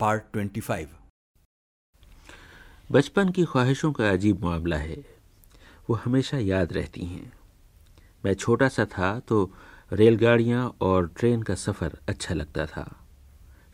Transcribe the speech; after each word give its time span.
Part 0.00 0.22
twenty 0.32 0.60
five. 0.60 0.88
बचपन 2.92 3.28
की 3.28 3.44
ख्वाहिशों 3.44 3.90
का 3.92 4.10
अजीब 4.10 4.44
मामला 4.44 4.76
है। 4.76 4.96
वो 5.88 5.94
हमेशा 5.94 6.38
याद 6.38 6.72
रहती 6.72 7.04
हैं। 7.04 7.32
मैं 8.24 8.34
छोटा 8.34 8.68
सा 8.68 8.84
था 8.88 9.18
तो 9.28 9.50
रेलगाड़ियाँ 9.92 10.64
और 10.80 11.06
ट्रेन 11.16 11.42
का 11.42 11.54
सफ़र 11.56 11.98
अच्छा 12.08 12.34
लगता 12.34 12.66
था। 12.66 12.84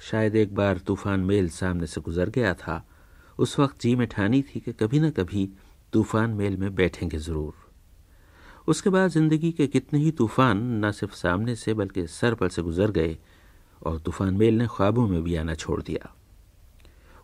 शायद 0.01 0.37
एक 0.37 0.55
बार 0.55 0.79
तूफ़ान 0.79 1.21
मेल 1.21 1.49
सामने 1.51 1.87
से 1.87 2.01
गुज़र 2.01 2.31
गया 2.31 2.53
था। 2.55 2.83
उस 3.39 3.59
वक्त 3.59 3.81
जी 3.81 3.95
में 3.97 4.07
ठानी 4.09 4.43
थी 4.43 4.61
कि 4.61 4.73
कभी 4.73 5.01
न 5.01 5.11
कभी 5.11 5.49
तूफ़ान 5.93 6.31
मेल 6.33 6.57
में 6.57 6.75
बैठेंगे 6.75 7.19
ज़रूर। 7.19 7.55
उसके 8.69 8.91
बाद 8.91 9.11
ज़िंदगी 9.11 9.53
के 9.53 9.67
कितने 9.69 9.99
ही 9.99 10.11
तूफ़ान 10.13 10.67
न 10.85 10.91
सिर्फ़ 10.93 11.15
सामने 11.15 11.55
से 11.57 11.75
बल्कि 11.75 12.07
सर 12.11 12.35
पर 12.35 12.49
से 12.49 12.63
गुज़र 12.63 12.91
गए 12.91 13.17
और 13.83 13.99
तूफ़ान 13.99 14.35
मेल 14.35 14.55
ने 14.55 14.67
ख्वाबों 14.67 15.07
में 15.09 15.23
भी 15.23 15.35
आना 15.37 15.55
छोड़ 15.55 15.83
दिया। 15.83 16.13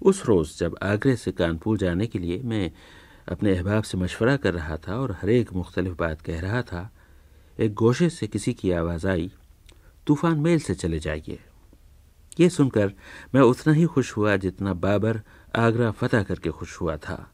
उस 0.02 0.24
रोज़ 0.26 0.58
जब 0.58 0.76
आगरे 0.82 1.16
से 1.16 1.32
कानपुर 1.32 1.78
जाने 1.78 2.06
के 2.06 2.18
लिए 2.18 2.40
मैं 2.42 2.70
अपने 3.28 3.56
अहबाब 3.56 3.82
से 3.82 3.98
मशवरा 3.98 4.36
कर 4.36 4.54
रहा 4.54 4.76
था 4.76 4.96
और 4.96 5.12
हर 5.12 5.30
एक 5.30 5.52
मुख्तलिफ़ 5.52 5.94
बात 5.94 6.20
कह 6.20 6.40
रहा 6.40 6.62
था, 6.62 6.90
एक 7.60 7.74
गोशे 7.74 8.08
से 8.10 8.26
किसी 8.26 8.52
की 8.52 8.70
आवाज़ 8.70 9.06
आई, 9.08 9.30
तूफ़ान 10.06 10.38
मेल 10.38 10.58
से 10.58 10.74
चले 10.74 10.98
जाइए। 10.98 11.38
ये 12.40 12.48
सुनकर 12.48 12.92
मैं 13.34 13.40
उतना 13.40 13.72
ही 13.72 13.84
खुश 13.84 14.16
हुआ 14.16 14.36
जितना 14.36 14.74
बाबर 14.74 15.20
आगरा 15.56 15.90
फतह 15.90 16.22
करके 16.22 16.50
खुश 16.50 16.80
हुआ 16.80 16.96
था। 16.96 17.28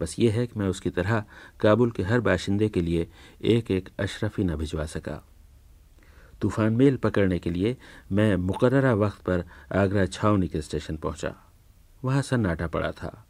बस 0.00 0.16
ये 0.18 0.30
है 0.30 0.46
कि 0.46 0.58
मैं 0.60 0.68
उसकी 0.68 0.90
तरह 0.90 1.24
काबुल 1.60 1.90
के 1.90 2.02
हर 2.02 2.20
बाशिंदे 2.20 2.68
के 2.68 2.80
लिए 2.80 3.06
एक 3.42 3.70
एक 3.70 3.88
अशरफी 3.98 4.44
न 4.44 4.56
भिजवा 4.56 4.84
सका। 4.86 5.22
तूफ़ान 6.40 6.72
मेल 6.72 6.96
पकड़ने 6.96 7.38
के 7.38 7.50
लिए 7.50 7.76
मैं 8.12 8.36
मुकर्रा 8.36 8.94
वक्त 8.94 9.22
पर 9.22 9.44
आगरा 9.72 10.06
छावनी 10.06 10.48
के 10.48 10.62
स्टेशन 10.62 10.96
पहुँचा। 10.96 11.34
वहाँ 12.04 12.22
सन्नाटा 12.22 12.66
पड़ा 12.66 12.92
था। 12.92 13.26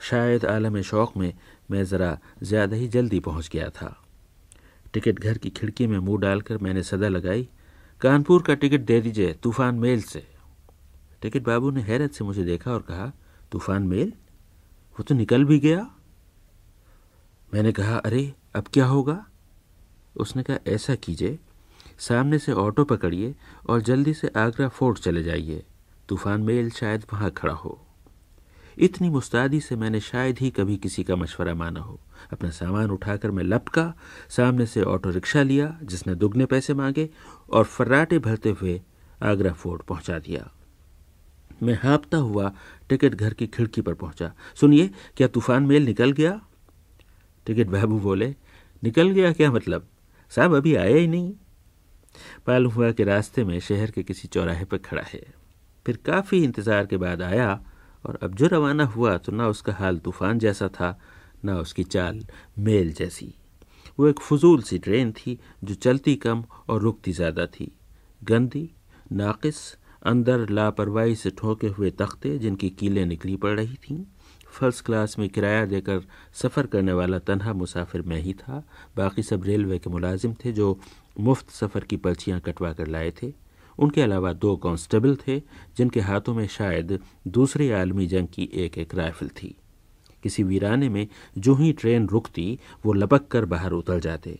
शायद 0.00 0.44
आलम 0.44 0.80
शौक़ 0.82 1.18
में 1.18 1.34
मैं 1.70 1.84
ज़रा 1.84 2.18
ज़्यादा 2.42 2.76
ही 2.76 2.88
जल्दी 2.88 3.20
पहुँच 3.20 3.48
गया 3.52 3.68
था। 3.68 4.02
टिकट 4.92 5.20
घर 5.20 5.38
की 5.38 5.50
खिड़की 5.50 5.86
में 5.86 5.98
मुँह 5.98 6.20
डालकर 6.20 6.58
मैंने 6.58 6.82
सदा 6.82 7.08
लगाई, 7.08 7.48
कानपुर 8.00 8.42
का 8.42 8.54
टिकट 8.54 8.80
दे 8.80 9.00
दीजिए 9.00 9.32
तूफ़ान 9.32 9.74
मेल 9.74 10.02
से। 10.02 10.26
टिकट 11.22 11.42
बाबू 11.42 11.70
ने 11.70 11.80
हैरत 11.80 12.12
से 12.12 12.24
मुझे 12.24 12.44
देखा 12.44 12.72
और 12.72 12.82
कहा, 12.82 13.12
तूफ़ान 13.52 13.82
मेल? 13.82 14.12
वो 14.92 15.02
तो 15.02 15.14
निकल 15.14 15.44
भी 15.44 15.58
गया? 15.58 15.90
मैंने 17.54 17.72
कहा, 17.72 17.96
अरे, 17.96 18.34
अब 18.54 18.64
क्या 18.72 18.86
होगा? 18.86 19.26
उसने 20.16 20.42
कहा, 20.42 20.58
ऐसा 20.66 20.94
कीजिए 20.94 21.38
सामने 21.98 22.38
से 22.38 22.52
ऑटो 22.52 22.84
पकड़िए 22.84 23.34
और 23.68 23.80
जल्दी 23.80 24.14
से 24.14 24.28
आगरा 24.28 24.68
फोर्ट 24.68 24.98
चले 24.98 25.22
जाइए। 25.22 25.62
तूफ़ान 26.08 26.40
मेल 26.40 26.70
शायद 26.70 27.04
वहाँ 27.12 27.30
खड़ा 27.30 27.54
हो। 27.54 27.86
इतनी 28.78 29.10
मुस्तादी 29.10 29.60
से 29.60 29.76
मैंने 29.76 30.00
शायद 30.00 30.38
ही 30.38 30.50
कभी 30.50 30.76
किसी 30.76 31.04
का 31.04 31.16
मशवरा 31.16 31.54
माना 31.54 31.80
हो। 31.80 32.00
अपना 32.32 32.50
सामान 32.50 32.90
उठाकर 32.90 33.30
मैं 33.30 33.44
लपका, 33.44 33.94
सामने 34.28 34.66
से 34.66 34.82
ऑटो 34.82 35.10
रिक्शा 35.10 35.42
लिया, 35.42 35.78
जिसने 35.82 36.14
दुगने 36.14 36.46
पैसे 36.46 36.74
मांगे 36.74 37.10
और 37.50 37.64
फर्राटे 37.64 38.18
भरते 38.18 38.50
हुए 38.50 38.82
आगरा 39.22 39.52
फोर्ट 39.52 39.82
पहुँचा 39.82 40.18
दिया। 40.18 40.50
मैं 41.62 41.78
हाँपता 41.82 42.18
हुआ 42.18 42.52
टिकट 42.88 43.14
घर 43.14 43.34
की 43.34 43.46
खिड़की 43.46 43.80
पर 43.80 43.94
पहुँचा। 43.94 44.32
सुनिए, 44.54 44.90
क्या 45.16 45.28
तूफ़ान 45.28 45.62
मेल 45.62 45.84
निकल 45.84 46.12
गया? 46.12 46.40
टिकट 47.46 47.66
बाबू 47.66 48.00
बोले, 48.00 48.34
निकल 48.84 49.10
गया 49.10 49.32
क्या 49.32 49.52
मतलब? 49.52 49.88
साहब, 50.30 50.54
अभी 50.54 50.74
आया 50.74 50.96
ही 50.96 51.06
नहीं। 51.06 51.34
मालूम 52.46 52.72
हुआ 52.72 52.90
कि 52.92 53.04
रास्ते 53.04 53.44
में 53.44 53.58
शहर 53.60 53.90
के 53.90 54.02
किसी 54.02 54.28
चौराहे 54.28 54.64
पर 54.64 54.78
खड़ा 54.78 55.02
है। 55.02 55.22
फिर 55.86 55.98
काफ़ी 56.06 56.42
इंतज़ार 56.44 56.86
के 56.86 56.96
बाद 56.96 57.22
आया 57.22 57.48
और 58.04 58.18
अब 58.22 58.34
जो 58.34 58.46
रवाना 58.46 58.84
हुआ 58.86 59.16
तो 59.16 59.32
ना 59.32 59.46
उसका 59.48 59.72
हाल 59.72 59.98
तूफ़ान 59.98 60.38
जैसा 60.38 60.68
था, 60.68 60.98
ना 61.44 61.58
उसकी 61.58 61.84
चाल 61.84 62.24
मेल 62.58 62.92
जैसी। 62.92 63.34
वो 63.98 64.08
एक 64.08 64.20
फजूल 64.20 64.62
सी 64.62 64.78
ट्रेन 64.78 65.12
थी 65.12 65.38
जो 65.64 65.74
चलती 65.76 66.14
कम 66.16 66.44
और 66.68 66.80
रुकती 66.82 67.12
ज़्यादा 67.12 67.46
थी। 67.48 67.70
गंदी, 68.20 68.68
नाक़स, 69.12 69.76
अंदर 70.02 70.48
लापरवाही 70.48 71.14
से 71.16 71.30
ठोके 71.30 71.68
हुए 71.68 71.90
तख्ते 71.92 72.38
जिनकी 72.38 72.70
कीलें 72.70 73.04
निकली 73.06 73.36
पड़ 73.36 73.54
रही 73.56 73.76
थीं। 73.78 74.04
फ़र्स्ट 74.48 74.84
क्लास 74.84 75.18
में 75.18 75.28
किराया 75.28 75.64
देकर 75.66 76.00
सफ़र 76.34 76.66
करने 76.66 76.92
वाला 76.92 77.18
तनहा 77.18 77.52
मुसाफिर 77.52 78.02
मैं 78.02 78.20
ही 78.20 78.32
था। 78.34 78.62
बाकी 78.96 79.22
सब 79.22 79.44
रेलवे 79.44 79.78
के 79.78 79.90
मुलाजिम 79.90 80.34
थे 80.34 80.52
जो 80.52 80.78
मुफ़्त 81.20 81.50
सफ़र 81.50 81.84
की 81.84 81.96
पर्चियाँ 81.96 82.40
कटवा 82.40 82.72
कर 82.72 82.86
लाए 82.86 83.12
थे। 83.22 83.32
उनके 83.78 84.02
अलावा 84.02 84.32
दो 84.32 84.56
कांस्टेबल 84.56 85.16
थे, 85.16 85.38
जिनके 85.76 86.00
हाथों 86.00 86.34
में 86.34 86.46
शायद 86.46 86.98
दूसरी 87.28 87.70
आलमी 87.70 88.06
जंग 88.06 88.28
की 88.28 88.48
एक 88.54 88.78
एक 88.78 88.94
राइफल 88.94 89.28
थी। 89.28 89.56
किसी 90.22 90.42
वीराने 90.42 90.88
में 90.88 91.06
जो 91.38 91.54
ही 91.54 91.72
ट्रेन 91.72 92.08
रुकती, 92.08 92.58
वो 92.86 92.92
लपक 92.92 93.28
कर 93.28 93.44
बाहर 93.44 93.72
उतर 93.72 94.00
जाते। 94.00 94.38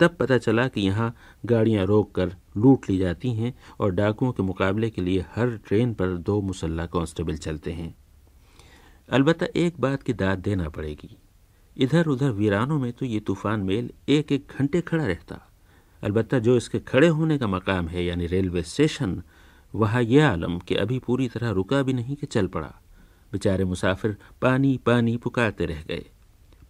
तब 0.00 0.16
पता 0.20 0.38
चला 0.38 0.68
कि 0.68 0.80
यहाँ 0.80 1.14
गाड़ियाँ 1.46 1.86
रोक 1.86 2.14
कर 2.14 2.34
लूट 2.56 2.88
ली 2.90 2.98
जाती 2.98 3.32
हैं 3.32 3.54
और 3.80 3.90
डाकुओं 3.90 4.32
के 4.32 4.42
मुकाबले 4.42 4.90
के 4.90 5.02
लिए 5.02 5.24
हर 5.34 5.56
ट्रेन 5.56 5.94
पर 5.94 6.16
दो 6.18 6.40
मुसल्ला 6.40 6.86
कांस्टेबल 6.86 7.36
चलते 7.36 7.72
हैं। 7.72 7.94
अलबत्ता 9.08 9.46
एक 9.56 9.80
बात 9.80 10.02
की 10.02 10.12
दाद 10.12 10.38
देना 10.38 10.68
पड़ेगी। 10.68 11.16
इधर 11.76 12.06
उधर 12.06 12.30
वीरानों 12.30 12.78
में 12.78 12.92
तो 12.92 13.06
ये 13.06 13.20
तूफ़ान 13.20 13.60
मेल 13.60 13.90
एक 14.08 14.32
एक 14.32 14.52
घंटे 14.58 14.80
खड़ा 14.80 15.06
रहता। 15.06 15.48
अलबत्ता 16.02 16.38
जो 16.38 16.56
इसके 16.56 16.78
खड़े 16.78 17.08
होने 17.08 17.38
का 17.38 17.46
मकाम 17.46 17.88
है, 17.88 18.04
यानी 18.04 18.26
रेलवे 18.26 18.62
स्टेशन, 18.62 19.22
वहाँ 19.74 20.02
यह 20.02 20.28
आलम 20.28 20.58
कि 20.58 20.74
अभी 20.74 20.98
पूरी 20.98 21.28
तरह 21.28 21.50
रुका 21.50 21.82
भी 21.82 21.92
नहीं 21.92 22.16
कि 22.16 22.26
चल 22.26 22.46
पड़ा। 22.46 22.74
बेचारे 23.32 23.64
मुसाफिर 23.64 24.16
पानी 24.42 24.80
पानी 24.86 25.16
पुकारते 25.16 25.66
रह 25.66 25.82
गए। 25.82 26.04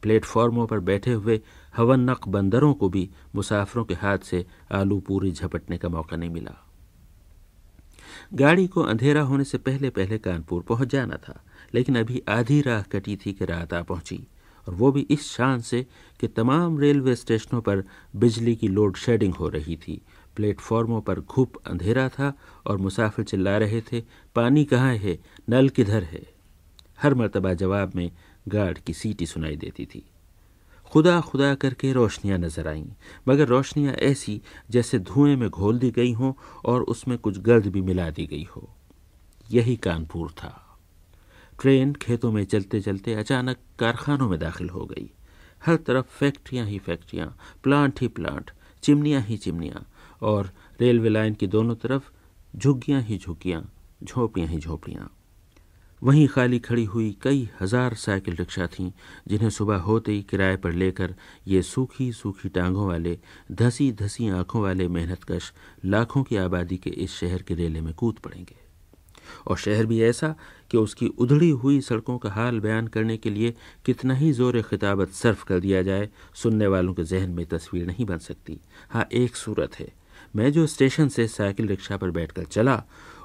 प्लेटफॉर्मों 0.02 0.66
पर 0.66 0.80
बैठे 0.80 1.12
हुए 1.12 1.40
हवन्नक 1.76 2.28
बंदरों 2.28 2.74
को 2.74 2.88
भी 2.88 3.08
मुसाफिरों 3.34 3.84
के 3.84 3.94
हाथ 3.94 4.18
से 4.18 4.46
आलू 4.72 4.98
पूरी 5.00 5.32
झपटने 5.32 5.78
का 5.78 5.88
मौका 5.88 6.16
नहीं 6.16 6.30
मिला। 6.30 6.54
गाड़ी 8.34 8.66
को 8.66 8.82
अंधेरा 8.82 9.22
होने 9.22 9.44
से 9.44 9.58
पहले 9.58 9.90
पहले 9.90 10.18
कानपुर 10.18 10.62
पहुँच 10.62 10.88
जाना 10.88 11.16
था, 11.16 11.42
लेकिन 11.74 11.98
अभी 11.98 12.22
आधी 12.28 12.60
राह 12.60 12.82
कटी 12.82 13.16
थी 13.16 13.32
कि 13.32 13.44
रात 13.44 13.74
आ 13.74 13.82
पहुँची। 13.82 14.26
और 14.68 14.74
वो 14.74 14.92
भी 14.92 15.00
इस 15.00 15.32
शान 15.32 15.60
से 15.60 15.86
कि 16.20 16.28
तमाम 16.28 16.78
रेलवे 16.78 17.16
स्टेशनों 17.16 17.60
पर 17.60 17.84
बिजली 18.16 18.56
की 18.56 18.68
लोड 18.68 18.96
शेडिंग 18.96 19.34
हो 19.34 19.48
रही 19.48 19.76
थी। 19.76 20.02
प्लेटफॉर्मों 20.36 21.00
पर 21.00 21.20
घुप 21.20 21.56
अंधेरा 21.66 22.08
था 22.08 22.32
और 22.66 22.76
मुसाफिर 22.76 23.24
चिल्ला 23.24 23.58
रहे 23.58 23.80
थे, 23.80 24.02
पानी 24.34 24.64
कहाँ 24.64 24.94
है? 24.94 25.18
नल 25.48 25.68
किधर 25.68 26.02
है? 26.02 26.26
हर 27.02 27.14
मरतबा 27.14 27.54
जवाब 27.54 27.92
में 27.94 28.10
गार्ड 28.48 28.78
की 28.78 28.92
सीटी 28.92 29.26
सुनाई 29.26 29.56
देती 29.56 29.86
थी। 29.86 30.04
खुदा 30.86 31.20
खुदा 31.20 31.54
करके 31.54 31.92
रोशनियाँ 31.92 32.38
नज़र 32.38 32.68
आईं, 32.68 32.86
मगर 33.28 33.46
रोशनियाँ 33.46 33.94
ऐसी 33.94 34.42
जैसे 34.70 34.98
धुएँ 34.98 35.36
में 35.36 35.50
घोल 35.50 35.78
दी 35.78 35.90
गई 35.90 36.12
हों 36.12 36.32
और 36.64 36.82
उसमें 36.82 37.18
कुछ 37.18 37.38
गर्द 37.38 37.66
भी 37.66 37.80
मिला 37.80 38.10
दी 38.10 38.26
गई 38.26 38.48
हो। 38.56 38.70
यही 39.50 39.76
कानपुर 39.76 40.30
था। 40.30 40.71
ट्रेन 41.62 41.92
खेतों 41.92 42.32
में 42.32 42.44
चलते 42.44 42.80
चलते 42.80 43.14
अचानक 43.14 43.56
कारखानों 43.78 44.28
में 44.28 44.38
दाखिल 44.38 44.68
हो 44.68 44.84
गई। 44.84 45.10
हर 45.66 45.76
तरफ़ 45.76 46.06
फैक्ट्रियाँ 46.06 46.66
ही 46.66 46.78
फैक्ट्रियाँ, 46.78 47.36
प्लांट 47.62 48.00
ही 48.00 48.08
प्लांट, 48.08 48.50
चिमनियाँ 48.82 49.20
ही 49.22 49.36
चिमनियाँ 49.36 49.86
और 50.22 50.50
रेलवे 50.80 51.08
लाइन 51.08 51.34
की 51.34 51.46
दोनों 51.46 51.74
तरफ़ 51.74 52.10
झुग्गियाँ 52.56 53.02
ही 53.02 53.18
झुग्गियाँ, 53.18 53.62
झोपड़ियाँ 54.04 54.48
ही 54.48 54.58
झोपड़ियाँ। 54.58 55.10
वहीं 56.02 56.26
खाली 56.28 56.58
खड़ी 56.58 56.84
हुई 56.84 57.16
कई 57.22 57.48
हज़ार 57.60 57.94
साइकिल 57.94 58.36
रिक्शा 58.36 58.66
थीं, 58.66 58.90
जिन्हें 59.28 59.50
सुबह 59.50 59.76
होते 59.76 60.12
ही 60.12 60.22
किराए 60.22 60.56
पर 60.56 60.72
लेकर 60.72 61.14
ये 61.48 61.62
सूखी 61.62 62.12
सूखी 62.12 62.48
टांगों 62.48 62.88
वाले, 62.88 63.18
धसी 63.52 63.92
धसी 63.92 64.28
आँखों 64.28 64.62
वाले 64.62 64.88
मेहनतकश 64.88 65.52
लाखों 65.84 66.22
की 66.22 66.36
आबादी 66.36 66.76
के 66.76 66.90
इस 66.90 67.14
शहर 67.18 67.42
के 67.42 67.54
रेले 67.54 67.80
में 67.80 67.94
कूद 67.94 68.18
पड़ेंगे। 68.18 68.56
और 69.46 69.56
शहर 69.56 69.86
भी 69.86 70.02
ऐसा 70.02 70.34
कि 70.72 70.78
उसकी 70.78 71.06
उधड़ी 71.18 71.50
हुई 71.52 71.80
सड़कों 71.80 72.16
का 72.18 72.30
हाल 72.30 72.60
बयान 72.60 72.86
करने 72.88 73.16
के 73.16 73.30
लिए 73.30 73.54
कितना 73.86 74.14
ही 74.14 74.32
ज़ोर 74.32 74.60
खिताबत 74.62 75.10
सर्फ 75.12 75.42
कर 75.42 75.60
दिया 75.60 75.82
जाए, 75.82 76.08
सुनने 76.34 76.66
वालों 76.66 76.94
के 76.94 77.04
जहन 77.04 77.30
में 77.30 77.44
तस्वीर 77.46 77.86
नहीं 77.86 78.04
बन 78.06 78.18
सकती। 78.18 78.58
हाँ 78.90 79.06
एक 79.12 79.36
सूरत 79.36 79.78
है। 79.80 79.88
मैं 80.36 80.52
जो 80.52 80.66
स्टेशन 80.66 81.08
से 81.08 81.26
साइकिल 81.28 81.66
रिक्शा 81.68 81.96
पर 81.96 82.10
बैठकर 82.10 82.44
चला 82.44 82.82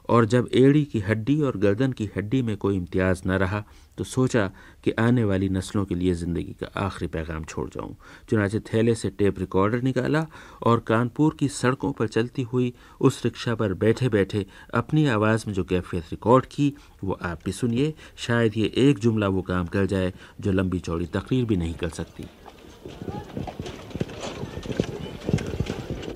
और 0.09 0.25
जब 0.25 0.49
एड़ी 0.53 0.83
की 0.85 0.99
हड्डी 0.99 1.41
और 1.41 1.57
गर्दन 1.57 1.91
की 1.91 2.09
हड्डी 2.17 2.41
में 2.41 2.55
कोई 2.57 2.75
इम्तियाज़ 2.75 3.21
न 3.27 3.37
रहा 3.37 3.63
तो 3.97 4.03
सोचा 4.03 4.45
कि 4.83 4.91
आने 4.99 5.23
वाली 5.23 5.49
नस्लों 5.49 5.83
के 5.85 5.95
लिए 5.95 6.13
ज़िंदगी 6.13 6.55
का 6.61 6.67
आखिरी 6.79 7.07
पैगाम 7.07 7.43
छोड़ 7.43 7.67
जाऊँ। 7.69 7.95
चुनाचे 8.29 8.59
थैले 8.69 8.93
से 8.95 9.09
टेप 9.09 9.39
रिकॉर्डर 9.39 9.81
निकाला 9.81 10.25
और 10.63 10.79
कानपुर 10.87 11.35
की 11.39 11.47
सड़कों 11.49 11.91
पर 11.91 12.07
चलती 12.07 12.41
हुई 12.43 12.73
उस 13.01 13.23
रिक्शा 13.25 13.55
पर 13.55 13.73
बैठे 13.75 14.09
बैठे 14.09 14.45
अपनी 14.73 15.05
आवाज़ 15.09 15.43
में 15.47 15.53
जो 15.53 15.63
कैफियत 15.63 16.03
रिकॉर्ड 16.11 16.45
की, 16.45 16.73
वो 17.03 17.17
आप 17.21 17.39
भी 17.45 17.51
सुनिए। 17.51 17.93
शायद 18.17 18.57
ये 18.57 18.71
एक 18.77 18.99
जुमला 18.99 19.27
वो 19.27 19.41
काम 19.43 19.65
कर 19.67 19.85
जाए 19.85 20.13
जो 20.41 20.51
लंबी 20.51 20.79
चौड़ी 20.79 21.05
तकरीर 21.13 21.45
भी 21.45 21.57
नहीं 21.57 21.73
कर 21.75 21.89
सकती। 21.91 22.23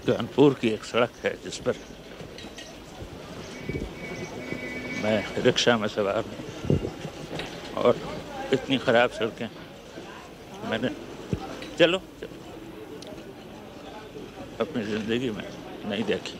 कानपुर 0.07 0.53
की 0.61 0.67
एक 0.67 0.83
सड़क 0.83 1.11
है 1.23 1.33
जिस 1.43 1.57
पर 1.59 1.75
मैं 5.03 5.43
रिक्शा 5.43 5.77
में 5.77 5.87
सवार 5.87 6.23
और 7.77 7.97
इतनी 8.53 8.77
ख़राब 8.77 9.09
सड़कें। 9.09 9.49
मैंने 10.69 10.89
चलो, 11.79 11.97
चलो। 12.21 12.27
अपनी 14.59 14.83
ज़िंदगी 14.83 15.29
में 15.29 15.43
नहीं 15.89 16.03
देखी। 16.03 16.39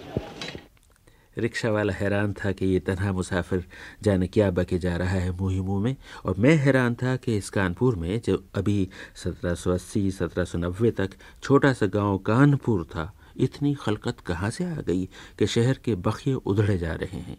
रिक्शा 1.38 1.69
वाला 1.72 1.94
हैरान 1.94 2.33
था 2.33 2.51
कि 2.51 2.66
ये 2.66 2.80
तनहा 2.80 3.12
मुसाफिर 3.12 3.63
जाने 4.04 4.28
क्या 4.28 4.50
बके 4.51 4.78
जा 4.80 4.95
रहा 4.98 5.10
है 5.10 5.31
मुँह 5.31 5.62
मुँह 5.63 5.83
में 5.83 5.95
और 6.25 6.36
मैं 6.38 6.56
हैरान 6.56 6.95
था 6.95 7.16
कि 7.16 7.38
इस 7.38 7.50
कानपुर 7.50 7.95
में 7.95 8.22
जो 8.22 8.44
अभी 8.56 8.89
1780 9.18 10.12
1790 10.12 10.92
तक 10.98 11.10
छोटा 11.44 11.74
सा 11.74 11.86
गाँव 11.86 12.18
कानपुर 12.18 12.84
था 12.86 13.12
इतनी 13.38 13.74
खलकत 13.74 14.19
कहाँ 14.19 14.50
से 14.50 14.66
आ 14.66 14.81
गई 14.88 15.06
कि 15.39 15.48
शहर 15.48 15.80
के 15.86 15.95
बखिए 15.95 16.34
उधड़े 16.34 16.77
जा 16.77 16.94
रहे 16.94 17.19
हैं। 17.19 17.38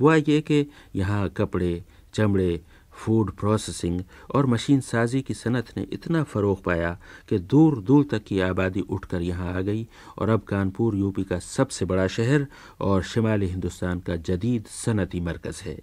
हुआ 0.00 0.14
ये 0.14 0.40
कि 0.40 0.66
यहाँ 0.96 1.28
कपड़े 1.28 1.82
चमड़े 2.14 2.60
फ़ूड 2.98 3.30
प्रोसेसिंग 3.30 4.00
और 4.34 4.46
मशीन 4.46 4.80
साजी 4.80 5.20
की 5.22 5.34
सनत 5.34 5.72
ने 5.76 5.86
इतना 5.92 6.22
फ़रोग 6.22 6.62
पाया 6.64 6.96
कि 7.28 7.38
दूर 7.38 7.80
दूर 7.80 8.04
तक 8.10 8.24
की 8.24 8.40
आबादी 8.40 8.80
उठकर 8.80 9.22
यहाँ 9.22 9.52
आ 9.54 9.60
गई 9.60 9.86
और 10.18 10.28
अब 10.28 10.42
कानपुर 10.48 10.96
यूपी 10.96 11.24
का 11.24 11.38
सबसे 11.38 11.84
बड़ा 11.84 12.06
शहर 12.06 12.46
और 12.80 13.02
शिमाली 13.02 13.46
हिंदुस्तान 13.46 14.00
का 14.00 14.16
जदीद 14.16 14.66
सनती 14.66 15.20
मरकज़ 15.20 15.62
है। 15.64 15.78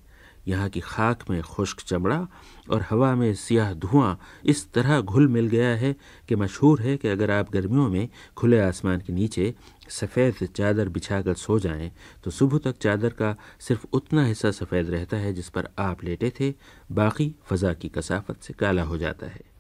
यहाँ 0.48 0.70
की 0.70 0.80
खाक 0.80 1.24
में 1.30 1.42
खुश्क 1.42 1.82
चमड़ा 1.82 2.28
और 2.72 2.86
हवा 2.90 3.14
में 3.16 3.34
सियाह 3.34 3.74
धुआँ 3.74 4.18
इस 4.46 4.72
तरह 4.74 5.02
घुल 5.02 5.28
मिल 5.28 5.48
गया 5.48 5.70
है 5.76 5.96
कि 6.30 6.36
मशहूर 6.36 6.82
है 6.82 6.98
कि 6.98 7.08
अगर 7.08 7.32
आप 7.32 7.52
गर्मियों 7.52 7.90
में 7.90 8.08
खुले 8.38 8.60
आसमान 8.60 9.02
के 9.02 9.14
नीचे 9.14 9.54
सफ़ेद 9.90 10.48
चादर 10.56 10.90
बिछाकर 10.90 11.34
सो 11.34 11.60
जाएँ 11.60 11.92
तो 12.24 12.32
सुबह 12.32 12.58
तक 12.58 12.78
चादर 12.78 13.10
का 13.10 13.36
सिर्फ़ 13.60 13.86
उतना 13.94 14.26
हिस्सा 14.26 14.52
सफ़ेद 14.52 14.90
रहता 14.90 15.18
है 15.18 15.34
जिस 15.34 15.50
पर 15.50 15.70
आप 15.80 16.04
लेटे 16.04 16.32
थे, 16.40 16.54
बाकी 16.92 17.34
फ़ज़ा 17.46 17.74
की 17.74 17.90
कसाफत 17.90 18.42
से 18.42 18.54
काला 18.54 18.84
हो 18.84 18.98
जाता 18.98 19.28
है। 19.28 19.55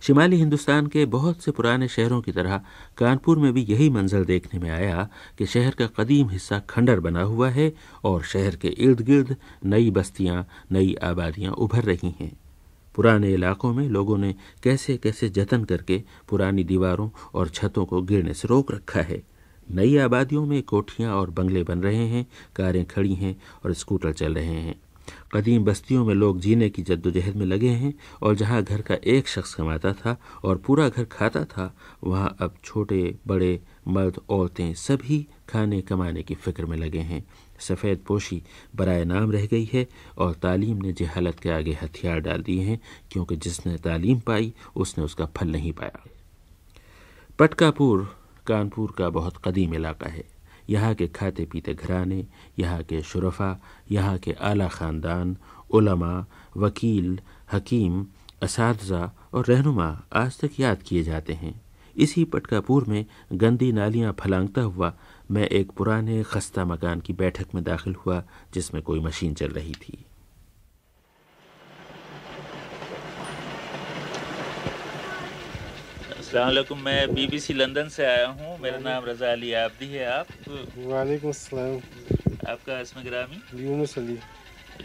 शिमाली 0.00 0.36
हिंदुस्तान 0.36 0.86
के 0.86 1.04
बहुत 1.06 1.42
से 1.42 1.50
पुराने 1.50 1.88
शहरों 1.88 2.20
की 2.22 2.32
तरह 2.32 2.60
कानपुर 2.98 3.38
में 3.38 3.52
भी 3.52 3.62
यही 3.62 3.90
मंजर 3.90 4.24
देखने 4.24 4.60
में 4.60 4.70
आया 4.70 5.08
कि 5.38 5.46
शहर 5.46 5.70
का 5.70 5.86
कदीम 5.86 6.28
हिस्सा 6.28 6.58
खंडर 6.58 7.00
बना 7.00 7.22
हुआ 7.22 7.50
है 7.50 7.72
और 8.04 8.22
शहर 8.22 8.56
के 8.56 8.68
इर्द 8.68 9.00
गिर्द 9.00 9.36
नई 9.64 9.90
बस्तियाँ, 9.90 10.46
नई 10.72 10.94
आबादियाँ 10.94 11.52
उभर 11.52 11.82
रही 11.82 12.14
हैं। 12.20 12.32
पुराने 12.94 13.32
इलाकों 13.32 13.72
में 13.72 13.88
लोगों 13.88 14.18
ने 14.18 14.34
कैसे 14.62 14.96
कैसे 14.96 15.28
जतन 15.28 15.64
करके 15.64 16.02
पुरानी 16.28 16.64
दीवारों 16.64 17.10
और 17.34 17.48
छतों 17.48 17.84
को 17.84 18.02
गिरने 18.02 18.34
से 18.34 18.48
रोक 18.48 18.72
रखा 18.72 19.00
है। 19.00 19.22
नई 19.70 19.96
आबादियों 19.96 20.46
में 20.46 20.62
कोठियाँ 20.62 21.14
और 21.14 21.30
बंगले 21.30 21.62
बन 21.62 21.82
रहे 21.82 22.06
हैं, 22.06 22.26
कारें 22.56 22.84
खड़ी 22.84 23.14
हैं 23.14 23.42
और 23.64 23.72
स्कूटर 23.72 24.12
चल 24.12 24.34
रहे 24.34 24.60
हैं। 24.60 24.80
कदीम 25.32 25.64
बस्तियों 25.64 26.04
में 26.04 26.14
लोग 26.14 26.40
जीने 26.40 26.70
की 26.70 26.82
जद्दोजहद 26.82 27.36
में 27.36 27.46
लगे 27.46 27.68
हैं 27.68 27.94
और 28.22 28.34
जहाँ 28.34 28.62
घर 28.62 28.80
का 28.80 28.94
एक 28.94 29.28
शख्स 29.28 29.54
कमाता 29.54 29.92
था 29.92 30.16
और 30.44 30.56
पूरा 30.56 30.88
घर 30.88 31.04
खाता 31.04 31.44
था, 31.44 31.74
वहाँ 32.04 32.36
अब 32.40 32.54
छोटे, 32.64 33.18
बड़े, 33.26 33.60
मर्द, 33.88 34.20
औरतें 34.28 34.74
सभी 34.74 35.26
खाने 35.48 35.80
कमाने 35.80 36.22
की 36.22 36.34
फ़िक्र 36.34 36.66
में 36.66 36.76
लगे 36.76 36.98
हैं। 36.98 37.24
सफ़ेद 37.60 37.98
पोशी 37.98 38.42
बरए 38.76 39.04
नाम 39.04 39.32
रह 39.32 39.46
गई 39.46 39.70
है 39.72 39.86
और 40.18 40.32
तालीम 40.32 40.76
ने 40.76 40.92
जहालत 40.92 41.40
के 41.40 41.50
आगे 41.50 41.72
हथियार 41.82 42.20
डाल 42.20 42.42
दिए 42.42 42.62
हैं, 42.62 42.80
क्योंकि 43.12 43.36
जिसने 43.36 43.76
तालीम 43.76 44.20
पाई, 44.20 44.54
उसने 44.76 45.04
उसका 45.04 45.26
फल 45.26 45.48
नहीं 45.48 45.72
पाया। 45.72 46.04
पटकापुर, 47.38 48.16
कानपुर 48.46 48.94
का 48.98 49.10
बहुत 49.10 49.36
कदीम 49.44 49.74
इलाका 49.74 50.08
है। 50.08 50.31
यहाँ 50.72 50.94
के 50.94 51.06
खाते 51.08 51.44
पीते 51.44 51.74
घराने, 51.74 52.24
यहाँ 52.58 52.82
के 52.82 53.02
शुरफा, 53.02 53.58
यहाँ 53.90 54.18
के 54.18 54.32
आला 54.32 54.68
ख़ानदान 54.68 55.36
वकील, 56.56 57.18
हकीम 57.52 58.06
इस 58.44 58.58
और 59.34 59.46
रहनुमा 59.46 59.86
आज 60.12 60.38
तक 60.40 60.60
याद 60.60 60.82
किए 60.82 61.02
जाते 61.02 61.32
हैं। 61.32 61.60
इसी 61.96 62.24
पटकापुर 62.24 62.84
में 62.88 63.04
गंदी 63.32 63.72
नालियाँ 63.72 64.12
फलांगता 64.20 64.62
हुआ 64.62 64.92
मैं 65.30 65.46
एक 65.48 65.70
पुराने 65.70 66.22
खस्ता 66.22 66.64
मकान 66.64 67.00
की 67.00 67.12
बैठक 67.12 67.54
में 67.54 67.62
दाखिल 67.64 67.94
हुआ, 68.06 68.22
जिसमें 68.54 68.82
कोई 68.82 69.00
मशीन 69.00 69.34
चल 69.34 69.48
रही 69.48 69.72
थी। 69.72 70.04
अस्सलाम 76.32 76.78
मैं 76.78 77.14
बीबीसी 77.14 77.54
लंदन 77.54 77.88
से 77.92 78.04
आया 78.04 78.26
हूँ। 78.28 78.58
मेरा 78.60 78.78
नाम 78.80 79.04
रज़ा 79.04 79.32
अली 79.32 79.52
आबदी 79.52 79.86
है 79.86 80.04
आप? 80.10 80.26
वालेकुम 80.78 81.30
अस्सलाम। 81.30 81.74
आपका 82.50 82.78
इसमें 82.80 83.04
ग्रामी? 83.06 83.40
यूनुस 83.62 83.98
अली। 83.98 84.16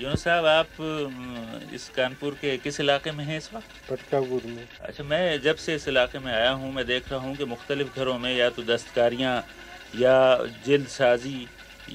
यूनुस 0.01 0.23
साहब 0.23 0.45
आप 0.45 1.71
इस 1.73 1.87
कानपुर 1.95 2.33
के 2.41 2.57
किस 2.57 2.79
इलाके 2.79 3.11
में 3.11 3.23
हैं 3.25 3.37
इस 3.37 3.49
वक्त? 3.53 3.69
पटकापुर 3.89 4.41
में। 4.45 4.67
अच्छा 4.81 5.03
मैं 5.03 5.41
जब 5.41 5.55
से 5.55 5.75
इस 5.75 5.87
इलाके 5.87 6.19
में 6.19 6.31
आया 6.33 6.51
हूँ 6.51 6.73
मैं 6.73 6.85
देख 6.85 7.11
रहा 7.11 7.19
हूँ 7.21 7.35
कि 7.37 7.45
मुख्तलिफ़ 7.55 7.95
घरों 7.95 8.17
में 8.19 8.35
या 8.35 8.49
तो 8.49 8.63
दस्तकारियाँ 8.65 9.35
या 9.95 10.17
जल्द 10.67 10.87
साजी 10.91 11.47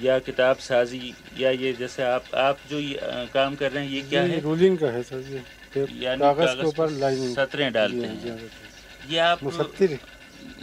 या 0.02 0.18
किताब 0.26 0.56
साजी 0.64 1.14
या 1.40 1.50
ये 1.52 1.72
जैसे 1.78 2.02
आप 2.02 2.34
आप 2.48 2.58
जो 2.70 2.80
ये 2.80 3.28
काम 3.34 3.54
कर 3.56 3.72
रहे 3.72 3.84
हैं 3.84 3.92
ये 3.92 4.02
क्या 4.08 4.22
है? 4.22 4.40
रोलिंग 4.40 4.78
का 4.78 4.90
है 4.90 5.02
सर 5.02 5.22
जी। 5.22 5.44
कागज़ 5.76 6.60
के 6.60 6.66
ऊपर 6.66 6.88
सतरें 7.34 7.72
डालते 7.72 8.06
हैं। 8.06 8.50
ये 9.10 9.18
आप 9.20 9.42
मुसत्तिर 9.44 9.98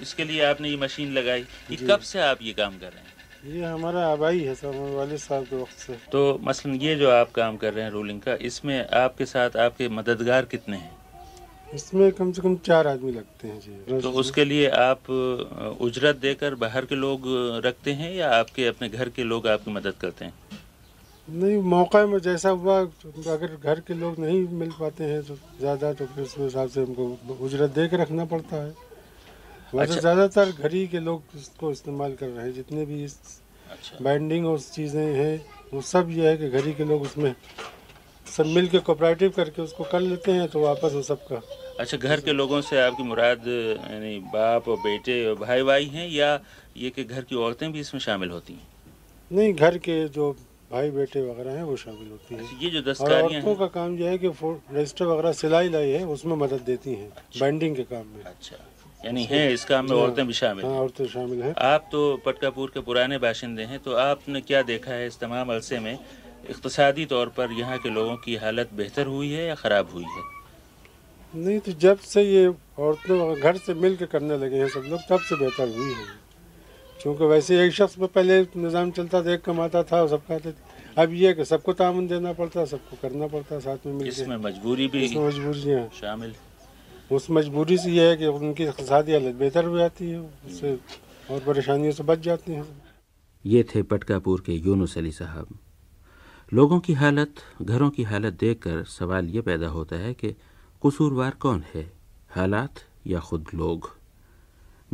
इसके 0.01 0.23
लिए 0.23 0.43
आपने 0.45 0.69
ये 0.69 0.77
मशीन 0.77 1.13
लगाई। 1.13 1.45
ये 1.71 1.75
कब 1.77 1.99
से 2.01 2.19
आप 2.21 2.37
ये 2.41 2.53
काम 2.53 2.77
कर 2.79 2.87
रहे 2.87 2.99
हैं? 2.99 3.07
ये 3.45 3.63
हमारा 3.63 4.05
आबाई 4.07 4.39
है 4.39 4.53
सर 4.55 4.75
वाले 4.95 5.17
साहब 5.17 5.43
के 5.45 5.55
वक्त 5.55 5.77
से। 5.79 5.93
तो 6.11 6.39
मसलन 6.43 6.75
ये 6.75 6.95
जो 6.95 7.09
आप 7.11 7.31
काम 7.31 7.57
कर 7.57 7.73
रहे 7.73 7.83
हैं 7.83 7.91
रोलिंग 7.91 8.21
का 8.21 8.33
इसमें 8.41 8.87
आपके 8.95 9.25
साथ 9.25 9.57
आपके 9.57 9.89
मददगार 9.89 10.45
कितने 10.45 10.77
हैं? 10.77 10.91
इसमें 11.73 12.11
कम 12.11 12.31
से 12.31 12.41
कम 12.41 12.55
चार 12.65 12.87
आदमी 12.87 13.11
लगते 13.11 13.47
हैं 13.47 13.59
जी। 13.59 13.99
तो 14.01 14.11
उसके 14.19 14.45
लिए 14.45 14.69
आप 14.69 15.09
उजरत 15.81 16.15
देकर 16.17 16.55
बाहर 16.55 16.85
के 16.85 16.95
लोग 16.95 17.23
रखते 17.65 17.91
हैं 17.93 18.13
या 18.13 18.29
आपके 18.31 18.65
अपने 18.67 18.89
घर 18.89 19.09
के 19.09 19.23
लोग 19.23 19.47
आपकी 19.47 19.71
मदद 19.71 19.93
करते 20.01 20.25
हैं? 20.25 20.33
नहीं 21.31 21.57
मौका 21.63 22.05
में 22.07 22.17
जैसा 22.19 22.49
हुआ 22.51 22.79
अगर 22.79 23.55
घर 23.55 23.79
के 23.79 23.93
लोग 23.93 24.19
नहीं 24.19 24.47
मिल 24.59 24.71
पाते 24.79 25.03
हैं 25.03 25.21
तो 25.23 25.35
ज़्यादा 25.59 25.91
तो 25.93 26.05
फिर 26.05 26.23
उसके 26.23 26.43
हिसाब 26.43 26.69
से 26.69 26.81
हमको 26.81 27.35
उजरत 27.45 27.71
दे 27.71 27.87
के 27.87 27.97
रखना 27.97 28.25
पड़ता 28.25 28.55
है 28.55 28.69
वैसे 29.73 29.81
अच्छा। 29.83 29.99
ज़्यादातर 29.99 30.51
घर 30.51 30.73
ही 30.73 30.87
के 30.87 30.99
लोग 30.99 31.35
इसको 31.35 31.71
इस्तेमाल 31.71 32.13
कर 32.13 32.27
रहे 32.27 32.45
हैं 32.45 32.53
जितने 32.53 32.85
भी 32.85 33.03
इस 33.03 33.17
अच्छा। 33.71 34.03
बाइंडिंग 34.03 34.45
और 34.45 34.59
चीज़ें 34.59 35.05
हैं 35.15 35.45
वो 35.73 35.81
सब 35.83 36.09
ये 36.09 36.29
है 36.29 36.37
कि 36.37 36.49
घर 36.49 36.65
ही 36.65 36.73
के 36.73 36.85
लोग 36.85 37.01
उसमें 37.01 37.33
सब 38.27 38.45
मिल 38.45 38.67
के 38.67 38.79
कोऑपरेटिव 38.79 39.29
करके 39.35 39.61
उसको 39.61 39.83
कर 39.83 39.99
लेते 39.99 40.31
हैं 40.31 40.47
तो 40.47 40.61
वापस 40.61 40.93
वो 40.93 41.01
सबका 41.03 41.41
अच्छा 41.79 41.97
घर 41.97 42.19
के 42.19 42.33
लोगों 42.33 42.61
से 42.61 42.81
आपकी 42.81 43.03
मुराद 43.03 43.47
यानी 43.47 44.17
बाप 44.33 44.67
और 44.67 44.77
बेटे 44.79 45.25
और 45.25 45.35
भाई 45.37 45.63
भाई 45.63 45.85
हैं 45.87 46.07
या 46.09 46.39
ये 46.77 46.89
कि 46.89 47.03
घर 47.03 47.21
की 47.21 47.35
औरतें 47.37 47.71
भी 47.71 47.79
इसमें 47.79 48.01
शामिल 48.01 48.29
होती 48.29 48.53
हैं 48.53 48.67
नहीं 49.31 49.53
घर 49.53 49.77
के 49.77 50.07
जो 50.07 50.35
भाई 50.71 50.89
बेटे 50.91 51.21
वगैरह 51.21 51.51
हैं 51.51 51.63
वो 51.63 51.75
शामिल 51.75 52.09
होती 52.11 52.35
हैं। 52.35 52.59
ये 52.61 52.69
जो 52.69 52.81
दस्तकारियाँ 52.81 53.41
औरतों 53.41 53.55
का 53.55 53.67
काम 53.73 53.95
जो 53.97 54.05
है 54.05 54.17
कि 54.17 54.27
रजिस्टर 54.27 55.05
वगैरह 55.05 55.31
सिलाई 55.33 55.69
लाई 55.69 55.89
है 55.89 56.05
उसमें 56.07 56.35
मदद 56.37 56.61
देती 56.65 56.93
हैं 56.93 57.09
अच्छा। 57.09 57.39
बाइंडिंग 57.39 57.75
के 57.75 57.83
काम 57.83 58.05
में। 58.07 58.23
अच्छा। 58.23 58.57
यानी 59.05 59.23
है 59.25 59.41
इस 59.53 59.65
काम 59.65 59.89
में 59.89 59.95
औरतें 59.97 60.25
भी 60.27 60.33
शामिल। 60.33 60.65
हाँ 60.65 60.79
औरतें 60.79 61.05
शामिल 61.07 61.41
हैं। 61.43 61.53
आप 61.65 61.89
तो 61.91 62.01
पटकापुर 62.25 62.71
के 62.73 62.79
पुराने 62.81 63.17
बाशिंदे 63.17 63.63
हैं 63.63 63.79
तो 63.79 63.93
आपने 63.97 64.41
क्या 64.41 64.61
देखा 64.63 64.91
है 64.91 65.07
इस 65.07 65.19
तमाम 65.19 65.53
अरसे 65.53 65.79
में? 65.79 65.97
इकतसादी 66.49 67.05
तौर 67.05 67.29
पर 67.37 67.51
यहाँ 67.51 67.77
के 67.77 67.89
लोगों 67.89 68.15
की 68.17 68.35
हालत 68.37 68.69
बेहतर 68.73 69.07
हुई 69.07 69.31
है 69.31 69.47
या 69.47 69.55
ख़राब 69.55 69.89
हुई 69.93 70.03
है? 70.05 70.23
नहीं 71.33 71.59
तो 71.59 71.71
जब 71.81 71.97
से 72.03 72.21
ये 72.23 72.47
औरतें 72.79 73.41
घर 73.41 73.57
से 73.57 73.73
मिल 73.81 73.95
के 73.95 74.05
करने 74.05 74.37
लगे 74.37 74.57
हैं 74.57 74.67
सब 74.69 74.83
लोग 74.89 74.99
तब 75.09 75.19
से 75.21 75.35
बेहतर 75.35 75.77
हुई 75.77 75.93
है। 75.93 76.05
क्योंकि 76.99 77.25
वैसे 77.25 77.65
एक 77.65 77.71
शख्स 77.73 77.95
पे 77.95 78.07
पहले 78.07 78.41
निज़ाम 78.57 78.91
चलता 78.91 79.23
था 79.23 79.33
एक 79.33 79.41
कमाता 79.41 79.83
था 79.83 80.05
सब 80.07 80.21
खाते 80.27 80.51
थे। 80.51 81.01
अब 81.01 81.13
ये 81.13 81.33
कि 81.33 81.45
सबको 81.45 81.73
तामन 81.73 82.07
देना 82.07 82.33
पड़ता 82.33 82.59
है 82.59 82.65
सबको 82.65 82.97
करना 83.01 83.27
पड़ता 83.27 83.55
है 83.55 83.61
साथ 83.61 83.85
में 83.85 83.93
मिल 83.93 84.07
इसमें 84.07 84.35
मजबूरी 84.37 84.87
भी 84.87 85.03
इसमें 85.05 85.27
मजबूरियाँ 85.27 85.87
शामिल। 85.95 86.33
उस 87.11 87.29
मजबूरी 87.31 87.77
से 87.77 87.91
यह 87.91 88.09
है 88.09 88.17
कि 88.17 88.25
उनकी 88.27 88.63
इकतसादी 88.63 89.13
हालत 89.13 89.35
बेहतर 89.35 89.65
हो 89.65 89.77
जाती 89.77 90.09
है 90.09 90.19
उससे 90.19 90.73
और 91.31 91.39
परेशानियों 91.45 91.91
से 91.91 92.03
बच 92.03 92.19
जाते 92.19 92.53
हैं। 92.53 92.65
ये 93.45 93.63
थे 93.69 93.81
पटकापुर 93.85 94.43
के 94.45 94.53
यूनुस 94.55 94.97
अली 94.97 95.11
साहब। 95.11 95.57
लोगों 96.51 96.79
की 96.79 96.93
हालत 96.93 97.41
घरों 97.61 97.89
की 97.89 98.03
हालत 98.03 98.33
देखकर 98.39 98.83
सवाल 98.89 99.29
ये 99.29 99.41
पैदा 99.41 99.67
होता 99.69 99.95
है 99.95 100.13
कि 100.13 100.31
कसूरवार 100.83 101.35
कौन 101.39 101.63
है 101.73 101.85
हालात 102.31 102.83
या 103.07 103.19
ख़ुद 103.21 103.45
लोग? 103.55 103.89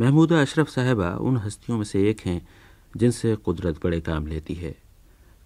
महमूदा 0.00 0.40
अशरफ 0.40 0.68
साहबा 0.68 1.10
उन 1.10 1.36
हस्तियों 1.36 1.78
में 1.78 1.84
से 1.84 2.10
एक 2.10 2.20
हैं, 2.20 2.48
जिनसे 2.96 3.36
कुदरत 3.36 3.84
बड़े 3.84 4.00
काम 4.00 4.26
लेती 4.26 4.54
है। 4.54 4.76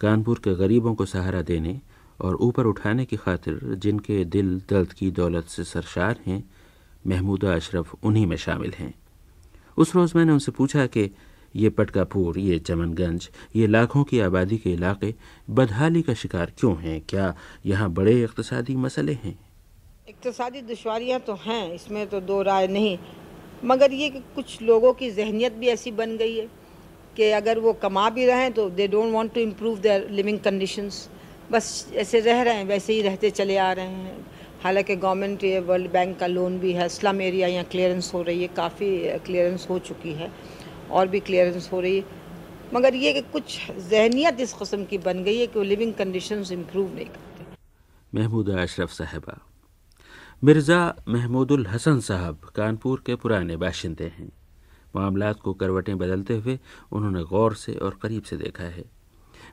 कानपुर 0.00 0.38
के 0.38 0.54
गरीबों 0.54 0.94
को 0.94 1.06
सहारा 1.06 1.42
देने 1.42 1.80
और 2.20 2.34
ऊपर 2.34 2.66
उठाने 2.66 3.04
की 3.04 3.16
खातिर 3.16 3.60
जिनके 3.64 4.24
दिल 4.24 4.62
दर्द 4.70 4.92
की 4.92 5.10
दौलत 5.10 5.44
से 5.44 5.64
सरशार 5.64 6.20
हैं, 6.26 6.50
महमूदा 7.06 7.54
अशरफ 7.54 7.94
उन्हीं 8.04 8.26
में 8.26 8.36
शामिल 8.36 8.70
हैं। 8.70 8.94
उस 9.76 9.94
रोज़ 9.94 10.12
मैंने 10.16 10.32
उनसे 10.32 10.52
पूछा 10.52 10.86
कि, 10.86 11.10
ये 11.56 11.70
पटकापुर, 11.70 12.38
ये 12.38 12.58
चमनगंज, 12.58 13.30
ये 13.56 13.66
लाखों 13.66 14.04
की 14.04 14.20
आबादी 14.20 14.58
के 14.58 14.72
इलाके, 14.72 15.14
बदहाली 15.50 16.02
का 16.02 16.14
शिकार 16.14 16.52
क्यों 16.58 16.76
हैं? 16.76 17.02
क्या 17.08 17.34
यहाँ 17.66 17.90
बड़े 17.90 18.24
इकतसादी 18.24 18.76
मसले 18.76 19.12
हैं? 19.12 19.38
इकतसादी 20.08 20.60
दुशारियाँ 20.60 21.20
तो 21.20 21.34
हैं, 21.34 21.74
इसमें 21.74 22.06
तो 22.06 22.20
दो 22.20 22.42
राय 22.42 22.68
नहीं। 22.68 22.98
मगर 23.64 23.92
ये 23.92 24.08
कि 24.10 24.20
कुछ 24.34 24.60
लोगों 24.62 24.92
की 24.92 25.10
जहनीत 25.10 25.52
भी 25.52 25.68
ऐसी 25.68 25.90
बन 25.92 26.16
गई 26.16 26.36
है 26.38 26.46
कि 27.16 27.30
अगर 27.32 27.58
वो 27.58 27.72
कमा 27.72 28.08
भी 28.10 28.26
रहे 28.26 28.42
हैं 28.42 28.52
तो 28.52 28.68
they 28.70 28.86
don't 28.88 29.12
want 29.12 29.32
to 29.34 29.40
improve 29.40 29.78
their 29.78 30.08
living 30.10 30.38
conditions 30.38 31.08
बस 31.52 31.92
ऐसे 31.94 32.20
रह 32.20 32.42
रहे 32.42 32.54
हैं, 32.54 32.64
वैसे 32.64 32.92
ही 32.92 33.02
रहते 33.02 33.30
चले 33.30 33.56
आ 33.56 33.72
रहे 33.72 33.86
हैं। 33.86 34.26
हालाँकि 34.62 34.96
गवर्नमेंट 34.96 35.44
ये 35.44 35.60
वर्ल्ड 35.60 35.90
बैंक 35.92 36.18
का 36.18 36.26
लोन 36.26 36.58
भी 36.58 36.72
है, 36.72 36.88
स्लम 36.88 37.20
एरिया 37.20 37.48
यहाँ 37.48 37.64
क्लियरेंस 37.64 38.10
हो 38.14 38.22
रही 38.22 38.42
है, 38.42 38.48
काफ़ी 38.48 39.18
क्लियरेंस 39.18 39.66
हो 39.70 39.78
चुकी 39.78 40.12
है, 40.12 40.30
और 40.90 41.08
भी 41.08 41.20
क्लियरेंस 41.20 41.68
हो 41.72 41.80
रही 41.80 41.96
है। 41.98 42.18
मगर 42.74 42.94
ये 42.94 43.12
कि 43.12 43.20
कुछ 43.32 43.58
जहनीत 43.90 44.40
इस 44.40 44.52
कस्म 44.54 44.84
की 44.84 44.98
बन 44.98 45.22
गई 45.24 45.38
है 45.38 45.46
कि 45.46 45.58
वो 45.58 45.64
लिविंग 45.64 45.94
कंडीशंस 45.94 46.52
इम्प्रूव 46.52 46.94
नहीं 46.94 47.06
करते। 47.06 47.44
महमूदा 48.12 48.62
अशरफ 48.62 48.90
साहबा। 48.90 49.38
मिर्ज़ा 50.42 51.04
महमूदुल 51.08 51.66
हसन 51.66 51.98
साहब 52.00 52.40
कानपुर 52.56 53.02
के 53.06 53.14
पुराने 53.14 53.56
बाशिंदे 53.56 54.04
हैं। 54.18 54.28
मामला 54.96 55.32
को 55.36 55.52
करवटें 55.52 55.96
बदलते 55.98 56.34
हुए 56.36 56.58
उन्होंने 56.92 57.22
गौर 57.30 57.54
से 57.54 57.72
और 57.74 57.98
करीब 58.02 58.22
से 58.22 58.36
देखा 58.36 58.64
है। 58.66 58.84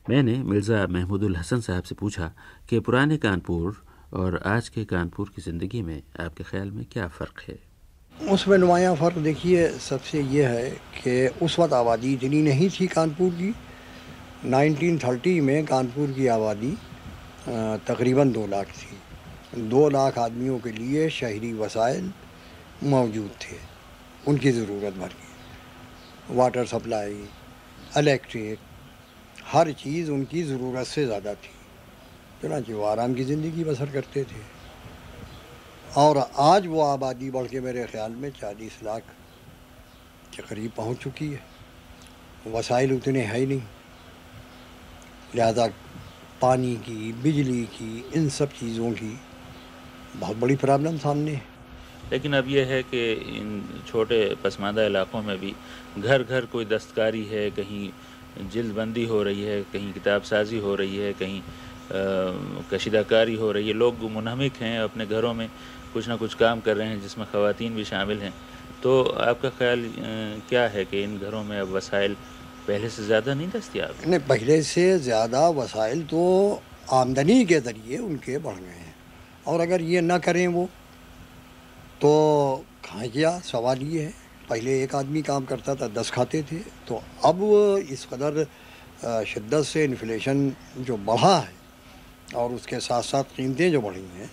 मैंने 0.09 0.35
मिर्ज़ा 0.43 0.85
महमूदुल 0.87 1.35
हसन 1.35 1.59
साहब 1.61 1.83
से 1.83 1.95
पूछा 1.95 2.31
कि 2.69 2.79
पुराने 2.79 3.17
कानपुर 3.17 3.83
और 4.13 4.41
आज 4.45 4.69
के 4.69 4.85
कानपुर 4.85 5.31
की 5.35 5.41
ज़िंदगी 5.41 5.81
में 5.81 6.01
आपके 6.19 6.43
ख्याल 6.43 6.71
में 6.71 6.85
क्या 6.91 7.07
फ़र्क 7.09 7.43
है? 7.47 7.57
उसमें 8.31 8.57
नुमाया 8.57 8.93
फ़र्क 8.95 9.17
देखिए, 9.19 9.67
सबसे 9.69 10.21
ये 10.21 10.45
है 10.45 10.69
कि 10.95 11.27
उस 11.45 11.59
वक्त 11.59 11.73
आबादी 11.73 12.13
इतनी 12.13 12.41
नहीं 12.41 12.69
थी 12.69 12.87
कानपुर 12.87 13.31
की। 13.31 13.53
1930 14.45 15.39
में 15.41 15.65
कानपुर 15.65 16.11
की 16.11 16.27
आबादी 16.29 16.71
तकरीबन 17.87 18.31
दो 18.31 18.47
लाख 18.47 18.67
थी। 18.69 18.96
दो 19.51 19.87
लाख 19.89 20.17
आदमियों 20.17 20.57
के 20.59 20.71
लिए 20.71 21.09
शहरी 21.09 21.51
वसाइल 21.53 22.11
मौजूद 22.83 23.29
थे। 23.41 23.55
उनकी 24.27 24.51
ज़रूरत 24.51 24.93
भर 24.93 25.07
की 25.09 26.35
वाटर 26.35 26.65
सप्लाई 26.65 27.23
इलेक्ट्रिक 27.97 28.59
हर 29.45 29.71
चीज़ 29.73 30.11
उनकी 30.11 30.43
ज़रूरत 30.43 30.87
से 30.87 31.05
ज़्यादा 31.05 31.33
थी। 31.33 31.53
चनाचे 32.41 32.73
वो 32.73 32.83
आराम 32.85 33.13
की 33.13 33.23
ज़िंदगी 33.23 33.63
बसर 33.63 33.91
करते 33.91 34.23
थे। 34.23 34.41
और 35.97 36.17
आज 36.39 36.67
वो 36.67 36.81
आबादी 36.83 37.29
बढ़ 37.31 37.47
के 37.47 37.59
मेरे 37.59 37.85
ख्याल 37.85 38.11
में 38.13 38.29
चालीस 38.31 38.79
लाख 38.83 39.03
के 40.35 40.43
करीब 40.43 40.71
पहुँच 40.77 40.97
चुकी 40.97 41.27
है। 41.27 42.51
वसाइल 42.53 42.93
उतने 42.93 43.21
है 43.21 43.39
ही 43.39 43.45
नहीं। 43.45 43.61
लिहाजा 45.35 45.67
पानी 46.41 46.75
की, 46.77 47.11
बिजली 47.13 47.63
की, 47.67 48.05
इन 48.15 48.29
सब 48.29 48.51
चीज़ों 48.51 48.91
की 48.91 49.17
बहुत 50.19 50.37
बड़ी 50.37 50.55
प्रॉब्लम 50.55 50.97
सामने। 50.97 51.31
है 51.31 51.55
लेकिन 52.11 52.33
अब 52.33 52.47
यह 52.49 52.65
है 52.65 52.81
कि 52.83 53.11
इन 53.37 53.63
छोटे 53.87 54.19
पसमानदा 54.43 54.83
इलाकों 54.85 55.21
में 55.21 55.37
भी 55.39 55.53
घर 55.99 56.23
घर 56.23 56.45
कोई 56.45 56.65
दस्तकारी 56.65 57.23
है 57.25 57.49
कहीं 57.51 57.89
जल्दबंदी 58.53 59.05
हो 59.05 59.21
रही 59.23 59.43
है 59.43 59.61
कहीं 59.73 59.91
किताब 59.93 60.21
साजी 60.21 60.57
हो 60.59 60.75
रही 60.75 60.97
है 60.97 61.11
कहीं 61.13 61.41
कशीदाकारी 62.71 63.35
हो 63.35 63.51
रही 63.51 63.67
है। 63.67 63.73
लोग 63.73 64.01
मुनहमिक 64.11 64.53
हैं 64.61 64.79
अपने 64.79 65.05
घरों 65.07 65.33
में 65.33 65.47
कुछ 65.93 66.07
ना 66.07 66.15
कुछ 66.15 66.33
काम 66.35 66.59
कर 66.61 66.75
रहे 66.77 66.87
हैं 66.87 67.01
जिसमें 67.01 67.25
ख़वातीन 67.27 67.75
भी 67.75 67.83
शामिल 67.85 68.21
हैं। 68.21 68.33
तो 68.83 69.01
आपका 69.03 69.49
ख्याल 69.59 69.89
क्या 70.49 70.67
है 70.69 70.85
कि 70.85 71.03
इन 71.03 71.17
घरों 71.19 71.43
में 71.43 71.59
अब 71.59 71.75
वसाइल 71.75 72.15
पहले 72.67 72.89
से 72.89 73.03
ज़्यादा 73.05 73.33
नहीं 73.33 73.47
दस्तियाब? 73.49 73.95
नहीं 74.07 74.19
पहले 74.27 74.61
से 74.63 74.97
ज़्यादा 74.99 75.47
वसाइल 75.55 76.03
तो 76.05 76.21
आमदनी 76.93 77.43
के 77.45 77.59
ज़रिए 77.61 77.97
उनके 77.99 78.37
बढ़ 78.39 78.55
गए 78.55 78.77
हैं। 78.77 78.95
और 79.47 79.61
अगर 79.61 79.81
ये 79.83 80.01
ना 80.01 80.17
करें 80.19 80.47
वो 80.47 80.65
तो 82.01 82.11
कहाँ 82.85 83.07
गया 83.07 83.37
सवाल 83.41 83.81
ये 83.83 84.01
है। 84.01 84.13
पहले 84.49 84.81
एक 84.83 84.95
आदमी 84.95 85.21
काम 85.21 85.45
करता 85.45 85.75
था, 85.75 85.87
दस 85.89 86.09
खाते 86.11 86.41
थे। 86.43 86.57
तो 86.87 87.01
अब 87.25 87.41
इस 87.89 88.05
कदर 88.13 88.45
शिद्दत 89.25 89.63
से 89.63 89.83
इन्फ्लेशन 89.83 90.51
जो 90.79 90.97
बढ़ा 90.99 91.37
है 91.37 92.35
और 92.35 92.53
उसके 92.53 92.79
साथ 92.79 93.01
साथ 93.03 93.23
कीमतें 93.35 93.71
जो 93.71 93.81
बढ़ी 93.81 94.01
हैं 94.13 94.29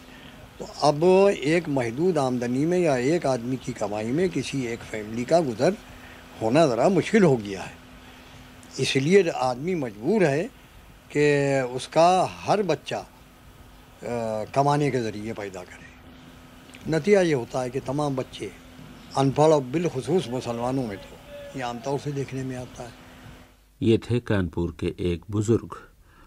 तो 0.58 0.66
अब 0.82 1.02
एक 1.30 1.68
महदूद 1.68 2.18
आमदनी 2.18 2.64
में 2.66 2.78
या 2.78 2.96
एक 2.96 3.26
आदमी 3.26 3.56
की 3.56 3.72
कमाई 3.72 4.10
में 4.10 4.28
किसी 4.30 4.64
एक 4.66 4.80
फैमिली 4.82 5.24
का 5.24 5.40
गुजर 5.40 5.76
होना 6.42 6.66
ज़रा 6.66 6.88
मुश्किल 6.88 7.22
हो 7.24 7.36
गया 7.36 7.62
है। 7.62 7.72
इसलिए 8.80 9.28
आदमी 9.30 9.74
मजबूर 9.74 10.24
है 10.24 10.42
कि 11.12 11.26
उसका 11.76 12.08
हर 12.40 12.62
बच्चा 12.62 13.04
कमाने 14.54 14.90
के 14.90 15.00
ज़रिए 15.00 15.32
पैदा 15.32 15.62
करें। 15.62 15.92
नतीजा 16.88 17.20
ये 17.20 17.32
होता 17.32 17.60
है 17.60 17.70
कि 17.70 17.80
तमाम 17.82 18.16
बच्चे, 18.16 18.50
अनपढ़ 19.16 19.52
और 19.52 19.62
बिलखसूस 19.64 20.28
मुसलमानों 20.30 20.82
में 20.82 20.96
तो 20.96 21.58
ये 21.58 21.62
आमतौर 21.64 21.98
से 21.98 22.12
देखने 22.12 22.42
में 22.44 22.56
आता 22.56 22.82
है। 22.82 22.92
ये 23.80 23.98
थे 24.00 24.18
कानपुर 24.22 24.74
के 24.80 24.94
एक 25.04 25.24
बुज़ुर्ग 25.30 25.76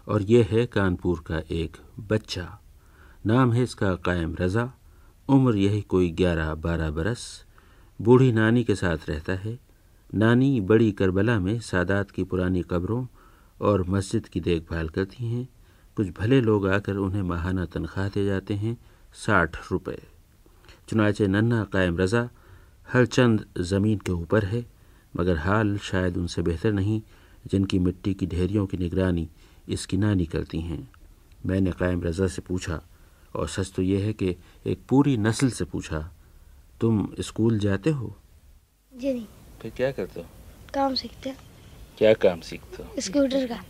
और 0.06 0.22
ये 0.22 0.42
है 0.50 0.64
कानपुर 0.68 1.22
का 1.26 1.42
एक 1.52 1.76
बच्चा। 2.08 2.46
नाम 3.26 3.52
है 3.52 3.62
इसका 3.62 3.94
कायम 4.04 4.34
रज़ा। 4.40 4.70
उम्र 5.28 5.56
यही 5.56 5.80
कोई 5.84 6.10
ग्यारह 6.12 6.54
बारह 6.56 6.90
बरस। 6.90 7.24
बूढ़ी 8.00 8.32
नानी 8.32 8.64
के 8.64 8.74
साथ 8.74 9.08
रहता 9.08 9.32
है। 9.34 9.58
नानी 10.12 10.60
बड़ी 10.62 10.90
करबला 10.92 11.38
में 11.40 11.58
सादात 11.60 12.10
की 12.10 12.24
पुरानी 12.24 12.62
कब्रों 12.62 13.04
और 13.60 13.84
मस्जिद 13.88 14.28
की 14.28 14.40
देखभाल 14.40 14.88
करती 14.88 15.26
हैं। 15.26 15.48
कुछ 15.98 16.08
भले 16.18 16.40
लोग 16.40 16.66
आकर 16.68 16.96
उन्हें 16.96 17.22
माहाना 17.28 17.64
तनख्वाह 17.66 18.08
दे 18.14 18.24
जाते 18.24 18.54
हैं 18.54 18.76
साठ 19.18 19.56
रुपये 19.70 20.02
चुनाचे 20.88 21.26
नन्ना 21.26 21.62
कायम 21.72 21.96
रज़ा 21.98 22.22
हर 22.92 23.06
चंद 23.06 23.44
ज़मीन 23.60 23.98
के 24.06 24.12
ऊपर 24.12 24.44
है 24.44 24.64
मगर 25.16 25.36
हाल 25.36 25.76
शायद 25.82 26.16
उनसे 26.16 26.42
बेहतर 26.42 26.72
नहीं 26.72 27.00
जिनकी 27.50 27.78
मिट्टी 27.78 28.12
की 28.14 28.26
ढेरियों 28.26 28.66
की 28.66 28.76
निगरानी 28.76 29.28
इसकी 29.68 29.96
नानी 29.96 30.26
करती 30.26 30.60
हैं। 30.60 30.78
मैंने 31.46 31.72
कायम 31.80 32.02
रज़ा 32.02 32.26
से 32.26 32.42
पूछा 32.42 32.80
और 33.36 33.48
सच 33.48 33.72
तो 33.76 33.82
ये 33.82 34.00
है 34.02 34.12
कि 34.12 34.34
एक 34.66 34.84
पूरी 34.88 35.16
नस्ल 35.16 35.48
से 35.50 35.64
पूछा 35.64 36.00
तुम 36.80 37.08
स्कूल 37.20 37.58
जाते 37.58 37.90
हो? 37.90 38.14
जी 38.92 39.12
नहीं। 39.12 39.26
फिर 39.62 39.72
क्या 39.76 39.90
करते 39.92 40.20
हो? 40.20 40.26
काम 40.74 40.94
सीखते 40.94 41.34
क्या 41.98 42.14
काम 42.14 42.40
सीखते 42.40 42.82
हो? 42.82 43.00
स्कूटर 43.00 43.46
का। 43.46 43.60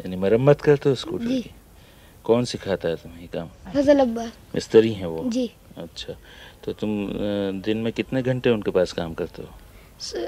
यानी 0.00 0.16
मरम्मत 0.16 0.60
करते 0.60 0.88
हो 0.88 0.94
स्कूटर 0.94 1.26
जी। 1.26 1.40
की? 1.42 1.50
कौन 2.24 2.44
सिखाता 2.44 2.88
है 2.88 2.96
तुम्हें 2.96 3.28
काम? 3.28 3.48
फजल 3.74 4.00
अब्बा 4.00 4.24
मिस्त्री 4.54 4.92
हैं 4.92 5.06
वो? 5.06 5.22
जी। 5.30 5.50
अच्छा। 5.78 6.16
तो 6.64 6.72
तुम 6.72 6.90
दिन 7.62 7.78
में 7.84 7.92
कितने 7.92 8.22
घंटे 8.22 8.50
उनके 8.50 8.70
पास 8.70 8.92
काम 8.92 9.14
करते 9.14 9.42
हो? 9.42 9.48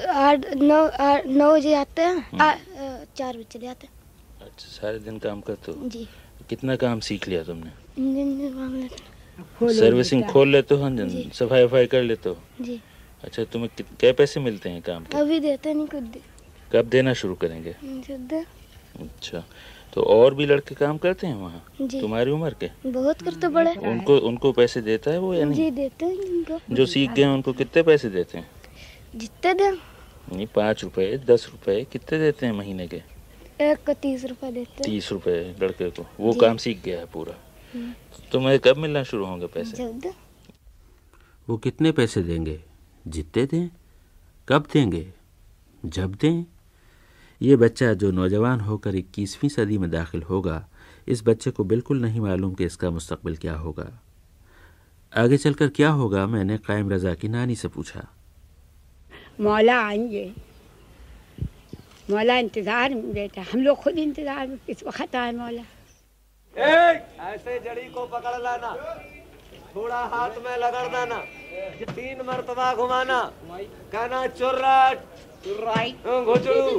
आठ 0.08 0.46
नौ 0.56 0.80
आठ 1.04 1.26
नौ 1.26 1.50
बजे 1.56 1.74
आते 1.74 2.02
हैं 2.02 2.56
चार 3.16 3.36
बजे 3.36 3.44
चले 3.50 3.66
आते 3.66 3.88
अच्छा 4.40 4.68
सारे 4.70 4.98
दिन 4.98 5.18
काम 5.18 5.40
करते 5.40 5.72
हो? 5.72 5.88
जी। 5.88 6.06
कितना 6.48 6.76
काम 6.76 7.00
सीख 7.00 7.28
लिया 7.28 7.42
तुमने? 7.44 7.70
सर्विसिंग 9.74 10.22
खोल 10.24 10.48
लेते 10.48 10.74
हो 10.74 10.82
हाँ 10.82 10.90
जी। 10.96 11.30
सफ़ाई 11.34 11.64
वफाई 11.64 11.86
कर 11.86 12.02
लेते 12.02 12.28
हो? 12.28 12.36
जी। 12.60 12.80
अच्छा 13.24 13.44
तुम्हें 13.52 13.70
क्या 14.00 14.12
पैसे 14.12 14.40
मिलते 14.40 14.68
हैं 14.70 14.82
काम 14.82 15.04
के? 15.04 15.18
अभी 15.18 15.40
देते 15.40 15.74
नहीं 15.74 15.86
कुछ 15.86 16.02
दे 16.02 16.20
कब 16.72 16.88
देना 16.88 17.12
शुरू 17.14 17.34
करेंगे? 17.44 17.74
अच्छा। 19.00 19.44
तो 19.94 20.02
और 20.02 20.34
भी 20.34 20.46
लड़के 20.46 20.74
काम 20.74 20.98
करते 20.98 21.26
हैं 21.26 21.34
वहाँ? 21.34 21.64
तुम्हारी 21.82 22.30
उम्र 22.30 22.56
के? 22.62 22.90
बहुत 22.90 23.22
करते 23.22 23.48
बड़े। 23.48 23.74
उनको 23.74 24.18
उनको 24.18 24.52
पैसे 24.52 24.80
देता 24.80 25.10
है 25.10 25.18
वो 25.18 25.34
या 25.34 25.44
नहीं? 25.44 25.64
जी 25.64 25.70
देते 25.70 26.06
हैं 26.06 26.12
इनको 26.12 26.58
जो 26.70 26.86
सीख 26.86 27.10
गए 27.10 27.24
उनको 27.24 27.52
कितने 27.52 27.82
पैसे 27.82 28.10
देते 28.10 28.38
हैं? 28.38 28.50
जितने 29.16 29.54
दे। 29.54 29.70
नहीं 30.36 30.46
पाँच 30.46 30.84
रुपए 30.84 31.18
दस 31.18 31.48
रुपए 31.52 31.84
कितने 31.92 32.18
देते 32.18 32.46
हैं 32.46 32.52
महीने 32.52 32.86
के? 32.86 33.02
एक 33.60 33.84
को 33.86 33.92
तीस 33.92 34.24
रुपए 34.24 34.50
देते 34.52 34.72
हैं। 34.72 34.82
तीस 34.84 35.12
रुपए 35.12 35.56
लड़के 35.62 35.90
को। 35.90 36.06
वो 36.20 36.32
काम 36.32 36.56
सीख 36.56 36.82
गया 36.84 36.98
है 36.98 37.06
पूरा। 37.06 37.34
तुम्हें 38.32 38.58
कब 38.58 38.76
मिलना 38.76 39.02
शुरू 39.02 39.24
होंगे 39.24 39.46
पैसे? 39.46 39.88
वो 41.48 41.56
कितने 41.56 41.92
पैसे 41.92 42.22
देंगे? 42.22 42.60
जितने 43.06 43.46
दें 43.46 43.68
कब 44.48 44.66
देंगे? 44.72 45.06
जब 45.84 46.14
दें 46.14 46.44
ये 47.40 47.56
बच्चा 47.56 47.92
जो 47.94 48.10
नौजवान 48.10 48.60
होकर 48.60 48.94
इक्कीसवीं 48.94 49.48
सदी 49.50 49.78
में 49.78 49.90
दाखिल 49.90 50.22
होगा 50.22 50.64
इस 51.08 51.22
बच्चे 51.24 51.50
को 51.50 51.64
बिल्कुल 51.64 52.00
नहीं 52.02 52.20
मालूम 52.20 52.54
कि 52.54 52.64
इसका 52.64 52.90
मुस्तकबिल 52.90 53.36
क्या 53.36 53.54
होगा। 53.56 53.86
आगे 55.12 55.36
चलकर 55.36 55.68
क्या 55.76 55.90
होगा 55.90 56.26
मैंने 56.26 56.56
कायम 56.58 56.90
रज़ा 56.90 57.14
की 57.14 57.28
नानी 57.28 57.54
से 57.54 57.68
पूछा। 57.68 58.06
मौला 59.40 59.76
आएँगे 59.86 60.24
मौला 62.10 62.36
इंतज़ार 62.38 62.94
में 62.94 63.12
बेटा 63.14 63.42
हम 63.52 63.62
लोग 63.62 63.76
खुद 63.82 63.98
इंतज़ार 63.98 64.46
में 64.46 64.56
किस 64.66 64.82
वक्त 64.84 65.16
आए 65.16 65.32
मौला? 65.34 65.62
ऐसे 66.56 67.58
जड़ी 67.60 67.88
को 67.90 68.06
पकड़ 68.06 68.42
लाना 68.42 68.74
थोड़ा 69.76 70.00
हाथ 70.12 70.38
में 70.44 70.56
लगड़ 70.58 70.86
देना 70.88 71.18
तीन 71.86 72.22
मरतबा 72.26 72.74
घुमाना 72.74 73.20
कहना 73.92 74.26
चुर्रट। 74.28 74.98
राइट 75.46 76.06
गोचड़ू 76.26 76.78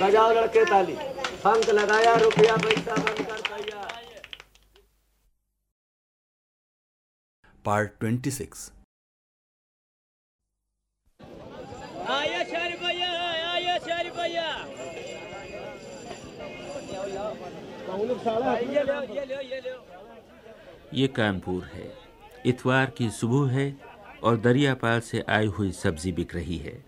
बजाओ 0.00 0.32
लड़के 0.32 0.64
ताली। 0.64 0.94
फंक 1.42 1.68
लगाया 1.70 2.14
रुपया 2.16 2.56
पैसा 2.56 2.94
बंद 2.96 3.26
कर 3.28 3.40
पैया। 3.48 3.80
Part 7.64 7.98
twenty 8.00 8.30
six. 8.30 8.70
आया 12.10 12.42
चार 12.44 12.76
भैया 12.82 13.10
आया 13.50 13.78
चार 13.78 14.10
भैया। 14.10 14.48
ये 20.94 21.06
कानपुर 21.16 21.64
है। 21.64 21.92
इतवार 22.46 22.90
की 22.98 23.10
सुबह 23.10 23.50
है 23.52 23.66
और 24.22 24.36
दरियापाल 24.38 25.00
से 25.00 25.24
आई 25.28 25.46
हुई 25.48 25.70
सब्ज़ी 25.74 26.12
बिक 26.12 26.34
रही 26.34 26.56
है। 26.58 26.78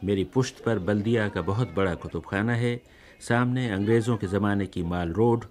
मेरी 0.00 0.24
पुश्त 0.24 0.62
पर 0.64 0.78
बल्दिया 0.80 1.28
का 1.28 1.42
बहुत 1.42 1.74
बड़ा 1.74 1.94
कुतुबखाना 1.96 2.54
है। 2.54 2.80
सामने 3.20 3.68
अंग्रेज़ों 3.70 4.16
के 4.16 4.26
ज़माने 4.26 4.66
की 4.66 4.82
माल 4.84 5.12
रोड 5.12 5.44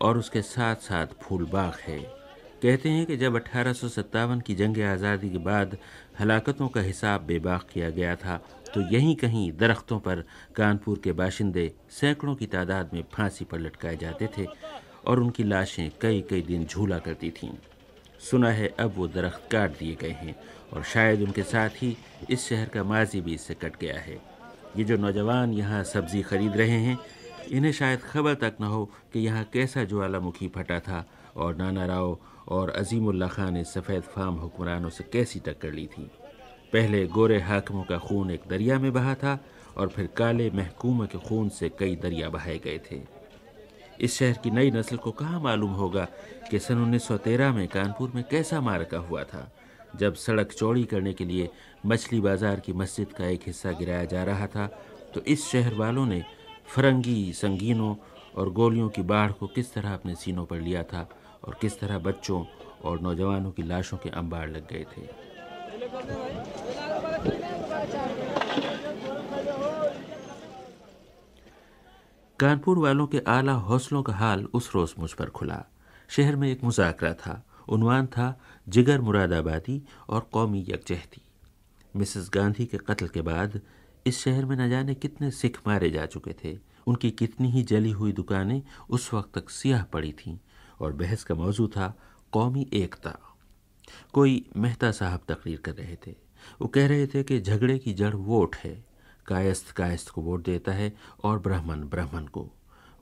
और 0.00 0.18
उसके 0.18 0.42
साथ 0.42 0.76
साथ 0.82 1.14
फूल 1.22 1.44
बाग 1.46 1.78
है। 1.82 1.98
कहते 2.62 2.88
हैं 2.88 3.04
कि 3.06 3.16
जब 3.16 3.36
अठारह 3.36 4.40
की 4.40 4.54
जंग 4.54 4.78
आज़ादी 4.82 5.30
के 5.30 5.38
बाद 5.40 5.76
हलाकतों 6.20 6.68
का 6.68 6.80
हिसाब 6.80 7.20
बेबाक 7.22 7.66
किया 7.72 7.90
गया 7.90 8.14
था 8.16 8.36
तो 8.74 8.80
यहीं 8.92 9.14
कहीं 9.16 9.50
दरख्तों 9.52 9.98
पर 10.00 10.24
कानपुर 10.56 11.00
के 11.04 11.12
बाशिंदे 11.12 11.70
सैकड़ों 11.90 12.34
की 12.34 12.46
तादाद 12.46 12.90
में 12.94 13.02
फांसी 13.12 13.44
पर 13.44 13.60
लटकाए 13.60 13.96
जाते 13.96 14.28
थे 14.38 14.46
और 15.06 15.20
उनकी 15.20 15.44
लाशें 15.44 15.90
कई 16.00 16.24
कई 16.30 16.42
दिन 16.42 16.64
झूला 16.64 16.98
करती 16.98 17.30
थीं। 17.32 17.50
सुना 18.20 18.50
है 18.50 18.68
अब 18.78 18.94
वो 18.96 19.06
दरख्त 19.08 19.48
काट 19.52 19.78
दिए 19.78 19.94
गए 19.94 20.16
हैं। 20.20 20.34
और 20.72 20.82
शायद 20.82 21.22
उनके 21.22 21.42
साथ 21.42 21.82
ही 21.82 21.96
इस 22.30 22.48
शहर 22.48 22.68
का 22.68 22.84
माजी 22.84 23.20
भी 23.20 23.34
इससे 23.34 23.54
कट 23.54 23.76
गया 23.80 23.98
है। 23.98 24.18
ये 24.76 24.84
जो 24.84 24.96
नौजवान 24.96 25.52
यहाँ 25.52 25.82
सब्ज़ी 25.84 26.22
खरीद 26.22 26.56
रहे 26.56 26.78
हैं, 26.78 26.98
इन्हें 27.52 27.72
शायद 27.72 28.00
खबर 28.00 28.34
तक 28.34 28.56
न 28.60 28.64
हो 28.64 28.84
कि 29.12 29.20
यहाँ 29.20 29.44
कैसा 29.44 29.84
ज्वालामुखी 29.84 30.48
फटा 30.48 30.78
था 30.80 31.04
और 31.36 31.56
नाना 31.56 31.86
राव 31.86 32.18
और 32.48 32.70
अजीमुल्ला 32.70 33.28
खान 33.28 33.52
ने 33.54 33.64
सफ़ेद 33.64 34.02
फार्म 34.02 34.34
हुक्मरानों 34.34 34.90
से 34.90 35.04
कैसी 35.12 35.40
टक्कर 35.40 35.72
ली 35.72 35.86
थी। 35.86 36.10
पहले 36.72 37.06
गोरे 37.06 37.40
हाकमों 37.40 37.82
का 37.84 37.98
खून 37.98 38.30
एक 38.30 38.42
दरिया 38.48 38.78
में 38.78 38.92
बहा 38.92 39.14
था 39.14 39.38
और 39.76 39.88
फिर 39.88 40.06
काले 40.06 40.50
महकूम 40.50 41.06
के 41.06 41.18
खून 41.18 41.48
से 41.48 41.68
कई 41.68 41.96
दरिया 41.96 42.28
बहाए 42.28 42.58
गए 42.58 42.80
थे। 42.90 43.00
इस 44.00 44.18
शहर 44.18 44.32
की 44.32 44.50
नई 44.50 44.70
नस्ल 44.70 44.96
को 44.96 45.10
कहाँ 45.10 45.40
मालूम 45.40 45.70
होगा 45.70 46.04
कि 46.50 46.58
सन 46.58 46.82
1913 46.82 47.52
में 47.52 47.68
कानपुर 47.68 48.12
में 48.14 48.24
कैसा 48.30 48.60
मारका 48.60 48.98
हुआ 48.98 49.22
था? 49.24 49.50
जब 49.98 50.14
सड़क 50.14 50.52
चौड़ी 50.52 50.84
करने 50.84 51.12
के 51.12 51.24
लिए 51.24 51.48
मछली 51.86 52.20
बाज़ार 52.20 52.60
की 52.60 52.72
मस्जिद 52.72 53.12
का 53.12 53.26
एक 53.26 53.42
हिस्सा 53.46 53.72
गिराया 53.72 54.04
जा 54.04 54.24
रहा 54.24 54.46
था 54.46 54.66
तो 55.14 55.20
इस 55.26 55.46
शहर 55.48 55.74
वालों 55.74 56.06
ने 56.06 56.24
फरंगी 56.66 57.32
संगीनों 57.32 57.94
और 58.34 58.50
गोलियों 58.52 58.88
की 58.88 59.02
बाढ़ 59.02 59.32
को 59.32 59.46
किस 59.46 59.72
तरह 59.74 59.94
अपने 59.94 60.14
सीनों 60.14 60.44
पर 60.46 60.60
लिया 60.60 60.82
था 60.82 61.08
और 61.44 61.56
किस 61.60 61.78
तरह 61.80 61.98
बच्चों 61.98 62.44
और 62.84 63.00
नौजवानों 63.00 63.50
की 63.50 63.62
लाशों 63.62 63.96
के 63.96 64.10
अंबार 64.10 64.48
लग 64.48 64.68
गए 64.68 64.86
थे। 64.96 65.06
कानपुर 72.38 72.78
वालों 72.78 73.06
के 73.06 73.20
आला 73.28 73.52
हौसलों 73.52 74.02
का 74.02 74.12
हाल 74.12 74.44
उस 74.54 74.70
रोज़ 74.74 74.94
मुझ 74.98 75.12
पर 75.12 75.28
खुला। 75.30 75.64
शहर 76.10 76.36
में 76.36 76.50
एक 76.50 76.64
मुजाकरा 76.64 77.12
था, 77.14 77.42
उनवान 77.68 78.06
था 78.06 78.26
जिगर 78.66 79.00
मुरादाबादी 79.00 79.82
और 80.08 80.28
कौमी 80.32 80.60
यकजहती। 80.68 81.22
मिसेस 81.94 82.30
गांधी 82.34 82.66
के 82.66 82.78
कत्ल 82.78 83.08
के 83.08 83.22
बाद 83.22 83.60
इस 84.06 84.18
शहर 84.18 84.44
में 84.44 84.56
न 84.56 84.68
जाने 84.70 84.94
कितने 84.94 85.30
सिख 85.30 85.58
मारे 85.66 85.90
जा 85.90 86.06
चुके 86.06 86.32
थे। 86.44 86.58
उनकी 86.86 87.10
कितनी 87.10 87.50
ही 87.50 87.62
जली 87.62 87.90
हुई 87.90 88.12
दुकानें 88.12 88.62
उस 88.90 89.12
वक्त 89.14 89.38
तक 89.38 89.50
सियाह 89.50 89.82
पड़ी 89.82 90.12
थीं 90.12 90.38
और 90.80 90.92
बहस 90.92 91.24
का 91.24 91.34
मौजू 91.34 91.66
था 91.66 91.94
कौमी 92.32 92.66
एकता। 92.72 93.18
कोई 94.12 94.44
मेहता 94.56 94.90
साहब 94.90 95.20
तकरीर 95.28 95.60
कर 95.64 95.74
रहे 95.74 95.96
थे। 96.06 96.14
वो 96.60 96.68
कह 96.68 96.86
रहे 96.86 97.06
थे 97.06 97.22
कि 97.22 97.40
झगड़े 97.40 97.78
की 97.78 97.92
जड़ 97.94 98.14
वोट 98.14 98.56
है। 98.56 98.74
कायस्थ 99.26 99.70
कायस्थ 99.72 100.08
को 100.08 100.22
वोट 100.22 100.44
देता 100.44 100.72
है 100.72 100.92
और 101.24 101.38
ब्राह्मण 101.38 101.88
ब्राह्मण 101.88 102.26
को। 102.26 102.48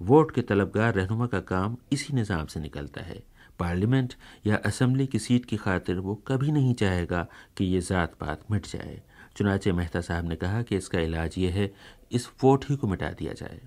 वोट 0.01 0.31
के 0.31 0.43
तलबगार 0.43 0.95
रहनुमा 0.95 1.27
का 1.27 1.41
काम 1.41 1.77
इसी 1.93 2.15
निज़ाम 2.15 2.47
से 2.47 2.61
निकलता 2.61 3.01
है। 3.01 3.23
पार्लियामेंट 3.59 4.15
या 4.47 4.57
असम्बली 4.67 5.07
की 5.07 5.19
सीट 5.19 5.45
की 5.45 5.57
खातिर 5.57 5.99
वो 5.99 6.15
कभी 6.29 6.53
नहीं 6.53 6.75
चाहेगा 6.75 7.27
कि 7.57 7.65
ये 7.65 7.81
ज़ात 7.81 8.15
पात 8.15 8.51
मिट 8.51 8.67
जाए। 8.67 9.01
चुनाचे 9.37 9.73
मेहता 9.73 10.01
साहब 10.01 10.29
ने 10.29 10.37
कहा 10.37 10.63
कि 10.63 10.77
इसका 10.77 11.01
इलाज 11.01 11.39
ये 11.39 11.51
है, 11.51 11.73
इस 12.13 12.29
वोट 12.43 12.65
ही 12.71 12.77
को 12.77 12.87
मिटा 12.87 13.11
दिया 13.11 13.33
जाए। 13.33 13.61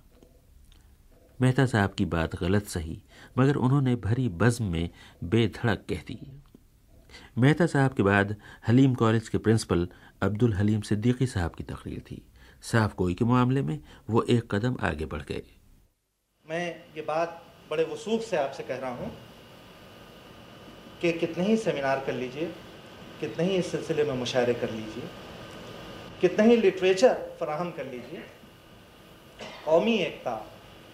मेहता 1.39 1.65
साहब 1.65 1.93
की 1.93 2.06
बात 2.08 2.36
गलत 2.36 2.67
सही, 2.67 3.02
मगर 3.38 3.56
उन्होंने 3.58 3.95
भरी 3.95 4.28
बज़म 4.36 4.65
में 4.65 4.89
बेधड़क 5.24 5.86
कह 5.89 6.02
दी। 6.08 6.19
मेहता 7.38 7.65
साहब 7.65 7.93
के 7.93 8.04
बाद 8.04 8.36
हलीम 8.67 8.93
कॉलेज 8.95 9.30
के 9.30 9.38
प्रिंसिपल 9.38 9.88
अब्दुल 10.24 10.54
हलीम 10.54 10.82
सिद्दीकी 10.82 11.28
साहब 11.28 11.56
की 11.56 11.63
तकरीर 11.63 12.00
थी। 12.02 12.21
साफ़ 12.63 12.93
कोई 12.95 13.13
के 13.13 13.26
मामले 13.26 13.62
में 13.62 13.80
वो 14.10 14.21
एक 14.30 14.54
कदम 14.56 14.78
आगे 14.82 15.06
बढ़ 15.06 15.21
गए। 15.21 15.43
मैं 16.45 16.67
ये 16.95 17.02
बात 17.02 17.41
बड़े 17.71 17.84
वसूख 17.84 18.21
से 18.21 18.38
आपसे 18.38 18.63
कह 18.63 18.78
रहा 18.78 18.91
हूँ 18.91 19.12
कि 21.01 21.12
कितने 21.13 21.43
ही 21.45 21.58
सेमिनार 21.58 21.99
कर 22.05 22.13
लीजिए, 22.13 22.45
कितने 23.19 23.43
ही 23.43 23.55
इस 23.55 23.71
सिलसिले 23.71 24.03
में 24.03 24.13
मुशायरे 24.15 24.53
कर 24.53 24.69
लीजिए, 24.71 25.03
कितने 26.21 26.45
ही 26.47 26.55
लिटरेचर 26.58 27.13
फराहम 27.39 27.71
कर 27.71 27.86
लीजिए, 27.86 28.23
कौमी 29.65 29.97
एकता 29.97 30.36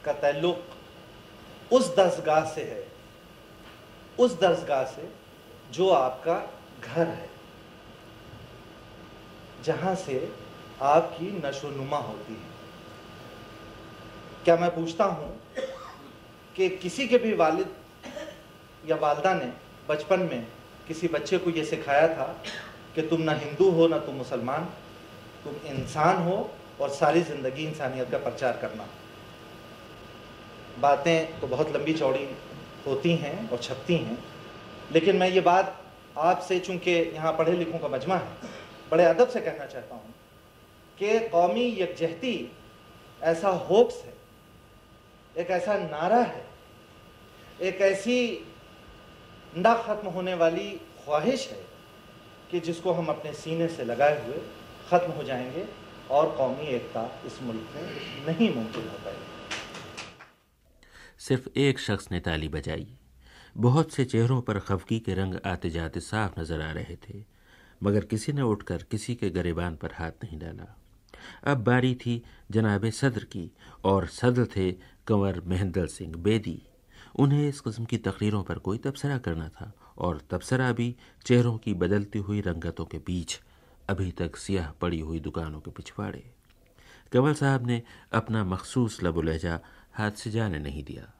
का 0.05 0.13
तल्लुक 0.21 1.73
उस 1.73 1.95
दर्जगाह 1.95 2.45
से 2.45 2.61
है, 2.61 2.83
उस 4.19 4.39
दर्जगाह 4.39 4.83
से 4.85 5.09
जो 5.73 5.89
आपका 5.89 6.35
घर 6.83 7.07
है, 7.07 7.29
जहाँ 9.63 9.95
से 9.95 10.33
आपकी 10.81 11.31
नशो 11.45 11.69
नुमा 11.69 11.97
होती 11.99 12.33
है। 12.33 12.49
क्या 14.43 14.55
मैं 14.57 14.69
पूछता 14.75 15.05
हूँ 15.05 15.29
कि 16.55 16.69
किसी 16.77 17.07
के 17.07 17.17
भी 17.17 17.33
वालिद 17.33 17.75
या 18.87 18.95
वालदा 18.95 19.33
ने 19.33 19.51
बचपन 19.91 20.19
में 20.21 20.47
किसी 20.87 21.07
बच्चे 21.09 21.37
को 21.37 21.49
ये 21.51 21.63
सिखाया 21.65 22.07
था 22.09 22.25
कि 22.95 23.01
तुम 23.03 23.21
ना 23.21 23.33
हिंदू 23.35 23.69
हो, 23.71 23.87
ना 23.87 23.97
तुम 23.99 24.15
मुसलमान। 24.15 24.63
तुम 25.43 25.53
इंसान 25.69 26.23
हो 26.23 26.49
और 26.81 26.89
सारी 26.91 27.21
ज़िंदगी 27.23 27.63
इंसानियत 27.65 28.09
का 28.11 28.17
प्रचार 28.19 28.57
करना। 28.61 28.87
बातें 30.79 31.39
तो 31.39 31.47
बहुत 31.47 31.75
लंबी 31.75 31.93
चौड़ी 31.93 32.27
होती 32.85 33.15
हैं 33.15 33.49
और 33.49 33.57
छपती 33.59 33.95
हैं, 33.95 34.17
लेकिन 34.91 35.15
मैं 35.15 35.29
ये 35.29 35.41
बात 35.41 35.77
आपसे 36.19 36.59
चूँकि 36.59 36.91
यहाँ 36.91 37.31
पढ़े 37.33 37.51
लिखों 37.53 37.79
का 37.79 37.87
मजमा 37.87 38.15
है, 38.15 38.49
बड़े 38.91 39.03
अदब 39.05 39.27
से 39.29 39.41
कहना 39.41 39.65
चाहता 39.65 39.95
हूँ 39.95 40.13
कि 40.97 41.19
कौमी 41.29 41.65
यकजहती 41.79 42.51
ऐसा 43.21 43.49
होप्स 43.67 44.01
है, 44.05 44.13
एक 45.35 45.51
ऐसा 45.51 45.77
नारा 45.79 46.21
है, 46.21 46.43
एक 47.61 47.81
ऐसी 47.83 48.17
ना 49.57 49.73
ख़त्म 49.75 50.07
होने 50.07 50.33
वाली 50.33 50.69
ख्वाहिश 51.05 51.47
है 51.47 51.57
कि 52.51 52.59
जिसको 52.59 52.91
हम 52.91 53.07
अपने 53.07 53.33
सीने 53.33 53.67
से 53.67 53.83
लगाए 53.83 54.25
हुए 54.25 54.37
ख़त्म 54.89 55.11
हो 55.11 55.23
जाएँगे 55.23 55.67
और 56.11 56.29
कौमी 56.37 56.67
एकता 56.67 57.03
इस 57.25 57.41
मुल्क 57.41 57.75
में 57.75 58.27
नहीं 58.27 58.55
मुमकिन 58.55 58.87
हो 58.87 58.97
पाएगी। 59.05 59.29
सिर्फ़ 61.19 61.49
एक 61.59 61.79
शख्स 61.79 62.11
ने 62.11 62.19
ताली 62.19 62.47
बजाई। 62.47 62.87
बहुत 63.57 63.91
से 63.91 64.05
चेहरों 64.05 64.41
पर 64.41 64.59
खफगी 64.59 64.99
के 64.99 65.13
रंग 65.13 65.35
आते 65.45 65.69
जाते 65.69 65.99
साफ़ 65.99 66.39
नज़र 66.39 66.61
आ 66.61 66.71
रहे 66.71 66.95
थे, 66.95 67.23
मगर 67.83 68.05
किसी 68.05 68.33
ने 68.33 68.41
उठकर 68.41 68.83
किसी 68.91 69.15
के 69.15 69.29
गरेबान 69.29 69.75
पर 69.75 69.91
हाथ 69.93 70.23
नहीं 70.23 70.39
डाला। 70.39 70.75
अब 71.43 71.63
बारी 71.63 71.95
थी 71.95 72.21
जनाब 72.51 72.89
सदर 72.89 73.23
की, 73.23 73.51
और 73.85 74.07
सदर 74.07 74.45
थे 74.45 74.71
कंवर 75.07 75.41
महेंद्र 75.45 75.87
सिंह 75.87 76.15
बेदी। 76.15 76.61
उन्हें 77.15 77.47
इस 77.47 77.59
कस्म 77.61 77.85
की 77.85 77.97
तकरीरों 77.97 78.43
पर 78.43 78.57
कोई 78.59 78.77
तबसरा 78.77 79.17
करना 79.17 79.47
था 79.49 79.71
और 79.97 80.21
तबसरा 80.31 80.71
भी 80.71 80.95
चेहरों 81.25 81.57
की 81.57 81.73
बदलती 81.73 82.19
हुई 82.19 82.41
रंगतों 82.41 82.85
के 82.85 82.97
बीच, 82.97 83.39
अभी 83.89 84.11
तक 84.11 84.35
सियाह 84.35 84.71
पड़ी 84.81 84.99
हुई 84.99 85.19
दुकानों 85.19 85.59
के 85.59 85.71
पिछवाड़े। 85.71 86.23
कंवल 87.11 87.33
साहब 87.33 87.67
ने 87.67 87.81
अपना 88.13 88.43
मखसूस 88.45 89.03
लबो 89.03 89.21
लहजा 89.21 89.59
हाथ 89.93 90.11
से 90.11 90.31
जाने 90.31 90.59
नहीं 90.59 90.83
दिया। 90.83 91.11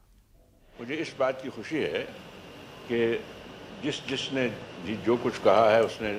मुझे 0.79 0.95
इस 0.95 1.15
बात 1.19 1.41
की 1.43 1.49
खुशी 1.49 1.77
है 1.77 2.03
कि 2.87 2.99
जिस 3.83 4.05
जिसने 4.07 4.47
जो 5.05 5.17
कुछ 5.17 5.37
कहा 5.37 5.69
है, 5.69 5.83
उसने 5.83 6.11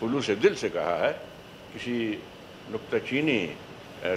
खुलू 0.00 0.20
से 0.22 0.36
दिल 0.36 0.54
से 0.54 0.68
कहा 0.68 0.96
है, 0.96 1.12
किसी 1.72 1.96
नुकताचीनी 2.72 3.38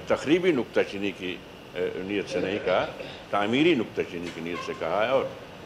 तकरीबी 0.09 0.51
नुकताचीनी 0.53 1.11
की 1.11 1.31
नीयत 1.75 2.27
से 2.27 2.39
नहीं 2.41 2.59
कहा। 2.59 2.83
तामीरी 3.31 3.75
नुकताचीनी 3.75 4.29
की 4.29 4.41
नीयत 4.41 4.59
से 4.59 4.73
कहा 4.75 5.03
है 5.03 5.11
और 5.13 5.23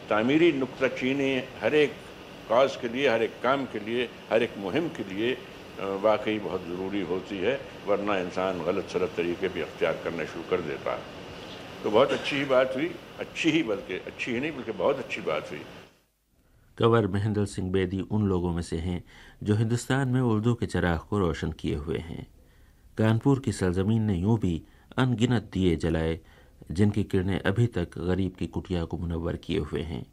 तामीरी 0.08 0.52
नुकताचीनी 0.54 1.32
हर 1.60 1.74
एक 1.74 1.92
काज 2.48 2.76
के 2.76 2.88
लिए, 2.88 3.08
हर 3.08 3.22
एक 3.22 3.40
काम 3.42 3.64
के 3.66 3.78
लिए, 3.80 4.08
हर 4.30 4.42
एक 4.42 4.58
मुहिम 4.58 4.88
के 4.90 5.04
लिए 5.04 5.36
वाकई 6.00 6.38
बहुत 6.38 6.64
ज़रूरी 6.64 7.00
होती 7.02 7.38
है, 7.38 7.60
वरना 7.86 8.16
इंसान 8.18 8.62
गलत 8.64 8.88
सलत 8.88 9.12
तरीके 9.16 9.48
भी 9.48 9.60
अख्तियार 9.60 10.00
करना 10.04 10.24
शुरू 10.24 10.44
कर 10.50 10.60
देता 10.62 10.92
है। 10.92 11.02
तो 11.82 11.90
बहुत 11.90 12.12
अच्छी 12.12 12.36
ही 12.36 12.44
बात 12.44 12.76
हुई, 12.76 12.90
अच्छी 13.20 13.50
ही 13.50 13.62
बल्कि, 13.62 13.94
अच्छी 14.06 14.32
ही 14.32 14.40
नहीं 14.40 14.52
बल्कि 14.52 14.72
बहुत 14.74 14.98
अच्छी 14.98 15.20
बात 15.20 15.50
हुई। 15.50 15.62
कंवर 16.78 17.06
महेंद्र 17.06 17.44
सिंह 17.46 17.70
बेदी 17.72 18.00
उन 18.10 18.26
लोगों 18.28 18.52
में 18.52 18.62
से 18.62 18.76
हैं 18.78 19.02
जो 19.42 19.54
हिंदुस्तान 19.54 20.08
में 20.08 20.20
उर्दू 20.20 20.54
के 20.54 20.66
चराग 20.66 20.98
को 21.10 21.18
रोशन 21.18 21.52
किए 21.52 21.74
हुए 21.76 21.98
हैं। 21.98 22.26
कानपुर 22.98 23.40
की 23.40 23.52
सरजमीन 23.52 24.02
ने 24.02 24.14
यूँ 24.14 24.38
भी 24.38 24.54
अनगिनत 24.96 25.50
दिए 25.52 25.76
जलाए, 25.76 26.20
जिनकी 26.70 27.04
किरणें 27.04 27.40
अभी 27.40 27.66
तक 27.66 27.98
गरीब 27.98 28.32
की 28.32 28.46
कुटिया 28.46 28.84
को 28.84 28.98
मुनवर 28.98 29.36
किए 29.36 29.58
हुए 29.58 29.82
हैं। 29.82 30.06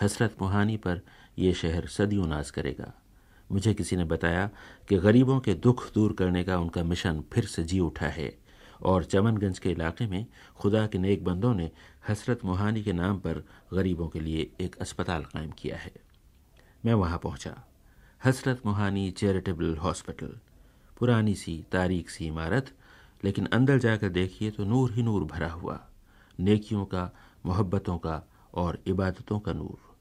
हसरत 0.00 0.36
मुहानी 0.40 0.76
पर 0.76 1.00
यह 1.38 1.54
शहर 1.54 1.86
सदियों 1.86 2.26
नाज 2.26 2.50
करेगा। 2.50 2.92
मुझे 3.52 3.74
किसी 3.74 3.96
ने 3.96 4.04
बताया 4.04 4.50
कि 4.88 4.96
गरीबों 4.96 5.40
के 5.40 5.54
दुख 5.54 5.92
दूर 5.94 6.12
करने 6.12 6.44
का 6.44 6.58
उनका 6.58 6.84
मिशन 6.84 7.24
फिर 7.32 7.44
से 7.44 7.64
जी 7.64 7.80
उठा 7.80 8.06
है, 8.06 8.38
और 8.82 9.04
चमनगंज 9.04 9.58
के 9.58 9.70
इलाके 9.70 10.06
में 10.06 10.26
खुदा 10.56 10.86
के 10.86 10.98
नेक 10.98 11.24
बंदों 11.24 11.54
ने 11.54 11.70
हसरत 12.08 12.44
मोहानी 12.44 12.82
के 12.82 12.92
नाम 12.92 13.18
पर 13.18 13.44
गरीबों 13.72 14.08
के 14.08 14.20
लिए 14.20 14.50
एक 14.60 14.76
अस्पताल 14.76 15.24
कायम 15.24 15.50
किया 15.50 15.76
है। 15.76 15.92
मैं 16.84 16.94
वहाँ 16.94 17.18
पहुँचा। 17.18 17.64
Hasrat 18.24 18.62
Mohani 18.66 19.10
charitable 19.10 19.76
hospital. 19.76 20.38
पुरानी 20.98 21.34
सी 21.34 21.64
तारीख 21.72 22.10
सी 22.10 22.26
इमारत 22.26 22.70
लेकिन 23.24 23.46
अंदर 23.46 23.78
जाकर 23.78 24.08
देखिए 24.08 24.50
तो 24.50 24.64
नूर 24.64 24.92
ही 24.92 25.02
नूर 25.02 25.24
भरा 25.24 25.50
हुआ। 25.50 25.88
नेकियों 26.40 26.84
का, 26.84 27.10
मोहब्बतों 27.46 27.98
का 27.98 28.28
और 28.54 28.82
इबादतों 28.86 29.40
का 29.40 29.52
नूर। 29.52 29.92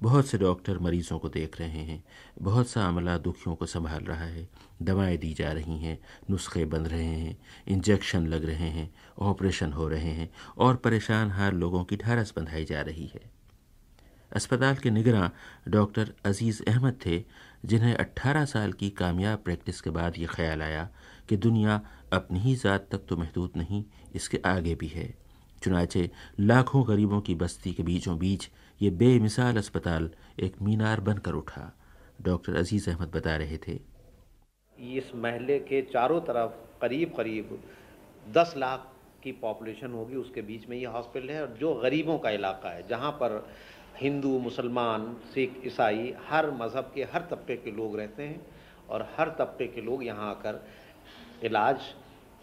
बहुत 0.00 0.26
से 0.26 0.38
डॉक्टर 0.38 0.78
मरीजों 0.78 1.18
को 1.18 1.28
देख 1.28 1.60
रहे 1.60 1.68
हैं। 1.68 2.04
बहुत 2.42 2.68
सा 2.68 2.88
अमला 2.88 3.18
दुखियों 3.18 3.56
को 3.56 3.66
संभाल 3.66 4.00
रहा 4.00 4.24
है। 4.24 4.48
दवाएँ 4.82 5.16
दी 5.16 5.34
जा 5.34 5.52
रही 5.52 5.78
हैं, 5.78 5.98
नुस्खे 6.30 6.64
बन 6.64 6.80
रहे 6.80 7.04
हैं, 7.04 7.38
इंजेक्शन 7.68 8.26
लग 8.26 8.44
रहे 8.44 8.68
हैं, 8.70 8.94
ऑपरेशन 9.18 9.72
हो 9.72 9.88
रहे 9.88 10.10
हैं 10.10 10.30
और 10.58 10.76
परेशान 10.76 11.30
हार 11.30 11.52
लोगों 11.52 11.84
की 11.84 11.96
ढारस 11.96 12.32
बंधाई 12.36 12.64
जा 12.64 12.80
रही 12.80 13.06
है। 13.06 13.40
अस्पताल 14.32 14.76
के 14.76 14.90
निगरान 14.90 15.30
डॉक्टर 15.70 16.14
अज़ीज़ 16.24 16.62
अहमद 16.68 16.98
थे, 17.06 17.24
जिन्हें 17.64 17.96
18 17.96 18.44
साल 18.44 18.72
की 18.72 18.90
कामयाब 18.90 19.38
प्रैक्टिस 19.38 19.80
के 19.80 19.90
बाद 19.90 20.18
ये 20.18 20.26
ख्याल 20.26 20.62
आया 20.62 20.90
कि 21.28 21.36
दुनिया 21.36 21.80
अपनी 22.12 22.40
ही 22.40 22.54
ज़ात 22.56 22.88
तक 22.92 23.04
तो 23.08 23.16
महदूद 23.16 23.52
नहीं, 23.56 23.84
इसके 24.14 24.40
आगे 24.46 24.74
भी 24.74 24.86
है। 24.88 25.08
चुनाचे 25.62 26.08
लाखों 26.40 26.86
गरीबों 26.88 27.20
की 27.20 27.34
बस्ती 27.34 27.72
के 27.72 27.82
बीचों 27.82 28.18
बीच 28.18 28.48
ये 28.80 28.90
बेमिसाल 28.92 29.56
अस्पताल 29.56 30.10
एक 30.40 30.60
मीनार 30.62 31.00
बनकर 31.02 31.34
उठा। 31.34 31.72
डॉक्टर 32.22 32.56
अज़ीज़ 32.56 32.88
अहमद 32.90 33.10
बता 33.14 33.36
रहे 33.36 33.58
थे। 33.58 33.78
इस 34.76 35.12
महल्ले 35.16 35.58
के 35.60 35.82
चारों 35.92 36.20
तरफ़ 36.22 36.52
करीब 36.80 37.12
करीब 37.16 37.58
दस 38.26 38.54
लाख 38.56 38.86
की 39.22 39.32
पॉपुलेशन 39.40 39.92
होगी, 39.92 40.16
उसके 40.16 40.42
बीच 40.42 40.68
में 40.68 40.76
ये 40.76 40.86
हॉस्पिटल 40.86 41.30
है। 41.30 41.40
और 41.42 41.56
जो 41.60 41.74
गरीबों 41.74 42.18
का 42.18 42.30
इलाका 42.30 42.70
है, 42.70 42.86
जहाँ 42.88 43.10
पर 43.12 43.44
हिंदू, 43.96 44.38
मुसलमान, 44.40 45.14
सिख, 45.34 45.60
ईसाई, 45.66 46.12
हर 46.28 46.50
मज़हब 46.52 46.90
के 46.94 47.02
हर 47.04 47.26
तबके 47.30 47.56
के 47.56 47.70
लोग 47.72 47.96
रहते 47.98 48.22
हैं 48.22 48.40
और 48.88 49.08
हर 49.16 49.28
तबके 49.38 49.66
के 49.66 49.80
लोग 49.80 50.04
यहाँ 50.04 50.30
आकर 50.30 50.62
इलाज 51.44 51.76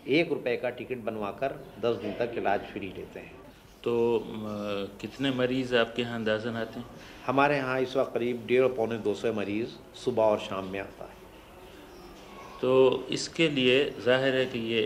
एक 0.09 0.31
रुपए 0.31 0.55
का 0.57 0.69
टिकट 0.71 1.03
बनवाकर 1.05 1.59
दस 1.81 1.95
दिन 2.01 2.13
तक 2.19 2.37
इलाज 2.37 2.59
फ्री 2.73 2.87
लेते 2.87 3.19
हैं। 3.19 3.35
तो 3.83 3.93
कितने 5.01 5.31
मरीज़ 5.33 5.75
आपके 5.75 6.01
यहाँ 6.01 6.15
अंदाजन 6.15 6.55
आते 6.57 6.79
हैं? 6.79 6.85
हमारे 7.25 7.57
यहाँ 7.57 7.79
इस 7.81 7.95
वक्त 7.97 8.13
करीब 8.13 8.45
डेढ़ 8.47 8.67
पौने 8.75 8.97
दो 8.99 9.13
सौ 9.15 9.33
मरीज़ 9.33 9.75
सुबह 10.03 10.23
और 10.23 10.39
शाम 10.39 10.65
में 10.65 10.79
आता 10.79 11.03
है। 11.03 11.15
तो 12.61 13.07
इसके 13.11 13.47
लिए 13.49 13.77
ज़ाहिर 14.05 14.35
है 14.35 14.45
कि 14.45 14.59
ये 14.67 14.81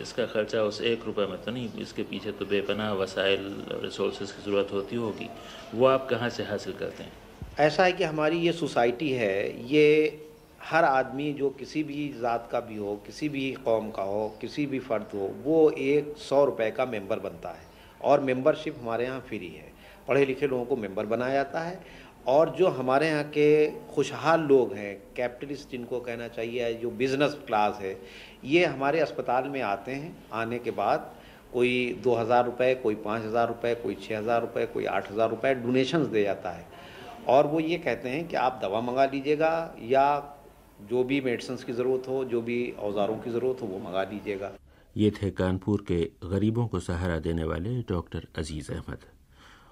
इसका 0.00 0.26
ख़र्चा 0.26 0.62
उस 0.62 0.80
एक 0.82 1.04
रुपए 1.06 1.26
में 1.26 1.42
तो 1.44 1.50
नहीं 1.50 1.68
इसके 1.82 2.02
पीछे 2.10 2.32
तो 2.32 2.44
बेपनाह 2.46 2.92
वसाइल 2.94 3.48
रिसोर्स 3.82 4.18
की 4.18 4.42
ज़रूरत 4.42 4.68
होती 4.72 4.96
होगी। 4.96 5.28
वो 5.74 5.86
आप 5.86 6.06
कहाँ 6.10 6.28
से 6.30 6.44
हासिल 6.44 6.72
करते 6.72 7.02
हैं? 7.02 7.12
ऐसा 7.60 7.84
है 7.84 7.92
कि 7.92 8.04
हमारी 8.04 8.38
ये 8.38 8.52
सोसाइटी 8.52 9.10
है 9.12 9.66
ये 9.72 9.86
हर 10.70 10.84
आदमी 10.84 11.32
जो 11.32 11.50
किसी 11.50 11.82
भी 11.82 12.08
ज़ात 12.20 12.48
का 12.52 12.60
भी 12.60 12.76
हो, 12.76 12.94
किसी 13.06 13.28
भी 13.28 13.50
कौम 13.64 13.90
का 13.90 14.02
हो, 14.02 14.28
किसी 14.40 14.66
भी 14.66 14.78
फ़र्द 14.78 15.10
हो, 15.14 15.30
वो 15.44 15.70
एक 15.70 16.14
सौ 16.18 16.44
रुपये 16.44 16.70
का 16.70 16.86
मेंबर 16.86 17.18
बनता 17.18 17.48
है। 17.48 17.64
और 18.00 18.20
मेंबरशिप 18.20 18.78
हमारे 18.80 19.04
यहाँ 19.04 19.20
फ्री 19.20 19.48
है। 19.48 19.72
पढ़े 20.08 20.24
लिखे 20.24 20.46
लोगों 20.46 20.64
को 20.64 20.76
मेंबर 20.76 21.06
बनाया 21.06 21.34
जाता 21.34 21.60
है। 21.60 21.80
और 22.26 22.50
जो 22.50 22.68
हमारे 22.68 23.08
यहाँ 23.08 23.24
के 23.24 23.66
खुशहाल 23.94 24.40
लोग 24.40 24.72
हैं, 24.74 24.96
कैपिटलिस्ट 25.16 25.70
जिनको 25.70 26.00
कहना 26.00 26.28
चाहिए, 26.28 26.72
जो 26.74 26.90
बिज़नेस 26.92 27.36
क्लास 27.46 27.78
है, 27.80 27.96
ये 28.44 28.64
हमारे 28.64 29.00
अस्पताल 29.00 29.48
में 29.48 29.60
आते 29.62 29.92
हैं, 29.92 30.16
आने 30.32 30.58
के 30.58 30.70
बाद 30.72 31.10
कोई 31.52 32.00
दो 32.04 32.14
हज़ार 32.14 32.44
रुपये 32.44 32.74
कोई 32.74 32.94
पाँच 32.94 33.22
हज़ार 33.24 33.48
रुपये 33.48 33.74
कोई 33.74 33.94
छः 34.02 34.18
हज़ार 34.18 34.40
रुपये 34.40 34.66
कोई 34.66 34.84
आठ 34.86 35.10
हज़ार 35.12 35.30
रुपये 35.30 35.54
डोनेशंस 35.54 36.06
दे 36.06 36.22
जाता 36.22 36.50
है। 36.50 36.66
और 37.28 37.46
वो 37.46 37.60
ये 37.60 37.76
कहते 37.78 38.08
हैं 38.08 38.26
कि 38.28 38.36
आप 38.36 38.58
दवा 38.62 38.80
मंगा 38.80 39.04
लीजिएगा 39.04 39.74
या 39.82 40.06
जो 40.80 41.02
भी 41.04 41.20
मेडिसिन 41.20 41.56
की 41.56 41.72
ज़रूरत 41.72 42.08
हो, 42.08 42.24
जो 42.24 42.40
भी 42.42 42.70
औजारों 42.80 43.16
की 43.18 43.30
ज़रूरत 43.30 43.62
हो, 43.62 43.66
वो 43.66 43.78
मंगा 43.78 44.02
लीजिएगा 44.04 44.52
ये 44.96 45.10
थे 45.10 45.30
कानपुर 45.30 45.84
के 45.88 46.00
गरीबों 46.24 46.66
को 46.66 46.80
सहारा 46.80 47.18
देने 47.18 47.44
वाले 47.44 47.82
डॉक्टर 47.88 48.26
अज़ीज़ 48.36 48.72
अहमद। 48.72 49.04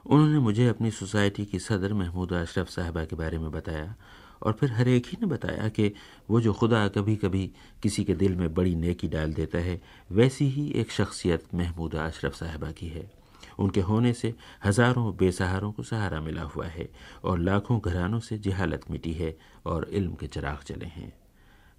उन्होंने 0.06 0.38
मुझे 0.38 0.66
अपनी 0.68 0.90
सोसाइटी 0.90 1.44
की 1.44 1.58
सदर 1.58 1.92
महमूद 1.92 2.32
अशरफ 2.32 2.68
साहबा 2.68 3.04
के 3.04 3.16
बारे 3.16 3.38
में 3.38 3.50
बताया 3.50 3.94
और 4.42 4.52
फिर 4.52 4.72
हर 4.72 4.88
एक 4.88 5.06
ही 5.06 5.16
ने 5.20 5.26
बताया 5.26 5.68
कि 5.68 5.92
वो 6.30 6.40
जो 6.40 6.52
खुदा 6.52 6.86
कभी 6.88 7.16
कभी 7.16 7.46
किसी 7.82 8.04
के 8.04 8.14
दिल 8.14 8.34
में 8.36 8.52
बड़ी 8.54 8.74
नेकी 8.74 9.08
डाल 9.08 9.32
देता 9.32 9.58
है, 9.58 9.80
वैसी 10.12 10.48
ही 10.48 10.70
एक 10.70 10.90
शख्सियत 10.90 11.54
महमूदा 11.54 12.06
अशरफ 12.06 12.34
साहबा 12.34 12.70
की 12.70 12.88
है। 12.88 13.23
उनके 13.58 13.80
होने 13.80 14.12
से 14.12 14.34
हज़ारों 14.64 15.16
बेसहारों 15.16 15.72
को 15.72 15.82
सहारा 15.82 16.20
मिला 16.20 16.42
हुआ 16.44 16.66
है 16.66 16.88
और 17.24 17.38
लाखों 17.38 17.78
घरानों 17.80 18.20
से 18.20 18.38
जहालत 18.38 18.90
मिटी 18.90 19.12
है 19.12 19.36
और 19.66 19.88
इल्म 19.90 20.14
के 20.14 20.26
चराग 20.26 20.62
चले 20.62 20.86
हैं। 20.86 21.12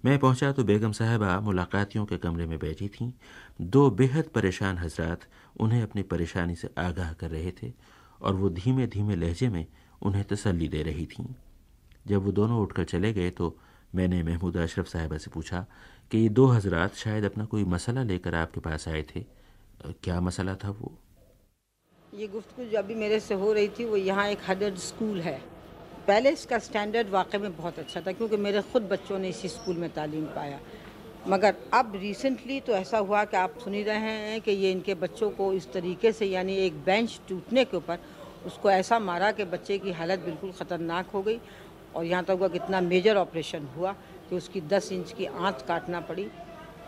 मैं 0.04 0.18
पहुँचा 0.18 0.50
तो 0.52 0.64
बेगम 0.64 0.92
साहबा 0.92 1.38
मुलाकातियों 1.40 2.04
के 2.06 2.16
कमरे 2.16 2.46
में 2.46 2.58
बैठी 2.58 2.88
थीं। 2.90 3.10
दो 3.60 3.90
बेहद 3.92 4.28
परेशान 4.34 4.78
हजरात 4.78 5.20
उन्हें 5.60 5.82
अपनी 5.82 6.02
परेशानी 6.04 6.54
से 6.54 6.70
आगाह 6.78 7.12
कर 7.12 7.30
रहे 7.30 7.52
थे 7.62 7.72
और 8.20 8.34
वो 8.34 8.50
धीमे 8.50 8.86
धीमे 8.86 9.16
लहजे 9.16 9.48
में 9.48 9.66
उन्हें 10.02 10.24
तसल्ली 10.24 10.68
दे 10.68 10.82
रही 10.82 11.06
थीं। 11.06 11.26
जब 12.06 12.24
वो 12.24 12.32
दोनों 12.32 12.60
उठकर 12.62 12.84
चले 12.84 13.12
गए 13.12 13.30
तो 13.30 13.56
मैंने 13.94 14.22
महमूद 14.22 14.56
अशरफ 14.56 14.86
साहबा 14.86 15.18
से 15.18 15.30
पूछा 15.30 15.64
कि 16.10 16.18
ये 16.18 16.28
दो 16.28 16.46
हजरात 16.46 16.94
शायद 16.94 17.24
अपना 17.24 17.44
कोई 17.44 17.64
मसला 17.64 18.02
लेकर 18.02 18.34
आपके 18.34 18.60
पास 18.60 18.88
आए 18.88 19.02
थे। 19.10 19.24
क्या 20.02 20.20
मसला 20.20 20.54
था 20.54 20.70
वो? 20.70 20.92
ये 22.16 22.26
गुफ्तु 22.26 22.64
जो 22.64 22.78
अभी 22.78 22.94
मेरे 22.94 23.18
से 23.20 23.34
हो 23.34 23.52
रही 23.52 23.68
थी, 23.68 23.84
वो 23.84 23.96
यहाँ 23.96 24.26
एक 24.28 24.38
हडर्ड 24.48 24.76
स्कूल 24.78 25.20
है। 25.20 25.40
पहले 26.06 26.30
इसका 26.30 26.58
स्टैंडर्ड 26.58 27.08
वाकई 27.10 27.38
में 27.38 27.56
बहुत 27.56 27.78
अच्छा 27.78 28.00
था, 28.00 28.12
क्योंकि 28.12 28.36
मेरे 28.36 28.62
ख़ुद 28.62 28.82
बच्चों 28.82 29.18
ने 29.18 29.28
इसी 29.28 29.48
स्कूल 29.48 29.76
में 29.76 29.88
तालीम 29.94 30.24
पाया। 30.26 30.58
मगर 31.28 31.54
अब 31.74 31.92
रिसेंटली 31.96 32.58
तो 32.60 32.72
ऐसा 32.72 32.98
हुआ 32.98 33.24
कि 33.24 33.36
आप 33.36 33.58
सुन 33.58 33.74
ही 33.74 33.82
रहे 33.82 33.98
हैं 33.98 34.40
कि 34.40 34.52
ये 34.52 34.70
इनके 34.72 34.94
बच्चों 34.96 35.30
को 35.30 35.52
इस 35.52 35.70
तरीके 35.72 36.12
से, 36.12 36.26
यानी 36.26 36.56
एक 36.56 36.82
बेंच 36.84 37.20
टूटने 37.28 37.64
के 37.64 37.76
ऊपर, 37.76 37.98
उसको 38.46 38.70
ऐसा 38.70 38.98
मारा 38.98 39.30
कि 39.32 39.44
बच्चे 39.46 39.78
की 39.78 39.92
हालत 39.92 40.18
बिल्कुल 40.24 40.52
ख़तरनाक 40.52 41.10
हो 41.10 41.22
गई। 41.22 41.40
और 41.94 42.04
यहाँ 42.04 42.24
तक 42.24 42.36
हुआ 42.40 42.48
कितना 42.48 42.80
मेजर 42.82 43.16
ऑपरेशन 43.16 43.68
हुआ 43.76 43.92
कि 44.30 44.36
उसकी 44.36 44.60
10 44.62 44.92
इंच 44.92 45.12
की 45.12 45.26
आँत 45.26 45.64
काटना 45.68 46.00
पड़ी। 46.02 46.28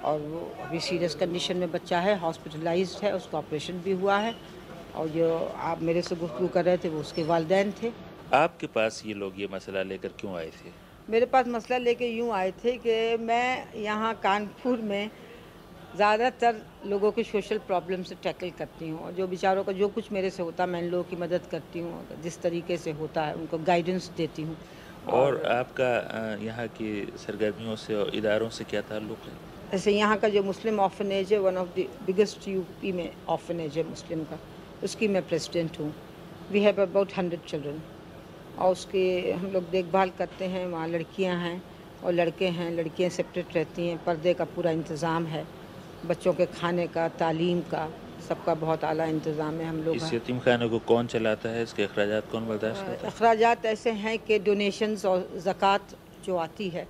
और 0.05 0.21
वो 0.21 0.41
अभी 0.65 0.81
सीरियस 0.81 1.15
कंडीशन 1.15 1.57
में 1.57 1.71
बच्चा 1.73 2.01
है 2.01 2.19
हॉस्पिटलाइज 2.19 2.99
है, 3.03 3.15
उसका 3.17 3.39
ऑपरेशन 3.39 3.81
भी 3.81 3.93
हुआ 3.93 4.19
है। 4.19 4.35
और 4.99 5.09
जो 5.09 5.29
आप 5.63 5.83
मेरे 5.83 6.03
से 6.03 6.17
गुफ्तु 6.17 6.49
कर 6.49 6.65
रहे 6.65 6.77
थे 6.79 6.89
वो 6.89 7.01
उसके 7.01 7.23
वालदेन 7.25 7.73
थे। 7.83 7.93
आपके 8.35 8.67
पास 8.69 9.03
ये 9.07 9.15
लोग 9.15 9.41
ये 9.41 9.49
मसला 9.53 9.83
लेकर 9.85 10.13
क्यों 10.21 10.35
आए 10.37 10.51
थे? 10.51 10.71
मेरे 11.11 11.27
पास 11.27 11.47
मसला 11.49 11.79
लेके 11.79 12.07
यूँ 12.09 12.31
आए 12.35 12.51
थे 12.65 12.77
कि 12.79 13.17
मैं 13.25 13.75
यहाँ 13.83 14.15
कानपुर 14.23 14.81
में 14.83 15.11
ज़्यादातर 15.97 16.61
लोगों 16.87 17.11
के 17.13 17.23
सोशल 17.25 17.59
प्रॉब्लम 17.67 18.03
से 18.03 18.15
टैकल 18.23 18.51
करती 18.59 18.89
हूँ 18.89 18.99
और 19.05 19.13
जो 19.13 19.27
बेचारों 19.27 19.65
का 19.65 19.73
जो 19.73 19.89
कुछ 19.89 20.11
मेरे 20.13 20.31
से 20.31 20.43
होता 20.43 20.65
है 20.65 20.71
मैं 20.71 20.83
इन 20.83 20.89
लोगों 20.91 21.05
की 21.05 21.17
मदद 21.17 21.47
करती 21.51 21.81
हूँ 21.81 22.21
जिस 22.23 22.41
तरीके 22.43 22.77
से 22.77 22.93
होता 23.01 23.25
है 23.25 23.35
उनको 23.35 23.59
गाइडेंस 23.67 24.11
देती 24.17 24.43
हूँ। 24.43 24.57
और, 25.07 25.15
और 25.15 25.47
आपका 25.53 26.37
यहाँ 26.43 26.67
की 26.77 26.91
सरगर्मियों 27.19 27.77
से 27.77 27.95
और 27.95 28.15
इदारों 28.15 28.49
से 28.51 28.65
क्या 28.65 28.81
ताल्लुक़ 28.91 29.27
है? 29.29 29.37
ऐसे 29.75 29.93
यहाँ 29.93 30.17
का 30.19 30.29
जो 30.29 30.43
मुस्लिम 30.43 30.81
ऑफनेज 30.81 31.33
है 31.33 31.39
one 31.39 31.57
of 31.57 31.69
the 31.79 31.87
biggest 32.07 32.49
UP 32.49 32.93
में 32.93 33.11
ऑफनेज 33.29 33.79
है 33.79 33.89
मुस्लिम 33.89 34.25
का। 34.25 34.39
उसकी 34.85 35.09
मैं 35.09 35.23
प्रेसिडेंट 35.29 35.79
हूँ। 35.81 35.93
We 36.51 36.61
have 36.61 36.81
about 36.83 37.13
hundred 37.17 37.41
children 37.49 37.81
और 38.59 38.73
उसके 38.73 39.05
हम 39.33 39.51
लोग 39.53 39.71
देखभाल 39.71 40.11
करते 40.19 40.45
हैं 40.49 40.67
वहाँ 40.69 40.89
लड़कियाँ 40.89 41.37
हैं 41.39 41.63
और 42.05 42.13
लड़के 42.13 42.49
हैं 42.57 42.71
लड़कियाँ 42.73 43.11
सेपरेट 43.11 43.55
रहती 43.55 43.87
हैं। 43.89 44.05
पर्दे 44.05 44.35
का 44.35 44.45
पूरा 44.57 44.71
इंतज़ाम 44.71 45.27
है 45.27 45.45
बच्चों 46.07 46.33
के 46.35 46.47
खाने 46.49 46.87
का 46.87 47.09
तालीम 47.19 47.61
का 47.71 47.89
सबका 48.29 48.55
बहुत 48.57 48.85
आला 48.85 49.05
इंतज़ाम 49.07 49.55
है 49.61 49.67
हम 49.69 49.83
लोग 49.83 49.97
इस 49.97 50.13
यतीम 50.15 50.39
खाने 50.41 50.69
को 50.69 50.79
कौन 50.87 51.07
चलाता 51.07 51.49
है? 51.49 51.63
इसके 51.63 51.83
अखराज 51.83 52.23
कौन 52.33 52.47
बर्दाश्त 52.49 52.81
करता 52.81 53.07
है? 53.07 53.13
अखराज 53.13 53.67
ऐसे 53.67 53.91
हैं 54.05 54.19
कि 54.21 54.39
डोनेशंस 54.41 55.05
और 55.07 55.29
ज़क़़त 55.39 55.97
जो 56.25 56.37
आती 56.37 56.69
है 56.71 56.87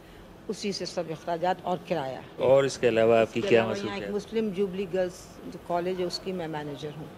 उसी 0.50 0.72
से 0.72 0.86
सब 0.86 1.10
अखराज 1.12 1.44
और 1.64 1.80
किराया 1.88 2.22
और 2.44 2.66
इसके 2.66 2.86
अलावा 2.86 3.20
आपकी 3.20 3.40
क्या 3.42 3.64
एक 3.94 4.10
मुस्लिम 4.12 4.50
जुबली 4.52 4.86
गर्ल्स 4.92 5.18
जो 5.46 5.58
कॉलेज 5.68 6.00
है 6.00 6.06
उसकी 6.06 6.32
मैं 6.32 6.48
मैनेजर 6.48 6.92
हूँ। 6.98 7.08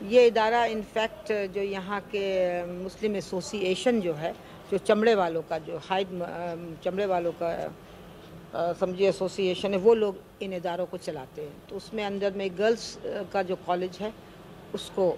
ये 0.00 0.26
इदारा 0.26 0.64
इनफैक्ट 0.66 1.32
जो 1.54 1.62
यहाँ 1.62 2.00
के 2.14 2.22
मुस्लिम 2.64 3.16
एसोसिएशन 3.16 4.00
जो 4.00 4.12
है, 4.14 4.32
जो 4.70 4.78
चमड़े 4.78 5.14
वालों 5.14 5.42
का, 5.42 5.58
जो 5.58 5.78
हाइड 5.78 6.08
चमड़े 6.84 7.06
वालों 7.06 7.32
का 7.42 8.74
समझिए 8.74 9.08
एसोसिएशन 9.08 9.72
है, 9.72 9.78
वो 9.78 9.94
लोग 9.94 10.18
इन 10.42 10.52
इदारों 10.54 10.86
को 10.86 10.96
चलाते 10.98 11.42
हैं। 11.42 11.66
तो 11.68 11.76
उसमें 11.76 12.04
अंदर 12.04 12.32
में 12.32 12.50
गर्ल्स 12.58 12.98
का 13.32 13.42
जो 13.42 13.56
कॉलेज 13.66 13.98
है, 14.00 14.12
उसको 14.74 15.16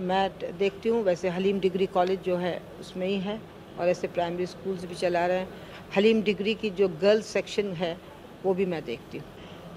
मैं 0.00 0.30
देखती 0.58 0.88
हूँ। 0.88 1.02
वैसे 1.04 1.28
हलीम 1.28 1.60
डिग्री 1.60 1.86
कॉलेज 1.88 2.22
जो 2.22 2.36
है, 2.36 2.60
उसमें 2.80 3.06
ही 3.06 3.18
है, 3.18 3.40
और 3.78 3.88
ऐसे 3.88 4.08
प्राइमरी 4.08 4.46
स्कूल्स 4.46 4.84
भी 4.84 4.94
चला 4.94 5.26
रहे 5.26 5.38
हैं। 5.38 5.48
हलीम 5.96 6.22
डिग्री 6.22 6.54
की 6.54 6.70
जो 6.70 6.88
गर्ल्स 7.02 7.26
सेक्शन 7.28 7.72
है, 7.74 7.96
वो 8.44 8.54
भी 8.54 8.66
मैं 8.66 8.84
देखती 8.84 9.18
हूँ। 9.18 9.26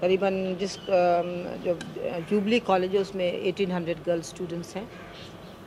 करीबन 0.00 0.34
जिस 0.60 0.76
जो 1.64 1.74
जूबली 2.30 2.58
कॉलेज 2.62 2.94
है 2.94 3.00
उसमें 3.00 3.26
1800 3.44 4.04
गर्ल्स 4.06 4.28
स्टूडेंट्स 4.28 4.76
हैं 4.76 4.86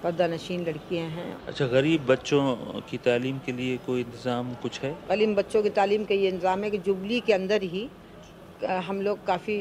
पर्दा 0.03 0.27
नशीन 0.27 0.65
लड़कियाँ 0.65 1.07
हैं। 1.09 1.29
अच्छा 1.47 1.65
गरीब 1.67 2.05
बच्चों 2.07 2.41
की 2.89 2.97
तालीम 3.05 3.39
के 3.45 3.51
लिए 3.51 3.77
कोई 3.85 4.01
इंतज़ाम 4.01 4.53
कुछ 4.61 4.79
है? 4.81 4.91
गरीब 5.09 5.35
बच्चों 5.35 5.63
की 5.63 5.69
तालीम 5.71 6.05
का 6.05 6.15
ये 6.15 6.29
इंतज़ाम 6.29 6.63
है 6.63 6.69
कि 6.71 6.77
जुबली 6.85 7.19
के 7.21 7.33
अंदर 7.33 7.63
ही 7.73 7.89
हम 8.87 9.01
लोग 9.01 9.25
काफ़ी 9.25 9.57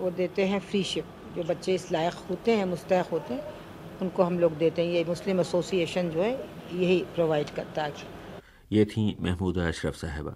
वो 0.00 0.10
देते 0.18 0.44
हैं 0.46 0.60
फ्री 0.62 0.82
शिप 0.84 1.06
जो 1.36 1.42
बच्चे 1.44 1.74
इस 1.74 1.90
लायक 1.92 2.14
होते 2.30 2.56
हैं 2.56 2.64
मुस्तक 2.66 3.08
होते 3.12 3.34
हैं 3.34 3.42
उनको 4.02 4.22
हम 4.22 4.38
लोग 4.38 4.56
देते 4.58 4.82
हैं। 4.82 4.92
ये 4.92 5.04
मुस्लिम 5.08 5.40
एसोसिएशन 5.40 6.10
जो 6.10 6.22
है 6.22 6.32
यही 6.74 6.98
प्रोवाइड 7.14 7.50
करता 7.56 7.82
है। 7.82 7.92
ये 8.70 8.84
थी 8.84 9.04
महमूदा 9.20 9.66
अशरफ 9.68 9.96
साहबा। 9.96 10.34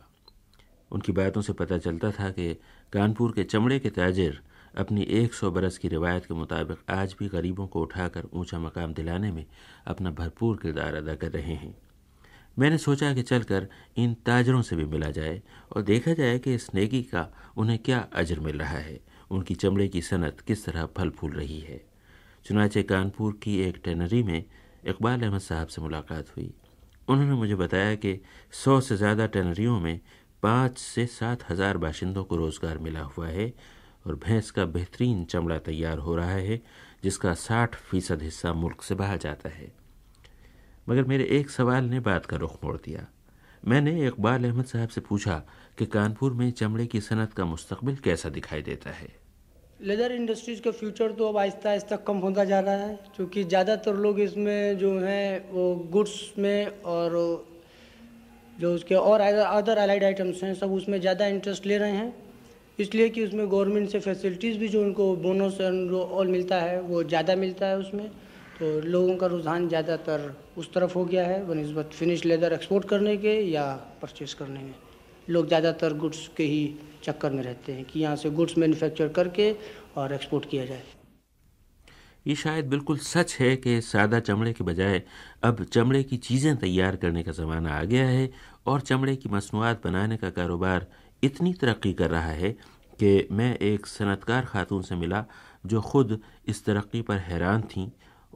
उनकी 0.90 1.12
बातों 1.12 1.42
से 1.42 1.52
पता 1.54 1.78
चलता 1.78 2.10
था 2.12 2.28
कि 2.30 2.48
कानपुर 2.92 3.32
के 3.32 3.42
चमड़े 3.44 3.78
के 3.78 3.90
ताजिर 3.90 4.40
अपनी 4.74 5.02
100 5.12 5.50
बरस 5.50 5.76
की 5.78 5.88
रिवायत 5.88 6.24
के 6.24 6.34
मुताबिक 6.34 6.78
आज 6.90 7.14
भी 7.18 7.26
गरीबों 7.28 7.66
को 7.66 7.80
उठाकर 7.80 8.28
ऊँचा 8.32 8.58
मकाम 8.58 8.92
दिलाने 8.94 9.30
में 9.32 9.44
अपना 9.86 10.10
भरपूर 10.10 10.56
किरदार 10.56 10.94
अदा 10.94 11.14
कर 11.14 11.30
रहे 11.30 11.54
हैं। 11.54 11.74
मैंने 12.56 12.78
सोचा 12.78 13.12
कि 13.14 13.22
चलकर 13.22 13.66
इन 13.96 14.14
ताजरों 14.26 14.62
से 14.62 14.76
भी 14.76 14.84
मिला 14.84 15.10
जाए 15.10 15.40
और 15.76 15.82
देखा 15.82 16.12
जाए 16.12 16.38
कि 16.38 16.54
इस 16.54 16.68
नेकी 16.74 17.02
का 17.02 17.28
उन्हें 17.56 17.78
क्या 17.78 17.98
अजर 18.12 18.40
मिल 18.40 18.58
रहा 18.58 18.78
है, 18.78 18.98
उनकी 19.30 19.54
चमड़े 19.54 19.88
की 19.88 20.02
सनत 20.02 20.40
किस 20.40 20.64
तरह 20.64 20.86
फल 20.96 21.10
फूल 21.10 21.32
रही 21.32 21.60
है। 21.60 21.80
चुनाचे 22.46 22.82
कानपुर 22.82 23.38
की 23.42 23.58
एक 23.60 23.80
टेनरी 23.84 24.22
में 24.22 24.38
इकबाल 24.38 25.22
अहमद 25.22 25.40
साहब 25.40 25.68
से 25.68 25.82
मुलाकात 25.82 26.36
हुई। 26.36 26.52
उन्होंने 27.08 27.34
मुझे 27.34 27.54
बताया 27.54 27.94
कि 27.94 28.20
सौ 28.54 28.80
से 28.80 28.96
ज़्यादा 28.96 29.26
टेनरियों 29.26 29.78
में 29.80 30.00
पाँच 30.42 30.78
से 30.78 31.04
सात 31.08 31.42
हज़ार 31.50 31.76
बाशिंदों 31.78 32.24
को 32.24 32.36
रोज़गार 32.36 32.78
मिला 32.78 33.00
हुआ 33.06 33.26
है 33.28 33.52
और 34.06 34.14
भैंस 34.16 34.50
का 34.50 34.64
बेहतरीन 34.66 35.24
चमड़ा 35.24 35.58
तैयार 35.60 35.98
हो 35.98 36.14
रहा 36.16 36.32
है, 36.32 36.60
जिसका 37.02 37.32
साठ 37.36 37.74
फ़ीसद 37.76 38.22
हिस्सा 38.22 38.52
मुल्क 38.54 38.82
से 38.82 38.94
बाहर 38.94 39.18
जाता 39.18 39.48
है। 39.48 39.70
मगर 40.86 41.04
मेरे 41.04 41.24
एक 41.32 41.50
सवाल 41.50 41.84
ने 41.84 42.00
बात 42.00 42.26
का 42.26 42.36
रुख 42.36 42.52
मोड़ 42.64 42.76
दिया। 42.76 43.06
मैंने 43.62 44.06
इकबाल 44.06 44.44
अहमद 44.44 44.64
साहब 44.66 44.88
से 44.88 45.00
पूछा 45.00 45.42
कि 45.78 45.86
कानपुर 45.88 46.32
में 46.32 46.50
चमड़े 46.52 46.86
की 46.86 47.00
सनत 47.00 47.32
का 47.32 47.44
मुस्तकबिल 47.44 47.96
कैसा 48.04 48.28
दिखाई 48.30 48.62
देता 48.62 48.90
है। 48.90 49.08
लेदर 49.80 50.12
इंडस्ट्रीज़ 50.12 50.60
का 50.62 50.70
फ्यूचर 50.72 51.12
तो 51.12 51.28
अब 51.28 51.36
आहिस्ता 51.38 51.70
आहिस्ता 51.70 51.96
कम 52.06 52.16
होता 52.18 52.44
जा 52.44 52.60
रहा 52.60 52.74
है, 52.76 52.98
क्योंकि 53.16 53.44
ज़्यादातर 53.44 53.96
लोग 53.96 54.20
इसमें 54.20 54.78
जो 54.78 54.98
हैं 55.00 55.50
वो 55.50 55.74
गुड्स 55.92 56.32
में 56.38 56.82
और 56.84 57.16
जो 58.58 58.74
उसके 58.74 58.94
और 58.94 59.20
अदर 59.20 59.78
अलाइड 59.78 60.04
आइटम्स 60.04 60.42
हैं, 60.42 60.54
सब 60.54 60.72
उसमें 60.72 61.00
ज़्यादा 61.00 61.26
इंटरेस्ट 61.26 61.66
ले 61.66 61.78
रहे 61.78 61.92
हैं। 61.92 62.14
इसलिए 62.78 63.08
कि 63.08 63.24
उसमें 63.24 63.50
गवर्नमेंट 63.50 63.88
से 63.90 64.00
फैसिलिटीज़ 64.00 64.58
भी 64.58 64.68
जो 64.68 64.82
उनको 64.82 65.14
बोनस 65.16 65.60
और 65.60 66.26
मिलता 66.28 66.60
है, 66.60 66.80
वो 66.80 67.02
ज़्यादा 67.04 67.36
मिलता 67.36 67.66
है 67.66 67.78
उसमें। 67.78 68.08
तो 68.58 68.68
लोगों 68.82 69.16
का 69.16 69.26
रुझान 69.26 69.68
ज़्यादातर 69.68 70.32
उस 70.58 70.72
तरफ़ 70.74 70.94
हो 70.94 71.04
गया 71.04 71.26
है 71.26 71.44
बनस्बत 71.46 71.90
फिनिश 71.92 72.24
लेदर 72.24 72.52
एक्सपोर्ट 72.52 72.88
करने 72.88 73.16
के 73.16 73.40
या 73.42 73.64
परचेस 74.02 74.34
करने 74.34 74.60
में 74.60 74.74
लोग 75.28 75.46
ज़्यादातर 75.48 75.94
गुड्स 75.96 76.26
के 76.36 76.44
ही 76.44 76.74
चक्कर 77.04 77.30
में 77.30 77.42
रहते 77.42 77.72
हैं 77.72 77.84
कि 77.84 78.00
यहाँ 78.00 78.16
से 78.16 78.30
गुड्स 78.32 78.58
मैन्युफैक्चर 78.58 79.08
करके 79.16 79.54
और 79.96 80.12
एक्सपोर्ट 80.14 80.50
किया 80.50 80.64
जाए। 80.66 80.97
ये 82.28 82.34
शायद 82.34 82.66
बिल्कुल 82.68 82.98
सच 82.98 83.36
है 83.40 83.54
कि 83.56 83.80
सादा 83.80 84.18
चमड़े 84.20 84.52
के 84.52 84.64
बजाय 84.64 85.02
अब 85.44 85.62
चमड़े 85.64 86.02
की 86.02 86.16
चीज़ें 86.16 86.56
तैयार 86.56 86.96
करने 86.96 87.22
का 87.22 87.32
ज़माना 87.32 87.70
आ 87.72 87.82
गया 87.82 88.06
है 88.06 88.28
और 88.66 88.80
चमड़े 88.80 89.14
की 89.16 89.28
मसनूआत 89.28 89.80
बनाने 89.84 90.16
का 90.16 90.30
कारोबार 90.30 90.86
इतनी 91.22 91.52
तरक्की 91.54 91.92
कर 91.92 92.10
रहा 92.10 92.32
है 92.40 92.50
कि 93.00 93.26
मैं 93.32 93.54
एक 93.58 93.86
सनतकार 93.86 94.44
खातून 94.44 94.82
से 94.82 94.94
मिला 94.94 95.24
जो 95.66 95.80
ख़ुद 95.82 96.18
इस 96.48 96.64
तरक्की 96.64 97.00
पर 97.02 97.18
हैरान 97.18 97.62
थीं 97.70 97.88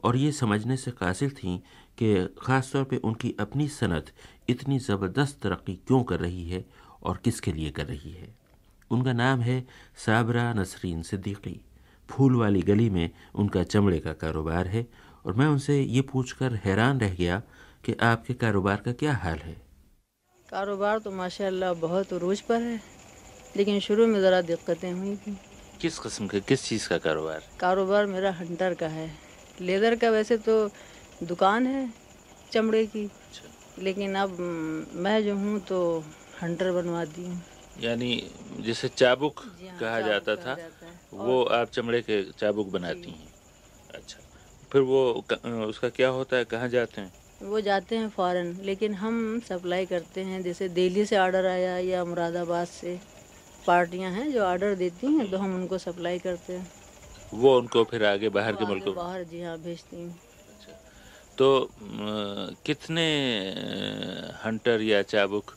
और 0.03 0.15
ये 0.17 0.31
समझने 0.31 0.77
से 0.77 0.91
कासिल 0.91 1.29
थीं 1.33 1.57
कि 1.97 2.13
ख़ास 2.41 2.71
तौर 2.73 2.83
पे 2.83 2.97
उनकी 2.97 3.35
अपनी 3.39 3.67
सनत 3.67 4.11
इतनी 4.49 4.79
ज़बरदस्त 4.79 5.39
तरक्की 5.43 5.75
क्यों 5.87 6.03
कर 6.03 6.19
रही 6.19 6.49
है 6.49 6.63
और 7.03 7.19
किसके 7.23 7.51
लिए 7.51 7.69
कर 7.69 7.85
रही 7.85 8.11
है। 8.11 8.33
उनका 8.91 9.13
नाम 9.13 9.41
है 9.41 9.63
साबरा 10.05 10.51
नसरीन 10.53 11.01
सिद्दीकी। 11.01 11.59
फूल 12.13 12.35
वाली 12.35 12.61
गली 12.61 12.89
में 12.89 13.09
उनका 13.35 13.63
चमड़े 13.63 13.99
का 13.99 14.13
कारोबार 14.21 14.67
है 14.67 14.85
और 15.25 15.33
मैं 15.33 15.47
उनसे 15.47 15.79
ये 15.81 16.01
पूछकर 16.11 16.55
हैरान 16.65 16.99
रह 16.99 17.13
गया 17.15 17.41
कि 17.85 17.95
आपके 18.03 18.33
कारोबार 18.41 18.81
का 18.85 18.91
क्या 18.93 19.13
हाल 19.15 19.37
है। 19.39 19.55
कारोबार 20.49 20.99
तो 20.99 21.11
माशाल्लाह 21.11 21.73
बहुत 21.81 22.13
उरूज 22.13 22.41
पर 22.41 22.61
है 22.61 22.79
लेकिन 23.57 23.79
शुरू 23.79 24.07
में 24.07 24.19
ज़रा 24.21 24.41
दिक्कतें 24.41 24.91
हुई 24.91 25.15
थी। 25.15 25.37
किस 25.81 25.99
किस्म 25.99 26.27
के 26.27 26.39
किस 26.41 26.63
चीज़ 26.63 26.87
का 26.89 26.97
कारोबार? 26.97 27.41
कारोबार 27.59 28.05
मेरा 28.05 28.31
हंटर 28.31 28.73
का 28.73 28.87
है। 28.87 29.09
लेदर 29.61 29.95
का 29.95 30.09
वैसे 30.09 30.37
तो 30.37 30.55
दुकान 31.23 31.67
है 31.67 31.89
चमड़े 32.51 32.85
की 32.85 33.03
अच्छा। 33.05 33.83
लेकिन 33.83 34.15
अब 34.15 34.37
मैं 34.95 35.23
जो 35.25 35.35
हूँ 35.35 35.59
तो 35.69 35.79
हंटर 36.41 36.71
बनवाती 36.71 37.25
हूँ। 37.25 37.41
यानी 37.81 38.11
जिसे 38.59 38.87
चाबुक 38.89 39.39
हाँ, 39.39 39.77
कहा 39.79 39.99
जाता 40.01 40.35
था 40.35 40.55
जाता 40.55 40.82
वो 41.13 41.43
आप 41.43 41.69
चमड़े 41.69 42.01
के 42.01 42.23
चाबुक 42.31 42.67
बनाती 42.67 43.11
हैं। 43.11 43.31
अच्छा। 43.95 44.19
फिर 44.71 44.81
वो 44.81 45.25
उसका 45.67 45.89
क्या 45.89 46.09
होता 46.09 46.37
है? 46.37 46.45
कहाँ 46.45 46.67
जाते 46.69 47.01
हैं? 47.01 47.11
वो 47.41 47.59
जाते 47.61 47.97
हैं 47.97 48.09
फ़ॉरन 48.09 48.55
लेकिन 48.63 48.93
हम 48.93 49.39
सप्लाई 49.39 49.85
करते 49.85 50.21
हैं 50.21 50.41
जैसे 50.43 50.69
दिल्ली 50.69 51.05
से 51.05 51.17
ऑर्डर 51.17 51.45
आया 51.45 51.77
या 51.77 52.03
मुरादाबाद 52.05 52.67
से 52.67 52.99
पार्टियाँ 53.67 54.11
हैं 54.11 54.31
जो 54.31 54.43
ऑर्डर 54.43 54.75
देती 54.75 55.07
हैं 55.07 55.29
तो 55.31 55.37
हम 55.37 55.55
उनको 55.55 55.77
सप्लाई 55.77 56.19
करते 56.19 56.53
हैं। 56.53 56.71
वो 57.33 57.57
उनको 57.57 57.83
फिर 57.83 58.05
आगे 58.05 58.29
बाहर 58.29 58.55
के 58.55 58.65
मुल्कों 58.65 58.95
बाहर 58.95 59.23
जी 59.23 59.41
हाँ 59.41 59.57
भेजती 59.57 60.01
हूँ। 60.01 60.09
अच्छा। 60.09 60.73
तो 61.37 61.69
कितने 62.65 63.05
हंटर 64.45 64.81
या 64.81 65.01
चाबुक 65.01 65.51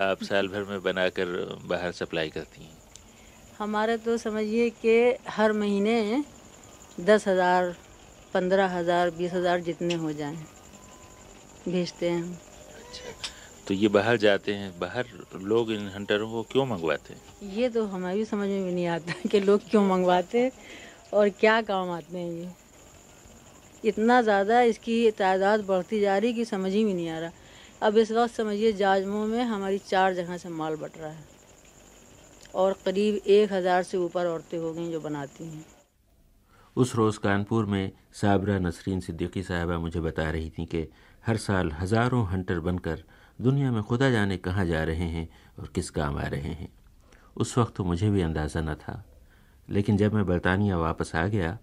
आप 0.00 0.22
साल 0.28 0.48
भर 0.48 0.64
में 0.64 0.82
बनाकर 0.82 1.58
बाहर 1.64 1.92
सप्लाई 1.92 2.30
करती 2.30 2.62
हैं? 2.62 2.81
हमारे 3.62 3.96
तो 3.96 4.16
समझिए 4.18 4.68
कि 4.76 4.92
हर 5.30 5.52
महीने 5.54 6.22
दस 7.00 7.26
हज़ार 7.28 7.74
पंद्रह 8.34 8.66
हज़ार 8.68 9.10
बीस 9.10 9.32
हज़ार 9.32 9.60
जितने 9.60 9.94
हो 9.94 10.12
जाएँ 10.12 10.36
भेजते 11.68 12.08
हैं 12.08 12.22
अच्छा 12.22 13.12
तो 13.68 13.74
ये 13.74 13.88
बाहर 13.88 14.16
जाते 14.16 14.54
हैं 14.54 14.72
बाहर 14.78 15.06
लोग 15.42 15.70
इन 15.72 15.88
हंटरों 15.88 16.30
को 16.30 16.42
क्यों 16.52 16.66
मंगवाते 16.66 17.14
हैं? 17.14 17.20
ये 17.52 17.68
तो 17.68 17.84
हमें 17.86 18.14
भी 18.16 18.24
समझ 18.24 18.48
में 18.48 18.64
भी 18.64 18.72
नहीं 18.72 18.86
आता 18.88 19.28
कि 19.28 19.40
लोग 19.40 19.68
क्यों 19.70 19.84
मंगवाते 19.88 20.40
हैं 20.40 20.50
और 21.12 21.28
क्या 21.40 21.60
काम 21.62 21.90
आते 21.90 22.18
हैं 22.18 22.30
ये। 22.32 22.48
इतना 23.84 24.20
ज़्यादा 24.22 24.60
इसकी 24.62 25.10
तादाद 25.18 25.64
बढ़ती 25.66 26.00
जा 26.00 26.16
रही 26.18 26.32
कि 26.32 26.44
समझ 26.44 26.72
ही 26.72 26.84
में 26.84 26.94
नहीं 26.94 27.08
आ 27.10 27.18
रहा। 27.18 27.86
अब 27.86 27.96
इस 27.98 28.12
वक्त 28.12 28.34
समझिए 28.34 28.72
जाजमो 28.72 29.24
में 29.26 29.42
हमारी 29.44 29.78
चार 29.88 30.14
जगह 30.14 30.36
से 30.36 30.48
माल 30.50 30.76
बट 30.76 30.98
रहा 30.98 31.10
है। 31.10 31.31
और 32.54 32.76
करीब 32.84 33.14
एक 33.26 33.52
हज़ार 33.52 33.82
से 33.82 33.98
ऊपर 33.98 34.26
औरतें 34.26 34.58
हो 34.58 34.72
गई 34.72 34.90
जो 34.92 35.00
बनाती 35.00 35.44
हैं। 35.44 35.64
उस 36.76 36.94
रोज़ 36.96 37.18
कानपुर 37.18 37.66
में 37.66 37.90
साबरा 38.12 38.58
नसरीन 38.58 39.00
सिद्दीकी 39.00 39.42
साहबा 39.42 39.78
मुझे 39.78 40.00
बता 40.00 40.30
रही 40.30 40.50
थी 40.50 40.64
कि 40.66 40.86
हर 41.26 41.36
साल 41.38 41.72
हज़ारों 41.72 42.26
हंटर 42.28 42.60
बनकर 42.60 43.02
दुनिया 43.38 43.70
में 43.72 43.82
खुदा 43.82 44.10
जाने 44.10 44.36
कहाँ 44.38 44.64
जा 44.66 44.82
रहे 44.84 45.08
हैं 45.08 45.28
और 45.58 45.68
किस 45.74 45.90
काम 45.90 46.18
आ 46.18 46.26
रहे 46.26 46.52
हैं। 46.52 46.68
उस 47.36 47.56
वक्त 47.58 47.74
तो 47.76 47.84
मुझे 47.84 48.10
भी 48.10 48.22
अंदाज़ा 48.22 48.60
न 48.60 48.74
था। 48.74 49.02
लेकिन 49.68 49.96
जब 49.96 50.14
मैं 50.14 50.24
बरतानिया 50.26 50.76
वापस 50.78 51.14
आ 51.14 51.26
गया 51.26 51.58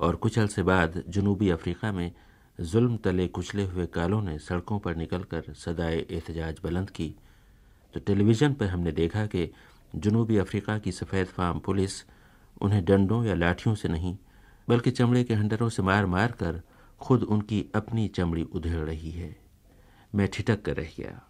और 0.00 0.16
कुछ 0.16 0.38
अरसे 0.38 0.62
बाद 0.62 1.02
जनूबी 1.08 1.50
अफ्रीका 1.50 1.92
में 1.92 2.10
जुल्म 2.58 2.96
तले 2.96 3.26
कुचले 3.28 3.64
हुए 3.64 3.86
कालों 3.86 4.20
ने 4.22 4.38
सड़कों 4.38 4.78
पर 4.78 4.96
निकलकर 4.96 5.52
सदाए 5.54 5.98
एहतजाज 6.00 6.58
बुलंद 6.62 6.90
की 6.90 7.14
तो 7.94 8.00
टेलीविज़न 8.00 8.52
पर 8.54 8.66
हमने 8.66 8.92
देखा 8.92 9.24
कि 9.26 9.50
जनूबी 9.94 10.36
अफ्रीका 10.36 10.78
की 10.78 10.92
सफ़ेद 10.92 11.26
फार्म 11.26 11.58
पुलिस 11.58 12.04
उन्हें 12.62 12.84
डंडों 12.84 13.24
या 13.24 13.34
लाठियों 13.34 13.74
से 13.74 13.88
नहीं, 13.88 14.16
बल्कि 14.68 14.90
चमड़े 14.90 15.24
के 15.24 15.34
हंटरों 15.34 15.68
से 15.68 15.82
मार 15.82 16.06
मार 16.06 16.32
कर 16.32 16.60
खुद 17.00 17.22
उनकी 17.22 17.64
अपनी 17.74 18.08
चमड़ी 18.08 18.42
उधेड़ 18.42 18.84
रही 18.86 19.10
है। 19.10 19.36
मैं 20.14 20.28
ठिठक 20.28 20.62
कर 20.62 20.76
रह 20.76 20.88
गया। 20.98 21.20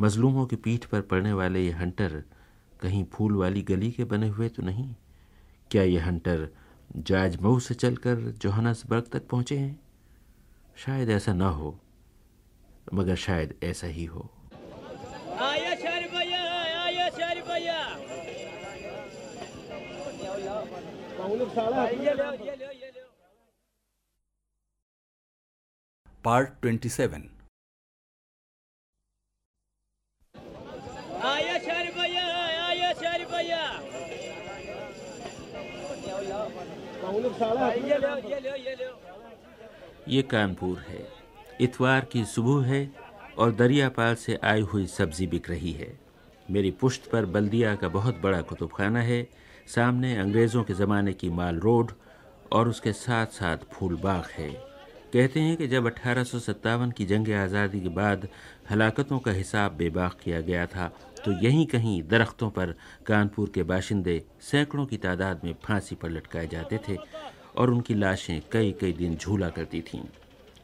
मजलूमों 0.00 0.46
की 0.46 0.56
पीठ 0.56 0.84
पर 0.84 1.00
पड़ने 1.00 1.32
वाले 1.32 1.60
ये 1.60 1.70
हंटर 1.70 2.22
कहीं 2.80 3.04
फूल 3.04 3.36
वाली 3.36 3.62
गली 3.62 3.90
के 3.90 4.04
बने 4.04 4.28
हुए 4.28 4.48
तो 4.48 4.62
नहीं? 4.62 4.94
क्या 5.70 5.82
ये 5.82 5.98
हंटर 5.98 6.48
जाजमऊ 6.96 7.58
से 7.58 7.74
चलकर 7.74 8.16
जोहानसबर्ग 8.42 9.04
तक 9.12 9.28
पहुँचे 9.28 9.56
हैं? 9.58 9.80
शायद 10.76 11.10
ऐसा 11.10 11.32
ना 11.32 11.48
हो, 11.48 11.78
मगर 12.94 13.14
शायद 13.16 13.54
ऐसा 13.62 13.86
ही 13.86 14.04
हो। 14.04 14.30
आया 15.40 15.74
शरीफ 15.74 16.12
भैया 16.12 16.42
आया 16.74 17.08
शरीफ 17.10 17.48
भैया 17.48 17.76
पार्ट 26.24 26.48
ट्वेंटी 26.62 26.88
सेवन। 26.88 27.22
ये 40.08 40.22
कानपुर 40.22 40.78
है। 40.78 41.06
इतवार 41.60 42.04
की 42.04 42.24
सुबह 42.24 42.66
है 42.66 42.90
और 43.38 43.52
दरियापाल 43.52 44.14
से 44.14 44.38
आई 44.44 44.60
हुई 44.62 44.86
सब्ज़ी 44.86 45.26
बिक 45.26 45.50
रही 45.50 45.72
है। 45.72 45.98
मेरी 46.50 46.70
पुश्त 46.70 47.10
पर 47.10 47.26
बल्दिया 47.26 47.74
का 47.76 47.88
बहुत 47.88 48.18
बड़ा 48.18 48.40
कुतुबखाना 48.42 49.00
है 49.02 49.20
सामने 49.68 50.16
अंग्रेज़ों 50.18 50.62
के 50.64 50.74
ज़माने 50.74 51.12
की 51.12 51.28
माल 51.30 51.58
रोड 51.60 51.90
और 52.52 52.68
उसके 52.68 52.92
साथ 52.94 53.26
साथ 53.32 53.64
फूल 53.72 53.96
बाग 53.96 54.30
है। 54.32 54.50
कहते 55.12 55.40
हैं 55.40 55.56
कि 55.56 55.66
जब 55.68 55.86
अठारह 55.86 56.90
की 56.96 57.04
जंग 57.06 57.28
आज़ादी 57.34 57.80
के 57.80 57.88
बाद 57.90 58.28
हलाकतों 58.70 59.18
का 59.18 59.32
हिसाब 59.32 59.76
बेबाक 59.76 60.18
किया 60.24 60.40
गया 60.40 60.66
था 60.66 60.90
तो 61.24 61.32
यहीं 61.42 61.66
कहीं 61.66 62.02
दरख्तों 62.08 62.48
पर 62.50 62.74
कानपुर 63.06 63.50
के 63.54 63.62
बाशिंदे 63.64 64.22
सैकड़ों 64.50 64.86
की 64.86 64.96
तादाद 64.96 65.40
में 65.44 65.54
फांसी 65.64 65.94
पर 65.94 66.10
लटकाए 66.10 66.46
जाते 66.46 66.80
थे 66.88 66.96
और 67.56 67.70
उनकी 67.70 67.94
लाशें 67.94 68.40
कई 68.52 68.74
कई 68.80 68.92
दिन 68.92 69.16
झूला 69.16 69.48
करती 69.50 69.80
थीं। 69.82 70.02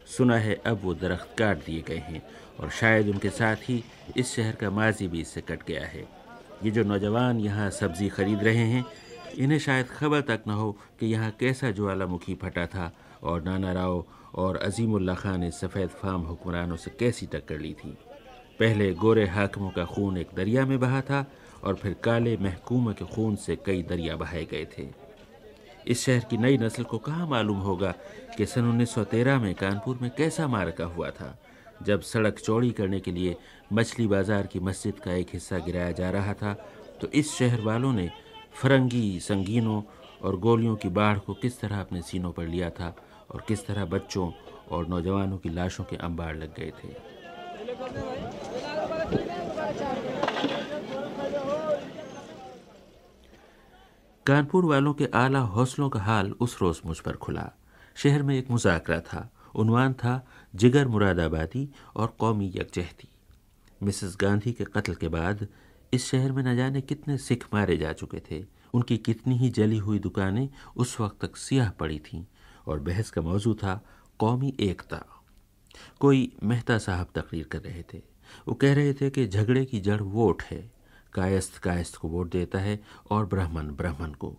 सुना 0.08 0.36
है 0.38 0.54
अब 0.66 0.80
वो 0.82 0.94
दरख्त 0.94 1.34
काट 1.38 1.64
दिए 1.66 1.82
गए 1.88 2.02
हैं 2.08 2.22
और 2.60 2.70
शायद 2.70 3.08
उनके 3.08 3.30
साथ 3.32 3.68
ही 3.68 3.82
इस 4.16 4.34
शहर 4.34 4.56
का 4.56 4.70
माजी 4.70 5.08
भी 5.08 5.20
इससे 5.20 5.40
कट 5.40 5.66
गया 5.68 5.86
है। 5.86 6.06
ये 6.64 6.70
जो 6.70 6.82
नौजवान 6.84 7.40
यहाँ 7.40 7.70
सब्ज़ी 7.70 8.08
खरीद 8.08 8.42
रहे 8.44 8.64
हैं, 8.64 8.84
इन्हें 9.36 9.58
शायद 9.58 9.86
खबर 9.86 10.20
तक 10.20 10.42
न 10.48 10.50
हो 10.50 10.70
कि 11.00 11.06
यहाँ 11.06 11.30
कैसा 11.30 11.70
ज्वालामुखी 11.70 12.34
फटा 12.34 12.66
था 12.66 12.90
और 13.22 13.42
नाना 13.42 13.72
राव 13.72 14.04
और 14.34 14.56
अजीमुल्ला 14.56 15.14
खान 15.14 15.40
ने 15.40 15.50
सफ़ेद 15.50 15.88
फार्म 15.88 16.22
हुक्मरानों 16.22 16.76
से 16.76 16.90
कैसी 16.90 17.26
टक्कर 17.26 17.58
ली 17.58 17.72
थी। 17.74 17.96
पहले 18.58 18.92
गोरे 18.94 19.26
हाकमों 19.26 19.70
का 19.70 19.84
खून 19.84 20.16
एक 20.16 20.28
दरिया 20.36 20.66
में 20.66 20.78
बहा 20.80 21.00
था 21.00 21.24
और 21.64 21.74
फिर 21.74 21.96
काले 22.04 22.36
महकूम 22.36 22.92
के 22.92 23.04
खून 23.04 23.36
से 23.36 23.56
कई 23.56 23.82
दरिया 23.82 24.16
बहाए 24.16 24.44
गए 24.44 24.66
थे। 24.78 24.88
इस 25.86 26.04
शहर 26.04 26.24
की 26.30 26.36
नई 26.36 26.58
नस्ल 26.58 26.82
को 26.82 26.98
कहाँ 26.98 27.26
मालूम 27.26 27.58
होगा 27.58 27.94
कि 28.36 28.46
सन 28.46 28.70
1913 28.70 29.38
में 29.38 29.54
कानपुर 29.54 29.98
में 30.02 30.10
कैसा 30.10 30.46
मारका 30.48 30.84
हुआ 30.84 31.10
था? 31.10 31.36
जब 31.82 32.00
सड़क 32.02 32.38
चौड़ी 32.38 32.70
करने 32.70 33.00
के 33.00 33.12
लिए 33.12 33.36
मछली 33.72 34.06
बाज़ार 34.06 34.46
की 34.46 34.60
मस्जिद 34.60 34.98
का 34.98 35.12
एक 35.12 35.30
हिस्सा 35.32 35.58
गिराया 35.58 35.92
जा 35.92 36.10
रहा 36.10 36.34
था 36.34 36.52
तो 37.00 37.08
इस 37.08 37.32
शहर 37.34 37.60
वालों 37.60 37.92
ने 37.92 38.10
फरंगी 38.54 39.20
संगीनों 39.20 39.82
और 40.22 40.36
गोलियों 40.36 40.76
की 40.76 40.88
बाढ़ 40.88 41.18
को 41.18 41.34
किस 41.34 41.60
तरह 41.60 41.80
अपने 41.80 42.02
सीनों 42.02 42.32
पर 42.32 42.46
लिया 42.46 42.70
था 42.70 42.94
और 43.30 43.44
किस 43.48 43.66
तरह 43.66 43.84
बच्चों 43.84 44.30
और 44.70 44.86
नौजवानों 44.88 45.38
की 45.38 45.48
लाशों 45.48 45.84
के 45.84 45.96
अंबार 45.96 46.34
लग 46.34 46.54
गए 46.54 46.72
थे। 46.78 46.92
कानपुर 54.26 54.64
वालों 54.64 54.92
के 54.94 55.08
आला 55.14 55.38
हौसलों 55.38 55.88
का 55.88 56.00
हाल 56.00 56.30
उस 56.40 56.56
रोज 56.62 56.80
मुझ 56.86 56.98
पर 57.00 57.16
खुला। 57.16 57.50
शहर 57.96 58.22
में 58.22 58.36
एक 58.38 58.50
मुजाकरा 58.50 59.00
था, 59.00 59.28
उनवान 59.54 59.92
था 59.92 60.14
जिगर 60.54 60.88
मुरादाबादी 60.88 61.68
और 61.96 62.14
कौमी 62.18 62.52
यकजहती। 62.56 63.08
मिसेस 63.80 64.16
गांधी 64.20 64.52
के 64.52 64.64
कत्ल 64.64 64.94
के 64.94 65.08
बाद 65.08 65.46
इस 65.92 66.10
शहर 66.10 66.32
में 66.32 66.42
न 66.42 66.56
जाने 66.56 66.80
कितने 66.80 67.18
सिख 67.18 67.46
मारे 67.54 67.76
जा 67.76 67.92
चुके 67.92 68.20
थे। 68.30 68.44
उनकी 68.74 68.96
कितनी 68.98 69.36
ही 69.38 69.50
जली 69.50 69.78
हुई 69.78 69.98
दुकानें 69.98 70.48
उस 70.76 71.00
वक्त 71.00 71.24
तक 71.24 71.36
सियाह 71.36 71.70
पड़ी 71.70 71.98
थीं 71.98 72.24
और 72.66 72.80
बहस 72.80 73.10
का 73.10 73.22
मौजू 73.22 73.54
था 73.54 73.80
कौमी 74.20 74.54
एकता। 74.60 75.04
कोई 76.00 76.32
मेहता 76.42 76.78
साहब 76.78 77.08
तकरीर 77.14 77.44
कर 77.44 77.60
रहे 77.60 77.82
थे। 77.94 78.02
वो 78.48 78.54
कह 78.54 78.74
रहे 78.74 78.92
थे 78.94 79.10
कि 79.10 79.26
झगड़े 79.26 79.64
की 79.64 79.80
जड़ 79.80 80.00
वोट 80.02 80.42
है। 80.42 80.58
कायस्थ 81.12 81.58
कायस्थ 81.58 81.96
को 81.96 82.08
वोट 82.08 82.30
देता 82.30 82.58
है 82.58 82.78
और 83.10 83.26
ब्राह्मण 83.26 83.70
ब्राह्मण 83.70 84.12
को। 84.12 84.34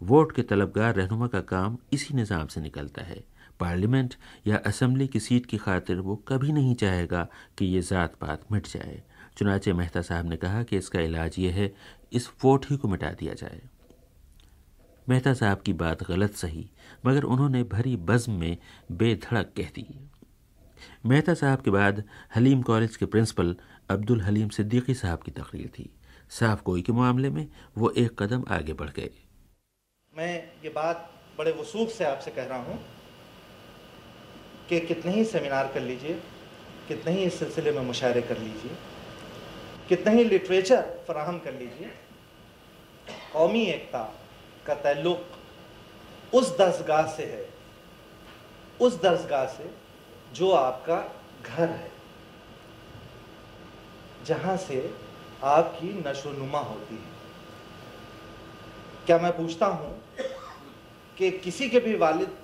वोट 0.00 0.32
के 0.32 0.42
तलबगार 0.42 0.94
रहनुमा 0.94 1.26
का 1.26 1.40
काम 1.40 1.76
इसी 1.92 2.14
निज़ाम 2.14 2.46
से 2.46 2.60
निकलता 2.60 3.02
है। 3.02 3.24
पार्लियामेंट 3.60 4.14
या 4.46 4.56
असम्बली 4.66 5.06
की 5.06 5.20
सीट 5.20 5.46
की 5.46 5.56
खातिर 5.56 6.00
वो 6.00 6.16
कभी 6.28 6.52
नहीं 6.52 6.74
चाहेगा 6.74 7.26
कि 7.58 7.66
ये 7.66 7.80
ज़ात 7.82 8.14
पात 8.14 8.52
मिट 8.52 8.66
जाए। 8.66 9.02
चुनाचे 9.38 9.72
मेहता 9.72 10.02
साहब 10.02 10.28
ने 10.28 10.36
कहा 10.36 10.62
कि 10.62 10.76
इसका 10.76 11.00
इलाज 11.00 11.38
ये 11.38 11.50
है, 11.50 11.72
इस 12.12 12.30
वोट 12.44 12.66
ही 12.70 12.76
को 12.76 12.88
मिटा 12.88 13.10
दिया 13.10 13.34
जाए। 13.34 13.60
मेहता 15.06 15.32
साहब 15.34 15.60
की 15.60 15.72
बात 15.74 16.02
गलत 16.02 16.34
सही, 16.34 16.68
मगर 17.06 17.22
उन्होंने 17.24 17.62
भरी 17.64 17.96
बज़म 17.96 18.32
में 18.32 18.56
बेधड़क 18.92 19.52
कह 19.56 19.68
दी। 19.74 19.86
मेहता 21.06 21.34
साहब 21.34 21.60
के 21.60 21.70
बाद 21.70 22.02
हलीम 22.36 22.62
कॉलेज 22.62 22.96
के 22.96 23.06
प्रिंसिपल 23.06 23.54
अब्दुल 23.90 24.20
हलीम 24.20 24.48
सिद्दीकी 24.48 24.94
साहब 24.94 25.22
की 25.22 25.30
तकरीर 25.32 25.68
थी। 25.68 25.90
साफ़ 26.30 26.62
कोई 26.62 26.82
के 26.82 26.92
मामले 26.92 27.30
में 27.30 27.46
वो 27.78 27.90
एक 27.90 28.22
कदम 28.22 28.44
आगे 28.48 28.72
बढ़ 28.72 28.90
गए। 28.90 29.10
मैं 30.14 30.34
ये 30.64 30.68
बात 30.70 31.10
बड़े 31.38 31.52
वसूख 31.52 31.90
से 31.90 32.04
आपसे 32.04 32.30
कह 32.30 32.44
रहा 32.44 32.58
हूँ 32.58 32.78
कि 34.68 34.80
कितने 34.80 35.12
ही 35.12 35.24
सेमिनार 35.24 35.70
कर 35.74 35.80
लीजिए, 35.80 36.14
कितने 36.88 37.12
ही 37.12 37.24
इस 37.24 37.38
सिलसिले 37.38 37.72
में 37.72 37.80
मुशायरे 37.82 38.22
कर 38.22 38.38
लीजिए, 38.38 38.76
कितने 39.88 40.14
ही 40.14 40.24
लिटरेचर 40.24 40.82
फराहम 41.08 41.38
कर 41.38 41.52
लीजिए, 41.52 41.90
कौमी 43.32 43.64
एकता 43.64 44.02
का 44.66 44.74
तल्लुक 44.74 46.34
उस 46.34 46.56
दर्जगाह 46.58 47.06
से 47.06 47.24
है, 47.24 47.48
उस 48.80 49.00
दर्जगाह 49.02 49.46
से 49.48 49.70
जो 50.34 50.50
आपका 50.52 50.96
घर 51.44 51.68
है, 51.68 51.90
जहाँ 54.26 54.56
से 54.58 54.78
आपकी 55.44 55.92
नशो 56.08 56.30
नुमा 56.32 56.60
होती 56.60 56.94
है। 56.94 57.14
क्या 59.06 59.18
मैं 59.18 59.36
पूछता 59.36 59.66
हूँ 59.66 59.90
कि 61.18 61.30
किसी 61.38 61.68
के 61.70 61.80
भी 61.80 61.94
वालिद 61.96 62.36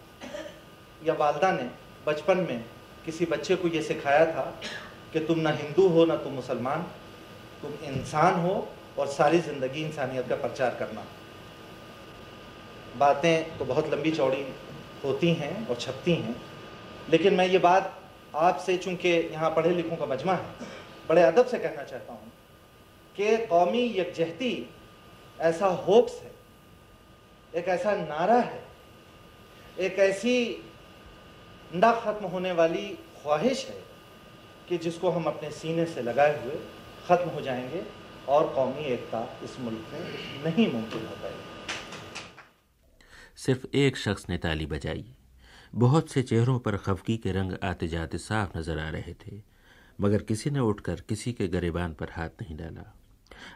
या 1.04 1.14
वालदा 1.14 1.50
ने 1.52 1.70
बचपन 2.07 2.38
में 2.41 2.65
किसी 3.05 3.27
बच्चे 3.27 3.57
को 3.57 3.69
ये 3.69 3.83
सिखाया 3.83 4.25
था 4.27 4.43
कि 5.12 5.21
तुम 5.21 5.38
ना 5.41 5.51
हिंदू 5.53 5.87
हो, 5.88 6.05
ना 6.05 6.17
तुम 6.17 6.33
मुसलमान, 6.33 6.83
तुम 7.62 7.73
इंसान 7.87 8.41
हो 8.41 8.69
और 8.99 9.07
सारी 9.09 9.38
ज़िंदगी 9.41 9.83
इंसानियत 9.83 10.29
का 10.29 10.37
प्रचार 10.37 10.77
करना। 10.79 11.05
बातें 12.99 13.59
तो 13.59 13.65
बहुत 13.65 13.88
लंबी 13.88 14.11
चौड़ी 14.11 14.45
होती 15.05 15.33
हैं 15.35 15.67
और 15.69 15.77
छपती 15.77 16.15
हैं, 16.15 16.37
लेकिन 17.11 17.35
मैं 17.35 17.47
ये 17.47 17.59
बात 17.61 17.99
आपसे, 18.37 18.77
चूँकि 18.77 19.09
यहाँ 19.09 19.51
पढ़े 19.51 19.71
लिखों 19.71 19.97
का 19.97 20.07
मजमा 20.07 20.33
है, 20.33 20.67
बड़े 21.09 21.23
अदब 21.23 21.47
से 21.47 21.59
कहना 21.59 21.83
चाहता 21.85 22.12
हूँ 22.12 22.33
कि 23.17 23.37
कौमी 23.47 23.83
यकजहती 23.97 24.69
ऐसा 25.38 25.67
होप्स 25.87 26.21
है, 26.23 26.31
एक 27.53 27.69
ऐसा 27.69 27.95
नारा 27.97 28.38
है, 28.41 28.62
एक 29.79 29.99
ऐसी 30.01 30.35
ना 31.74 31.92
ख़त्म 32.00 32.26
होने 32.26 32.52
वाली 32.52 32.88
ख्वाहिश 33.22 33.66
है 33.66 33.82
कि 34.68 34.78
जिसको 34.78 35.11
हम 35.11 35.24
अपने 35.24 35.50
सीने 35.50 35.87
से 35.87 36.02
लगाए 36.02 36.44
हुए 36.44 36.54
ख़त्म 37.08 37.30
हो 37.30 37.40
जाएँगे 37.40 37.83
और 38.29 38.48
कौमी 38.54 38.85
एकता 38.85 39.40
इस 39.44 39.60
मुल्क 39.60 39.87
में 39.92 40.44
नहीं 40.44 40.73
मुमकिन 40.73 41.06
हो 41.06 41.14
पाएगी। 41.14 41.50
सिर्फ़ 43.37 43.66
एक 43.77 43.96
शख्स 43.96 44.29
ने 44.29 44.38
ताली 44.38 44.66
बजाई। 44.66 45.04
बहुत 45.75 46.10
से 46.10 46.23
चेहरों 46.23 46.58
पर 46.58 46.77
खफगी 46.77 47.16
के 47.16 47.33
रंग 47.33 47.52
आते 47.64 47.88
जाते 47.88 48.18
साफ़ 48.18 48.58
नज़र 48.58 48.79
आ 48.79 48.88
रहे 48.88 49.14
थे, 49.14 49.40
मगर 50.00 50.23
किसी 50.23 50.50
ने 50.50 50.60
उठकर 50.60 51.00
किसी 51.08 51.33
के 51.33 51.48
गरेबान 51.48 51.94
पर 51.94 52.08
हाथ 52.12 52.42
नहीं 52.42 52.56
डाला। 52.56 52.94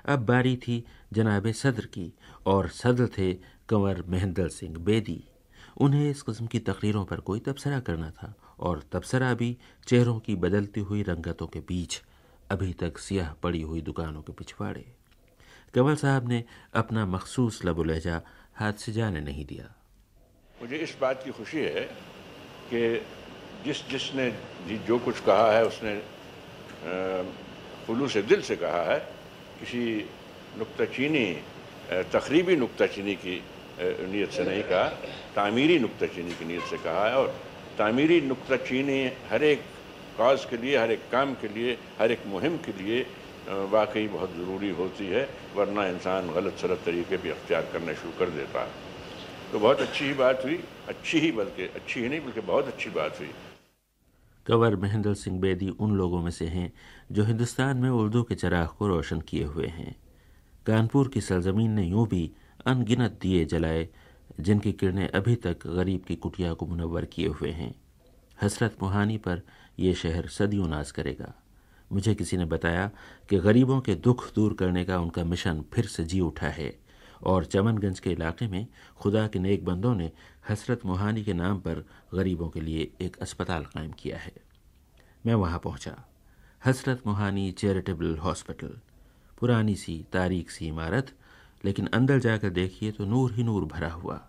अब 0.07 0.27
बारी 0.27 0.57
थी 0.57 0.85
जनाब 1.13 1.53
सदर 1.53 1.87
की, 1.87 2.13
और 2.47 2.69
सदर 2.69 3.07
थे 3.07 3.33
कंवर 3.69 4.05
महेंद्र 4.09 4.49
सिंह 4.49 4.79
बेदी। 4.79 5.25
उन्हें 5.77 6.11
इस 6.11 6.23
कस्म 6.23 6.47
की 6.47 6.59
तकरीरों 6.59 7.05
पर 7.05 7.21
कोई 7.21 7.41
तबसरा 7.41 7.81
करना 7.81 8.11
था 8.11 8.35
और 8.59 8.83
तबसरा 8.93 9.33
भी 9.35 9.57
चेहरों 9.89 10.19
की 10.19 10.35
बदलती 10.37 10.81
हुई 10.81 11.03
रंगतों 11.03 11.47
के 11.47 11.61
बीच, 11.61 12.01
अभी 12.51 12.73
तक 12.73 12.99
सियाह 12.99 13.33
पड़ी 13.43 13.61
हुई 13.63 13.81
दुकानों 13.83 14.23
के 14.23 14.33
पिछवाड़े। 14.33 14.85
कंवल 15.75 15.97
साहब 15.97 16.29
ने 16.29 16.43
अपना 16.75 17.05
मखसूस 17.07 17.65
लबो 17.65 17.83
लहजा 17.85 18.21
हाथ 18.57 18.73
से 18.73 18.93
जाने 18.93 19.21
नहीं 19.21 19.45
दिया। 19.47 19.75
मुझे 20.57 20.77
इस 20.77 20.97
बात 21.01 21.23
की 21.25 21.31
खुशी 21.31 21.61
है 21.61 21.85
कि 22.73 22.81
जिस 23.65 23.89
जिसने 23.89 24.31
जो 24.87 24.99
कुछ 24.99 25.21
कहा 25.21 25.51
है, 25.53 25.65
उसने 25.67 25.95
खुलूस 27.87 28.17
दिल 28.25 28.41
से 28.43 28.57
कहा 28.57 28.83
है, 28.83 28.99
किसी 29.61 29.85
नुकताचीनी 30.59 31.27
तकरीबी 32.13 32.57
नुकताचीनी 32.57 33.15
की 33.17 33.37
नीयत 33.79 34.31
से 34.31 34.45
नहीं 34.45 34.63
कहा। 34.63 34.89
तामीरी 35.35 35.79
नुकता 35.79 36.07
चीनी 36.07 36.35
की 36.35 36.45
नीयत 36.45 36.63
से 36.65 36.77
कहा 36.79 37.09
है 37.09 37.17
और 37.17 37.29
तामीरी 37.79 38.21
नुकता 38.23 38.57
चीनी 38.59 38.99
हर 39.31 39.43
एक 39.45 39.61
काज 40.19 40.45
के 40.45 40.57
लिए, 40.57 40.77
हर 40.79 40.91
एक 40.93 41.03
काम 41.13 41.35
के 41.35 41.49
लिए, 41.49 41.79
हर 41.99 42.13
एक 42.13 42.27
मुहिम 42.27 42.57
के 42.59 42.73
लिए 42.75 43.07
वाकई 43.47 44.07
बहुत 44.09 44.31
ज़रूरी 44.37 44.71
होती 44.75 45.07
है, 45.07 45.29
वरना 45.57 45.87
इंसान 45.87 46.33
गलत 46.35 46.57
सलत 46.59 46.81
तरीके 46.85 47.17
भी 47.17 47.31
अख्तियार 47.31 47.69
करना 47.73 47.93
शुरू 47.93 48.13
कर 48.19 48.31
देता 48.31 48.63
है। 48.63 48.71
तो 49.53 49.59
बहुत 49.59 49.81
अच्छी 49.81 50.05
ही 50.05 50.15
बात 50.15 50.45
हुई, 50.45 50.59
अच्छी 50.89 51.19
ही 51.21 51.31
बल्कि, 51.33 51.67
अच्छी 51.75 52.01
ही 52.01 52.09
नहीं 52.09 52.21
बल्कि 52.21 52.41
बहुत 52.43 52.67
अच्छी 52.67 52.91
बात 52.91 53.21
हुई। 53.21 53.31
कंवर 54.47 54.77
महेंद्र 54.77 55.15
सिंह 55.15 55.39
बेदी 55.41 55.69
उन 55.69 55.95
लोगों 55.97 56.23
में 56.23 56.31
से 56.31 56.47
हैं, 56.47 56.73
जो 57.13 57.25
हिंदुस्तान 57.25 57.77
में 57.77 57.89
उर्दू 57.91 58.23
के 58.23 58.35
चराग 58.35 58.69
को 58.79 58.89
रोशन 58.89 59.21
किए 59.21 59.45
हुए 59.45 59.67
हैं। 59.69 59.95
कानपुर 60.67 61.09
की 61.09 61.21
सरजमीन 61.21 61.71
ने 61.71 61.85
यूँ 61.85 62.07
भी 62.09 62.31
अनगिनत 62.67 63.19
दिए 63.23 63.45
जलाए, 63.45 63.89
जिनकी 64.41 64.73
किरणें 64.73 65.09
अभी 65.09 65.35
तक 65.35 65.67
गरीब 65.67 66.05
की 66.05 66.17
कुटिया 66.17 66.53
को 66.55 66.67
मुनवर 66.67 67.05
किए 67.05 67.29
हुए 67.29 67.51
हैं। 67.51 67.75
हसरत 68.43 68.77
मुहानी 68.83 69.19
पर 69.19 69.43
यह 69.79 69.95
शहर 69.95 70.27
सदियों 70.29 70.69
नाज 70.69 70.91
करेगा। 70.91 71.35
मुझे 71.93 72.15
किसी 72.15 72.37
ने 72.37 72.45
बताया 72.45 72.91
कि 73.29 73.39
गरीबों 73.39 73.81
के 73.81 73.95
दुख 73.95 74.35
दूर 74.35 74.55
करने 74.55 74.85
का 74.85 74.99
उनका 74.99 75.25
मिशन 75.25 75.65
फिर 75.73 75.87
से 75.87 76.05
जी 76.05 76.21
उठा 76.21 76.49
है, 76.49 76.79
और 77.23 77.45
चमनगंज 77.45 78.01
के 78.01 78.11
इलाके 78.11 78.49
में 78.49 78.67
खुदा 78.97 79.27
के 79.27 79.39
नेक 79.39 79.65
बंदों 79.65 79.95
ने 79.95 80.11
हसरत 80.49 80.87
मोहानी 80.87 81.25
के 81.25 81.33
नाम 81.33 81.59
पर 81.59 81.85
गरीबों 82.15 82.49
के 82.49 82.61
लिए 82.61 82.91
एक 83.01 83.17
अस्पताल 83.17 83.65
कायम 83.65 83.93
किया 83.93 84.19
है। 84.19 84.33
मैं 85.27 85.35
वहाँ 85.35 85.59
पहुँचा। 85.59 85.97
Hasrat 86.65 87.03
Mohani 87.07 87.51
charitable 87.53 88.17
hospital. 88.17 88.79
पुरानी 89.39 89.75
सी 89.75 90.05
तारीख 90.13 90.51
सी 90.51 90.67
इमारत 90.67 91.13
लेकिन 91.67 91.87
अंदर 91.87 92.19
जाकर 92.19 92.51
देखिए 92.51 92.91
तो 92.91 93.05
नूर 93.05 93.33
ही 93.33 93.43
नूर 93.43 93.65
भरा 93.65 93.91
हुआ। 93.91 94.29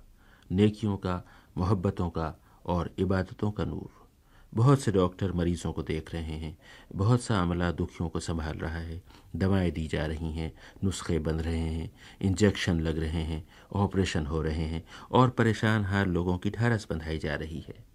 नेकियों 0.51 0.97
का, 0.97 1.23
मोहब्बतों 1.57 2.09
का 2.09 2.41
और 2.65 2.93
इबादतों 2.97 3.51
का 3.51 3.65
नूर। 3.65 4.07
बहुत 4.55 4.81
से 4.81 4.91
डॉक्टर 4.91 5.31
मरीजों 5.31 5.73
को 5.73 5.83
देख 5.83 6.13
रहे 6.13 6.23
हैं। 6.23 6.57
बहुत 6.95 7.21
सा 7.21 7.41
अमला 7.41 7.71
दुखियों 7.71 8.09
को 8.09 8.19
संभाल 8.19 8.57
रहा 8.57 8.77
है। 8.77 9.03
दवाएँ 9.35 9.71
दी 9.71 9.87
जा 9.87 10.05
रही 10.05 10.31
हैं, 10.31 10.53
नुस्खे 10.83 11.19
बन 11.19 11.35
रहे 11.35 11.59
हैं, 11.59 11.91
इंजेक्शन 12.21 12.79
लग 12.79 12.97
रहे 12.97 13.23
हैं, 13.23 13.47
ऑपरेशन 13.73 14.25
हो 14.25 14.41
रहे 14.41 14.65
हैं 14.65 14.85
और 15.11 15.29
परेशान 15.29 15.85
हाल 15.85 16.09
लोगों 16.09 16.37
की 16.37 16.49
ढारस 16.49 16.87
बंधाई 16.89 17.17
जा 17.17 17.35
रही 17.35 17.59
है। 17.59 17.87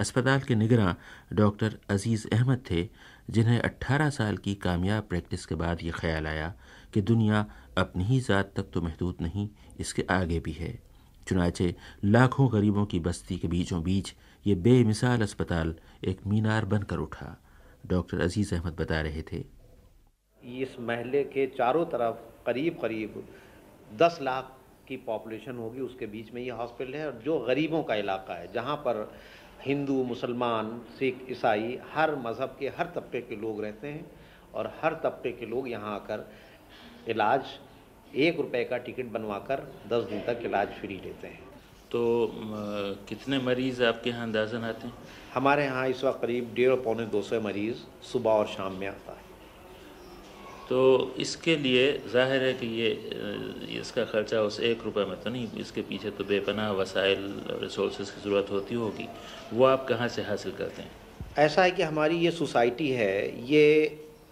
अस्पताल 0.00 0.40
के 0.40 0.54
निगरान 0.54 0.96
डॉक्टर 1.36 1.78
अज़ीज़ 1.90 2.28
अहमद 2.32 2.62
थे, 2.70 2.88
जिन्हें 3.30 3.60
18 3.60 4.10
साल 4.10 4.36
की 4.36 4.54
कामयाब 4.54 5.04
प्रैक्टिस 5.04 5.46
के 5.46 5.54
बाद 5.54 5.78
ये 5.82 5.90
ख्याल 5.90 6.26
आया 6.26 6.54
कि 6.94 7.00
दुनिया 7.00 7.46
अपनी 7.78 8.04
ही 8.04 8.20
ज़ात 8.20 8.52
तक 8.56 8.70
तो 8.74 8.80
महदूद 8.82 9.16
नहीं, 9.20 9.48
इसके 9.80 10.04
आगे 10.10 10.38
भी 10.40 10.52
है। 10.52 10.78
चुनाचे 11.26 11.74
लाखों 12.04 12.48
गरीबों 12.52 12.84
की 12.86 12.98
बस्ती 13.00 13.36
के 13.38 13.48
बीचों 13.48 13.82
बीच 13.82 14.14
ये 14.46 14.54
बेमिसाल 14.56 15.22
अस्पताल 15.22 15.74
एक 16.04 16.26
मीनार 16.26 16.64
बनकर 16.66 16.98
उठा, 16.98 17.36
डॉक्टर 17.86 18.20
अज़ीज़ 18.20 18.54
अहमद 18.54 18.76
बता 18.80 19.00
रहे 19.00 19.22
थे। 19.22 19.44
इस 20.42 20.76
महले 20.80 21.22
के 21.26 21.46
चारों 21.48 21.84
तरफ़ 21.86 22.16
करीब 22.46 22.78
करीब 22.82 23.22
दस 23.90 24.18
लाख 24.22 24.54
की 24.88 24.96
पॉपुलेशन 24.98 25.56
होगी, 25.56 25.80
उसके 25.80 26.06
बीच 26.06 26.32
में 26.34 26.42
ये 26.42 26.50
हॉस्पिटल 26.52 26.94
है। 26.94 27.06
और 27.06 27.20
जो 27.24 27.38
गरीबों 27.40 27.82
का 27.82 27.94
इलाका 27.96 28.34
है, 28.34 28.52
जहाँ 28.52 28.76
पर 28.78 29.10
हिंदू, 29.60 30.02
मुसलमान, 30.04 30.80
सिख, 30.98 31.26
ईसाई, 31.30 31.78
हर 31.94 32.14
मज़हब 32.18 32.56
के, 32.58 32.68
हर 32.68 32.92
तबके 32.96 33.20
के 33.22 33.36
लोग 33.36 33.62
रहते 33.62 33.88
हैं 33.88 34.04
और 34.54 34.72
हर 34.82 34.94
तबके 35.04 35.32
के 35.32 35.46
लोग 35.46 35.68
यहाँ 35.68 35.94
आकर 35.94 36.28
इलाज 37.08 37.42
एक 38.16 38.36
रुपए 38.36 38.64
का 38.64 38.76
टिकट 38.78 39.12
बनवाकर 39.12 39.66
दस 39.90 40.04
दिन 40.04 40.20
तक 40.26 40.42
इलाज 40.44 40.68
फ्री 40.80 40.94
लेते 40.96 41.26
हैं। 41.26 41.46
तो 41.90 42.00
कितने 43.08 43.38
मरीज़ 43.40 43.82
आपके 43.84 44.10
यहाँ 44.10 44.22
अंदाजन 44.22 44.64
आते 44.64 44.86
हैं? 44.86 44.94
हमारे 45.34 45.64
यहाँ 45.64 45.86
इस 45.88 46.04
वक्त 46.04 46.20
करीब 46.22 46.52
डेढ़ 46.54 46.74
पौने 46.84 47.06
दो 47.06 47.22
सौ 47.22 47.40
मरीज़ 47.40 47.76
सुबह 48.06 48.30
और 48.30 48.46
शाम 48.48 48.72
में 48.72 48.86
आता 48.88 49.12
है। 49.12 49.26
तो 50.68 51.14
इसके 51.18 51.56
लिए 51.56 51.86
ज़ाहिर 52.12 52.42
है 52.42 52.52
कि 52.54 52.66
ये 52.66 52.88
इसका 53.80 54.04
ख़र्चा 54.04 54.40
उस 54.42 54.58
एक 54.60 54.82
रुपए 54.84 55.04
में 55.04 55.16
तो 55.22 55.30
नहीं 55.30 55.60
इसके 55.60 55.82
पीछे 55.82 56.10
तो 56.10 56.24
बेपनाह 56.24 56.72
वसाइल 56.72 57.22
रिसोर्स 57.62 57.96
की 57.96 58.20
ज़रूरत 58.20 58.50
होती 58.50 58.74
होगी। 58.74 59.08
वो 59.52 59.64
आप 59.66 59.86
कहाँ 59.88 60.08
से 60.08 60.22
हासिल 60.22 60.52
करते 60.58 60.82
हैं? 60.82 60.90
ऐसा 61.38 61.62
है 61.62 61.70
कि 61.70 61.82
हमारी 61.82 62.16
ये 62.18 62.30
सोसाइटी 62.32 62.90
है 62.90 63.46
ये 63.48 63.64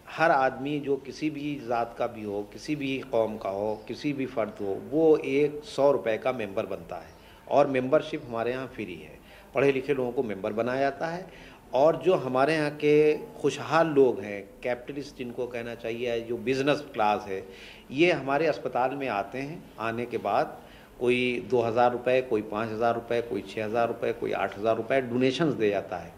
हर 0.09 0.30
आदमी 0.30 0.78
जो 0.80 0.96
किसी 0.96 1.30
भी 1.30 1.54
ज़ात 1.66 1.94
का 1.98 2.07
भी 2.07 2.22
हो, 2.22 2.42
किसी 2.52 2.76
भी 2.76 2.98
कौम 3.12 3.36
का 3.36 3.48
हो, 3.48 3.74
किसी 3.88 4.12
भी 4.12 4.26
फ़र्द 4.26 4.54
हो, 4.61 4.78
वो 4.90 5.16
एक 5.16 5.61
सौ 5.66 5.90
रुपये 5.92 6.16
का 6.18 6.32
मेंबर 6.32 6.66
बनता 6.66 6.96
है। 6.96 7.14
और 7.48 7.66
मेंबरशिप 7.66 8.22
हमारे 8.28 8.50
यहाँ 8.50 8.66
फ्री 8.66 8.94
है। 8.94 9.18
पढ़े 9.54 9.72
लिखे 9.72 9.94
लोगों 9.94 10.12
को 10.12 10.22
मेंबर 10.22 10.52
बनाया 10.52 10.80
जाता 10.80 11.07
है। 11.07 11.26
और 11.74 11.96
जो 11.96 12.14
हमारे 12.14 12.54
यहाँ 12.54 12.70
के 12.70 13.14
खुशहाल 13.40 13.86
लोग 13.86 14.20
हैं, 14.20 14.42
कैपिटलिस्ट 14.62 15.16
जिनको 15.18 15.46
कहना 15.46 15.74
चाहिए, 15.74 16.20
जो 16.20 16.36
बिज़नेस 16.36 16.84
क्लास 16.94 17.24
है, 17.28 17.42
ये 17.90 18.12
हमारे 18.12 18.46
अस्पताल 18.46 18.94
में 18.94 19.09
आते 19.09 19.38
हैं। 19.38 19.62
आने 19.78 20.07
के 20.07 20.18
बाद 20.18 20.59
कोई 21.00 21.46
दो 21.50 21.61
हज़ार 21.62 21.90
रुपये 21.92 22.20
कोई 22.22 22.42
पाँच 22.42 22.68
हज़ार 22.70 22.94
रुपये 22.94 23.20
कोई 23.22 23.42
छः 23.48 23.64
हज़ार 23.64 23.88
रुपये 23.88 24.12
कोई 24.12 24.32
आठ 24.34 24.59
हज़ार 24.59 24.76
रुपये 24.76 25.00
डोनेशंस 25.00 25.54
दे 25.54 25.70
जाता 25.70 25.96
है। 25.96 26.14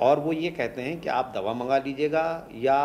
और 0.00 0.20
वो 0.20 0.32
ये 0.32 0.50
कहते 0.50 0.82
हैं 0.82 1.00
कि 1.00 1.08
आप 1.10 1.32
दवा 1.36 1.52
मंगा 1.54 1.78
लीजिएगा 1.78 2.48
या 2.54 2.78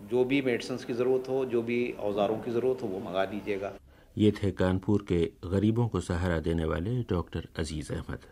जो 0.00 0.24
भी 0.24 0.42
मेडिसिन 0.42 0.76
की 0.76 0.92
ज़रूरत 0.92 1.28
हो, 1.28 1.44
जो 1.44 1.62
भी 1.62 1.94
औजारों 2.00 2.36
की 2.36 2.50
ज़रूरत 2.50 2.82
हो, 2.82 2.88
वो 2.88 2.98
मंगा 2.98 3.24
लीजिएगा। 3.24 3.72
ये 4.18 4.30
थे 4.32 4.50
कानपुर 4.50 5.04
के 5.08 5.20
गरीबों 5.44 5.88
को 5.88 6.00
सहारा 6.00 6.38
देने 6.38 6.64
वाले 6.64 7.02
डॉक्टर 7.02 7.48
अज़ीज़ 7.58 7.92
अहमद। 7.92 8.26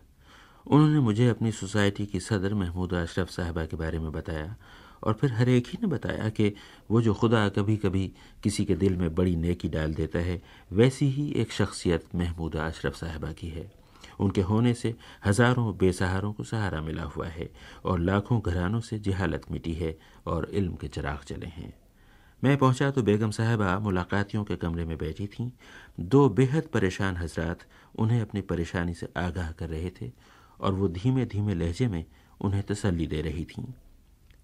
उन्होंने 0.67 1.01
मुझे 1.01 1.29
अपनी 1.29 1.53
सोसाइटी 1.53 2.07
की 2.07 2.21
सदर 2.21 2.55
महमूद 2.55 2.95
अशरफ 2.95 3.29
साहबा 3.29 3.65
के 3.67 3.77
बारे 3.77 3.99
में 3.99 4.11
बताया 4.13 4.57
और 5.03 5.15
फिर 5.15 5.33
हर 5.33 5.49
एक 5.49 5.67
ही 5.67 5.79
ने 5.83 5.89
बताया 5.89 6.29
कि 6.29 6.53
वो 6.91 7.01
जो 7.03 7.15
खुदा 7.15 7.49
कभी 7.49 7.77
कभी 7.77 8.13
किसी 8.43 8.65
के 8.65 8.75
दिल 8.75 8.97
में 8.97 9.15
बड़ी 9.15 9.37
नेकी 9.37 9.69
डाल 9.69 9.95
देता 9.95 10.19
है, 10.19 10.43
वैसी 10.73 11.09
ही 11.09 11.33
एक 11.33 11.53
शख्सियत 11.53 12.15
महमूदा 12.15 12.67
अशरफ 12.67 12.95
साहबा 12.95 13.33
की 13.33 13.49
है। 13.49 13.78
उनके 14.21 14.41
होने 14.41 14.75
से 14.75 14.95
हज़ारों 15.27 15.77
बेसहारों 15.79 16.33
को 16.33 16.45
सहारा 16.45 16.81
मिला 16.81 17.03
हुआ 17.03 17.27
है 17.27 17.51
और 17.85 18.01
लाखों 18.01 18.41
घरानों 18.41 18.81
से 18.81 18.99
जहालत 18.99 19.51
मिटी 19.51 19.75
है 19.75 19.97
और 20.27 20.51
इल्म 20.51 20.75
के 20.75 20.89
चराग 20.89 21.19
चले 21.19 21.47
हैं। 21.47 21.73
मैं 22.43 22.57
पहुँचा 22.57 22.91
तो 22.91 23.03
बेगम 23.03 23.31
साहबा 23.31 23.79
मुलाकातियों 23.79 24.45
के 24.45 24.57
कमरे 24.57 24.85
में 24.85 24.97
बैठी 24.99 25.27
थीं। 25.27 25.51
दो 26.01 26.29
बेहद 26.29 26.69
परेशान 26.73 27.17
हजरात 27.17 27.67
उन्हें 27.99 28.21
अपनी 28.21 28.41
परेशानी 28.41 28.95
से 28.95 29.09
आगाह 29.17 29.51
कर 29.53 29.69
रहे 29.69 29.91
थे 29.91 30.11
और 30.61 30.73
वो 30.73 30.89
धीमे 30.89 31.25
धीमे 31.27 31.55
लहजे 31.55 31.89
में 31.89 32.05
उन्हें 32.41 32.63
तसल्ली 32.63 33.07
दे 33.07 33.23
रही 33.23 33.45
थीं। 33.45 33.65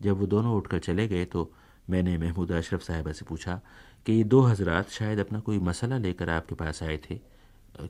जब 0.02 0.18
वो 0.18 0.26
दोनों 0.26 0.56
उठकर 0.56 0.78
चले 0.78 1.06
गए 1.08 1.24
तो 1.24 1.50
मैंने 1.90 2.16
महमूद 2.18 2.52
अशरफ 2.52 2.82
साहबा 2.82 3.12
से 3.12 3.24
पूछा 3.24 3.60
कि 4.06 4.12
ये 4.12 4.24
दो 4.24 4.40
हजरात 4.40 4.90
शायद 4.90 5.18
अपना 5.18 5.40
कोई 5.40 5.58
मसला 5.58 5.98
लेकर 5.98 6.30
आपके 6.30 6.54
पास 6.54 6.82
आए 6.82 6.96
थे? 6.96 7.20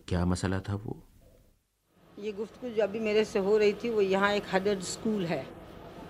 क्या 0.09 0.25
मसला 0.27 0.61
था 0.61 0.75
वो? 0.75 0.97
ये 2.19 2.31
गुफ्तु 2.33 2.69
जो 2.69 2.83
अभी 2.83 2.99
मेरे 3.01 3.25
से 3.25 3.39
हो 3.39 3.57
रही 3.59 3.73
थी, 3.75 3.89
वो 3.91 4.01
यहाँ 4.01 4.33
एक 4.33 4.43
हडर्ड 4.53 4.81
स्कूल 4.81 5.25
है। 5.27 5.43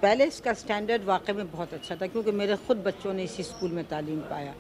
पहले 0.03 0.25
इसका 0.25 0.53
स्टैंडर्ड 0.53 1.05
वाकई 1.05 1.33
में 1.33 1.51
बहुत 1.51 1.73
अच्छा 1.75 1.97
था, 1.97 2.07
क्योंकि 2.07 2.33
मेरे 2.33 2.57
ख़ुद 2.57 2.83
बच्चों 2.87 3.13
ने 3.15 3.25
इसी 3.25 3.43
स्कूल 3.43 3.71
में 3.71 3.85
तालीम 3.85 4.19
पाया। 4.21 4.55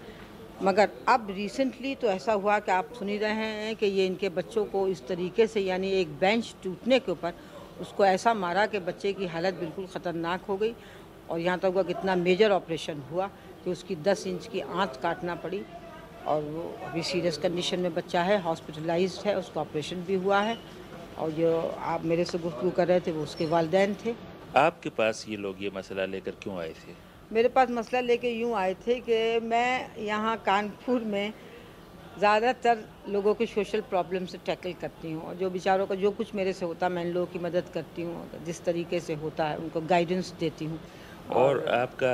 मगर 0.62 0.90
अब 1.08 1.26
रिसेंटली 1.30 1.94
तो 1.94 2.06
ऐसा 2.06 2.32
हुआ 2.32 2.58
कि 2.58 2.72
आप 2.72 2.92
सुन 2.98 3.08
ही 3.08 3.16
रहे 3.18 3.32
हैं 3.34 3.74
कि 3.76 3.86
ये 3.86 4.06
इनके 4.06 4.28
बच्चों 4.30 4.64
को 4.64 4.86
इस 4.88 5.06
तरीके 5.06 5.46
से, 5.46 5.60
यानी 5.60 5.90
एक 5.90 6.18
बेंच 6.18 6.54
टूटने 6.64 6.98
के 6.98 7.12
ऊपर, 7.12 7.34
उसको 7.80 8.04
ऐसा 8.04 8.34
मारा 8.34 8.66
कि 8.66 8.78
बच्चे 8.80 9.12
की 9.12 9.26
हालत 9.26 9.54
बिल्कुल 9.54 9.86
ख़तरनाक 9.86 10.44
हो 10.44 10.56
गई। 10.56 10.74
और 11.30 11.38
यहाँ 11.40 11.58
तक 11.58 11.72
हुआ 11.74 11.82
कितना 11.82 12.14
मेजर 12.16 12.50
ऑपरेशन 12.52 13.02
हुआ 13.10 13.26
कि 13.64 13.70
उसकी 13.70 13.96
10 13.98 14.26
इंच 14.26 14.46
की 14.46 14.60
आँत 14.60 14.98
काटना 15.02 15.34
पड़ी। 15.34 15.62
और 16.26 16.42
वो 16.42 16.62
अभी 16.84 17.02
सीरियस 17.02 17.36
कंडीशन 17.38 17.80
में 17.80 17.94
बच्चा 17.94 18.22
है 18.22 18.40
हॉस्पिटलाइज 18.42 19.20
है, 19.26 19.36
उसका 19.38 19.60
ऑपरेशन 19.60 20.02
भी 20.02 20.14
हुआ 20.14 20.40
है। 20.40 20.56
और 21.18 21.30
जो 21.30 21.56
आप 21.92 22.04
मेरे 22.04 22.24
से 22.24 22.38
गुफ्तु 22.38 22.70
कर 22.70 22.88
रहे 22.88 23.00
थे 23.00 23.12
वो 23.12 23.22
उसके 23.22 23.46
वालदेन 23.46 23.94
थे। 24.04 24.14
आपके 24.56 24.90
पास 24.90 25.24
ये 25.28 25.36
लोग 25.36 25.62
ये 25.62 25.70
मसला 25.74 26.04
लेकर 26.06 26.34
क्यों 26.42 26.58
आए 26.58 26.72
थे? 26.72 26.94
मेरे 27.30 27.48
पास 27.48 27.70
मसला 27.70 28.00
लेकर 28.00 28.28
यूँ 28.28 28.54
आए 28.56 28.74
थे 28.86 29.00
कि 29.00 29.40
मैं 29.46 29.96
यहाँ 30.04 30.36
कानपुर 30.46 31.04
में 31.04 31.32
ज़्यादातर 32.18 32.84
लोगों 33.08 33.34
के 33.34 33.46
सोशल 33.46 33.80
प्रॉब्लम 33.90 34.26
से 34.26 34.38
टैकल 34.46 34.72
करती 34.80 35.12
हूँ 35.12 35.22
और 35.22 35.34
जो 35.36 35.50
बेचारों 35.50 35.86
का 35.86 35.94
जो 35.94 36.10
कुछ 36.18 36.34
मेरे 36.34 36.52
से 36.52 36.66
होता 36.66 36.86
है 36.86 36.92
मैं 36.92 37.04
इन 37.04 37.12
लोगों 37.12 37.26
की 37.32 37.38
मदद 37.38 37.70
करती 37.74 38.02
हूँ 38.02 38.44
जिस 38.46 38.64
तरीके 38.64 39.00
से 39.00 39.14
होता 39.22 39.48
है 39.48 39.56
उनको 39.58 39.80
गाइडेंस 39.82 40.32
देती 40.40 40.64
हूँ। 40.64 40.78
और, 41.30 41.58
और 41.58 41.68
आपका 41.74 42.12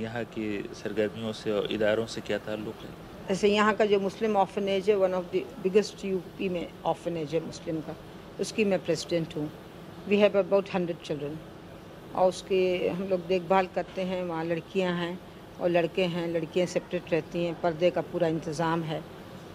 यहाँ 0.00 0.24
की 0.26 0.48
सरगर्मियों 0.74 1.32
से 1.32 1.52
और 1.52 1.72
इदारों 1.72 2.06
से 2.06 2.20
क्या 2.20 2.38
ताल्लुक़ 2.46 2.84
है? 2.84 2.90
जैसे 3.28 3.48
यहाँ 3.48 3.74
का 3.76 3.84
जो 3.84 4.00
मुस्लिम 4.00 4.36
ऑफनेज 4.36 4.90
है 4.90 4.96
one 4.96 5.14
of 5.14 5.24
the 5.34 5.44
biggest 5.62 6.04
UP 6.04 6.48
में 6.48 6.68
ऑफनेज 6.86 7.34
है 7.34 7.44
मुस्लिम 7.46 7.80
का। 7.80 7.94
उसकी 8.40 8.64
मैं 8.64 8.78
प्रेसिडेंट 8.84 9.36
हूँ। 9.36 9.48
We 10.08 10.16
have 10.18 10.38
about 10.38 10.68
hundred 10.74 10.98
children 11.04 11.38
और 12.14 12.28
उसके 12.28 12.88
हम 12.88 13.02
लोग 13.08 13.26
देखभाल 13.28 13.66
करते 13.74 14.02
हैं 14.04 14.22
वहाँ 14.24 14.44
लड़कियाँ 14.44 14.92
हैं 14.96 15.18
और 15.60 15.70
लड़के 15.70 16.04
हैं 16.06 16.26
लड़कियाँ 16.28 16.66
सेपरेट 16.68 17.12
रहती 17.12 17.44
हैं। 17.44 17.60
पर्दे 17.60 17.90
का 17.90 18.00
पूरा 18.12 18.28
इंतज़ाम 18.28 18.82
है। 18.82 19.02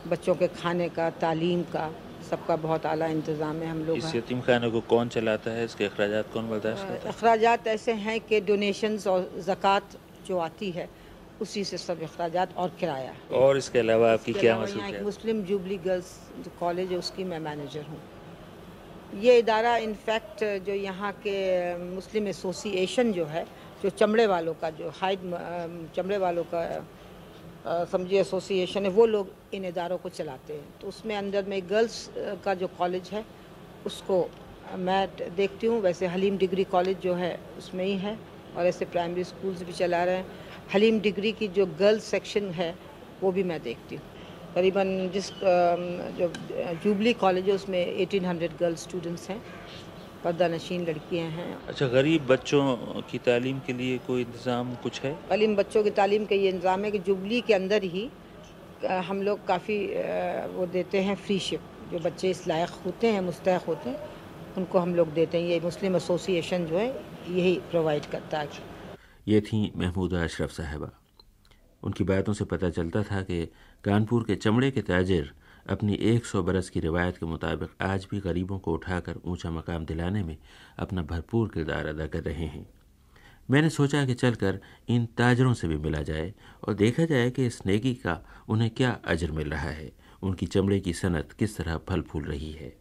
बच्चों 0.07 0.35
के 0.35 0.47
खाने 0.55 0.87
का 0.89 1.09
तालीम 1.19 1.61
का 1.73 1.89
सबका 2.29 2.55
बहुत 2.57 2.85
आला 2.85 3.07
इंतज़ाम 3.07 3.61
है 3.61 3.69
हम 3.69 3.83
लोग 3.85 3.97
इस 3.97 4.15
यतीम 4.15 4.41
खाने 4.41 4.69
को 4.71 4.81
कौन 4.89 5.09
चलाता 5.09 5.51
है? 5.51 5.65
इसके 5.65 5.85
अखराज 5.85 6.23
कौन 6.33 6.49
बर्दाश्त 6.49 6.87
करता 6.87 7.07
है? 7.07 7.13
अखराज 7.13 7.67
ऐसे 7.67 7.93
हैं 8.05 8.19
कि 8.21 8.41
डोनेशंस 8.41 9.07
और 9.07 9.29
ज़क़़त 9.41 9.97
जो 10.27 10.37
आती 10.39 10.71
है 10.71 10.89
उसी 11.41 11.63
से 11.65 11.77
सब 11.77 12.01
अखराज 12.03 12.35
और 12.57 12.75
किराया 12.79 13.13
और 13.33 13.57
इसके 13.57 13.79
अलावा 13.79 14.11
आपकी 14.13 14.33
क्या 14.33 14.59
मसरूफियत? 14.59 14.95
एक 14.95 15.03
मुस्लिम 15.03 15.41
जुबली 15.43 15.77
गर्ल्स 15.85 16.11
जो 16.39 16.51
कॉलेज 16.59 16.91
है 16.91 16.97
उसकी 16.97 17.23
मैं 17.23 17.39
मैनेजर 17.39 17.85
हूँ। 17.89 17.99
ये 19.13 19.37
इदारा 19.39 19.75
इनफैक्ट 19.77 20.43
जो 20.65 20.73
यहाँ 20.73 21.11
के 21.25 21.35
मुस्लिम 21.77 22.27
एसोसिएशन 22.27 23.11
जो 23.13 23.25
है, 23.25 23.45
जो 23.83 23.89
चमड़े 23.91 24.25
वालों 24.27 24.53
का, 24.53 24.69
जो 24.69 24.89
हाइड 24.95 25.19
चमड़े 25.95 26.17
वालों 26.17 26.43
का 26.53 27.85
समझिए 27.85 28.19
एसोसिएशन 28.21 28.83
है, 28.83 28.89
वो 28.89 29.05
लोग 29.05 29.29
इन 29.53 29.65
इदारों 29.65 29.97
को 29.97 30.09
चलाते 30.09 30.53
हैं। 30.53 30.79
तो 30.81 30.87
उसमें 30.87 31.15
अंदर 31.15 31.45
में 31.45 31.61
गर्ल्स 31.69 32.09
का 32.45 32.53
जो 32.53 32.67
कॉलेज 32.77 33.09
है, 33.13 33.23
उसको 33.85 34.29
मैं 34.77 35.07
देखती 35.35 35.67
हूँ, 35.67 35.79
वैसे 35.81 36.07
हलीम 36.07 36.37
डिग्री 36.37 36.63
कॉलेज 36.65 36.99
जो 36.99 37.13
है, 37.13 37.39
उसमें 37.57 37.85
ही 37.85 37.95
है, 37.97 38.17
और 38.57 38.65
ऐसे 38.65 38.85
प्राइमरी 38.85 39.23
स्कूल्स 39.23 39.63
भी 39.63 39.73
चला 39.73 40.03
रहे 40.03 40.15
हैं। 40.15 40.25
हलीम 40.73 40.99
डिग्री 40.99 41.31
की 41.31 41.47
जो 41.49 41.65
गर्ल्स 41.79 42.03
सेक्शन 42.03 42.49
है, 42.51 42.73
वो 43.21 43.31
भी 43.31 43.43
मैं 43.43 43.61
देखती 43.63 43.95
हूँ। 43.95 44.03
करीबन 44.55 45.09
जिस 45.13 45.29
जो 46.17 46.31
जूबली 46.83 47.13
कॉलेज 47.21 47.49
है 47.49 47.55
उसमें 47.55 47.81
1800 47.85 48.59
गर्ल्स 48.59 48.83
स्टूडेंट्स 48.83 49.29
हैं। 49.29 49.41
पर्दा 50.23 50.47
नशीन 50.47 50.85
लड़कियाँ 50.85 51.29
हैं। 51.29 51.47
अच्छा 51.67 51.87
गरीब 51.89 52.25
बच्चों 52.27 52.63
की 53.11 53.17
तालीम 53.25 53.59
के 53.65 53.73
लिए 53.73 53.97
कोई 54.07 54.21
इंतज़ाम 54.21 54.73
कुछ 54.83 55.01
है? 55.01 55.13
गरीब 55.29 55.55
बच्चों 55.55 55.83
की 55.83 55.89
तालीम 55.91 56.25
का 56.25 56.35
ये 56.35 56.49
इंतज़ाम 56.49 56.83
है 56.85 56.91
कि 56.91 56.99
जुबली 57.07 57.41
के 57.41 57.53
अंदर 57.53 57.83
ही 57.95 58.09
हम 59.07 59.21
लोग 59.21 59.45
काफ़ी 59.47 59.77
वो 60.55 60.65
देते 60.71 61.01
हैं 61.01 61.15
फ्री 61.17 61.39
शिप 61.39 61.61
जो 61.91 61.99
बच्चे 61.99 62.29
इस 62.29 62.47
लायक 62.47 62.69
होते 62.85 63.07
हैं 63.07 63.21
मुस्तक 63.21 63.63
होते 63.67 63.89
हैं 63.89 64.11
उनको 64.57 64.79
हम 64.79 64.95
लोग 64.95 65.13
देते 65.13 65.37
हैं। 65.37 65.47
ये 65.47 65.59
मुस्लिम 65.59 65.95
एसोसिएशन 65.95 66.65
जो 66.65 66.77
है 66.77 66.87
यही 66.87 67.53
प्रोवाइड 67.71 68.05
करता 68.11 68.39
है। 68.39 68.47
ये 69.27 69.41
थी 69.41 69.71
महमूदा 69.75 70.23
अशरफ 70.23 70.51
साहबा। 70.51 70.89
उनकी 71.83 72.03
बातों 72.05 72.33
से 72.33 72.45
पता 72.47 72.69
चलता 72.69 73.03
था 73.03 73.21
कि 73.21 73.47
कानपुर 73.83 74.23
के 74.23 74.35
चमड़े 74.35 74.69
के 74.71 74.81
ताजिर 74.81 75.31
अपनी 75.69 75.95
100 76.03 76.41
बरस 76.43 76.69
की 76.69 76.79
रिवायत 76.79 77.17
के 77.17 77.25
मुताबिक 77.25 77.69
आज 77.81 78.07
भी 78.11 78.19
गरीबों 78.19 78.59
को 78.59 78.73
उठाकर 78.73 79.15
ऊँचा 79.25 79.49
मकाम 79.51 79.85
दिलाने 79.85 80.21
में 80.23 80.37
अपना 80.79 81.01
भरपूर 81.01 81.49
किरदार 81.53 81.87
अदा 81.87 82.05
कर 82.07 82.23
रहे 82.23 82.45
हैं। 82.45 82.65
मैंने 83.51 83.69
सोचा 83.69 84.05
कि 84.05 84.13
चलकर 84.13 84.59
इन 84.89 85.05
ताजरों 85.17 85.53
से 85.53 85.67
भी 85.67 85.77
मिला 85.77 86.01
जाए 86.01 86.33
और 86.63 86.73
देखा 86.73 87.05
जाए 87.05 87.29
कि 87.29 87.45
इस 87.45 87.61
नेकी 87.65 87.93
का 87.95 88.19
उन्हें 88.49 88.69
क्या 88.69 88.97
अजर 89.05 89.31
मिल 89.31 89.49
रहा 89.49 89.69
है, 89.69 89.91
उनकी 90.23 90.45
चमड़े 90.45 90.79
की 90.79 90.93
सनत 90.93 91.35
किस 91.39 91.57
तरह 91.57 91.79
फल 91.89 92.01
फूल 92.01 92.23
रही 92.23 92.51
है। 92.51 92.73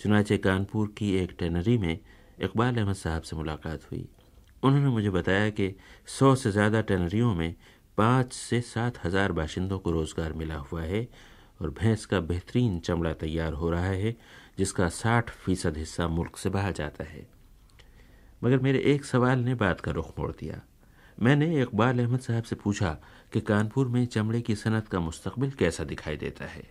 चुनाचे 0.00 0.38
कानपुर 0.38 0.94
की 0.98 1.14
एक 1.16 1.36
टेनरी 1.38 1.78
में 1.78 1.98
इकबाल 2.38 2.76
अहमद 2.76 2.94
साहब 2.94 3.22
से 3.22 3.36
मुलाकात 3.36 3.90
हुई। 3.92 4.08
उन्होंने 4.62 4.88
मुझे 4.88 5.10
बताया 5.10 5.48
कि 5.50 5.74
सौ 6.08 6.34
से 6.34 6.50
ज़्यादा 6.50 6.80
टेनरियों 6.80 7.34
में 7.34 7.54
पाँच 7.98 8.32
से 8.32 8.60
सात 8.62 9.04
हज़ार 9.04 9.32
बाशिंदों 9.32 9.78
को 9.78 9.90
रोज़गार 9.90 10.32
मिला 10.34 10.54
हुआ 10.64 10.82
है 10.82 11.06
और 11.62 11.70
भैंस 11.72 12.04
का 12.06 12.20
बेहतरीन 12.22 12.78
चमड़ा 12.80 13.12
तैयार 13.14 13.52
हो 13.52 13.70
रहा 13.70 13.86
है, 13.86 14.14
जिसका 14.58 14.88
साठ 14.90 15.30
फ़ीसद 15.30 15.76
हिस्सा 15.76 16.08
मुल्क 16.08 16.36
से 16.36 16.50
बाहर 16.50 16.72
जाता 16.74 17.04
है। 17.04 17.26
मगर 18.42 18.58
मेरे 18.60 18.78
एक 18.86 19.04
सवाल 19.04 19.38
ने 19.38 19.54
बात 19.56 19.80
का 19.80 19.92
रुख 19.92 20.18
मोड़ 20.18 20.30
दिया। 20.32 20.60
मैंने 21.18 21.46
इकबाल 21.62 21.98
अहमद 21.98 22.20
साहब 22.20 22.44
से 22.44 22.56
पूछा 22.56 22.96
कि 23.32 23.40
कानपुर 23.42 23.88
में 23.88 24.04
चमड़े 24.06 24.40
की 24.40 24.54
सनत 24.56 24.88
का 24.88 25.00
मुस्तबिल 25.00 25.50
कैसा 25.58 25.84
दिखाई 25.84 26.16
देता 26.16 26.46
है। 26.46 26.62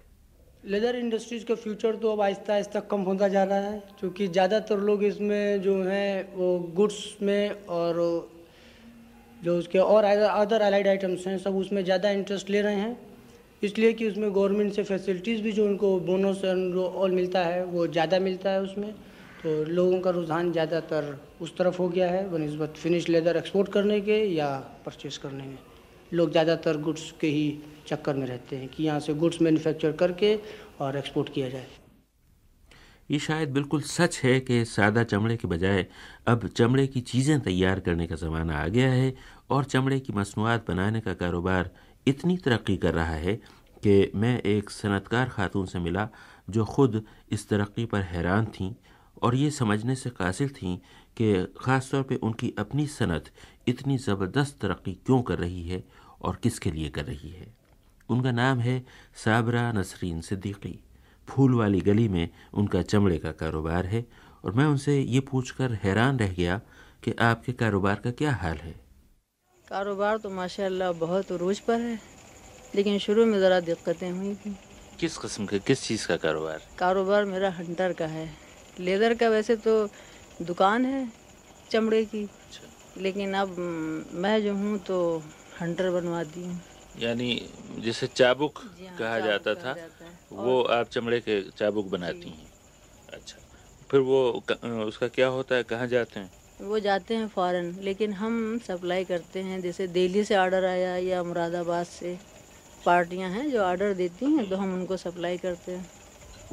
लेदर 0.65 0.95
इंडस्ट्रीज़ 0.95 1.45
का 1.45 1.55
फ्यूचर 1.55 1.95
तो 1.95 2.11
अब 2.11 2.21
आहिस्ता 2.21 2.53
आहिस्ता 2.53 2.79
कम 2.81 3.01
होता 3.01 3.27
जा 3.27 3.43
रहा 3.43 3.57
है, 3.59 3.79
क्योंकि 3.99 4.27
ज़्यादातर 4.27 4.79
लोग 4.79 5.03
इसमें 5.03 5.61
जो 5.61 5.81
हैं 5.83 6.35
वो 6.35 6.57
गुड्स 6.75 7.03
में 7.21 7.65
और 7.65 7.97
जो 9.45 9.57
उसके 9.57 9.79
और 9.79 10.03
अदर 10.03 10.61
अलाइड 10.61 10.87
आइटम्स 10.87 11.27
हैं, 11.27 11.37
सब 11.39 11.55
उसमें 11.57 11.83
ज़्यादा 11.83 12.09
इंटरेस्ट 12.11 12.49
ले 12.49 12.61
रहे 12.61 12.75
हैं। 12.75 12.97
इसलिए 13.63 13.93
कि 13.93 14.07
उसमें 14.07 14.33
गवर्नमेंट 14.33 14.73
से 14.73 14.83
फैसिलिटीज़ 14.83 15.41
भी 15.41 15.51
जो 15.51 15.65
उनको 15.65 15.99
बोनस 16.01 16.43
ऑल 16.45 17.11
मिलता 17.11 17.43
है, 17.43 17.63
वो 17.65 17.87
ज़्यादा 17.87 18.19
मिलता 18.19 18.49
है 18.49 18.61
उसमें। 18.61 18.91
तो 19.43 19.63
लोगों 19.65 19.99
का 20.01 20.09
रुझान 20.11 20.51
ज़्यादातर 20.51 21.15
उस 21.41 21.55
तरफ़ 21.57 21.77
हो 21.77 21.87
गया 21.89 22.09
है 22.11 22.29
बनस्बत 22.31 22.73
फिनिश 22.77 23.09
लेदर 23.09 23.37
एक्सपोर्ट 23.37 23.71
करने 23.71 24.01
के 24.01 24.17
या 24.33 24.49
परचेस 24.85 25.17
करने 25.17 25.43
में 25.43 25.57
लोग 26.11 26.31
ज़्यादातर 26.31 26.77
गुड्स 26.81 27.11
के 27.21 27.27
ही 27.29 27.47
चक्कर 27.87 28.15
में 28.15 28.27
रहते 28.27 28.55
हैं 28.55 28.67
कि 28.67 28.83
यहाँ 28.83 28.99
से 28.99 29.13
गुड्स 29.15 29.41
मैन्युफैक्चर 29.41 29.91
करके 29.95 30.37
और 30.81 30.97
एक्सपोर्ट 30.97 31.33
किया 31.33 31.49
जाए। 31.49 31.84
ये 33.09 33.17
शायद 33.19 33.49
बिल्कुल 33.53 33.81
सच 33.81 34.19
है 34.23 34.39
कि 34.39 34.63
सादा 34.65 35.03
चमड़े 35.03 35.35
के 35.37 35.47
बजाय 35.47 35.85
अब 36.27 36.47
चमड़े 36.47 36.85
की 36.87 37.01
चीज़ें 37.01 37.39
तैयार 37.41 37.79
करने 37.79 38.07
का 38.07 38.15
ज़माना 38.15 38.57
आ 38.57 38.67
गया 38.67 38.89
है 38.91 39.13
और 39.49 39.63
चमड़े 39.63 39.99
की 39.99 40.13
मसनूआत 40.13 40.65
बनाने 40.67 40.99
का 41.01 41.13
कारोबार 41.13 41.69
इतनी 42.07 42.37
तरक्की 42.37 42.77
कर 42.77 42.93
रहा 42.93 43.15
है 43.15 43.35
कि 43.83 44.11
मैं 44.15 44.39
एक 44.43 44.69
सनतकार 44.69 45.29
खातून 45.29 45.65
से 45.65 45.79
मिला 45.79 46.07
जो 46.49 46.65
ख़ुद 46.65 47.03
इस 47.31 47.47
तरक्की 47.49 47.85
पर 47.85 48.01
हैरान 48.03 48.45
थीं 48.45 48.73
और 49.23 49.35
ये 49.35 49.51
समझने 49.51 49.95
से 49.95 50.09
कासिल 50.09 50.49
थीं 50.51 50.77
कि 51.17 51.33
ख़ास 51.59 51.89
तौर 51.91 52.03
पे 52.03 52.15
उनकी 52.15 52.53
अपनी 52.59 52.87
सनत 52.87 53.31
इतनी 53.67 53.97
ज़बरदस्त 53.97 54.59
तरक्की 54.61 54.93
क्यों 55.05 55.21
कर 55.21 55.37
रही 55.39 55.67
है 55.67 55.83
और 56.21 56.39
किसके 56.43 56.71
लिए 56.71 56.89
कर 56.89 57.05
रही 57.05 57.29
है। 57.29 57.47
उनका 58.09 58.31
नाम 58.31 58.59
है 58.59 58.83
साबरा 59.15 59.71
नसरीन 59.71 60.21
सिद्दीकी। 60.21 60.79
फूल 61.27 61.53
वाली 61.55 61.81
गली 61.81 62.07
में 62.07 62.27
उनका 62.53 62.81
चमड़े 62.83 63.17
का 63.17 63.31
कारोबार 63.31 63.85
है 63.85 64.05
और 64.45 64.53
मैं 64.53 64.65
उनसे 64.65 64.99
ये 64.99 65.19
पूछकर 65.19 65.73
हैरान 65.83 66.19
रह 66.19 66.33
गया 66.33 66.59
कि 67.03 67.13
आपके 67.21 67.51
कारोबार 67.53 67.95
का 67.95 68.11
क्या 68.11 68.31
हाल 68.33 68.57
है। 68.57 68.75
कारोबार 69.67 70.17
तो 70.17 70.29
माशाल्लाह 70.29 70.91
बहुत 70.91 71.31
रोज 71.31 71.59
पर 71.59 71.79
है 71.79 71.99
लेकिन 72.75 72.97
शुरू 72.99 73.25
में 73.25 73.39
ज़रा 73.39 73.59
दिक्कतें 73.59 74.09
हुई 74.11 74.33
थी। 74.35 74.55
किस 74.99 75.17
किस्म 75.17 75.45
के 75.45 75.59
किस 75.59 75.83
चीज़ 75.83 76.07
का 76.07 76.15
कारोबार? 76.17 76.61
कारोबार 76.79 77.25
मेरा 77.25 77.49
हंटर 77.49 77.93
का 77.93 78.05
है। 78.07 78.29
लेदर 78.79 79.13
का 79.13 79.29
वैसे 79.29 79.55
तो 79.55 79.73
दुकान 80.41 80.85
है 80.85 81.07
चमड़े 81.71 82.03
की 82.05 82.23
अच्छा। 82.23 83.01
लेकिन 83.01 83.33
अब 83.33 83.55
मैं 84.13 84.41
जो 84.43 84.53
हूँ 84.53 84.77
तो 84.79 84.97
हंटर 85.61 85.89
बनवाती 85.91 86.43
हूँ। 86.43 86.59
यानी 86.99 87.29
जिसे 87.79 88.07
चाबुक 88.07 88.59
हाँ, 88.59 88.97
कहा 88.97 89.19
जाता 89.19 89.53
था। 89.55 89.73
वो 90.31 90.61
आप 90.73 90.89
चमड़े 90.89 91.19
के 91.19 91.41
चाबुक 91.51 91.85
बनाती 91.89 92.29
हैं। 92.29 92.47
अच्छा। 93.13 93.37
फिर 93.89 93.99
वो 94.01 94.21
उसका 94.85 95.07
क्या 95.07 95.27
होता 95.27 95.55
है? 95.55 95.63
कहाँ 95.63 95.87
जाते 95.87 96.19
हैं? 96.19 96.29
वो 96.61 96.79
जाते 96.79 97.15
हैं 97.15 97.27
फ़ॉरन 97.27 97.73
लेकिन 97.83 98.13
हम 98.13 98.57
सप्लाई 98.67 99.03
करते 99.05 99.39
हैं। 99.43 99.61
जैसे 99.61 99.87
दिल्ली 99.87 100.23
से 100.23 100.35
ऑर्डर 100.37 100.65
आया 100.65 100.95
या 100.97 101.23
मुरादाबाद 101.23 101.85
से 101.85 102.17
पार्टियाँ 102.85 103.29
हैं 103.31 103.49
जो 103.51 103.61
ऑर्डर 103.63 103.93
देती 103.93 104.25
हैं 104.25 104.47
तो 104.49 104.55
हम 104.55 104.73
उनको 104.73 104.97
सप्लाई 104.97 105.37
करते 105.37 105.71
हैं। 105.71 105.89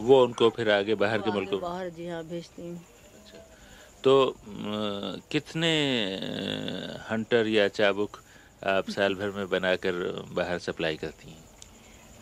वो 0.01 0.23
उनको 0.25 0.49
फिर 0.51 0.71
आगे 0.71 0.95
बाहर 0.95 1.21
के 1.23 1.31
मुल्कों 1.31 1.61
बाहर 1.61 1.89
जी 1.91 2.09
हाँ 2.09 2.23
भेजती 2.25 2.69
हूँ। 2.69 2.77
अच्छा। 2.77 3.39
तो 4.05 4.35
कितने 5.33 5.73
हंटर 7.11 7.47
या 7.49 7.69
चाबुक 7.71 8.17
आप 8.67 8.89
साल 8.91 9.15
भर 9.15 9.31
में 9.31 9.49
बनाकर 9.49 10.03
बाहर 10.33 10.59
सप्लाई 10.59 10.97
करती 10.97 11.31
हैं? 11.31 11.42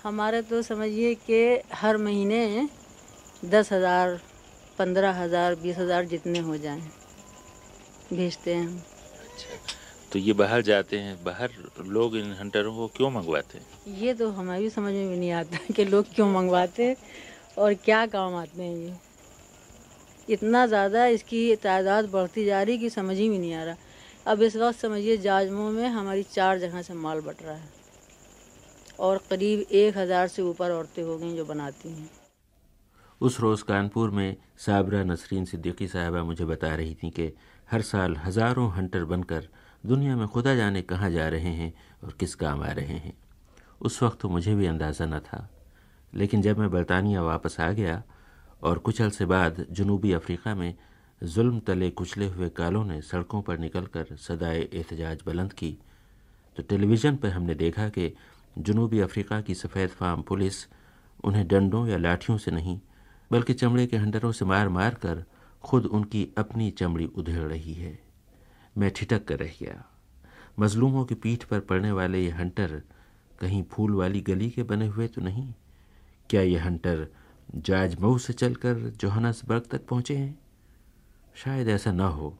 हमारे 0.05 0.40
तो 0.42 0.61
समझिए 0.62 1.14
कि 1.14 1.38
हर 1.72 1.96
महीने 1.96 2.68
दस 3.44 3.72
हज़ार 3.72 4.20
पंद्रह 4.78 5.12
हज़ार 5.14 5.55
बीस 5.55 5.76
हज़ार 5.78 6.05
जितने 6.05 6.38
हो 6.38 6.57
जाएँ 6.57 6.80
भेजते 8.12 8.55
हैं 8.55 8.68
अच्छा 8.68 9.59
तो 10.12 10.18
ये 10.18 10.32
बाहर 10.32 10.62
जाते 10.62 10.98
हैं 10.98 11.16
बाहर 11.24 11.51
लोग 11.86 12.16
इन 12.16 12.32
हंटरों 12.32 12.74
को 12.76 12.86
क्यों 12.96 13.11
मंगवाते 13.11 13.59
हैं? 13.59 13.66
ये 13.98 14.14
तो 14.14 14.30
हमें 14.30 14.61
भी 14.61 14.70
समझ 14.70 14.92
में 14.92 15.09
भी 15.09 15.16
नहीं 15.16 15.30
आता 15.32 15.59
कि 15.76 15.84
लोग 15.84 16.14
क्यों 16.14 16.28
मंगवाते 16.32 16.84
हैं 16.84 16.96
और 17.59 17.74
क्या 17.74 18.05
काम 18.07 18.34
आते 18.34 18.62
हैं 18.62 18.76
ये। 18.76 18.92
इतना 20.28 20.66
ज़्यादा 20.66 21.07
इसकी 21.09 21.55
तादाद 21.57 22.09
बढ़ती 22.11 22.44
जा 22.44 22.62
रही 22.62 22.78
कि 22.78 22.90
समझ 22.90 23.16
ही 23.16 23.28
में 23.28 23.38
नहीं 23.38 23.55
आ 23.55 23.64
रहा। 23.64 23.76
अब 24.26 24.42
इस 24.42 24.57
वक्त 24.57 24.78
समझिए 24.78 25.16
जाजमो 25.18 25.70
में 25.70 25.88
हमारी 25.88 26.22
चार 26.22 26.59
जगह 26.59 26.82
से 26.82 26.94
माल 26.94 27.20
बट 27.20 27.42
रहा 27.42 27.55
है। 27.55 27.80
और 29.01 29.20
करीब 29.30 29.61
एक 29.72 29.96
हज़ार 29.98 30.28
से 30.28 30.42
ऊपर 30.42 30.70
औरतें 30.70 31.03
हो 31.03 31.16
गई 31.18 31.36
जो 31.36 31.44
बनाती 31.44 31.88
हैं। 31.90 32.09
उस 33.20 33.38
रोज़ 33.40 33.62
कानपुर 33.64 34.11
में 34.11 34.36
साबरा 34.59 35.03
नसरीन 35.05 35.44
सिद्दीकी 35.44 35.88
साहबा 35.88 36.22
मुझे 36.24 36.44
बता 36.46 36.74
रही 36.74 36.94
थी 36.94 37.11
कि 37.11 37.32
हर 37.70 37.82
साल 37.84 38.16
हज़ारों 38.16 38.70
हंटर 38.72 39.05
बनकर 39.07 39.48
दुनिया 39.84 40.16
में 40.16 40.26
खुदा 40.28 40.55
जाने 40.55 40.82
कहाँ 40.84 41.11
जा 41.11 41.28
रहे 41.28 41.53
हैं 41.55 41.72
और 42.05 42.14
किस 42.20 42.34
काम 42.34 42.62
आ 42.62 42.70
रहे 42.72 42.96
हैं। 42.96 43.12
उस 43.80 44.03
वक्त 44.03 44.20
तो 44.20 44.28
मुझे 44.28 44.55
भी 44.55 44.66
अंदाज़ा 44.66 45.07
न 45.07 45.18
था। 45.20 45.48
लेकिन 46.12 46.42
जब 46.42 46.59
मैं 46.59 46.70
बरतानिया 46.70 47.22
वापस 47.22 47.61
आ 47.61 47.70
गया 47.72 48.03
और 48.62 48.78
कुछ 48.78 49.01
अरसे 49.03 49.24
बाद 49.26 49.64
जनूबी 49.70 50.12
अफ्रीका 50.12 50.55
में 50.55 50.74
जुल्म 51.22 51.59
तले 51.61 51.90
कुचले 51.90 52.26
हुए 52.26 52.48
कालों 52.48 52.84
ने 52.84 53.01
सड़कों 53.03 53.40
पर 53.42 53.59
निकलकर 53.59 54.16
सदाए 54.18 54.61
एहतजाज 54.62 55.22
बुलंद 55.24 55.53
की 55.53 55.76
तो 56.57 56.62
टेलीविज़न 56.62 57.16
पर 57.16 57.28
हमने 57.28 57.55
देखा 57.55 57.88
कि 57.88 58.12
जनूबी 58.59 59.01
अफ्रीका 59.01 59.40
की 59.40 59.55
सफ़ेद 59.55 59.90
फार्म 59.90 60.22
पुलिस 60.22 60.66
उन्हें 61.24 61.46
डंडों 61.48 61.86
या 61.86 61.96
लाठियों 61.96 62.38
से 62.38 62.51
नहीं, 62.51 62.80
बल्कि 63.30 63.55
चमड़े 63.55 63.86
के 63.86 63.96
हंडरों 63.96 64.32
से 64.32 64.44
मार 64.44 64.68
मार 64.68 64.94
कर 64.94 65.24
खुद 65.62 65.86
उनकी 65.86 66.28
अपनी 66.38 66.70
चमड़ी 66.70 67.05
उधेड़ 67.07 67.42
रही 67.42 67.74
है। 67.74 67.98
मैं 68.78 68.90
ठिठक 68.90 69.24
कर 69.24 69.38
रह 69.38 69.53
गया। 69.61 69.84
मजलूमों 70.59 71.05
की 71.05 71.14
पीठ 71.14 71.44
पर 71.44 71.61
पड़ने 71.61 71.92
वाले 71.92 72.20
ये 72.20 72.30
हंटर 72.30 72.82
कहीं 73.40 73.62
फूल 73.62 73.94
वाली 73.94 74.20
गली 74.20 74.51
के 74.51 74.62
बने 74.62 74.86
हुए 74.86 75.07
तो 75.09 75.20
नहीं? 75.20 75.53
क्या 76.30 76.42
ये 76.42 76.59
हंटर 76.59 77.07
जाजमऊ 77.57 78.18
से 78.18 78.32
चलकर 78.32 78.74
जोहानसबर्ग 78.74 79.62
तक 79.70 79.86
पहुँचे 79.86 80.16
हैं? 80.16 80.38
शायद 81.34 81.68
ऐसा 81.68 81.92
ना 81.92 82.07
हो, 82.07 82.36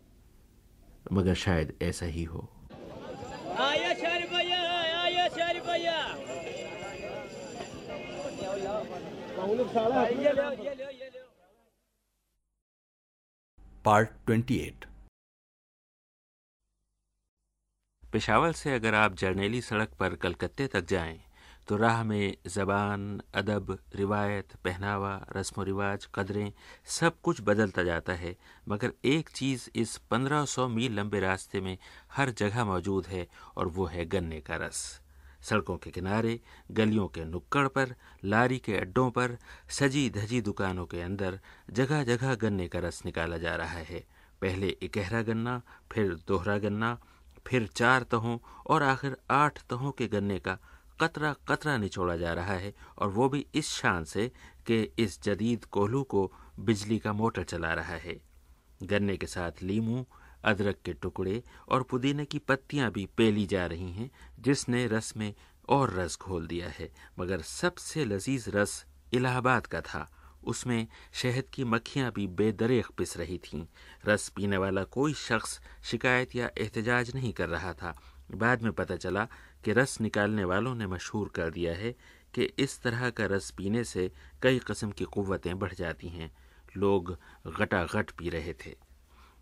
मगर 1.13 1.35
शायद 1.35 1.73
ऐसा 1.83 2.07
ही 2.07 2.25
हो। 2.25 2.49
पार्ट 13.85 14.11
28 14.31 14.73
पेशावर 18.13 18.53
से 18.53 18.75
अगर 18.75 18.95
आप 18.95 19.15
जर्नेली 19.15 19.61
सड़क 19.61 19.89
पर 20.01 20.15
कलकत्ते 20.15 20.67
तक 20.67 20.85
जाएँ 20.85 21.21
तो 21.69 21.77
राह 21.77 22.05
में 22.05 22.37
ज़बान, 22.47 23.21
अदब, 23.35 23.79
रिवायत, 23.95 24.57
पहनावा 24.65 25.27
रस्म 25.37 25.63
व 25.63 25.65
रिवाज 25.65 26.09
कदरें, 26.15 26.53
सब 26.85 27.21
कुछ 27.21 27.41
बदलता 27.41 27.83
जाता 27.83 28.13
है, 28.13 28.37
मगर 28.69 28.93
एक 29.05 29.29
चीज़ 29.29 29.71
इस 29.75 30.01
1500 30.11 30.69
मील 30.69 30.93
लंबे 30.93 31.21
रास्ते 31.21 31.61
में 31.61 31.79
हर 32.13 32.31
जगह 32.31 32.65
मौजूद 32.65 33.07
है, 33.07 33.29
और 33.57 33.69
वो 33.69 33.85
है 33.85 34.05
गन्ने 34.05 34.41
का 34.41 34.57
रस। 34.57 35.01
सड़कों 35.43 35.77
के 35.77 35.91
किनारे, 35.91 36.41
गलियों 36.71 37.09
के 37.09 37.25
नुक्कड़ 37.25 37.69
पर, 37.69 37.95
लारी 38.25 38.59
के 38.59 38.77
अड्डों 38.77 39.11
पर, 39.11 39.39
सजी 39.69 40.11
धजी 40.11 40.41
दुकानों 40.41 40.87
के 40.87 41.01
अंदर 41.01 41.41
जगह 41.71 42.05
जगह 42.05 42.35
गन्ने 42.35 42.69
का 42.69 42.79
रस 42.79 43.03
निकाला 43.07 43.39
जा 43.39 43.57
रहा 43.57 43.79
है। 43.79 44.05
पहले 44.41 44.69
इकहरा 44.69 45.23
गन्ना, 45.23 45.63
फिर 45.93 46.19
दोहरा 46.29 46.59
गन्ना, 46.59 46.99
फिर 47.47 47.67
चार 47.67 48.03
तहों 48.03 48.39
और 48.67 48.83
आखिर 48.83 49.17
आठ 49.31 49.63
तहों 49.63 49.93
के 49.93 50.07
गन्ने 50.07 50.39
का 50.39 50.59
कतरा 51.01 51.37
कतरा 51.49 51.77
निचोड़ा 51.77 52.17
जा 52.17 52.33
रहा 52.33 52.53
है 52.53 52.75
और 52.99 53.09
वो 53.09 53.29
भी 53.29 53.47
इस 53.55 53.69
शान 53.69 54.05
से 54.05 54.33
कि 54.67 54.93
इस 54.99 55.23
जदीद 55.23 55.65
कोल्हू 55.65 56.03
को 56.03 56.33
बिजली 56.61 56.99
का 56.99 57.13
मोटर 57.13 57.43
चला 57.43 57.75
रहा 57.75 57.95
है। 57.95 58.21
गन्ने 58.83 59.17
के 59.17 59.27
साथ 59.27 59.53
लीमू 59.63 60.07
अदरक 60.45 60.77
के 60.85 60.93
टुकड़े 60.93 61.43
और 61.69 61.83
पुदीने 61.83 62.25
की 62.25 62.39
पत्तियाँ 62.39 62.91
भी 62.91 63.09
पेली 63.17 63.47
जा 63.47 63.67
रही 63.67 63.93
हैं, 63.93 64.11
जिसने 64.41 64.87
रस 64.87 65.17
में 65.17 65.35
और 65.69 65.95
रस 65.95 66.19
घोल 66.23 66.47
दिया 66.47 66.69
है। 66.69 66.93
मगर 67.19 67.41
सबसे 67.41 68.05
लजीज 68.05 68.49
रस 68.49 68.85
इलाहाबाद 69.13 69.67
का 69.67 69.81
था। 69.81 70.11
उसमें 70.45 70.87
शहद 71.13 71.45
की 71.45 71.65
मक्खियाँ 71.65 72.13
भी 72.13 72.27
बेदरेख 72.27 72.91
पिस 72.91 73.17
रही 73.17 73.39
थीं। 73.39 73.67
रस 74.07 74.29
पीने 74.29 74.57
वाला 74.57 74.85
कोई 74.85 75.15
शख्स 75.15 75.61
शिकायत 75.85 76.37
या 76.37 76.51
एहतजाज 76.59 77.15
नहीं 77.15 77.33
कर 77.33 77.49
रहा 77.49 77.73
था। 77.73 78.01
बाद 78.31 78.63
में 78.63 78.73
पता 78.73 78.97
चला 78.97 79.29
कि 79.65 79.73
रस 79.73 80.01
निकालने 80.01 80.45
वालों 80.45 80.75
ने 80.75 80.87
मशहूर 80.87 81.29
कर 81.29 81.51
दिया 81.51 81.75
है 81.75 81.93
कि 82.35 82.43
इस 82.43 82.83
तरह 82.83 83.11
का 83.11 83.27
रस 83.27 83.51
पीने 83.51 83.85
से 83.85 84.13
कई 84.43 84.59
कस्म 84.59 84.91
की 84.91 85.05
क़वतें 85.05 85.59
बढ़ 85.59 85.75
जाती 85.75 86.09
हैं। 86.09 86.37
लोग 86.77 87.19
गटागट 87.47 88.11
पी 88.11 88.29
रहे 88.29 88.53
थे। 88.53 88.90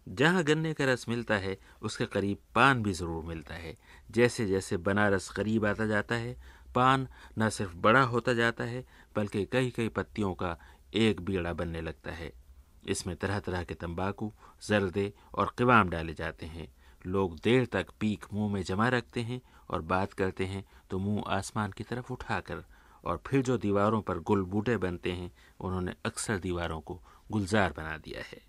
जहाँ 0.08 0.44
गन्ने 0.44 0.74
का 0.74 0.84
रस 0.84 1.08
मिलता 1.08 1.34
है, 1.34 1.58
उसके 1.82 2.06
करीब 2.06 2.38
पान 2.54 2.82
भी 2.82 2.92
ज़रूर 2.92 3.24
मिलता 3.24 3.54
है। 3.54 3.76
जैसे 4.10 4.46
जैसे 4.46 4.76
बनारस 4.76 5.28
करीब 5.28 5.66
आता 5.66 5.86
जाता 5.86 6.14
है, 6.14 6.36
पान 6.74 7.08
न 7.38 7.48
सिर्फ़ 7.48 7.76
बड़ा 7.76 8.02
होता 8.02 8.32
जाता 8.32 8.64
है, 8.64 8.84
बल्कि 9.16 9.44
कई 9.44 9.70
कई 9.70 9.88
पत्तियों 9.88 10.34
का 10.34 10.58
एक 10.94 11.20
बीड़ा 11.20 11.52
बनने 11.52 11.80
लगता 11.80 12.10
है। 12.10 12.32
इसमें 12.88 13.16
तरह 13.16 13.40
तरह 13.40 13.64
के 13.64 13.74
तंबाकू, 13.74 14.32
जर्दे 14.68 15.12
और 15.34 15.54
किवाम 15.58 15.88
डाले 15.88 16.14
जाते 16.14 16.46
हैं। 16.46 16.74
लोग 17.06 17.38
देर 17.38 17.66
तक 17.66 17.86
पीक 18.00 18.24
मुँह 18.32 18.52
में 18.52 18.62
जमा 18.62 18.88
रखते 18.88 19.20
हैं 19.20 19.40
और 19.70 19.82
बात 19.82 20.12
करते 20.12 20.44
हैं 20.44 20.64
तो 20.90 20.98
मुँह 20.98 21.22
आसमान 21.26 21.72
की 21.72 21.84
तरफ़ 21.84 22.12
उठाकर। 22.12 22.64
और 23.04 23.22
फिर 23.26 23.42
जो 23.42 23.58
दीवारों 23.58 24.02
पर 24.02 24.18
गुल 24.18 24.42
बूटे 24.44 24.76
बनते 24.76 25.12
हैं, 25.12 25.32
उन्होंने 25.60 25.94
अक्सर 26.04 26.38
दीवारों 26.38 26.80
को 26.80 27.02
गुलजार 27.30 27.74
बना 27.76 27.96
दिया 27.96 28.20
है। 28.20 28.40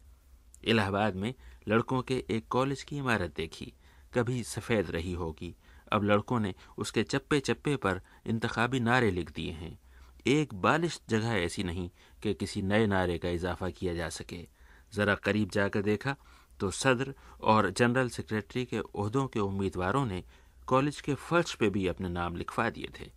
इलाहाबाद 0.64 1.16
में 1.16 1.34
लड़कों 1.70 2.02
के 2.02 2.24
एक 2.30 2.48
कॉलेज 2.48 2.84
की 2.84 2.98
इमारत 2.98 3.34
देखी। 3.36 3.74
कभी 4.14 4.44
सफ़ेद 4.44 4.90
रही 4.92 5.12
होगी। 5.14 5.56
अब 5.92 6.04
लड़कों 6.04 6.40
ने 6.40 6.54
उसके 6.78 7.04
चप्पे 7.04 7.40
चप्पे 7.40 7.76
पर 7.76 8.02
इंतखाबी 8.28 8.80
नारे 8.80 9.12
लिख 9.12 9.32
दिए 9.32 9.52
हैं। 9.52 9.80
एक 10.28 10.54
बालिश 10.54 11.00
जगह 11.10 11.30
ऐसी 11.30 11.64
नहीं 11.64 11.90
कि 12.24 12.34
किसी 12.34 12.62
नए 12.62 12.88
नारे 12.88 13.18
का 13.18 13.30
इजाफा 13.30 13.70
किया 13.70 13.94
जा 13.94 14.10
सके। 14.10 14.48
ज़रा 14.94 15.16
करीब 15.16 15.50
जाकर 15.50 15.82
देखा 15.82 16.16
तो 16.60 16.72
सदर 16.72 17.14
और 17.42 17.70
जनरल 17.70 18.10
सेक्रेटरी 18.10 18.66
के 18.66 18.78
अहदों 18.78 19.28
के 19.28 19.40
उम्मीदवारों 19.40 20.06
ने 20.06 20.24
कॉलेज 20.68 21.02
के 21.02 21.14
फर्श 21.16 21.54
पे 21.54 21.70
भी 21.70 21.88
अपने 21.88 22.10
नाम 22.10 22.36
लिखवा 22.36 22.70
दिए 22.70 22.90
थे। 23.00 23.12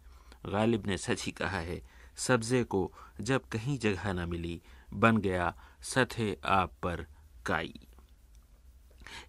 गालिब 0.51 0.87
ने 0.87 0.99
सच 0.99 1.25
ही 1.25 1.33
कहा 1.33 1.59
है, 1.59 1.81
सब्जे 2.17 2.65
को 2.65 2.93
जब 3.21 3.49
कहीं 3.49 3.79
जगह 3.79 4.13
न 4.13 4.29
मिली, 4.29 4.61
बन 4.95 5.17
गया 5.17 5.55
सथे 5.83 6.37
आप 6.45 6.73
पर 6.83 7.07
काई। 7.47 7.75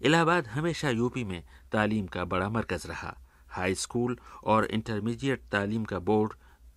इलाहाबाद 0.02 0.46
हमेशा 0.46 0.90
यूपी 0.90 1.24
में 1.24 1.42
तालीम 1.72 2.06
का 2.06 2.24
बड़ा 2.24 2.48
मरकज 2.48 2.86
रहा। 2.86 3.16
हाई 3.48 3.74
स्कूल 3.74 4.18
और 4.44 4.64
इंटरमीडिएट 4.64 5.42
तालीम 5.52 5.84
का 5.84 5.98
बोर्ड 5.98 6.32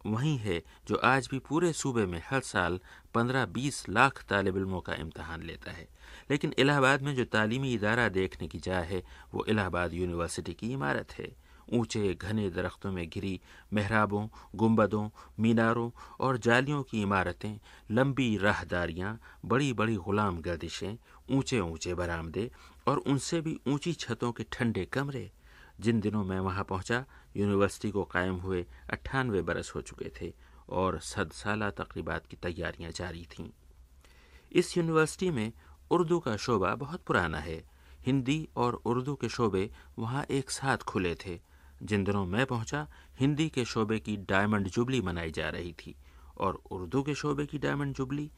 वही 0.05 0.37
है 0.37 0.63
जो 0.87 0.95
आज 0.95 1.27
भी 1.31 1.39
पूरे 1.39 1.73
सूबे 1.73 2.05
में 2.05 2.21
हर 2.29 2.41
साल 2.41 2.79
15-20 3.13 3.89
लाख 3.89 4.23
तालब 4.29 4.57
इलमों 4.57 4.81
का 4.81 4.93
इम्तहान 4.93 5.43
लेता 5.43 5.71
है। 5.71 5.87
लेकिन 6.31 6.53
इलाहाबाद 6.57 7.01
में 7.01 7.15
जो 7.15 7.25
तालीमी 7.25 7.73
इदारा 7.73 8.09
देखने 8.09 8.47
की 8.47 8.59
जा 8.59 8.79
है, 8.79 9.03
वो 9.33 9.45
इलाहाबाद 9.45 9.93
यूनिवर्सिटी 9.93 10.53
की 10.53 10.71
इमारत 10.71 11.11
है। 11.11 11.46
ऊँचे 11.73 12.13
घने 12.13 12.49
दरख्तों 12.49 12.91
में 12.91 13.09
घिरी 13.09 13.39
महराबों, 13.73 14.27
गुंबदों, 14.55 15.09
मीनारों 15.39 15.89
और 16.19 16.37
जालियों 16.37 16.83
की 16.83 17.01
इमारतें, 17.01 17.59
लंबी 17.91 18.37
राहदारियाँ 18.37 19.19
बड़ी 19.45 19.73
बड़ी 19.73 19.95
गुलाम 19.95 20.41
गर्दिशें 20.41 20.97
ऊँचे 21.31 21.59
ऊँचे 21.59 21.93
बरामदे 21.93 22.51
और 22.87 22.97
उनसे 22.97 23.41
भी 23.41 23.59
ऊँची 23.67 23.93
छतों 23.93 24.31
के 24.31 24.45
ठंडे 24.51 24.85
कमरे। 24.85 25.31
जिन 25.79 25.99
दिनों 25.99 26.23
मैं 26.23 26.39
वहाँ 26.39 26.63
पहुँचा, 26.63 27.05
यूनिवर्सिटी 27.37 27.91
को 27.91 28.03
कायम 28.03 28.35
हुए 28.35 28.65
अट्ठानवे 28.89 29.41
बरस 29.41 29.71
हो 29.75 29.81
चुके 29.81 30.11
थे 30.21 30.33
और 30.69 30.99
सद 30.99 31.31
साल 31.31 31.69
तकरीबा 31.69 32.17
की 32.17 32.35
तैयारियाँ 32.35 32.91
जारी 32.91 33.25
थीं। 33.25 33.49
इस 34.51 34.77
यूनिवर्सिटी 34.77 35.29
में 35.29 35.51
उर्दू 35.91 36.19
का 36.19 36.37
शोबा 36.37 36.75
बहुत 36.75 37.01
पुराना 37.01 37.37
है। 37.37 37.63
हिंदी 38.05 38.47
और 38.55 38.73
उर्दू 38.73 39.15
के 39.15 39.29
शोबे 39.29 39.69
वहाँ 39.99 40.23
एक 40.23 40.49
साथ 40.49 40.77
खुले 40.77 41.15
थे। 41.15 41.39
जिन 41.81 42.03
दिनों 42.03 42.25
मैं 42.25 42.45
पहुँचा, 42.45 42.87
हिंदी 43.19 43.47
के 43.49 43.65
शोबे 43.65 43.99
की 43.99 44.17
डायमंड 44.29 44.67
जुबली 44.67 45.01
मनाई 45.01 45.31
जा 45.31 45.49
रही 45.49 45.73
थी 45.73 45.95
और 46.37 46.61
उर्दू 46.71 47.01
के 47.03 47.15
शोबे 47.15 47.45
की 47.45 47.57
डायमंड 47.57 47.95
जुबली 47.95 48.29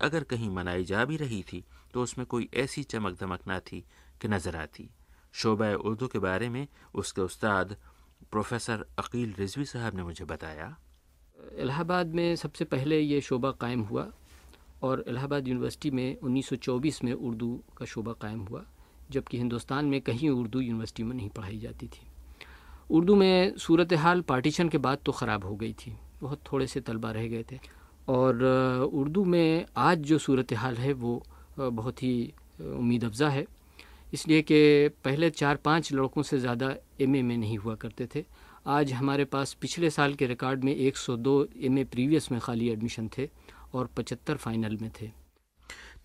अगर 0.00 0.24
कहीं 0.24 0.50
मनाई 0.50 0.84
जा 0.84 1.04
भी 1.04 1.16
रही 1.16 1.42
थी 1.42 1.64
तो 1.94 2.02
उसमें 2.02 2.26
कोई 2.26 2.48
ऐसी 2.54 2.82
चमक 2.84 3.18
दमक 3.20 3.40
ना 3.48 3.58
थी 3.60 3.84
कि 4.20 4.28
नज़र 4.28 4.56
आती। 4.56 4.88
शोबा 5.34 5.72
उर्दू 5.80 6.06
के 6.06 6.18
बारे 6.18 6.48
में 6.48 6.66
उसके 6.94 7.20
उस्ताद 7.20 7.76
प्रोफेसर 8.30 8.84
अकील 8.98 9.34
रिजवी 9.38 9.64
साहब 9.64 9.96
ने 9.96 10.02
मुझे 10.02 10.24
बताया। 10.24 10.76
इलाहाबाद 11.58 12.14
में 12.14 12.36
सबसे 12.36 12.64
पहले 12.64 13.00
ये 13.00 13.20
शोबा 13.20 13.50
कायम 13.60 13.80
हुआ 13.82 14.06
और 14.82 15.04
इलाहाबाद 15.08 15.48
यूनिवर्सिटी 15.48 15.90
में 15.90 16.18
1924 16.18 17.02
में 17.04 17.12
उर्दू 17.12 17.64
का 17.78 17.86
शोबा 17.86 18.12
कायम 18.12 18.40
हुआ, 18.40 18.64
जबकि 19.10 19.38
हिंदुस्तान 19.38 19.84
में 19.84 20.00
कहीं 20.00 20.30
उर्दू 20.30 20.60
यूनिवर्सिटी 20.60 21.02
में 21.02 21.14
नहीं 21.16 21.28
पढ़ाई 21.28 21.58
जाती 21.58 21.86
थी। 21.86 22.06
उर्दू 22.90 23.14
में 23.16 23.56
सूरत 23.58 23.92
हाल 23.94 24.20
पार्टीशन 24.22 24.68
के 24.68 24.78
बाद 24.78 24.98
तो 25.06 25.12
ख़राब 25.12 25.44
हो 25.44 25.54
गई 25.56 25.72
थी। 25.74 25.96
बहुत 26.22 26.40
थोड़े 26.52 26.66
से 26.66 26.80
तलबा 26.80 27.10
रह 27.10 27.26
गए 27.28 27.44
थे। 27.52 27.58
और 28.08 28.42
उर्दू 28.92 29.24
में 29.24 29.66
आज 29.78 29.98
जो 30.00 30.18
सूरत 30.18 30.52
हाल 30.52 30.76
है, 30.76 30.92
वो 30.92 31.22
बहुत 31.58 32.02
ही 32.02 32.32
उम्मीद 32.60 33.04
अफज़ा 33.04 33.28
है। 33.28 33.46
इसलिए 34.12 34.42
कि 34.42 34.88
पहले 35.04 35.30
चार 35.30 35.56
पाँच 35.56 35.92
लड़कों 35.92 36.22
से 36.22 36.38
ज़्यादा 36.38 36.74
एमए 37.00 37.22
में 37.22 37.36
नहीं 37.36 37.56
हुआ 37.58 37.74
करते 37.74 38.08
थे। 38.14 38.24
आज 38.68 38.92
हमारे 38.92 39.24
पास 39.24 39.52
पिछले 39.60 39.90
साल 39.90 40.14
के 40.14 40.26
रिकॉर्ड 40.26 40.64
में 40.64 40.74
102 40.76 41.46
एमए 41.62 41.84
प्रीवियस 41.84 42.30
में 42.32 42.40
खाली 42.40 42.68
एडमिशन 42.70 43.08
थे 43.18 43.28
और 43.74 43.88
75 43.96 44.36
फाइनल 44.36 44.76
में 44.82 44.90
थे। 45.00 45.10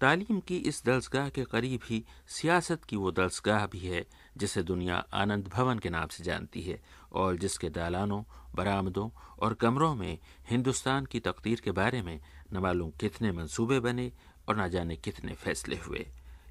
तालीम 0.01 0.39
की 0.39 0.57
इस 0.69 0.81
दर्जगाह 0.85 1.29
के 1.29 1.43
करीब 1.43 1.81
ही 1.85 2.03
सियासत 2.29 2.83
की 2.83 2.95
वो 2.95 3.11
दर्जगाह 3.11 3.65
भी 3.67 3.79
है 3.79 4.05
जिसे 4.37 4.63
दुनिया 4.63 4.97
आनंद 5.13 5.47
भवन 5.47 5.79
के 5.79 5.89
नाम 5.89 6.07
से 6.07 6.23
जानती 6.23 6.61
है 6.61 6.79
और 7.11 7.35
जिसके 7.35 7.69
दालानों, 7.69 8.23
बरामदों 8.55 9.09
और 9.39 9.53
कमरों 9.53 9.93
में 9.95 10.17
हिंदुस्तान 10.49 11.05
की 11.05 11.19
तकदीर 11.19 11.61
के 11.61 11.71
बारे 11.71 12.01
में 12.01 12.19
न 12.53 12.57
मालूम 12.57 12.91
कितने 12.99 13.31
मंसूबे 13.31 13.79
बने 13.79 14.11
और 14.49 14.61
न 14.61 14.69
जाने 14.69 14.95
कितने 14.97 15.33
फैसले 15.33 15.77
हुए। 15.77 16.05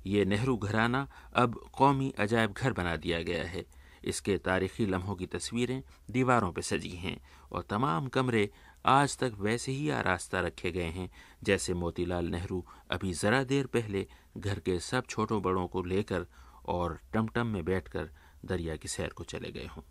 ये 0.06 0.24
नेहरू 0.24 0.56
घराना 0.56 1.06
अब 1.34 1.58
कौमी 1.72 2.12
अजायब 2.18 2.52
घर 2.52 2.72
बना 2.72 2.96
दिया 2.96 3.22
गया 3.22 3.44
है। 3.44 3.64
इसके 4.04 4.36
तारीखी 4.38 4.86
लम्हों 4.86 5.14
की 5.16 5.26
तस्वीरें 5.26 5.82
दीवारों 6.10 6.52
पर 6.52 6.62
सजी 6.62 6.96
हैं 6.96 7.18
और 7.52 7.62
तमाम 7.70 8.06
कमरे 8.08 8.50
आज 8.86 9.16
तक 9.18 9.32
वैसे 9.38 9.72
ही 9.72 9.88
आरास्ता 9.90 10.40
रखे 10.40 10.70
गए 10.70 10.90
हैं, 10.90 11.10
जैसे 11.42 11.74
मोतीलाल 11.74 12.26
नेहरू 12.26 12.64
अभी 12.90 13.12
ज़रा 13.12 13.42
देर 13.44 13.66
पहले 13.66 14.06
घर 14.36 14.58
के 14.58 14.78
सब 14.80 15.06
छोटों 15.08 15.40
बड़ों 15.42 15.66
को 15.66 15.82
लेकर 15.82 16.26
और 16.68 16.98
टमटम 17.12 17.46
में 17.46 17.64
बैठकर 17.64 18.10
दरिया 18.44 18.76
की 18.76 18.88
सैर 18.88 19.08
को 19.08 19.24
चले 19.24 19.50
गए 19.52 19.66
हों। 19.66 19.82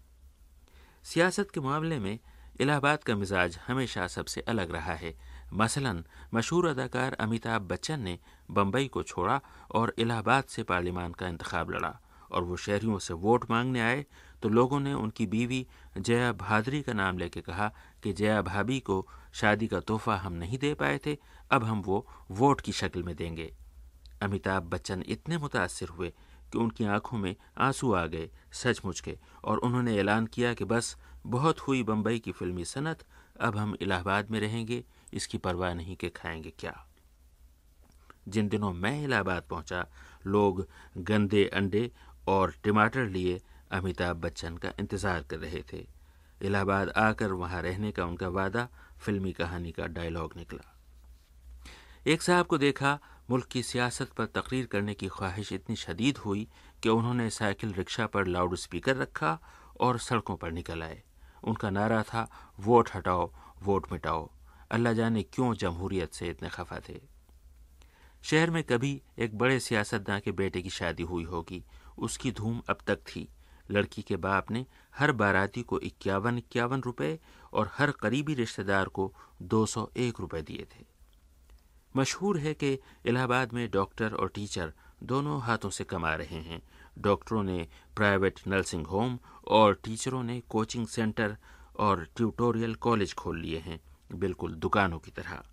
सियासत 1.04 1.52
के 1.54 1.60
मामले 1.60 2.00
में 2.00 2.18
इलाहाबाद 2.62 3.04
का 3.04 3.16
मिजाज 3.16 3.58
हमेशा 3.68 4.08
सबसे 4.08 4.42
अलग 4.42 4.72
रहा 4.72 4.94
है। 4.94 5.14
मसलन 5.54 6.04
मशहूर 6.34 6.68
अदाकार 6.68 7.14
अमिताभ 7.14 7.62
बच्चन 7.62 8.00
ने 8.00 8.18
बम्बई 8.52 8.88
को 8.88 9.04
छोड़ा 9.04 9.40
और 9.72 9.94
इलाहाबाद 9.98 10.44
से 10.44 10.64
पार्लियामान 10.64 11.12
का 11.12 11.28
इंतखब 11.28 11.72
लड़ा 11.72 12.00
और 12.32 12.44
वो 12.44 12.56
शहरियों 12.58 13.00
से 13.00 13.14
वोट 13.14 13.50
मांगने 13.52 13.82
आए 13.82 14.06
तो 14.44 14.50
लोगों 14.50 14.80
ने 14.80 14.94
उनकी 14.94 15.26
बीवी 15.26 15.66
जया 15.98 16.32
भादरी 16.34 16.82
का 16.82 16.94
नाम 16.94 17.18
लेके 17.18 17.42
कहा 17.42 17.72
कि 18.04 18.14
जया 18.14 18.42
भाभी 18.42 18.80
को 18.80 19.08
शादी 19.34 19.68
का 19.68 19.80
तोहफा 19.80 20.16
हम 20.16 20.34
नहीं 20.34 20.58
दे 20.58 20.74
पाए 20.74 21.00
थे, 21.06 21.18
अब 21.52 21.64
हम 21.64 21.82
वो 21.82 22.06
वोट 22.32 22.62
की 22.62 22.72
शक्ल 22.72 23.04
में 23.04 23.16
देंगे। 23.16 23.54
अमिताभ 24.22 24.64
बच्चन 24.64 25.04
इतने 25.08 25.38
मुतासर 25.38 25.88
हुए 25.88 26.12
कि 26.56 26.62
उनकी 26.62 26.86
आँखों 26.86 27.18
में 27.18 27.36
आँसू 27.58 27.92
आ 27.94 28.06
गए 28.06 28.30
सचमुच 28.54 29.00
के, 29.00 29.18
और 29.44 29.58
उन्होंने 29.58 29.98
ऐलान 29.98 30.26
किया 30.26 30.54
कि 30.54 30.66
बस 30.66 30.96
बहुत 31.26 31.60
हुई 31.60 31.84
बम्बई 31.84 32.20
की 32.20 32.32
फिल्मी 32.32 32.66
सनत, 32.66 33.04
अब 33.40 33.58
हम 33.58 33.76
इलाहाबाद 33.82 34.32
में 34.32 34.40
रहेंगे, 34.40 34.84
इसकी 35.14 35.38
परवाह 35.38 35.74
नहीं 35.74 35.96
के 35.96 36.10
खाएँगे 36.10 36.54
क्या। 36.60 36.76
जिन 38.28 38.48
दिनों 38.50 38.72
मैं 38.74 39.04
इलाहाबाद 39.04 39.44
पहुँचा, 39.50 39.86
लोग 40.26 40.68
गंदे 40.98 41.46
अंडे 41.54 41.92
और 42.28 42.54
टमाटर 42.64 43.06
लिए 43.06 43.42
अमिताभ 43.72 44.16
बच्चन 44.16 44.58
का 44.58 44.72
इंतज़ार 44.80 45.24
कर 45.24 45.38
रहे 45.38 45.64
थे। 45.74 45.86
इलाहाबाद 46.42 46.90
आकर 46.90 47.32
वहाँ 47.32 47.62
रहने 47.62 47.92
का 47.92 48.06
उनका 48.06 48.28
वादा, 48.28 48.68
फिल्मी 49.00 49.34
कहानी 49.34 49.72
का 49.72 49.88
डायलॉग 49.88 50.34
निकला। 50.38 50.72
एक 52.08 52.22
साहब 52.22 52.46
को 52.46 52.58
देखा 52.58 53.00
मुल्क 53.30 53.46
की 53.46 53.64
सियासत 53.64 54.10
पर 54.10 54.26
तकरीर 54.26 54.66
करने 54.66 54.94
की 54.94 55.08
ख्वाहिश 55.08 55.54
इतनी 55.54 55.76
शदीद 55.76 56.18
हुई 56.18 56.48
कि 56.84 56.90
उन्होंने 56.90 57.30
साइकिल 57.30 57.74
रिक्शा 57.74 58.08
पर 58.08 58.28
लाउड 58.28 58.56
स्पीकर 58.56 58.96
रखा 58.96 59.40
और 59.80 60.00
सड़कों 60.00 60.38
पर 60.38 60.52
निकल 60.52 60.84
आए। 60.84 61.04
उनका 61.44 61.70
नारा 61.70 62.04
था, 62.04 62.54
वोट 62.60 62.90
हटाओ, 62.96 63.34
वोट 63.64 63.92
मिटाओ। 63.92 64.32
अल्लाह 64.72 64.94
जाने 64.94 65.24
क्यों 65.24 65.54
जमहूरियत 65.54 66.14
से 66.14 66.28
इतने 66.28 66.50
खफा 66.50 66.80
थे? 66.90 67.02
शहर 68.24 68.50
में 68.50 68.64
कभी 68.64 69.02
एक 69.20 69.38
बड़े 69.38 69.60
सियासतदान 69.60 70.20
के 70.20 70.32
बेटे 70.32 70.62
की 70.62 70.70
शादी 70.70 71.04
हुई 71.04 71.24
होगी। 71.24 71.66
उसकी 71.98 72.32
धूम 72.32 72.62
अब 72.70 72.78
तक 72.88 72.96
थी। 72.96 73.30
लड़की 73.72 74.02
के 74.02 74.16
बाप 74.16 74.52
ने 74.52 74.66
हर 74.98 75.12
बाराती 75.12 75.62
को 75.62 75.80
इक्यावन 75.80 76.38
इक्यावन 76.38 76.82
रुपए 76.82 77.20
और 77.54 77.70
हर 77.74 77.92
करीबी 77.92 78.34
रिश्तेदार 78.34 78.86
को 78.86 79.14
दो 79.42 79.66
सौ 79.66 79.90
एक 79.98 80.20
रुपए 80.20 80.42
दिए 80.42 80.68
थे। 80.76 80.95
मशहूर 81.96 82.38
है 82.38 82.54
कि 82.54 82.80
इलाहाबाद 83.06 83.54
में 83.54 83.72
डॉक्टर 83.72 84.14
और 84.14 84.30
टीचर 84.30 84.74
दोनों 85.04 85.42
हाथों 85.42 85.70
से 85.70 85.84
कमा 85.84 86.16
रहे 86.16 86.36
हैं। 86.36 86.62
डॉक्टरों 86.98 87.44
ने 87.44 87.68
प्राइवेट 87.96 88.40
नर्सिंग 88.48 88.88
होम 88.88 89.20
और 89.48 89.74
टीचरों 89.84 90.24
ने 90.24 90.40
कोचिंग 90.40 90.88
सेंटर 90.88 91.38
और 91.80 92.08
ट्यूटोरियल 92.18 92.76
कॉलेज 92.76 93.14
खोल 93.14 93.40
लिए 93.40 93.58
हैं, 93.58 93.80
बिल्कुल 94.14 94.54
दुकानों 94.54 95.00
की 95.00 95.12
तरह। 95.12 95.44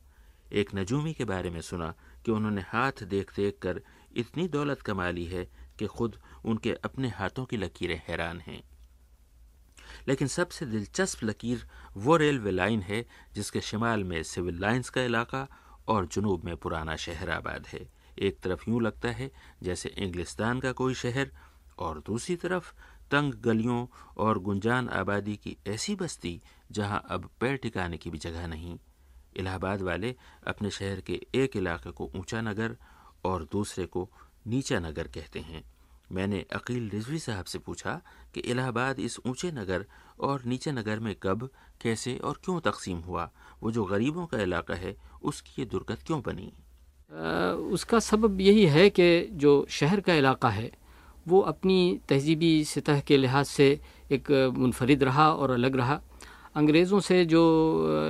एक 0.52 0.74
नजूमी 0.74 1.12
के 1.12 1.24
बारे 1.24 1.50
में 1.50 1.60
सुना 1.60 1.94
कि 2.24 2.32
उन्होंने 2.32 2.60
हाथ 2.60 2.92
देख 3.02 3.36
देख 3.36 3.58
कर 3.62 3.80
इतनी 4.16 4.48
दौलत 4.48 4.82
कमा 4.82 5.10
ली 5.10 5.24
है 5.24 5.50
कि 5.78 5.86
खुद 5.86 6.20
उनके 6.44 6.72
अपने 6.72 7.08
हाथों 7.08 7.44
की 7.44 7.56
लकीरें 7.56 8.02
हैरान 8.08 8.40
हैं। 8.40 8.62
लेकिन 10.08 10.28
सबसे 10.28 10.66
दिलचस्प 10.66 11.24
लकीर 11.24 11.68
वो 11.96 12.16
रेलवे 12.16 12.50
लाइन 12.50 12.82
है 12.82 13.06
जिसके 13.34 13.60
शिमाल 13.60 14.04
में 14.04 14.22
सिविल 14.22 14.60
लाइंस 14.60 14.90
का 14.90 15.02
इलाका 15.02 15.48
और 15.88 16.06
जुनूब 16.06 16.44
में 16.44 16.56
पुराना 16.56 16.96
शहर 16.96 17.30
आबाद 17.30 17.66
है। 17.66 17.92
एक 18.18 18.40
तरफ़ 18.40 18.70
यूँ 18.70 18.82
लगता 18.82 19.08
है 19.08 19.30
जैसे 19.62 19.88
इंग्लिस्तान 19.88 20.60
का 20.60 20.72
कोई 20.72 20.94
शहर 20.94 21.30
और 21.78 22.00
दूसरी 22.00 22.36
तरफ़ 22.36 22.72
तंग 23.10 23.34
गलियों 23.34 23.86
और 24.16 24.38
गुंजान 24.38 24.88
आबादी 24.88 25.36
की 25.36 25.56
ऐसी 25.66 25.94
बस्ती 25.94 26.42
जहाँ 26.70 27.04
अब 27.10 27.30
पैर 27.40 27.56
टिकाने 27.56 27.96
की 27.96 28.10
भी 28.10 28.18
जगह 28.18 28.46
नहीं। 28.46 28.78
इलाहाबाद 29.36 29.82
वाले 29.82 30.16
अपने 30.46 30.70
शहर 30.70 31.00
के 31.00 31.26
एक 31.34 31.56
इलाके 31.56 31.90
को 31.90 32.10
ऊँचा 32.16 32.40
नगर 32.40 32.76
और 33.24 33.48
दूसरे 33.52 33.86
को 33.86 34.10
नीचा 34.46 34.78
नगर 34.78 35.08
कहते 35.08 35.40
हैं। 35.40 35.72
मैंने 36.12 36.46
अकील 36.52 36.90
रिजवी 36.90 37.18
साहब 37.18 37.44
से 37.44 37.58
पूछा 37.58 38.00
कि 38.34 38.40
इलाहाबाद 38.40 39.00
इस 39.00 39.18
ऊँचे 39.26 39.52
नगर 39.52 39.86
और 40.20 40.44
नीचे 40.44 40.72
नगर 40.72 41.00
में 41.00 41.14
कब, 41.22 41.50
कैसे 41.80 42.16
और 42.16 42.40
क्यों 42.44 42.60
तकसीम 42.60 42.98
हुआ? 42.98 43.30
वो 43.62 43.70
जो 43.70 43.84
गरीबों 43.84 44.26
का 44.26 44.38
इलाका 44.38 44.74
है 44.74 44.96
उसकी 45.24 45.62
ये 45.62 45.64
दुर्गत 45.66 45.98
क्यों 46.06 46.20
बनी? 46.20 46.52
उसका 47.72 47.98
सबब 48.00 48.40
यही 48.40 48.64
है 48.66 48.88
कि 48.90 49.28
जो 49.32 49.66
शहर 49.70 50.00
का 50.00 50.14
इलाका 50.14 50.48
है, 50.48 50.70
वो 51.26 51.40
अपनी 51.40 52.00
तहजीबी 52.08 52.52
सतह 52.64 53.00
के 53.00 53.16
लिहाज 53.16 53.46
से 53.46 53.68
एक 54.12 54.30
मुनफरद 54.56 55.02
रहा 55.02 55.28
और 55.32 55.50
अलग 55.50 55.76
रहा। 55.76 56.00
अंग्रेज़ों 56.56 57.00
से 57.00 57.24
जो 57.24 57.42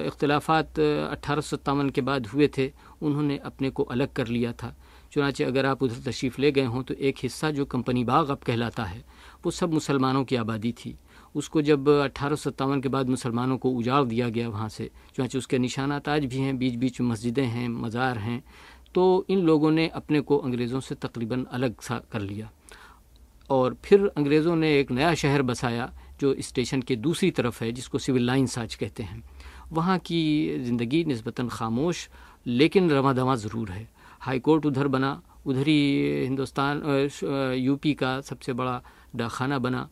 इख्तलाफात 0.07 0.79
अट्ठारह 0.81 1.41
सत्तावन 1.41 1.91
के 1.91 2.01
बाद 2.01 2.27
हुए 2.27 2.49
थे, 2.49 2.71
उन्होंने 3.03 3.37
अपने 3.45 3.71
को 3.71 3.83
अलग 3.85 4.13
कर 4.13 4.27
लिया 4.27 4.53
था। 4.53 4.75
चुनाचे 5.13 5.45
अगर 5.45 5.67
आप 5.67 5.83
उधर 5.83 6.11
तशरीफ़ 6.11 6.41
ले 6.41 6.51
गए 6.53 6.65
हों 6.65 6.83
तो 6.83 6.95
एक 6.95 7.17
हिस्सा 7.23 7.51
जो 7.51 7.65
कंपनी 7.65 8.05
बाग 8.05 8.29
अब 8.31 8.39
कहलाता 8.39 8.85
है, 8.85 9.05
वो 9.45 9.51
सब 9.51 9.73
मुसलमानों 9.73 10.25
की 10.25 10.37
आबादी 10.37 10.73
थी। 10.73 10.97
उसको 11.35 11.63
जब 11.63 11.89
अट्ठारह 11.91 12.81
के 12.81 12.89
बाद 12.89 13.09
मुसलमानों 13.09 13.59
को 13.59 13.71
उजाड़ 13.71 14.05
दिया 14.05 14.29
गया 14.29 14.49
वहाँ 14.49 14.69
से, 14.69 14.91
चुनाचे 15.17 15.39
उसके 15.39 15.59
निशानात 15.59 16.09
आज 16.09 16.25
भी 16.25 16.39
हैं 16.39 16.57
बीच 16.59 16.75
बीच 16.77 17.01
मस्जिदें 17.03 17.47
हैं, 17.47 17.69
मज़ार 17.69 18.19
हैं 18.19 18.43
तो 18.95 19.25
इन 19.31 19.39
लोगों 19.41 19.71
ने 19.71 19.89
अपने 19.91 20.21
को 20.21 20.37
अंग्रेज़ों 20.39 20.81
से 20.81 20.95
तकरीबन 20.97 21.45
अलग 21.53 21.81
सा 21.81 22.01
कर 22.13 22.21
लिया। 22.21 22.51
और 23.51 23.77
फिर 23.85 24.07
अंग्रेज़ों 24.09 24.57
ने 24.57 24.79
एक 24.81 24.91
नया 24.91 25.15
शहर 25.15 25.43
बसाया, 25.43 25.93
जो 26.21 26.35
स्टेशन 26.41 26.83
के 26.83 26.97
दूसरी 26.97 27.31
तरफ़ 27.31 27.63
है, 27.65 27.71
जिसको 27.73 27.99
सिविल 27.99 28.27
लाइन्स 28.27 28.59
आज 28.59 28.75
कहते 28.75 29.03
हैं। 29.03 29.23
वहाँ 29.73 29.99
की 29.99 30.59
ज़िंदगी 30.65 31.05
नस्बता 31.05 31.47
खामोश, 31.49 32.09
लेकिन 32.47 32.91
रवा 32.91 33.13
दवा 33.13 33.37
ज़रूर 33.37 33.71
है। 33.71 33.89
हाई 34.21 34.39
कोर्ट 34.39 34.67
उधर 34.67 34.89
बना, 34.89 35.21
उधर 35.47 35.69
ही 35.69 36.25
हिंदुस्तान 36.25 36.83
यूपी 37.57 37.95
का 37.95 38.21
सबसे 38.21 38.53
बड़ा 38.53 38.81
डाखाना 39.17 39.59
बना 39.59 39.89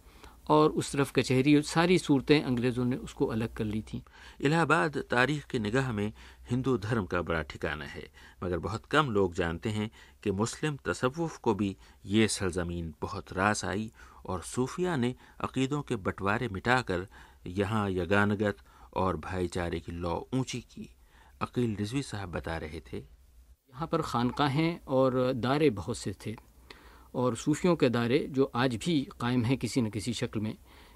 और 0.48 0.70
उस 0.70 0.92
तरफ़ 0.92 1.12
कचहरी 1.12 1.60
सारी 1.62 1.98
सूरतें 1.98 2.42
अंग्रेज़ों 2.42 2.84
ने 2.84 2.96
उसको 2.96 3.26
अलग 3.26 3.54
कर 3.54 3.64
ली 3.64 3.82
थी। 3.82 4.02
इलाहाबाद 4.40 4.96
तारीख 5.10 5.44
की 5.44 5.58
निगाह 5.58 5.92
में 5.92 6.12
हिंदू 6.50 6.76
धर्म 6.78 7.06
का 7.06 7.22
बड़ा 7.22 7.42
ठिकाना 7.42 7.84
है 7.84 8.06
मगर 8.44 8.58
बहुत 8.58 8.86
कम 8.86 9.10
लोग 9.10 9.34
जानते 9.34 9.68
हैं 9.68 9.90
कि 10.22 10.30
मुस्लिम 10.30 10.78
तसव्वुफ 10.84 11.36
को 11.36 11.54
भी 11.54 11.76
ये 12.06 12.28
सरजमीन 12.28 12.94
बहुत 13.00 13.32
रास 13.32 13.64
आई 13.64 13.90
और 14.26 14.42
सूफिया 14.42 14.96
ने 14.96 15.14
अकीदों 15.40 15.82
के 15.82 15.96
बंटवारे 15.96 16.48
मिटाकर 16.48 17.06
यहाँ 17.46 17.90
यगानगत 17.90 18.56
और 18.94 19.16
भाईचारे 19.16 19.80
की 19.80 19.92
लौ 19.92 20.28
ऊँची 20.34 20.60
की। 20.60 20.88
अकील 21.40 21.76
रिजवी 21.76 22.02
साहब 22.02 22.30
बता 22.30 22.56
रहे 22.56 22.80
थे। 22.92 22.96
यहाँ 22.96 23.86
पर 23.86 24.02
खानकाहें 24.02 24.80
और 24.88 25.32
दारे 25.32 25.70
बहुत 25.70 25.96
से 25.96 26.14
थे। 26.26 26.36
और 27.14 27.36
सूफियों 27.36 27.74
के 27.76 27.88
दायरे 27.88 28.18
जो 28.30 28.50
आज 28.54 28.74
भी 28.76 28.94
कायम 29.20 29.44
हैं 29.44 29.56
किसी 29.58 29.82
न 29.82 29.90
किसी 29.90 30.12
शक्ल 30.14 30.40
में, 30.40 30.54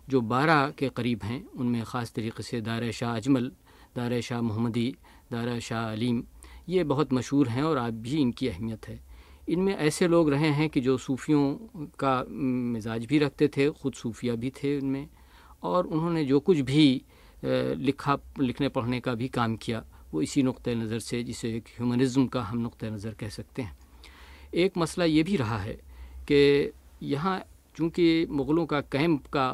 जो 0.08 0.20
बारह 0.22 0.70
के 0.78 0.88
करीब 0.90 1.22
हैं, 1.22 1.44
उनमें 1.50 1.82
ख़ास 1.84 2.12
तरीके 2.12 2.42
से 2.42 2.60
दार 2.60 2.90
शाह 2.92 3.16
अजमल 3.16 3.50
दार 3.96 4.20
शाह 4.20 4.40
मोहम्मदी 4.42 4.94
दार 5.32 5.58
शाह 5.60 5.92
अलीम, 5.92 6.22
ये 6.68 6.84
बहुत 6.84 7.12
मशहूर 7.12 7.48
हैं 7.48 7.62
और 7.62 7.78
आज 7.78 7.94
भी 7.94 8.20
इनकी 8.20 8.48
अहमियत 8.48 8.88
है। 8.88 9.00
इनमें 9.48 9.74
ऐसे 9.74 10.08
लोग 10.08 10.30
रहे 10.30 10.48
हैं 10.50 10.68
कि 10.68 10.80
जो 10.80 10.96
सूफियों 10.98 11.54
का 11.98 12.24
मिजाज 12.28 13.04
भी 13.06 13.18
रखते 13.18 13.48
थे, 13.48 13.70
ख़ुद 13.72 13.94
सूफिया 13.94 14.34
भी 14.34 14.50
थे 14.52 14.78
उनमें 14.78 15.06
और 15.62 15.86
उन्होंने 15.86 16.24
जो 16.24 16.40
कुछ 16.40 16.58
भी 16.60 17.04
लिखा, 17.44 18.18
लिखने 18.40 18.68
पढ़ने 18.68 19.00
का 19.00 19.14
भी 19.14 19.28
काम 19.28 19.56
किया, 19.56 19.84
वो 20.12 20.22
इसी 20.22 20.42
नुक़ 20.42 20.68
नज़र 20.68 20.98
से, 20.98 21.22
जिसे 21.22 21.48
एक 21.56 21.64
ह्यूमनिज़म 21.78 22.26
का 22.26 22.42
हम 22.42 22.58
नुक़ 22.58 22.84
नज़र 22.84 23.14
कह 23.14 23.28
सकते 23.28 23.62
हैं। 23.62 23.76
एक 24.54 24.78
मसला 24.78 25.04
ये 25.04 25.22
भी 25.22 25.36
रहा 25.36 25.58
है 25.58 25.78
कि 26.28 26.72
यहाँ 27.04 27.42
चूँकि 27.76 28.26
मुग़लों 28.30 28.64
का 28.66 28.80
कैंप 28.82 29.26
का 29.26 29.46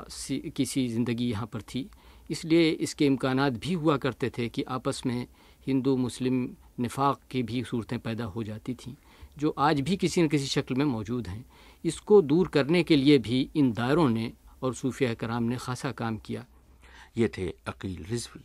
किसी 0.57 0.89
ज़िंदगी 0.89 1.31
यहाँ 1.31 1.47
पर 1.47 1.63
थी, 1.65 1.89
इसलिए 2.31 2.71
इसके 2.71 3.07
इम्कान 3.07 3.49
भी 3.51 3.73
हुआ 3.75 3.97
करते 3.97 4.31
थे 4.31 4.49
कि 4.49 4.63
आपस 4.71 5.03
में 5.07 5.27
हिंदू, 5.67 5.97
मुस्लिम 5.97 6.49
नफाक 6.81 7.21
की 7.31 7.43
भी 7.43 7.63
सूरतें 7.65 7.99
पैदा 7.99 8.25
हो 8.27 8.43
जाती 8.45 8.75
थीं, 8.75 8.95
जो 9.39 9.55
आज 9.59 9.81
भी 9.81 9.97
किसी 9.97 10.23
न 10.23 10.29
किसी 10.29 10.47
शक्ल 10.47 10.75
में 10.75 10.85
मौजूद 10.85 11.29
हैं। 11.29 11.45
इसको 11.85 12.21
दूर 12.23 12.49
करने 12.49 12.83
के 12.83 12.97
लिए 12.97 13.19
भी 13.19 13.49
इन 13.57 13.73
दायरों 13.73 14.09
ने 14.09 14.33
और 14.63 14.75
सूफिया 14.75 15.15
कराम 15.15 15.43
ने 15.43 15.57
खासा 15.57 15.93
काम 15.93 16.17
किया। 16.19 16.45
ये 17.19 17.29
थे 17.29 17.49
अकील 17.67 18.05
रिजवी। 18.11 18.43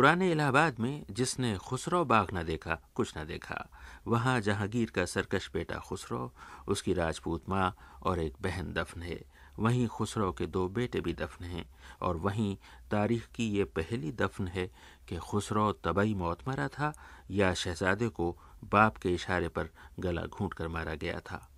पुराने 0.00 0.30
इलाहाबाद 0.32 0.78
में 0.80 1.04
जिसने 1.10 1.56
खुसरो 1.56 2.04
बाग 2.04 2.28
न 2.34 2.42
देखा, 2.42 2.78
कुछ 2.94 3.12
न 3.18 3.24
देखा, 3.26 3.68
वहाँ 4.06 4.40
जहांगीर 4.40 4.90
का 4.90 5.04
सरकश 5.04 5.50
बेटा 5.52 5.76
खुसरो, 5.76 6.32
उसकी 6.68 6.92
राजपूत 6.92 7.48
माँ 7.48 7.76
और 8.02 8.20
एक 8.20 8.34
बहन 8.42 8.72
दफन 8.72 9.02
है। 9.02 9.20
वहीं 9.58 9.86
खुसरो 9.86 10.32
के 10.32 10.46
दो 10.46 10.68
बेटे 10.68 11.00
भी 11.00 11.12
दफन 11.12 11.44
हैं 11.44 11.64
और 12.00 12.16
वहीं 12.16 12.56
तारीख 12.90 13.26
की 13.26 13.48
ये 13.50 13.64
पहली 13.64 14.12
दफन 14.12 14.48
है 14.48 14.66
कि 15.08 15.16
खुसरो 15.16 15.72
तबई 15.72 16.14
मौत 16.14 16.48
मरा 16.48 16.68
था 16.68 16.92
या 17.30 17.52
शहजादे 17.54 18.08
को 18.08 18.36
बाप 18.64 18.96
के 18.96 19.14
इशारे 19.14 19.48
पर 19.48 19.68
गला 20.00 20.22
घूंट 20.22 20.54
कर 20.54 20.68
मारा 20.68 20.94
गया 20.94 21.20
था। 21.20 21.48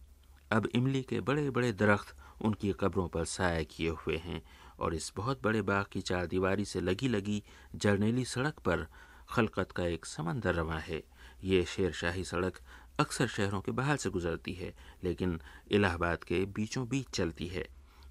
अब 0.53 0.68
इमली 0.74 1.03
के 1.03 1.20
बड़े 1.20 1.51
बड़े 1.51 1.72
दरख्त 1.72 2.16
उनकी 2.43 2.72
कब्रों 2.80 3.09
पर 3.09 3.24
साया 3.24 3.62
किए 3.62 3.90
हुए 3.90 4.16
हैं 4.16 4.43
और 4.83 4.95
इस 4.95 5.12
बहुत 5.16 5.43
बड़े 5.43 5.62
बाग 5.62 5.87
की 5.93 6.01
चार 6.01 6.26
दीवारी 6.26 6.64
से 6.64 6.80
लगी 6.80 7.09
लगी 7.09 7.43
जर्नेली 7.74 8.24
सड़क 8.24 8.59
पर 8.59 8.87
खलकत 9.30 9.72
का 9.72 9.85
एक 9.87 10.07
समंदर 10.07 10.55
रवा 10.55 10.78
है। 10.78 11.03
ये 11.45 11.64
शेर 11.64 11.93
शाही 11.93 12.24
सड़क 12.24 12.59
अक्सर 13.01 13.26
शहरों 13.26 13.61
के 13.61 13.72
बाहर 13.72 13.97
से 13.97 14.11
गुजरती 14.11 14.53
है, 14.53 14.74
लेकिन 15.05 15.41
इलाहाबाद 15.70 16.24
के 16.24 16.45
बीचों 16.47 16.89
बीच 16.89 17.11
चलती 17.11 17.47
है। 17.47 17.66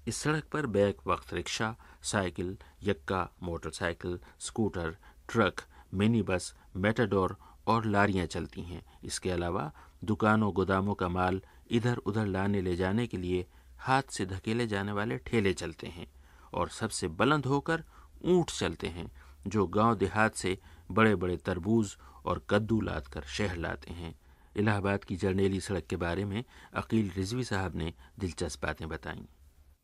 इस 0.08 0.16
सड़क 0.16 0.44
पर 0.52 0.66
बैक 0.66 1.06
वक्त 1.06 1.34
rickshaw, 1.34 1.76
cycle, 2.02 2.56
यक्का, 2.82 3.28
motorcycle, 3.42 4.18
scooter, 4.40 4.96
truck 5.28 5.60
mini 5.94 6.22
bus 6.22 6.54
Matador 6.76 7.36
और 7.66 7.84
लारियाँ 7.86 8.26
चलती 8.26 8.62
हैं। 8.62 8.82
इसके 9.04 9.30
अलावा 9.30 9.70
दुकानों, 10.04 10.52
गोदामों 10.52 10.94
का 10.94 11.08
माल 11.08 11.40
इधर 11.70 11.96
उधर 11.96 12.26
लाने 12.26 12.60
ले 12.60 12.76
जाने 12.76 13.06
के 13.06 13.16
लिए 13.16 13.46
हाथ 13.78 14.02
से 14.10 14.26
धकेले 14.26 14.66
जाने 14.66 14.92
वाले 14.92 15.18
ठेले 15.18 15.52
चलते 15.52 15.86
हैं। 15.86 16.06
और 16.54 16.68
सबसे 16.68 17.08
बुलंद 17.08 17.46
होकर 17.46 17.84
ऊँट 18.24 18.50
चलते 18.50 18.86
हैं, 18.86 19.10
जो 19.46 19.66
गाँव 19.66 19.94
देहात 19.94 20.34
से 20.34 20.58
बड़े 20.90 21.14
बड़े 21.14 21.36
तरबूज 21.36 21.96
और 22.24 22.46
कद्दू 22.50 22.80
लाद 22.80 23.06
कर 23.06 23.22
शहर 23.22 23.56
लाते 23.56 23.92
हैं। 23.92 24.14
इलाहाबाद 24.56 25.04
की 25.04 25.16
जरनेली 25.16 25.60
सड़क 25.60 25.86
के 25.86 25.96
बारे 25.96 26.24
में 26.24 26.44
अकील 26.74 27.10
रिजवी 27.16 27.44
साहब 27.44 27.76
ने 27.76 27.92
दिलचस्प 28.18 28.62
बातें 28.62 28.88
बताईं। 28.88 29.24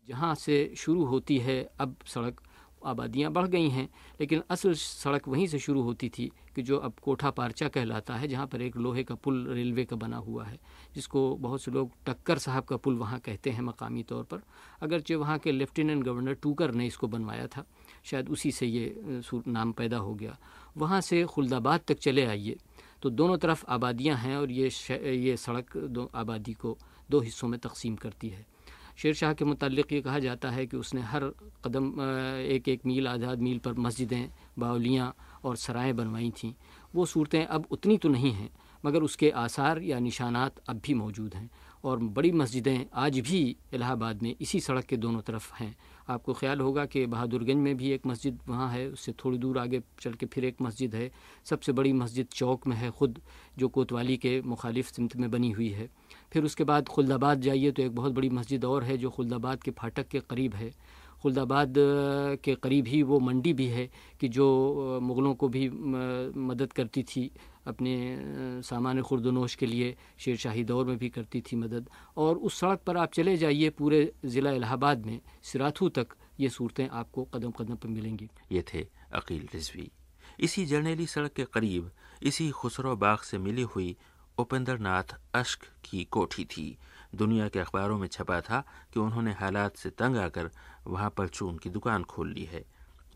जहाँ 0.08 0.34
से 0.34 0.74
शुरू 0.76 1.04
होती 1.04 1.38
है 1.38 1.62
अब 1.80 1.96
सड़क 2.06 2.40
आबादियाँ 2.86 3.30
बढ़ 3.32 3.46
गई 3.46 3.68
हैं, 3.68 3.88
लेकिन 4.20 4.42
असल 4.50 4.74
सड़क 4.74 5.28
वहीं 5.28 5.46
से 5.46 5.58
शुरू 5.58 5.82
होती 5.82 6.08
थी 6.08 6.30
कि 6.54 6.62
जो 6.62 6.76
अब 6.78 6.94
कोठा 7.02 7.30
पारचा 7.30 7.68
कहलाता 7.68 8.14
है, 8.14 8.28
जहाँ 8.28 8.46
पर 8.46 8.62
एक 8.62 8.76
लोहे 8.76 9.04
का 9.04 9.14
पुल 9.14 9.46
रेलवे 9.48 9.84
का 9.84 9.96
बना 9.96 10.16
हुआ 10.16 10.44
है, 10.44 10.58
जिसको 10.94 11.34
बहुत 11.36 11.62
से 11.62 11.70
लोग 11.70 11.92
टक्कर 12.06 12.38
साहब 12.38 12.64
का 12.64 12.76
पुल 12.76 12.96
वहाँ 12.98 13.18
कहते 13.18 13.50
हैं 13.50 13.62
मकामी 13.62 14.02
तौर 14.02 14.24
पर। 14.24 14.42
अगरचे 14.82 15.14
वहाँ 15.14 15.38
के 15.38 15.52
लेफ्टिनेंट 15.52 16.04
गवर्नर 16.04 16.34
टूकर 16.34 16.74
ने 16.74 16.86
इसको 16.86 17.08
बनवाया 17.08 17.46
था। 17.46 17.64
शायद 18.04 18.28
उसी 18.28 18.52
से 18.52 18.66
ये 18.66 19.22
नाम 19.48 19.72
पैदा 19.72 19.96
हो 19.96 20.14
गया। 20.14 20.36
वहाँ 20.76 21.00
से 21.00 21.24
खुलदाबाद 21.24 21.80
तक 21.88 21.98
चले 21.98 22.26
आइए। 22.26 22.56
तो 23.02 23.10
दोनों 23.10 23.36
तरफ़ 23.38 23.64
आबादियाँ 23.68 24.16
हैं 24.16 24.36
और 24.36 24.50
ये 24.50 24.70
ये 25.16 25.36
सड़क 25.36 25.76
दो, 25.76 26.10
आबादी 26.14 26.52
को 26.52 26.76
दो 27.10 27.20
हिस्सों 27.20 27.48
में 27.48 27.58
तकसीम 27.60 27.96
करती 27.96 28.28
है। 28.28 28.46
शेर 28.98 29.14
शाह 29.14 29.32
के 29.32 29.44
मुतालिक 29.44 29.92
ये 29.92 30.00
कहा 30.02 30.18
जाता 30.18 30.50
है 30.50 30.66
कि 30.66 30.76
उसने 30.76 31.00
हर 31.02 31.24
कदम 31.64 32.00
एक 32.50 32.68
एक 32.68 32.86
मील 32.86 33.08
आज़ाद 33.08 33.38
मील 33.38 33.58
पर 33.58 33.74
मस्जिदें, 33.78 34.28
बावलियाँ 34.58 35.14
और 35.44 35.56
सराएँ 35.56 35.92
बनवाई 35.92 36.30
थीं। 36.34 36.52
वो 36.94 37.06
सूरतें 37.06 37.44
अब 37.46 37.66
उतनी 37.70 37.96
तो 37.98 38.08
नहीं 38.08 38.32
हैं, 38.32 38.50
मगर 38.84 39.02
उसके 39.02 39.30
आसार 39.38 39.80
या 39.82 39.98
निशानात 40.00 40.58
अब 40.68 40.80
भी 40.84 40.94
मौजूद 40.94 41.34
हैं 41.34 41.50
और 41.84 41.98
बड़ी 42.10 42.32
मस्जिदें 42.32 42.86
आज 42.96 43.18
भी 43.20 43.40
इलाहाबाद 43.74 44.22
में 44.22 44.34
इसी 44.40 44.60
सड़क 44.60 44.84
के 44.84 44.96
दोनों 44.96 45.20
तरफ़ 45.22 45.52
हैं। 45.54 45.74
आपको 46.08 46.32
ख्याल 46.34 46.60
होगा 46.60 46.84
कि 46.86 47.04
बहादुरगंज 47.06 47.62
में 47.62 47.76
भी 47.76 47.90
एक 47.92 48.06
मस्जिद 48.06 48.38
वहाँ 48.48 48.70
है, 48.70 48.88
उससे 48.88 49.12
थोड़ी 49.24 49.38
दूर 49.38 49.58
आगे 49.58 49.82
चल 50.00 50.12
के 50.12 50.26
फिर 50.26 50.44
एक 50.44 50.62
मस्जिद 50.62 50.94
है। 50.94 51.10
सबसे 51.44 51.72
बड़ी 51.72 51.92
मस्जिद 51.94 52.26
चौक 52.34 52.66
में 52.66 52.76
है 52.76 52.90
ख़ुद, 52.90 53.20
जो 53.58 53.68
कोतवाली 53.68 54.16
के 54.16 54.40
मुखालिफ 54.42 54.86
सिमत 54.88 55.16
में 55.16 55.30
बनी 55.30 55.50
हुई 55.50 55.68
है। 55.70 55.88
फिर 56.32 56.44
उसके 56.44 56.64
बाद 56.64 56.88
खुलदाबाद 56.88 57.40
जाइए 57.40 57.70
तो 57.70 57.82
एक 57.82 57.94
बहुत 57.94 58.12
बड़ी 58.12 58.30
मस्जिद 58.30 58.64
और 58.64 58.84
है 58.84 58.96
जो 58.98 59.10
खुलदाबाद 59.10 59.62
के 59.62 59.70
फाटक 59.72 60.08
के 60.08 60.20
करीब 60.20 60.54
है। 60.54 60.72
खुलदाबाद 61.22 61.74
के 62.44 62.54
करीब 62.54 62.86
ही 62.86 63.02
वो 63.02 63.18
मंडी 63.20 63.52
भी 63.52 63.66
है 63.66 63.88
कि 64.20 64.28
जो 64.28 64.98
मुग़लों 65.02 65.34
को 65.34 65.48
भी 65.48 65.68
मदद 65.68 66.72
करती 66.72 67.02
थी 67.02 67.30
अपने 67.66 68.62
सामान 68.62 69.00
खुर्दनोश 69.02 69.54
के 69.54 69.66
लिए 69.66 69.96
शेर 70.18 70.36
शाही 70.36 70.64
दौर 70.64 70.84
में 70.86 70.96
भी 70.98 71.08
करती 71.08 71.40
थी 71.42 71.56
मदद। 71.56 71.88
और 72.16 72.36
उस 72.38 72.60
सड़क 72.60 72.80
पर 72.86 72.96
आप 72.96 73.12
चले 73.12 73.36
जाइए 73.36 73.70
पूरे 73.70 74.00
ज़िला 74.24 74.50
इलाहाबाद 74.52 75.06
में, 75.06 75.20
सिराथू 75.42 75.88
तक 75.90 76.14
ये 76.40 76.48
सूरतें 76.48 76.88
आपको 76.88 77.24
कदम 77.34 77.50
कदम 77.50 77.74
पर 77.74 77.88
मिलेंगी। 77.88 78.28
ये 78.52 78.64
थे 78.64 78.86
अकील 79.12 79.48
रिजवी। 79.54 79.90
इसी 80.40 80.64
जर्नेली 80.66 81.06
सड़क 81.06 81.32
के 81.32 81.44
करीब, 81.44 81.90
इसी 82.22 82.50
खुसरो 82.52 82.94
बाग 82.96 83.18
से 83.20 83.38
मिली 83.38 83.62
हुई 83.64 83.96
उपेंद्र 84.38 84.78
नाथ 84.78 85.14
अश्क 85.34 85.64
की 85.84 86.02
कोठी 86.04 86.44
थी। 86.46 86.76
दुनिया 87.14 87.48
के 87.48 87.58
अखबारों 87.58 87.98
में 87.98 88.06
छपा 88.08 88.40
था 88.40 88.60
कि 88.94 89.00
उन्होंने 89.00 89.32
हालात 89.32 89.76
से 89.76 89.90
तंग 89.90 90.16
आकर 90.16 90.50
वहाँ 90.86 91.10
पर 91.16 91.28
चून 91.28 91.56
की 91.58 91.70
दुकान 91.70 92.02
खोल 92.04 92.32
ली 92.32 92.44
है। 92.44 92.64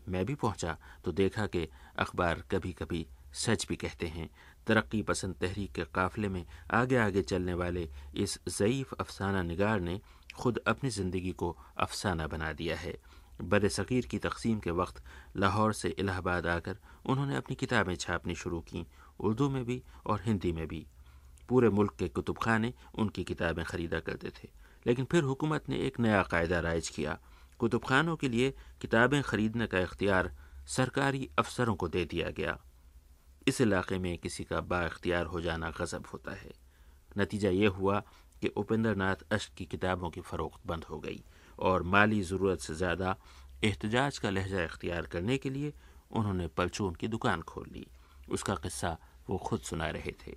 मैं 0.09 0.25
भी 0.25 0.35
पहुँचा 0.35 0.77
तो 1.05 1.11
देखा 1.11 1.45
कि 1.47 1.67
अखबार 1.99 2.43
कभी 2.51 2.71
कभी 2.73 3.05
सच 3.35 3.65
भी 3.69 3.75
कहते 3.75 4.07
हैं। 4.07 4.29
तरक्की 4.67 5.01
पसंद 5.01 5.35
तहरीक 5.41 5.71
के 5.71 5.83
काफिले 5.95 6.29
में 6.29 6.45
आगे 6.71 6.97
आगे 6.97 7.21
चलने 7.21 7.53
वाले 7.53 7.87
इस 8.15 8.37
ज़यीफ़ 8.49 8.93
अफसाना 8.99 9.41
निगार 9.43 9.79
ने 9.79 9.99
खुद 10.35 10.59
अपनी 10.67 10.89
ज़िंदगी 10.89 11.31
को 11.31 11.55
अफसाना 11.77 12.27
बना 12.27 12.51
दिया 12.53 12.75
है। 12.77 12.95
बर 13.41 13.67
सग़ीर 13.69 14.05
की 14.05 14.17
तकसीम 14.19 14.59
के 14.59 14.71
वक्त 14.71 15.01
लाहौर 15.37 15.73
से 15.73 15.89
इलाहाबाद 15.89 16.47
आकर 16.47 16.77
उन्होंने 17.05 17.35
अपनी 17.35 17.55
किताबें 17.55 17.95
छापनी 17.95 18.35
शुरू 18.35 18.59
की। 18.63 18.85
उर्दू 19.19 19.49
में 19.49 19.63
भी 19.65 19.81
और 20.05 20.21
हिंदी 20.25 20.51
में 20.51 20.67
भी। 20.67 20.85
पूरे 21.49 21.69
मुल्क 21.69 21.95
के 21.99 22.07
कुतुब 22.09 22.37
खाने 22.37 22.73
उनकी 22.95 23.23
किताबें 23.23 23.63
ख़रीदा 23.65 23.99
करते 23.99 24.29
थे। 24.31 24.49
लेकिन 24.85 25.05
फिर 25.05 25.23
हुकूमत 25.23 25.69
ने 25.69 25.77
एक 25.77 25.99
नया 25.99 26.21
कायदा 26.23 26.59
राइज 26.59 26.89
किया। 26.89 27.17
कुतुब 27.59 27.83
खानों 27.85 28.15
के 28.15 28.29
लिए 28.29 28.53
किताबें 28.81 29.21
ख़रीदने 29.23 29.67
का 29.67 29.79
इख्तियार 29.79 30.31
सरकारी 30.67 31.29
अफसरों 31.39 31.75
को 31.75 31.87
दे 31.87 32.05
दिया 32.05 32.29
गया। 32.31 32.57
इस 33.47 33.61
इलाके 33.61 33.97
में 33.97 34.17
किसी 34.17 34.43
का 34.43 34.59
बाख्तियार 34.63 35.25
हो 35.25 35.41
जाना 35.41 35.69
गज़ब 35.71 36.05
होता 36.13 36.31
है। 36.33 36.51
नतीजा 37.17 37.49
ये 37.49 37.67
हुआ 37.69 37.99
कि 38.41 38.47
उपेंद्र 38.57 38.95
नाथ 38.95 39.23
अश्क 39.31 39.53
की 39.57 39.65
किताबों 39.65 40.09
की 40.09 40.21
फ़रोख्त 40.21 40.67
बंद 40.67 40.83
हो 40.83 40.99
गई 40.99 41.23
और 41.59 41.83
माली 41.85 42.21
ज़रूरत 42.23 42.59
से 42.59 42.75
ज़्यादा 42.75 43.15
एहतजाज 43.63 44.17
का 44.17 44.29
लहजा 44.29 44.63
इख्तियार 44.63 45.05
करने 45.07 45.37
के 45.37 45.49
लिए 45.49 45.73
उन्होंने 46.11 46.47
पलचून 46.47 46.95
की 46.95 47.07
दुकान 47.07 47.41
खोल 47.41 47.67
ली। 47.71 47.85
उसका 48.29 48.55
किस्सा 48.55 48.97
वो 49.29 49.37
खुद 49.37 49.59
सुना 49.61 49.89
रहे 49.89 50.11
थे। 50.25 50.35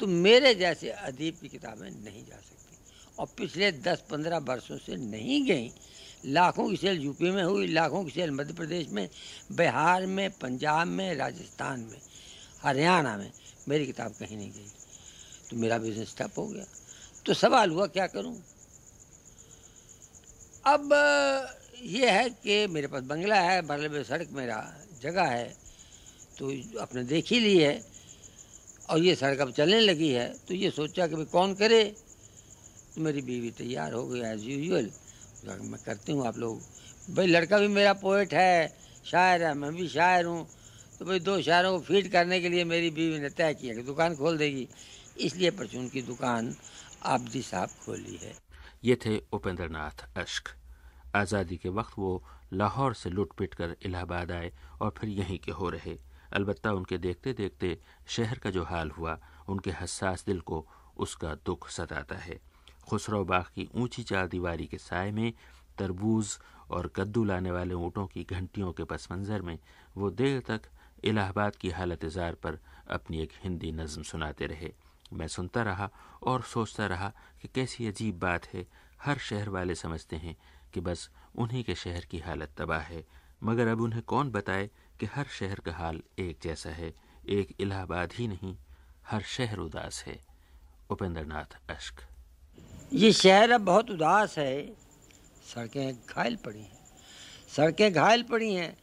तो 0.00 0.06
मेरे 0.06 0.54
जैसे 0.54 0.90
अदीब 0.90 1.38
की 1.40 1.48
किताबें 1.48 1.90
नहीं 1.90 2.26
जा 2.26 2.36
सकती। 2.36 2.78
और 3.18 3.26
पिछले 3.26 3.72
दस 3.72 4.02
पंद्रह 4.10 4.38
वर्षों 4.38 4.78
से 4.78 4.96
नहीं 4.96 5.46
गई। 5.46 5.72
लाखों 6.24 6.70
की 6.70 6.76
सेल 6.76 7.00
यूपी 7.00 7.30
में 7.30 7.44
हुई, 7.44 7.66
लाखों 7.66 8.04
की 8.04 8.10
सेल 8.10 8.30
मध्य 8.30 8.54
प्रदेश 8.54 8.88
में, 8.88 9.08
बिहार 9.52 10.06
में, 10.06 10.30
पंजाब 10.30 10.86
में, 10.86 11.14
राजस्थान 11.14 11.80
में, 11.80 12.00
हरियाणा 12.62 13.16
में। 13.16 13.32
मेरी 13.68 13.86
किताब 13.86 14.12
कहीं 14.12 14.36
नहीं 14.36 14.52
गई। 14.52 14.68
तो 15.50 15.56
मेरा 15.56 15.78
बिज़नेस 15.78 16.14
ठप 16.18 16.32
हो 16.38 16.46
गया। 16.46 16.64
तो 17.26 17.34
सवाल 17.34 17.70
हुआ, 17.70 17.86
क्या 17.86 18.06
करूँ? 18.06 18.44
अब, 20.66 20.90
ये 21.82 22.10
है 22.10 22.30
कि 22.30 22.66
मेरे 22.66 22.86
पास 22.86 23.02
बंगला 23.02 23.40
है 23.40 23.62
बरले 23.62 24.04
सड़क 24.04 24.28
मेरा 24.32 24.76
जगह 25.02 25.22
है 25.22 25.56
तो 26.38 26.78
अपने 26.78 27.04
देख 27.04 27.30
ही 27.30 27.40
ली 27.40 27.58
है। 27.58 27.95
और 28.88 28.98
ये 29.00 29.14
सड़क 29.14 29.40
अब 29.40 29.50
चलने 29.52 29.80
लगी 29.80 30.10
है 30.10 30.28
तो 30.48 30.54
ये 30.54 30.70
सोचा 30.70 31.06
कि 31.06 31.14
भाई 31.14 31.24
कौन 31.32 31.54
करे? 31.54 31.82
तो 32.94 33.00
मेरी 33.02 33.22
बीवी 33.22 33.50
तैयार 33.52 33.92
हो 33.92 34.06
गई 34.08 34.20
एज़ 34.24 34.44
यूजल 34.44 34.90
मैं 35.46 35.80
करती 35.84 36.12
हूँ 36.12 36.26
आप 36.26 36.38
लोग। 36.38 36.60
भाई 37.14 37.26
लड़का 37.26 37.58
भी 37.58 37.68
मेरा 37.68 37.92
पोइट 37.94 38.32
है, 38.34 38.68
शायर 39.06 39.42
है, 39.42 39.52
मैं 39.54 39.74
भी 39.74 39.88
शायर 39.88 40.24
हूँ। 40.24 40.46
तो 40.98 41.04
भाई 41.04 41.20
दो 41.20 41.40
शायरों 41.42 41.72
को 41.72 41.84
फ़ीड 41.84 42.10
करने 42.12 42.40
के 42.40 42.48
लिए 42.48 42.64
मेरी 42.64 42.90
बीवी 42.90 43.18
ने 43.20 43.28
तय 43.30 43.54
किया 43.54 43.74
कि 43.74 43.82
दुकान 43.82 44.14
खोल 44.16 44.38
देगी। 44.38 44.66
इसलिए 45.18 45.50
परचून 45.50 45.88
की 45.88 46.02
दुकान 46.02 46.54
आबदी 47.04 47.42
साहब 47.42 47.68
खोली 47.84 48.18
है। 48.22 48.34
ये 48.84 48.96
थे 48.96 49.16
उपेंद्र 49.32 49.68
नाथ 49.68 50.06
अश्क। 50.18 50.48
आज़ादी 51.16 51.56
के 51.56 51.68
वक्त 51.70 51.98
वो 51.98 52.22
लाहौर 52.52 52.94
से 52.94 53.10
लुट 53.10 53.32
पिट 53.38 53.54
कर 53.54 53.76
इलाहाबाद 53.82 54.32
आए 54.32 54.50
और 54.80 54.94
फिर 54.98 55.10
यहीं 55.10 55.38
के 55.38 55.52
हो 55.52 55.70
रहे। 55.70 55.96
अलबत्ता 56.36 56.72
उनके 56.72 56.98
देखते 56.98 57.32
देखते 57.32 57.78
शहर 58.08 58.38
का 58.38 58.50
जो 58.50 58.64
हाल 58.64 58.90
हुआ, 58.90 59.18
उनके 59.48 59.70
हसास 59.70 60.24
दिल 60.26 60.40
को 60.40 60.66
उसका 60.96 61.34
दुख 61.46 61.68
सताता 61.70 62.16
है। 62.16 62.38
खुसरो 62.88 63.24
बाग 63.24 63.44
की 63.54 63.68
ऊँची 63.74 64.02
चार 64.02 64.26
दीवारी 64.28 64.66
के 64.66 64.78
साय 64.78 65.10
में 65.10 65.32
तरबूज 65.78 66.38
और 66.70 66.90
कद्दू 66.96 67.24
लाने 67.24 67.50
वाले 67.50 67.74
ऊँटों 67.74 68.06
की 68.06 68.24
घंटियों 68.24 68.72
के 68.72 68.84
पस 68.84 69.08
मंज़र 69.12 69.42
में 69.42 69.58
वो 69.96 70.10
देर 70.10 70.40
तक 70.40 70.68
इलाहाबाद 71.04 71.56
की 71.56 71.70
हालत 71.70 72.04
इजार 72.04 72.34
पर 72.34 72.58
अपनी 72.90 73.20
एक 73.22 73.32
हिंदी 73.42 73.72
नज़म 73.72 74.02
सुनाते 74.02 74.46
रहे। 74.46 74.72
मैं 75.12 75.28
सुनता 75.28 75.62
रहा 75.62 75.90
और 76.22 76.42
सोचता 76.44 76.86
रहा 76.86 77.12
कि 77.42 77.48
कैसी 77.48 77.86
अजीब 77.86 78.18
बात 78.18 78.46
है, 78.46 78.66
हर 79.02 79.18
शहर 79.18 79.48
वाले 79.48 79.74
समझते 79.74 80.16
हैं 80.16 80.36
कि 80.74 80.80
बस 80.80 81.10
उन्हीं 81.38 81.64
के 81.64 81.74
शहर 81.74 82.04
की 82.04 82.18
हालत 82.18 82.54
तबाह 82.58 82.80
है। 82.82 83.04
मगर 83.44 83.68
अब 83.68 83.80
उन्हें 83.80 84.02
कौन 84.02 84.30
बताए 84.30 84.70
कि 85.00 85.06
हर 85.06 85.24
शहर 85.24 85.54
का 85.54 85.72
हाल 85.72 86.02
एक 86.18 86.38
जैसा 86.42 86.70
है, 86.70 86.94
एक 87.28 87.54
इलाहाबाद 87.60 88.12
ही 88.12 88.28
नहीं, 88.28 88.56
हर 89.06 89.22
शहर 89.22 89.58
उदास 89.58 90.04
है। 90.06 90.20
उपेंद्र 90.90 91.24
नाथ 91.24 91.70
अश्क। 91.70 91.94
ये 92.92 93.12
शहर 93.12 93.50
अब 93.50 93.60
बहुत 93.60 93.90
उदास 93.90 94.38
है। 94.38 94.74
सड़कें 95.54 95.94
घायल 95.94 96.36
पड़ी 96.36 96.60
हैं। 96.60 96.78
सड़कें 97.56 97.92
घायल 97.92 98.22
पड़ी 98.22 98.54
हैं। 98.54 98.78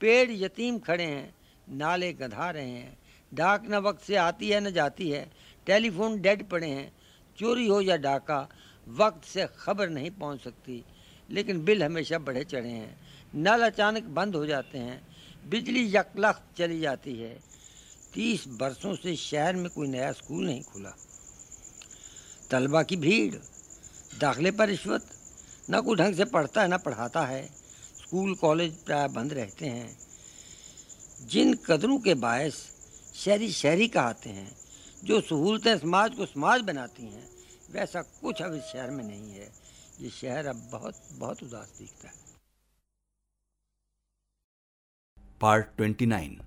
पेड़ 0.00 0.30
यतीम 0.30 0.78
खड़े 0.78 1.04
हैं। 1.04 1.34
नाले 1.68 2.12
गधा 2.12 2.50
रहे 2.50 2.70
हैं। 2.70 2.98
डाक 3.34 3.62
न 3.66 3.74
वक्त 3.74 4.02
से 4.02 4.16
आती 4.16 4.50
है, 4.50 4.60
न 4.60 4.70
जाती 4.70 5.10
है। 5.10 5.32
टेलीफोन 5.66 6.20
डेड 6.20 6.48
पड़े 6.48 6.68
हैं। 6.68 6.92
चोरी 7.38 7.68
हो 7.68 7.80
या 7.80 7.96
डाका, 7.96 8.48
वक्त 8.88 9.24
से 9.24 9.48
खबर 9.58 9.88
नहीं 9.88 10.10
पहुँच 10.10 10.40
सकती। 10.40 10.84
लेकिन 11.30 11.64
बिल 11.64 11.84
हमेशा 11.84 12.18
बढ़े 12.18 12.44
चढ़े 12.44 12.68
हैं। 12.68 13.00
नल 13.34 13.66
अचानक 13.66 14.02
बंद 14.02 14.36
हो 14.36 14.46
जाते 14.46 14.78
हैं। 14.78 15.13
बिजली 15.46 15.96
यकलख 15.96 16.42
चली 16.58 16.80
जाती 16.80 17.14
है। 17.14 17.40
तीस 18.14 18.44
बरसों 18.48 18.96
से 18.96 19.16
शहर 19.16 19.56
में 19.56 19.70
कोई 19.70 19.88
नया 19.88 20.12
स्कूल 20.12 20.46
नहीं 20.46 20.62
खुला। 20.62 20.96
तलबा 22.50 22.82
की 22.82 22.96
भीड़, 22.96 23.34
दाखिले 24.18 24.50
पर 24.50 24.68
रिश्वत, 24.68 25.06
न 25.70 25.80
कोई 25.80 25.96
ढंग 25.96 26.14
से 26.14 26.24
पढ़ता 26.24 26.62
है, 26.62 26.68
न 26.68 26.78
पढ़ाता 26.78 27.26
है। 27.26 27.46
स्कूल, 28.02 28.34
कॉलेज 28.34 28.74
प्राय 28.74 29.08
बंद 29.08 29.32
रहते 29.32 29.66
हैं। 29.66 29.98
जिन 31.26 31.54
कदरों 31.54 31.98
के 31.98 32.14
बायस 32.14 32.54
शहरी 33.14 33.52
शहरी 33.52 33.88
कहते 33.88 34.30
हैं, 34.30 34.56
जो 35.04 35.20
सहूलतें 35.20 35.78
समाज 35.78 36.14
को 36.14 36.26
समाज 36.26 36.60
बनाती 36.60 37.02
हैं, 37.02 37.28
वैसा 37.72 38.02
कुछ 38.02 38.42
अब 38.42 38.54
इस 38.54 38.62
शहर 38.62 38.90
में 38.90 39.04
नहीं 39.04 39.30
है। 39.30 39.52
ये 40.00 40.10
शहर 40.10 40.46
अब 40.46 40.68
बहुत 40.72 40.94
बहुत 41.12 41.42
उदास 41.42 41.72
दिखता 41.78 42.08
है। 42.08 42.23
पार्ट 45.44 45.66
ट्वेंटी 45.76 46.06
नाइन 46.06 46.38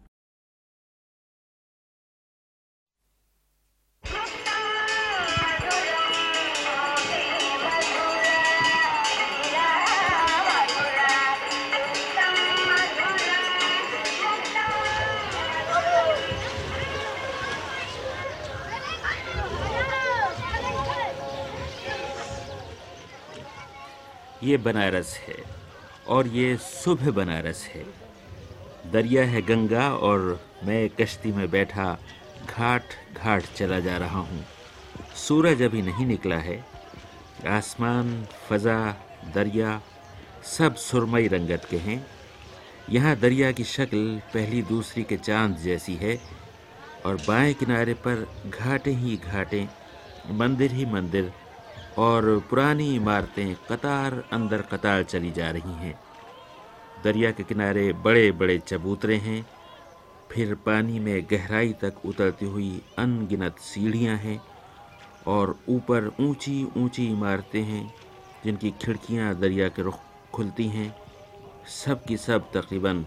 ये 24.44 24.58
बनारस 24.58 25.18
है 25.28 25.38
और 26.08 26.28
ये 26.28 26.56
सुबह 26.58 27.12
बनारस 27.12 27.64
है। 27.68 28.07
दरिया 28.92 29.24
है 29.26 29.42
गंगा 29.42 29.90
और 29.92 30.20
मैं 30.64 30.90
कश्ती 30.90 31.32
में 31.32 31.50
बैठा 31.52 31.98
घाट 32.50 32.84
घाट 33.18 33.44
चला 33.56 33.80
जा 33.80 33.98
रहा 33.98 34.20
हूँ। 34.20 34.46
सूरज 35.16 35.62
अभी 35.62 35.82
नहीं 35.82 36.06
निकला 36.06 36.36
है। 36.36 36.64
आसमान, 37.48 38.28
फज़ा, 38.50 38.96
दरिया 39.36 39.82
सब 40.58 40.76
सुरमई 40.76 41.28
रंगत 41.28 41.68
के 41.70 41.78
हैं। 41.78 42.06
यहाँ 42.90 43.16
दरिया 43.16 43.52
की 43.52 43.64
शक्ल 43.64 44.22
पहली 44.34 44.62
दूसरी 44.62 45.04
के 45.04 45.18
चाँद 45.18 45.58
जैसी 45.58 45.96
है 45.96 46.18
और 47.06 47.16
बाएँ 47.16 47.54
किनारे 47.54 47.94
पर 47.94 48.26
घाटे 48.50 48.92
ही 48.92 49.18
घाटे, 49.18 49.68
मंदिर 50.32 50.72
ही 50.72 50.86
मंदिर 50.86 51.32
और 51.98 52.48
पुरानी 52.50 52.96
इमारतें 52.96 53.56
कतार 53.72 54.24
अंदर 54.34 54.62
कतार 54.62 55.04
चली 55.04 55.32
जा 55.32 55.52
रही 55.52 55.74
हैं। 55.74 56.00
दरिया 57.04 57.32
के 57.32 57.44
किनारे 57.44 57.92
बड़े 57.94 58.32
बड़े 58.32 58.58
चबूतरे 58.68 59.16
हैं। 59.18 59.46
फिर 60.32 60.54
पानी 60.66 61.00
में 61.00 61.26
गहराई 61.32 61.74
तक 61.74 62.06
उतरती 62.06 62.46
हुई 62.46 62.82
अनगिनत 63.00 63.60
सीढ़ियाँ 63.60 64.18
हैं 64.18 64.40
और 65.28 65.56
ऊपर 65.70 66.12
ऊँची 66.20 66.64
ऊँची 66.78 67.08
इमारतें 67.12 67.62
हैं, 67.62 67.94
जिनकी 68.46 68.72
खिड़कियाँ 68.82 69.34
दरिया 69.40 69.68
के 69.70 69.82
रुख 69.82 70.00
खुलती 70.34 70.68
हैं। 70.68 70.94
सब 71.76 72.04
की 72.06 72.18
सब 72.18 72.52
तकरीबन 72.54 73.04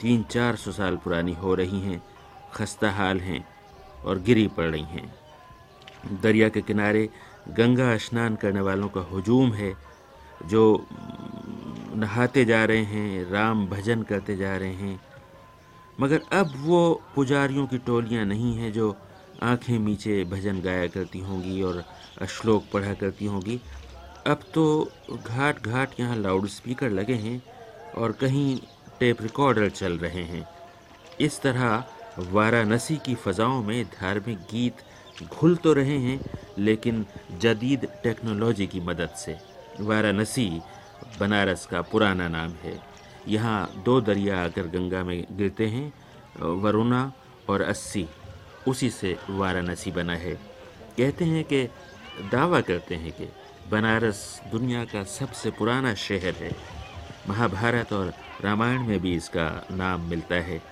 तीन 0.00 0.22
चार 0.22 0.56
सौ 0.56 0.72
साल 0.72 0.96
पुरानी 0.96 1.34
हो 1.34 1.54
रही 1.54 1.80
हैं 1.80 2.02
खस्ता 2.54 2.90
हाल 2.90 3.20
हैं 3.20 3.44
और 4.04 4.18
गिरी 4.18 4.46
पड़ 4.48 4.70
रही 4.70 4.84
हैं। 4.84 5.14
दरिया 6.22 6.48
के 6.48 6.60
किनारे 6.60 7.08
गंगा 7.48 7.96
स्नान 7.98 8.36
करने 8.36 8.60
वालों 8.60 8.88
का 8.88 9.00
हजूम 9.12 9.52
है 9.52 9.72
जो 10.44 10.86
नहाते 11.96 12.44
जा 12.44 12.64
रहे 12.64 12.82
हैं, 12.84 13.30
राम 13.30 13.66
भजन 13.68 14.02
करते 14.02 14.36
जा 14.36 14.56
रहे 14.56 14.72
हैं। 14.74 15.00
मगर 16.00 16.20
अब 16.32 16.52
वो 16.56 17.00
पुजारियों 17.14 17.66
की 17.66 17.78
टोलियाँ 17.78 18.24
नहीं 18.24 18.54
हैं 18.56 18.72
जो 18.72 18.94
आँखें 19.42 19.78
नीचे 19.78 20.22
भजन 20.24 20.60
गाया 20.60 20.86
करती 20.86 21.18
होंगी 21.20 21.62
और 21.62 21.82
श्लोक 22.30 22.64
पढ़ा 22.72 22.94
करती 22.94 23.26
होंगी। 23.26 23.60
अब 24.26 24.40
तो 24.54 24.64
घाट 25.16 25.62
घाट 25.62 26.00
यहाँ 26.00 26.16
लाउड 26.16 26.46
स्पीकर 26.48 26.90
लगे 26.90 27.14
हैं 27.16 27.40
और 27.98 28.12
कहीं 28.12 28.58
टेप 29.00 29.22
रिकॉर्डर 29.22 29.70
चल 29.70 29.98
रहे 29.98 30.22
हैं। 30.24 30.46
इस 31.20 31.40
तरह 31.42 31.84
वाराणसी 32.30 32.96
की 32.96 33.14
फ़ज़ाओं 33.14 33.62
में 33.62 33.84
धार्मिक 33.90 34.38
गीत 34.50 34.82
घुल 35.32 35.56
तो 35.56 35.72
रहे 35.72 35.98
हैं, 35.98 36.20
लेकिन 36.58 37.04
जदीद 37.40 37.86
टेक्नोलॉजी 38.02 38.66
की 38.66 38.80
मदद 38.80 39.14
से। 39.16 39.36
वाराणसी, 39.80 40.60
बनारस 41.20 41.66
का 41.66 41.82
पुराना 41.82 42.28
नाम 42.28 42.50
है। 42.50 42.80
यहाँ 43.28 43.82
दो 43.84 44.00
दरिया 44.00 44.44
आकर 44.44 44.62
गंगा 44.62 45.04
में 45.04 45.26
गिरते 45.32 45.66
हैं, 45.66 45.92
वरुणा 46.60 47.12
और 47.48 47.60
अस्सी। 47.60 48.08
उसी 48.68 48.90
से 48.90 49.18
वाराणसी 49.30 49.90
बना 49.90 50.16
है। 50.16 50.34
कहते 50.98 51.24
हैं 51.24 51.44
कि 51.44 51.68
दावा 52.32 52.60
करते 52.60 52.94
हैं 52.94 53.12
कि 53.12 53.32
बनारस 53.70 54.42
दुनिया 54.52 54.84
का 54.84 55.04
सबसे 55.04 55.50
पुराना 55.50 55.94
शहर 55.94 56.34
है। 56.34 56.56
महाभारत 57.28 57.92
और 57.92 58.14
रामायण 58.40 58.82
में 58.82 59.00
भी 59.00 59.16
इसका 59.16 59.66
नाम 59.70 60.00
मिलता 60.00 60.34
है। 60.34 60.62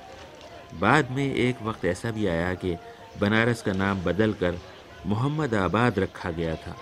बाद 0.80 1.10
में 1.10 1.34
एक 1.34 1.62
वक्त 1.62 1.84
ऐसा 1.84 2.10
भी 2.10 2.26
आया 2.26 2.54
कि 2.54 2.76
बनारस 3.20 3.62
का 3.62 3.72
नाम 3.72 4.02
बदलकर 4.02 4.58
मोहम्मद 5.06 5.54
आबाद 5.54 5.98
रखा 5.98 6.30
गया 6.30 6.54
था। 6.54 6.76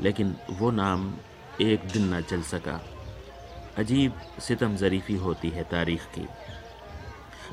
लेकिन 0.00 0.36
वो 0.50 0.70
नाम 0.70 1.14
एक 1.60 1.84
दिन 1.92 2.04
ना 2.04 2.20
चल 2.20 2.42
सका। 2.42 2.80
अजीब 3.78 4.20
सितम 4.40 4.76
ज़रीफ़ी 4.76 5.14
होती 5.16 5.48
है 5.50 5.62
तारीख़ 5.64 6.04
की। 6.14 6.26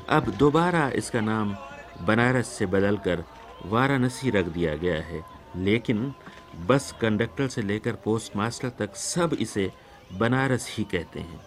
अब 0.08 0.30
दोबारा 0.30 0.88
इसका 0.90 1.20
नाम 1.20 1.56
बनारस 2.00 2.48
से 2.48 2.66
बदलकर 2.66 3.24
वाराणसी 3.66 4.30
रख 4.30 4.46
दिया 4.46 4.74
गया 4.76 5.00
है। 5.02 5.22
लेकिन 5.56 6.14
बस 6.66 6.92
कंडक्टर 7.00 7.48
से 7.48 7.62
लेकर 7.62 7.92
पोस्ट 7.94 8.36
मास्टर 8.36 8.68
तक 8.68 8.96
सब 8.96 9.36
इसे 9.40 9.70
बनारस 10.12 10.68
ही 10.78 10.84
कहते 10.84 11.20
हैं। 11.20 11.40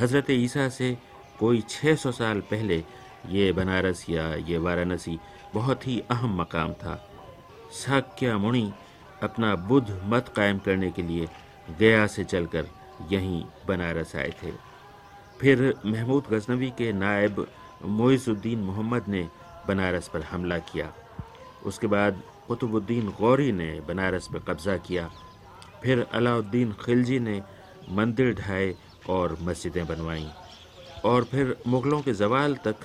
हज़रत 0.00 0.30
ईसा 0.30 0.68
से 0.68 0.96
कोई 1.38 1.60
600 1.60 2.12
साल 2.12 2.40
पहले 2.40 2.84
ये 3.28 3.50
बनारस 3.52 4.04
या 4.10 4.34
ये 4.34 4.58
वाराणसी 4.58 5.18
बहुत 5.54 5.86
ही 5.86 6.02
अहम 6.10 6.40
मकाम 6.40 6.72
था। 6.72 6.94
साक्य 7.72 8.36
मुनि 8.36 8.72
अपना 9.22 9.54
बुद्ध 9.68 10.00
मत 10.04 10.28
कायम 10.28 10.58
करने 10.58 10.90
के 10.90 11.02
लिए 11.02 11.28
गया 11.70 12.06
से 12.06 12.24
चलकर 12.24 12.68
यहीं 13.12 13.44
बनारस 13.68 14.16
आए 14.16 14.34
थे। 14.42 14.52
फिर 15.40 15.74
महमूद 15.86 16.24
गजनवी 16.30 16.70
के 16.70 16.92
नायब 16.92 17.46
मोइजुद्दीन 17.84 18.58
मोहम्मद 18.58 19.04
ने 19.08 19.28
बनारस 19.68 20.08
पर 20.08 20.22
हमला 20.22 20.58
किया। 20.58 20.92
उसके 21.66 21.86
बाद 21.86 22.22
कुतुबुद्दीन 22.48 23.08
गौरी 23.08 23.52
ने 23.52 23.80
बनारस 23.80 24.28
पर 24.32 24.38
कब्ज़ा 24.38 24.76
किया। 24.76 25.10
फिर 25.82 26.06
अलाउद्दीन 26.12 26.72
खिलजी 26.72 27.18
ने 27.18 27.42
मंदिर 27.90 28.34
ढाए 28.34 28.74
और 29.08 29.38
मस्जिदें 29.42 29.86
बनवाईं। 29.86 30.28
और 31.04 31.24
फिर 31.24 31.56
मुग़लों 31.66 32.00
के 32.02 32.12
जवाल 32.12 32.56
तक 32.56 32.76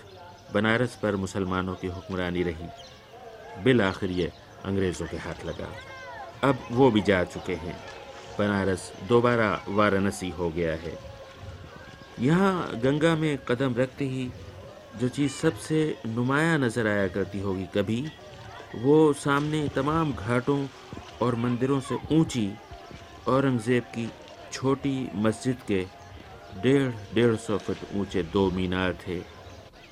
बनारस 0.54 0.96
पर 0.96 1.16
मुसलमानों 1.16 1.76
की 1.76 1.88
हुक्मरानी 1.88 2.44
रही। 2.44 2.68
बिल 3.64 3.82
आखिर 3.82 4.12
ये 4.12 4.32
अंग्रेज़ों 4.66 5.08
के 5.08 5.18
हाथ 5.18 5.46
लगा। 5.46 5.68
अब 6.50 6.68
वो 6.72 6.92
भी 6.92 7.02
जा 7.02 7.24
चुके 7.24 7.56
हैं। 7.56 7.78
बनारस 8.40 8.92
दोबारा 9.10 9.50
वाराणसी 9.70 10.30
हो 10.30 10.50
गया 10.50 10.74
है। 10.76 10.98
यहाँ 12.20 12.80
गंगा 12.80 13.16
में 13.16 13.38
कदम 13.48 13.76
रखते 13.78 14.06
ही 14.08 14.30
जो 15.00 15.08
चीज़ 15.10 15.32
सबसे 15.32 15.80
नुमाया 16.08 16.58
नज़र 16.58 16.88
आया 16.88 17.08
करती 17.08 17.40
होगी 17.40 17.66
कभी, 17.76 18.06
वो 18.76 19.14
सामने 19.16 19.68
तमाम 19.76 20.14
घाटों 20.14 20.66
और 21.22 21.36
मंदिरों 21.36 21.80
से 21.80 21.98
ऊँची 22.12 22.50
औरंगज़ेब 23.28 23.84
की 23.96 24.10
छोटी 24.52 25.10
मस्जिद 25.16 25.58
के 25.68 25.82
डेढ़ 26.62 26.92
डेढ़ 27.16 27.36
सौ 27.38 27.58
फुट 27.58 27.78
ऊँचे 27.96 28.24
दो 28.24 28.50
मीनार 28.52 28.94
थे। 29.08 29.20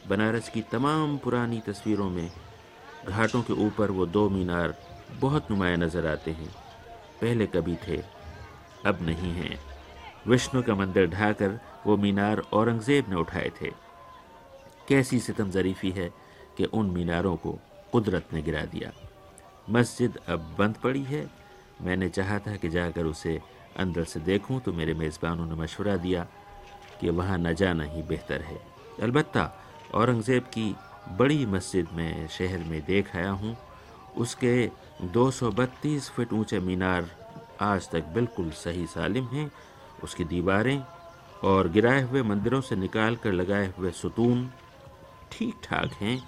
बनारस 0.10 0.50
की 0.50 0.62
तमाम 0.72 1.18
पुरानी 1.18 1.62
तस्वीरों 1.68 2.10
में 2.10 2.30
घाटों 3.08 3.42
के 3.42 3.54
ऊपर 3.66 3.92
वो 3.92 4.06
दो 4.08 4.30
मीनार 4.30 4.74
बहुत 5.22 5.52
नुमाया 5.52 5.76
नज़र 5.78 6.08
आते 6.08 6.32
हैं। 6.32 6.50
पहले 7.22 7.46
कभी 7.48 7.76
थे। 7.88 7.98
अब 8.86 9.02
नहीं 9.02 9.34
हैं। 9.34 9.60
विष्णु 10.28 10.62
का 10.64 10.76
मंदिर 10.76 11.08
ढाकर 11.10 11.60
वो 11.86 11.98
मीनार 11.98 12.42
औरंगज़ेब 12.54 13.10
ने 13.10 13.16
उठाए 13.16 13.52
थे। 13.62 13.72
कैसी 14.88 15.20
सितम 15.20 15.50
ज़रीफ़ी 15.50 15.92
है 15.92 16.10
कि 16.58 16.66
उन 16.66 16.90
मीनारों 16.90 17.36
को 17.36 17.58
कुदरत 17.92 18.34
ने 18.34 18.42
गिरा 18.42 18.64
दिया। 18.66 18.92
मस्जिद 19.70 20.20
अब 20.30 20.56
बंद 20.60 20.76
पड़ी 20.76 21.04
है। 21.04 21.30
मैंने 21.82 22.10
चाहा 22.10 22.40
था 22.40 22.56
कि 22.56 22.70
जाकर 22.70 23.06
उसे 23.06 23.40
अंदर 23.78 24.04
से 24.04 24.20
देखूँ 24.20 24.60
तो 24.62 24.74
मेरे 24.74 24.94
मेज़बानों 24.94 25.46
ने 25.46 25.56
मशवरा 25.56 25.96
दिया 25.98 26.26
कि 27.02 27.10
वहाँ 27.10 27.38
न 27.38 27.54
जाना 27.54 27.84
ही 27.84 28.02
बेहतर 28.02 28.42
है। 28.42 28.60
अलबत्ता 29.02 29.52
औरंगज़ेब 29.96 30.44
की 30.54 30.76
बड़ी 31.18 31.46
मस्जिद 31.46 31.88
में 31.94 32.28
शहर 32.28 32.64
में 32.70 32.82
देख 32.86 33.16
आया 33.16 33.32
हूँ। 33.32 33.56
उसके 34.18 34.70
232 35.14 36.10
फीट 36.10 36.34
ऊँचे 36.34 36.60
मीनार 36.60 37.10
आज 37.62 37.90
तक 37.90 38.04
बिल्कुल 38.14 38.50
सही 38.50 38.86
सालिम 38.88 39.26
हैं। 39.26 39.52
उसकी 40.04 40.24
दीवारें 40.24 40.84
और 41.44 41.68
गिराए 41.70 42.02
हुए 42.02 42.22
मंदिरों 42.22 42.62
से 42.62 42.76
निकाल 42.76 43.16
कर 43.16 43.32
लगाए 43.32 43.74
हुए 43.78 43.92
सुतून 43.92 44.50
ठीक 45.32 45.56
ठाक 45.64 45.94
हैं। 45.94 46.22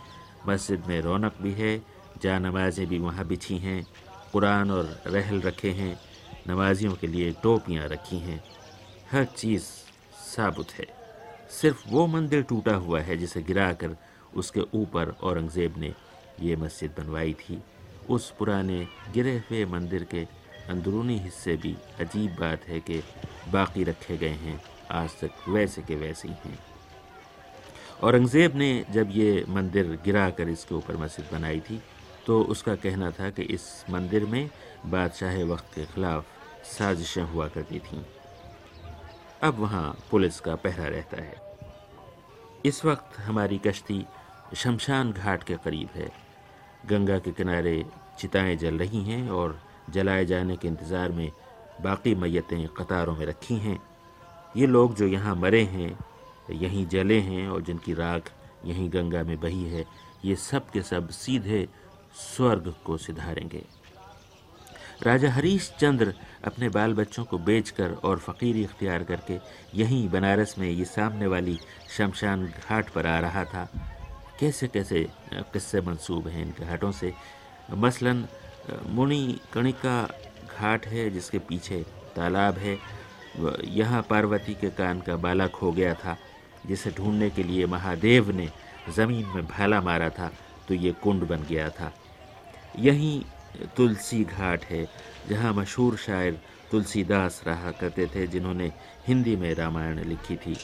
मस्जिद 0.47 0.83
में 0.87 0.99
रौनक 1.01 1.37
भी 1.41 1.51
है 1.51 1.77
जा 2.21 2.37
नमाजें 2.39 2.85
भी 2.87 2.99
वहाँ 2.99 3.25
बिछी 3.25 3.57
हैं। 3.57 3.85
कुरान 4.31 4.71
और 4.71 4.85
रहल 5.07 5.41
रखे 5.41 5.71
हैं, 5.71 5.97
नमाजियों 6.47 6.93
के 6.93 7.07
लिए 7.07 7.31
टोपियाँ 7.43 7.87
रखी 7.87 8.19
हैं। 8.19 8.43
हर 9.11 9.25
चीज़ 9.25 9.63
साबुत 10.25 10.71
है। 10.71 10.85
सिर्फ़ 11.51 11.83
वो 11.89 12.05
मंदिर 12.07 12.41
टूटा 12.41 12.75
हुआ 12.75 12.99
है 13.01 13.17
जिसे 13.17 13.41
गिराकर 13.41 13.95
उसके 14.35 14.61
ऊपर 14.73 15.15
औरंगज़ेब 15.23 15.77
ने 15.77 15.93
ये 16.41 16.55
मस्जिद 16.55 16.95
बनवाई 16.97 17.33
थी। 17.33 17.61
उस 18.09 18.29
पुराने 18.39 18.87
गिरे 19.13 19.37
हुए 19.49 19.65
मंदिर 19.65 20.03
के 20.03 20.25
अंदरूनी 20.69 21.17
हिस्से 21.19 21.55
भी 21.57 21.75
अजीब 21.99 22.35
बात 22.39 22.67
है 22.67 22.79
कि 22.79 23.01
बाकी 23.51 23.83
रखे 23.83 24.17
गए 24.17 24.35
हैं, 24.43 24.59
आज 24.91 25.09
तक 25.21 25.49
वैसे 25.49 25.81
के 25.81 25.95
वैसे 25.95 26.27
ही 26.27 26.35
हैं। 26.45 26.57
औरंगज़ेब 28.03 28.55
ने 28.55 28.85
जब 28.91 29.09
ये 29.11 29.43
मंदिर 29.49 29.99
गिरा 30.05 30.29
कर 30.29 30.49
इसके 30.49 30.75
ऊपर 30.75 30.97
मस्जिद 30.97 31.25
बनाई 31.31 31.59
थी 31.59 31.81
तो 32.25 32.41
उसका 32.43 32.75
कहना 32.75 33.09
था 33.11 33.29
कि 33.29 33.43
इस 33.53 33.63
मंदिर 33.89 34.25
में 34.25 34.49
बादशाह 34.87 35.43
वक्त 35.43 35.73
के 35.75 35.85
ख़िलाफ़ 35.85 36.25
साजिशें 36.67 37.23
हुआ 37.23 37.47
करती 37.47 37.79
थीं। 37.79 38.03
अब 39.41 39.59
वहाँ 39.59 39.97
पुलिस 40.11 40.39
का 40.39 40.55
पहरा 40.55 40.87
रहता 40.87 41.21
है। 41.21 41.41
इस 42.65 42.83
वक्त 42.85 43.19
हमारी 43.19 43.57
कश्ती 43.57 44.05
शमशान 44.55 45.11
घाट 45.11 45.43
के 45.43 45.55
करीब 45.65 45.89
है। 45.95 46.09
गंगा 46.85 47.17
के 47.19 47.31
किनारे 47.31 47.83
चिताएँ 48.19 48.55
जल 48.55 48.77
रही 48.77 49.03
हैं 49.03 49.29
और 49.31 49.59
जलाए 49.89 50.25
जाने 50.25 50.55
के 50.55 50.67
इंतज़ार 50.67 51.11
में 51.11 51.29
बाकी 51.81 52.15
मैतें 52.15 52.67
कतारों 52.67 53.15
में 53.15 53.25
रखी 53.25 53.55
हैं। 53.57 53.79
ये 54.57 54.65
लोग 54.67 54.95
जो 54.95 55.07
यहाँ 55.07 55.35
मरे 55.35 55.63
हैं, 55.63 55.97
यहीं 56.51 56.85
जले 56.87 57.19
हैं 57.19 57.47
और 57.49 57.61
जिनकी 57.61 57.93
राख 57.93 58.31
यहीं 58.65 58.89
गंगा 58.93 59.23
में 59.23 59.39
बही 59.39 59.63
है, 59.63 59.85
ये 60.25 60.35
सब 60.35 60.69
के 60.69 60.81
सब 60.81 61.09
सीधे 61.09 61.67
स्वर्ग 62.15 62.73
को 62.85 62.97
सिधारेंगे। 62.97 63.63
राजा 65.03 65.31
हरीश 65.31 65.71
चंद्र 65.79 66.13
अपने 66.45 66.69
बाल 66.69 66.93
बच्चों 66.93 67.23
को 67.25 67.37
बेचकर 67.37 67.93
और 68.03 68.19
फ़कीरी 68.19 68.61
इख्तियार 68.63 69.03
करके 69.03 69.39
यहीं 69.75 70.07
बनारस 70.09 70.55
में 70.59 70.69
ये 70.69 70.85
सामने 70.85 71.27
वाली 71.27 71.59
शमशान 71.97 72.45
घाट 72.45 72.89
पर 72.89 73.07
आ 73.07 73.19
रहा 73.19 73.43
था। 73.45 73.67
कैसे 74.39 74.67
कैसे 74.67 75.07
किस्से 75.33 75.81
मंसूब 75.81 76.27
हैं 76.27 76.41
इन 76.41 76.53
घाटों 76.65 76.91
से? 76.91 77.13
मसलन 77.73 78.25
मुनि 78.89 79.39
कणिका 79.53 80.01
घाट 80.49 80.85
है, 80.87 81.09
जिसके 81.09 81.39
पीछे 81.39 81.83
तालाब 82.15 82.57
है। 82.57 82.77
यहाँ 83.67 84.01
पार्वती 84.09 84.53
के 84.53 84.69
कान 84.69 84.99
का 85.01 85.15
बाला 85.17 85.47
खो 85.47 85.71
गया 85.71 85.93
था, 85.95 86.17
जिसे 86.65 86.91
ढूँढने 86.91 87.29
के 87.29 87.43
लिए 87.43 87.65
महादेव 87.65 88.31
ने 88.31 88.49
ज़मीन 88.89 89.25
में 89.35 89.45
भाला 89.47 89.81
मारा 89.81 90.09
था 90.09 90.31
तो 90.67 90.73
ये 90.73 90.91
कुंड 91.03 91.27
बन 91.27 91.43
गया 91.49 91.69
था। 91.69 91.91
यहीं 92.79 93.21
तुलसी 93.75 94.23
घाट 94.23 94.65
है, 94.65 94.87
जहाँ 95.29 95.53
मशहूर 95.53 95.97
शायर 95.97 96.39
तुलसीदास 96.71 97.41
रहा 97.47 97.71
करते 97.71 98.05
थे, 98.15 98.25
जिन्होंने 98.27 98.71
हिंदी 99.07 99.35
में 99.35 99.53
रामायण 99.55 99.99
लिखी 100.03 100.35
थी। 100.35 100.55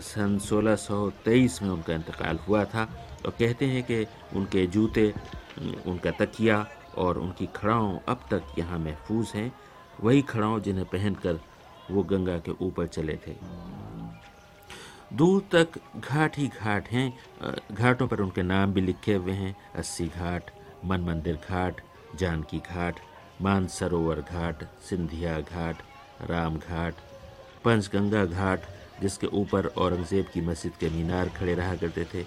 सन 0.00 0.38
1623 0.38 1.62
में 1.62 1.70
उनका 1.70 1.94
इंतकाल 1.94 2.38
हुआ 2.48 2.64
था, 2.64 2.84
और 3.24 3.34
कहते 3.38 3.66
हैं 3.66 3.82
कि 3.82 4.06
उनके 4.36 4.66
जूते, 4.66 5.12
उनका 5.86 6.10
तकिया 6.20 6.66
और 6.98 7.18
उनकी 7.18 7.46
खड़ाओं 7.56 7.98
अब 8.08 8.20
तक 8.30 8.54
यहाँ 8.58 8.78
महफूज 8.78 9.32
हैं, 9.34 9.52
वही 10.00 10.22
खड़ाओं 10.22 10.60
जिन्हें 10.60 10.86
पहनकर 10.86 11.40
वो 11.90 12.02
गंगा 12.04 12.38
के 12.38 12.50
ऊपर 12.64 12.86
चले 12.88 13.16
थे 13.26 13.34
दूर 15.12 15.42
तक 15.52 15.78
घाट 15.98 16.36
ही 16.38 16.46
घाट 16.48 16.88
हैं 16.88 17.12
घाटों 17.72 18.06
पर 18.08 18.20
उनके 18.20 18.42
नाम 18.42 18.72
भी 18.72 18.80
लिखे 18.80 19.14
हुए 19.14 19.32
हैं, 19.32 19.54
अस्सी 19.76 20.06
घाट 20.08 20.50
मन 20.84 21.00
मंदिर 21.00 21.38
घाट, 21.48 21.80
जानकी 22.16 22.58
घाट, 22.58 23.00
मानसरोवर 23.42 24.20
घाट, 24.20 24.64
सिंधिया 24.88 25.38
घाट, 25.40 25.82
राम 26.30 26.58
घाट, 26.58 26.94
पंचगंगा 27.64 28.24
घाट, 28.24 28.60
जिसके 29.02 29.26
ऊपर 29.26 29.66
औरंगज़ेब 29.66 30.26
की 30.32 30.40
मस्जिद 30.40 30.72
के 30.80 30.88
मीनार 30.90 31.28
खड़े 31.36 31.54
रहा 31.54 31.74
करते 31.76 32.04
थे। 32.14 32.24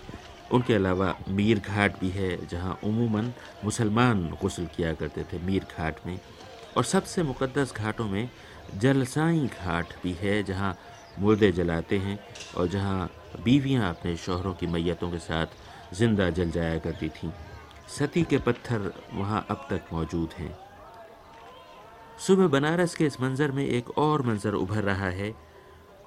उनके 0.54 0.74
अलावा 0.74 1.16
मीर 1.30 1.60
घाट 1.60 2.00
भी 2.00 2.10
है, 2.10 2.46
जहाँ 2.48 2.80
उमूमन 2.84 3.34
मुसलमान 3.64 4.30
गसल 4.44 4.66
किया 4.76 4.94
करते 4.94 5.24
थे 5.24 5.40
मीर 5.46 5.66
घाट 5.78 6.06
में। 6.06 6.20
और 6.78 6.84
सबसे 6.84 7.24
मुक़दस 7.24 7.74
घाटों 7.78 8.06
में 8.06 8.30
जलसाई 8.80 9.48
घाट 9.48 9.94
भी 10.04 10.14
है, 10.14 10.42
जहाँ 10.44 10.78
मुर्दे 11.20 11.52
जलाते 11.52 11.98
हैं 11.98 12.20
और 12.58 12.68
जहाँ 12.68 13.10
बीवियाँ 13.44 13.90
अपने 13.90 14.16
शोहरों 14.18 14.54
की 14.54 14.68
मैतों 14.68 15.12
के 15.12 15.20
साथ 15.20 15.48
ज़िंदा 15.94 16.30
जल 16.30 16.52
जाया 16.52 16.78
करती 16.80 17.10
थीं। 17.10 17.32
सती 17.90 18.24
के 18.24 18.38
पत्थर 18.38 18.92
वहाँ 19.14 19.46
अब 19.50 19.68
तक 19.70 19.94
मौजूद 19.94 20.34
हैं। 20.38 20.56
सुबह 22.18 22.48
बनारस 22.48 22.96
के 22.96 23.06
इस 23.06 23.20
मंज़र 23.22 23.52
में 23.52 23.66
एक 23.66 23.90
और 23.98 24.22
मंज़र 24.22 24.54
उभर 24.54 24.84
रहा 24.84 25.10
है। 25.12 25.34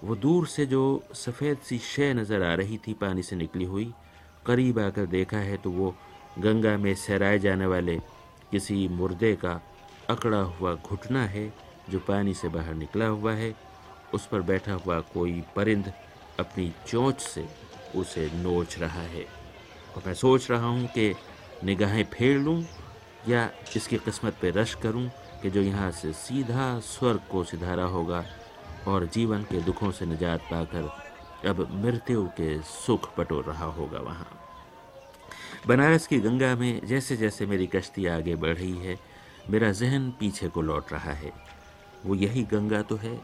वो 0.05 0.15
दूर 0.17 0.47
से 0.47 0.67
जो 0.67 0.83
सफ़ेद 1.15 1.59
सी 1.59 1.79
शय 1.79 2.13
नज़र 2.15 2.43
आ 2.43 2.55
रही 2.55 2.79
थी, 2.79 2.93
पानी 2.95 3.23
से 3.23 3.37
निकली 3.37 3.65
हुई 3.65 3.93
करीब 4.47 4.79
आकर 4.79 5.07
देखा 5.07 5.39
है 5.39 5.57
तो 5.57 5.71
वो 5.71 5.95
गंगा 6.39 6.77
में 6.79 6.95
सहराए 6.95 7.39
जाने 7.39 7.67
वाले 7.67 7.97
किसी 8.51 8.87
मुर्दे 8.89 9.35
का 9.35 9.61
अकड़ा 10.11 10.39
हुआ 10.39 10.75
घुटना 10.75 11.25
है, 11.25 11.53
जो 11.91 11.99
पानी 11.99 12.35
से 12.35 12.49
बाहर 12.49 12.75
निकला 12.75 13.07
हुआ 13.07 13.33
है। 13.33 13.55
उस 14.15 14.27
पर 14.27 14.43
बैठा 14.43 14.73
हुआ 14.75 14.99
कोई 15.15 15.43
परिंद 15.57 15.93
अपनी 16.41 16.73
चोंच 16.87 17.21
से 17.21 17.45
उसे 17.97 18.31
नोच 18.35 18.79
रहा 18.79 19.03
है। 19.03 19.25
और 19.97 20.03
मैं 20.07 20.15
सोच 20.15 20.51
रहा 20.51 20.67
हूँ 20.67 20.87
कि 20.89 21.15
निगाहें 21.65 22.05
फेर 22.05 22.39
लूँ 22.39 22.63
या 23.29 23.49
इसकी 23.77 23.97
किस्मत 23.97 24.37
पे 24.43 24.51
रश 24.51 24.75
करूँ 24.75 25.09
कि 25.43 25.51
जो 25.51 25.61
यहाँ 25.63 25.91
से 25.91 26.13
सीधा 26.13 26.79
स्वर्ग 26.81 27.21
को 27.31 27.43
सिधारा 27.45 27.85
होगा 27.87 28.25
और 28.89 29.07
जीवन 29.07 29.43
के 29.43 29.61
दुखों 29.63 29.91
से 29.91 30.07
निजात 30.07 30.41
पाकर 30.51 30.91
अब 31.45 31.67
मृत्यु 31.75 32.25
के 32.37 32.59
सुख 32.65 33.09
बटोर 33.19 33.45
रहा 33.45 33.67
होगा 33.73 33.99
वहाँ। 33.99 34.27
बनारस 35.67 36.07
की 36.07 36.19
गंगा 36.21 36.55
में 36.57 36.87
जैसे 36.87 37.17
जैसे 37.17 37.47
मेरी 37.47 37.67
कश्ती 37.67 38.07
आगे 38.07 38.35
बढ़ 38.37 38.57
रही 38.57 38.79
है, 38.79 38.99
मेरा 39.51 39.71
जहन 39.73 40.11
पीछे 40.21 40.49
को 40.49 40.63
लौट 40.63 40.93
रहा 40.93 41.13
है। 41.13 41.33
वो 42.07 42.15
यही 42.15 42.43
गंगा 42.43 42.83
तो 42.83 42.97
है, 42.97 43.19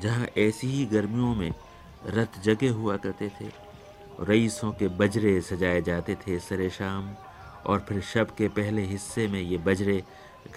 जहाँ 0.00 0.26
ऐसी 0.38 0.66
ही 0.66 0.84
गर्मियों 0.86 1.34
में 1.34 1.52
रथ 2.06 2.40
जगे 2.42 2.68
हुआ 2.68 2.96
करते 2.96 3.28
थे, 3.40 3.50
रईसों 4.20 4.72
के 4.72 4.88
बजरे 4.88 5.40
सजाए 5.40 5.80
जाते 5.82 6.14
थे 6.16 6.38
सरे 6.38 6.68
शाम, 6.70 7.14
और 7.66 7.84
फिर 7.88 8.00
शब 8.04 8.30
के 8.30 8.48
पहले 8.48 8.82
हिस्से 8.82 9.26
में 9.28 9.40
ये 9.40 9.58
बजरे 9.58 10.02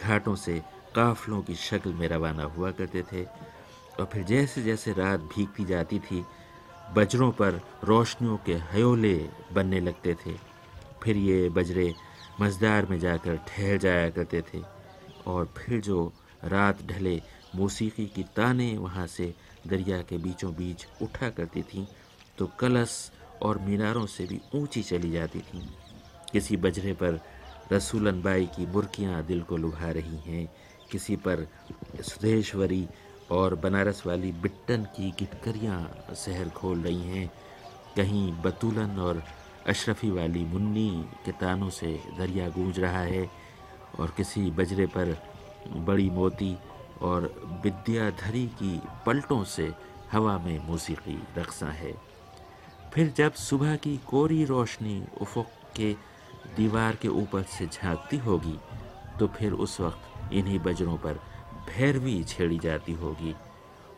घाटों 0.04 0.36
से 0.36 0.62
काफलों 0.96 1.42
की 1.42 1.56
शक्ल 1.56 1.94
में 1.94 2.08
रवाना 2.08 2.44
हुआ 2.44 2.72
करते 2.72 3.04
थे, 3.12 3.24
और 3.24 4.10
फिर 4.14 4.24
जैसे 4.24 4.62
जैसे 4.64 4.94
रात 4.94 5.20
भीगती 5.36 5.66
जाती 5.66 6.00
थी 6.00 6.26
बजरों 6.96 7.32
पर 7.32 7.60
रोशनियों 7.84 8.38
के 8.46 8.54
हयोले 8.72 9.16
बनने 9.54 9.80
लगते 9.80 10.14
थे। 10.16 10.34
फिर 11.04 11.18
ये 11.18 11.50
बजरे 11.50 11.94
मजदार 12.42 12.86
में 12.86 13.00
जाकर 13.00 13.36
ठहर 13.48 13.78
जाया 13.78 14.10
करते 14.10 14.42
थे 14.44 14.62
और 15.28 15.54
फिर 15.58 15.80
जो 15.82 16.12
रात 16.44 16.82
ढले, 16.88 17.22
मौसीकी 17.56 18.06
की 18.06 18.24
ताने 18.36 18.76
वहाँ 18.78 19.06
से 19.08 19.34
दरिया 19.68 20.02
के 20.02 20.18
बीचों 20.18 20.54
बीच 20.56 20.86
उठा 21.02 21.30
करती 21.30 21.62
थीं 21.64 21.86
तो 22.38 22.50
कलस 22.60 23.12
और 23.42 23.58
मीनारों 23.60 24.06
से 24.06 24.26
भी 24.26 24.40
ऊँची 24.56 24.84
चली 24.84 25.12
जाती 25.12 25.40
थीं। 25.40 25.62
किसी 26.32 26.58
बजरे 26.58 26.94
पर 26.94 27.20
रसूलन 27.72 28.22
बाई 28.22 28.46
की 28.56 28.66
मुर्कियाँ 28.66 29.24
दिल 29.26 29.42
को 29.42 29.58
लुभा 29.58 29.90
रही 29.92 30.18
हैं, 30.26 30.48
किसी 30.92 31.16
पर 31.16 31.48
सुधेश्वरी 32.02 32.88
और 33.32 33.56
बनारस 33.56 34.04
वाली 34.06 34.32
बिट्टन 34.42 34.84
की 34.96 35.10
गिटकरियाँ 35.20 35.80
शहर 36.16 36.50
खोल 36.50 36.82
रही 36.82 37.02
हैं। 37.02 37.28
कहीं 37.96 38.32
बतूलन 38.42 39.00
और 39.00 39.24
अशरफी 39.68 40.10
वाली 40.10 40.44
मुन्नी 40.46 40.90
के 41.26 41.32
तानों 41.32 41.70
से 41.70 41.92
दरिया 42.18 42.50
गूंज 42.50 42.80
रहा 42.80 43.02
है 43.02 43.30
और 44.00 44.14
किसी 44.18 44.50
बजरे 44.52 44.86
पर 44.88 45.16
बड़ी 45.88 46.10
मोती 46.10 46.56
और 47.02 47.24
विद्याधरी 47.64 48.46
की 48.62 48.82
पलटों 49.06 49.44
से 49.46 49.72
हवा 50.12 50.38
में 50.38 50.68
मौसीकी 50.68 51.18
रक्सा 51.38 51.70
है। 51.72 51.94
फिर 52.94 53.14
जब 53.18 53.34
सुबह 53.34 53.76
की 53.76 53.96
कोरी 54.08 54.44
रोशनी 54.46 55.04
उफक 55.22 55.52
के 55.76 55.94
दीवार 56.58 56.96
के 56.96 57.08
ऊपर 57.08 57.44
से 57.58 57.66
झांकती 57.66 58.18
होगी 58.18 58.58
तो 59.20 59.28
फिर 59.28 59.54
उस 59.54 59.80
वक्त 59.82 60.34
इन्हीं 60.34 60.60
बजरों 60.60 60.98
पर 60.98 61.20
भैरवी 61.70 62.24
छेड़ी 62.24 62.60
जाती 62.60 62.94
होगी 62.94 63.36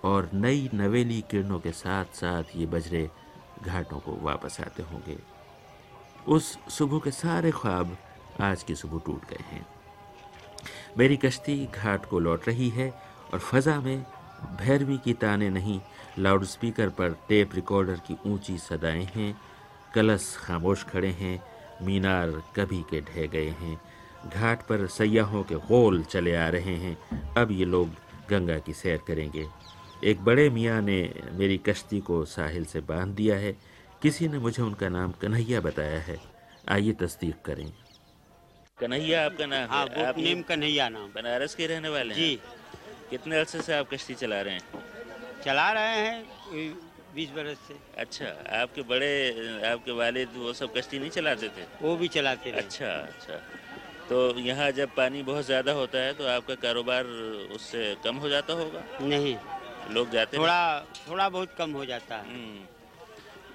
और 0.04 0.30
नई 0.34 0.70
नवेली 0.74 1.22
किरणों 1.32 1.60
के 1.60 1.72
साथ 1.72 2.06
साथ 2.06 2.44
ये 2.56 2.66
बजरे 2.66 3.10
घाटों 3.64 4.00
को 4.00 4.16
वापस 4.22 4.62
आते 4.62 4.84
होंगे। 4.84 5.18
उस 6.28 6.58
सुबह 6.70 7.00
के 7.00 7.12
सारे 7.12 7.52
ख्वाब 7.52 7.98
आज 8.42 8.64
की 8.64 8.76
सुबह 8.76 9.00
टूट 9.06 9.30
गए 9.30 9.44
हैं। 9.44 9.66
मेरी 10.98 11.18
कश्ती 11.18 11.66
घाट 11.66 12.06
को 12.06 12.20
लौट 12.20 12.48
रही 12.48 12.70
है 12.70 12.90
और 13.34 13.40
फजा 13.40 13.80
में 13.82 14.06
भैरवी 14.58 14.98
की 14.98 15.14
ताने 15.14 15.50
नहीं, 15.50 15.80
लाउडस्पीकर 16.20 16.90
पर 16.90 17.10
टेप 17.30 17.56
रिकॉर्डर 17.56 17.96
की 18.08 18.18
ऊँची 18.26 18.58
सदाएँ 18.58 19.04
हैं, 19.16 19.42
कलश 19.94 20.38
खामोश 20.40 20.84
खड़े 20.84 21.10
हैं, 21.10 21.44
मीनार 21.82 22.42
कभी 22.56 22.82
के 22.90 23.02
ढह 23.02 23.28
गए 23.28 23.50
हैं। 23.50 23.82
घाट 24.26 24.62
पर 24.62 24.86
सयाहों 24.88 25.44
के 25.44 25.56
गोल 25.56 26.04
चले 26.04 26.36
आ 26.36 26.48
रहे 26.50 26.76
हैं। 26.76 27.34
अब 27.36 27.52
ये 27.52 27.66
लोग 27.66 27.90
गंगा 28.30 28.58
की 28.60 28.74
सैर 28.74 29.00
करेंगे। 29.08 29.48
एक 30.04 30.22
बड़े 30.22 30.50
मियाँ 30.50 30.82
ने 30.82 31.14
मेरी 31.32 31.58
कश्ती 31.58 32.00
को 32.00 32.24
साहिल 32.26 32.66
से 32.66 32.80
बाँध 32.82 33.16
दिया 33.16 33.36
है। 33.36 33.52
किसी 34.02 34.28
ने 34.28 34.40
मुझे 34.40 34.64
उनका 34.64 34.90
नाम 34.90 35.12
कन्हैया 35.12 35.62
बताया 35.62 36.00
है। 36.00 36.20
आइए 36.70 36.92
तस्दीक 36.92 37.42
करें। 37.46 37.72
कन्हैया 38.80 39.26
आपका 39.26 39.46
नाम 39.46 39.70
हाँ, 39.70 39.86
है 39.88 40.06
आप 40.06 40.18
नेम 40.18 40.42
कन्हैया 40.42 40.90
नाम। 40.90 41.10
बनारस 41.16 41.56
के 41.56 41.68
रहने 41.68 41.90
वाले 41.90 42.16
जी 42.16 42.22
हैं? 42.22 42.30
जी। 42.30 43.10
कितने 43.10 43.40
अरसे 43.40 43.62
से 43.62 43.74
आप 43.74 43.90
कश्ती 43.94 44.14
चला 44.14 44.42
रहे 44.42 44.54
हैं? 44.54 44.62
चला 45.46 45.72
रहे 45.72 45.98
हैं 45.98 46.24
बीस 47.16 47.30
बरस 47.30 47.58
से। 47.68 47.76
अच्छा 47.98 48.26
आपके 48.62 48.82
बड़े 48.82 49.12
आपके 49.72 49.92
वालिद 49.92 50.30
वो 50.38 50.54
सब 50.54 50.74
कश्ती 50.74 51.00
नहीं 51.00 51.10
चलाते 51.10 51.48
थे? 51.48 51.66
वो 51.82 51.96
भी 51.96 52.08
चलाते 52.08 52.52
थे। 52.52 52.56
अच्छा 52.56 52.88
अच्छा। 52.88 53.34
तो 54.12 54.18
यहाँ 54.40 54.70
जब 54.72 54.90
पानी 54.96 55.22
बहुत 55.24 55.46
ज़्यादा 55.46 55.72
होता 55.72 55.98
है 55.98 56.14
तो 56.14 56.26
आपका 56.28 56.56
कारोबार 56.64 57.06
उससे 57.56 57.84
कम 58.04 58.16
हो 58.16 58.30
जाता 58.30 58.54
होगा? 58.54 58.84
नहीं। 59.02 59.36
लोग 59.92 60.10
जाते 60.12 60.38
थोड़ा 60.38 60.80
थोड़ा 61.08 61.28
बहुत 61.30 61.54
कम 61.58 61.72
हो 61.72 61.86
जाता 61.86 62.16
है। 62.16 62.34
हम्म। 62.34 62.66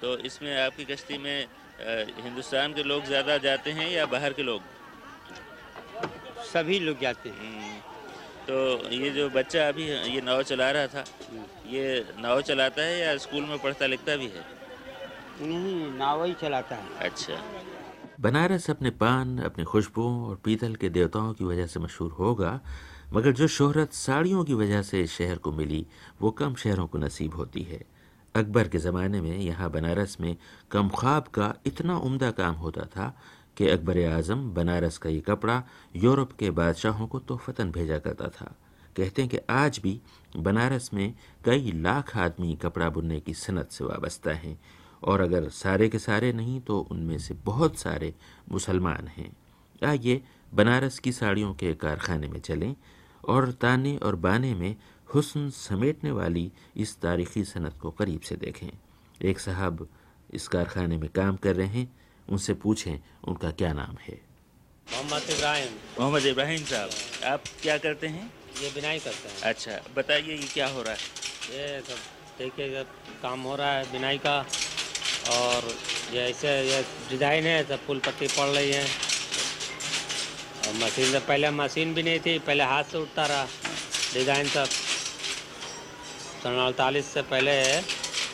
तो 0.01 0.17
इसमें 0.25 0.55
आपकी 0.61 0.85
कश्ती 0.85 1.17
में 1.17 1.45
हिंदुस्तान 2.23 2.73
के 2.73 2.83
लोग 2.83 3.05
ज़्यादा 3.05 3.37
जाते 3.37 3.71
हैं 3.71 3.89
या 3.91 4.05
बाहर 4.05 4.33
के 4.33 4.43
लोग? 4.43 4.61
सभी 6.53 6.79
लोग 6.79 6.99
जाते 7.01 7.29
हैं। 7.29 7.37
हम्म। 7.39 7.77
तो 8.47 8.89
ये 8.95 9.09
जो 9.09 9.29
बच्चा 9.29 9.67
अभी 9.67 9.85
ये 9.85 10.21
नाव 10.21 10.41
चला 10.43 10.71
रहा 10.71 10.87
था 10.87 11.03
ये 11.69 12.05
नाव 12.19 12.41
चलाता 12.41 12.81
है 12.81 12.99
या 12.99 13.17
स्कूल 13.17 13.43
में 13.45 13.57
पढ़ता 13.59 13.85
लिखता 13.85 14.15
भी 14.15 14.27
है? 14.27 14.43
नहीं 15.41 15.91
नाव 15.97 16.23
ही 16.25 16.33
चलाता 16.41 16.75
है। 16.75 16.99
अच्छा। 16.99 17.41
बनारस 18.21 18.69
अपने 18.69 18.89
पान, 18.89 19.37
अपने 19.37 19.63
खुशबुओं 19.63 20.25
और 20.25 20.35
पीतल 20.35 20.75
के 20.75 20.89
देवताओं 20.89 21.33
की 21.33 21.45
वजह 21.45 21.67
से 21.67 21.79
मशहूर 21.79 22.11
होगा, 22.11 22.59
मगर 23.13 23.31
जो 23.31 23.47
शोहरत 23.47 23.93
साड़ियों 23.93 24.43
की 24.43 24.53
वजह 24.53 24.81
से 24.81 25.01
इस 25.01 25.11
शहर 25.11 25.37
को 25.37 25.51
मिली, 25.51 25.85
वो 26.21 26.31
कम 26.31 26.55
शहरों 26.55 26.87
को 26.87 26.97
नसीब 26.97 27.33
होती 27.33 27.61
है। 27.61 27.83
अकबर 28.35 28.67
के 28.67 28.77
ज़माने 28.77 29.21
में 29.21 29.37
यहाँ 29.37 29.69
बनारस 29.71 30.17
में 30.21 30.37
कम 30.71 30.89
ख्वाब 30.89 31.27
का 31.27 31.53
इतना 31.65 31.97
उम्दा 31.97 32.31
काम 32.31 32.55
होता 32.55 32.85
था 32.85 33.17
कि 33.57 33.67
अकबर 33.67 34.05
आज़म 34.09 34.49
बनारस 34.53 34.97
का 34.97 35.09
ये 35.09 35.19
कपड़ा 35.19 35.63
यूरोप 35.95 36.31
के 36.31 36.51
बादशाहों 36.51 37.07
को 37.07 37.19
तोहफतन 37.19 37.71
भेजा 37.71 37.97
करता 37.97 38.27
था। 38.27 38.55
कहते 38.97 39.21
हैं 39.21 39.31
कि 39.31 39.37
आज 39.49 39.79
भी 39.83 40.01
बनारस 40.37 40.89
में 40.93 41.13
कई 41.45 41.71
लाख 41.75 42.17
आदमी 42.17 42.55
कपड़ा 42.55 42.89
बुनने 42.89 43.19
की 43.19 43.33
सनत 43.33 43.71
से 43.71 43.83
वाबस्ता 43.83 44.31
हैं। 44.31 44.59
और 45.03 45.21
अगर 45.21 45.49
सारे 45.49 45.89
के 45.89 45.99
सारे 45.99 46.31
नहीं 46.33 46.59
तो 46.61 46.79
उनमें 46.91 47.17
से 47.19 47.33
बहुत 47.45 47.77
सारे 47.77 48.13
मुसलमान 48.51 49.07
हैं। 49.07 49.31
आइए 49.83 50.21
बनारस 50.53 50.99
की 50.99 51.11
साड़ियों 51.11 51.53
के 51.53 51.73
कारखाने 51.75 52.27
में 52.27 52.39
चलें 52.39 52.75
और 53.23 53.51
ताने 53.51 53.95
और 53.97 54.15
बाने 54.15 54.53
में 54.55 54.75
हुस्न 55.09 55.49
समेटने 55.49 56.11
वाली 56.11 56.51
इस 56.77 56.95
तारीखी 57.01 57.43
सनत 57.43 57.77
को 57.81 57.91
करीब 57.91 58.21
से 58.21 58.35
देखें। 58.35 58.69
एक 59.21 59.39
साहब 59.39 59.87
इस 60.33 60.47
कारखाने 60.47 60.97
में 60.97 61.09
काम 61.09 61.35
कर 61.35 61.55
रहे 61.55 61.67
हैं 61.67 61.91
उनसे 62.27 62.53
पूछें 62.53 62.97
उनका 63.27 63.51
क्या 63.51 63.73
नाम 63.73 63.97
है। 64.01 64.19
मोहम्मद 64.87 65.29
इब्राहिम। 65.29 65.73
मोहम्मद 65.99 66.25
इब्राहिम 66.25 66.63
साहब 66.63 66.89
आप 67.25 67.43
क्या 67.61 67.77
करते 67.77 68.07
हैं? 68.07 68.31
ये 68.61 68.69
बिनाई 68.75 68.99
करते 68.99 69.29
हैं। 69.29 69.41
अच्छा 69.43 69.79
बताइए 69.97 70.35
ये 70.35 70.47
क्या 70.53 70.67
हो 70.67 70.81
रहा 70.81 70.93
है? 70.93 70.99
ये 71.51 71.81
सब 71.81 71.99
देखिए 72.39 72.83
काम 73.21 73.41
हो 73.41 73.55
रहा 73.55 73.71
है 73.71 73.91
बिनाई 73.91 74.17
का। 74.17 74.45
और 75.31 75.69
ये 76.13 76.21
ऐसे 76.21 76.49
ये 76.69 76.81
डिज़ाइन 77.09 77.45
है 77.45 77.63
सब 77.67 77.85
फूल 77.85 77.99
पत्ती 78.05 78.27
पड़ 78.27 78.47
रही 78.47 78.71
है। 78.71 78.83
और 80.67 80.73
मशीन 80.75 81.11
से 81.11 81.19
पहले 81.21 81.49
मशीन 81.53 81.93
भी 81.93 82.03
नहीं 82.03 82.19
थी 82.19 82.37
पहले 82.47 82.63
हाथ 82.65 82.83
से 82.91 82.97
उठता 82.97 83.25
रहा 83.25 83.45
डिज़ाइन 84.13 84.47
सब। 84.49 84.69
सन 86.43 86.57
अड़तालीस 86.65 87.05
से 87.13 87.21
पहले 87.29 87.51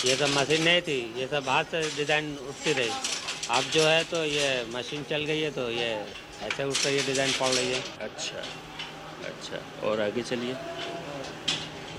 ये 0.05 0.15
सब 0.15 0.29
मशीन 0.37 0.63
नहीं 0.63 0.81
थी 0.81 0.99
ये 1.19 1.27
सब 1.27 1.49
हाथ 1.49 1.63
से 1.71 1.81
डिज़ाइन 1.97 2.35
उठती 2.49 2.73
रही। 2.73 2.89
अब 3.51 3.63
जो 3.73 3.83
है 3.83 4.03
तो 4.05 4.23
ये 4.25 4.49
मशीन 4.71 5.03
चल 5.09 5.23
गई 5.25 5.41
है 5.41 5.51
तो 5.51 5.69
ये 5.71 5.89
ऐसे 6.43 6.63
उठ 6.63 6.85
रही 6.85 6.97
है 6.97 7.05
डिज़ाइन 7.05 7.31
पड़ 7.39 7.49
रही 7.49 7.71
है। 7.71 7.81
अच्छा 8.01 8.43
अच्छा 9.27 9.87
और 9.87 10.01
आगे 10.01 10.21
चलिए। 10.23 10.55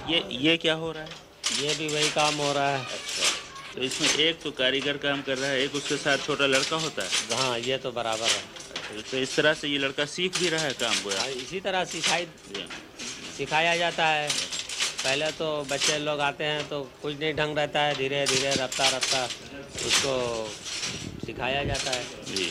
ये 0.09 0.23
ये 0.41 0.57
क्या 0.57 0.75
हो 0.75 0.91
रहा 0.93 1.03
है? 1.03 1.09
ये 1.61 1.75
भी 1.75 1.89
वही 1.89 2.09
काम 2.11 2.35
हो 2.37 2.53
रहा 2.53 2.69
है। 2.69 2.79
अच्छा। 2.79 3.34
तो 3.75 3.83
इसमें 3.83 4.09
एक 4.25 4.41
तो 4.43 4.51
कारीगर 4.55 4.97
काम 5.03 5.23
कर 5.23 5.39
रहा 5.39 5.51
है 5.51 5.63
एक 5.63 5.75
उसके 5.75 5.97
साथ 5.99 6.19
छोटा 6.27 6.47
लड़का 6.47 6.77
होता 6.77 7.03
है। 7.03 7.39
हाँ 7.39 7.59
ये 7.61 7.79
तो 7.79 7.91
बराबर 7.93 8.27
है। 8.27 8.43
अच्छा, 8.75 9.11
तो 9.11 9.17
इस 9.19 9.37
तरह 9.37 9.55
से 9.55 9.69
ये 9.69 9.79
लड़का 9.79 10.05
सीख 10.07 10.39
भी 10.39 10.49
रहा 10.49 10.65
है 10.65 10.73
काम 10.81 11.03
गोया 11.05 11.21
हाँ, 11.21 11.29
इसी 11.29 11.61
तरह 11.61 11.85
सिखाई 11.85 12.27
सिखाया 13.37 13.77
जाता 13.77 14.07
है। 14.07 14.29
पहले 15.05 15.31
तो 15.39 15.47
बच्चे 15.71 15.99
लोग 15.99 16.21
आते 16.23 16.45
हैं 16.45 16.69
तो 16.69 16.81
कुछ 17.03 17.19
नहीं 17.21 17.33
ढंग 17.35 17.59
रहता 17.59 17.81
है 17.81 17.95
धीरे 17.97 18.25
धीरे 18.27 18.51
रफ्ता 18.59 18.89
रफ्ता 18.97 19.25
उसको 19.87 20.15
सिखाया 21.27 21.65
जाता 21.65 21.91
है। 21.91 22.05
जी 22.29 22.47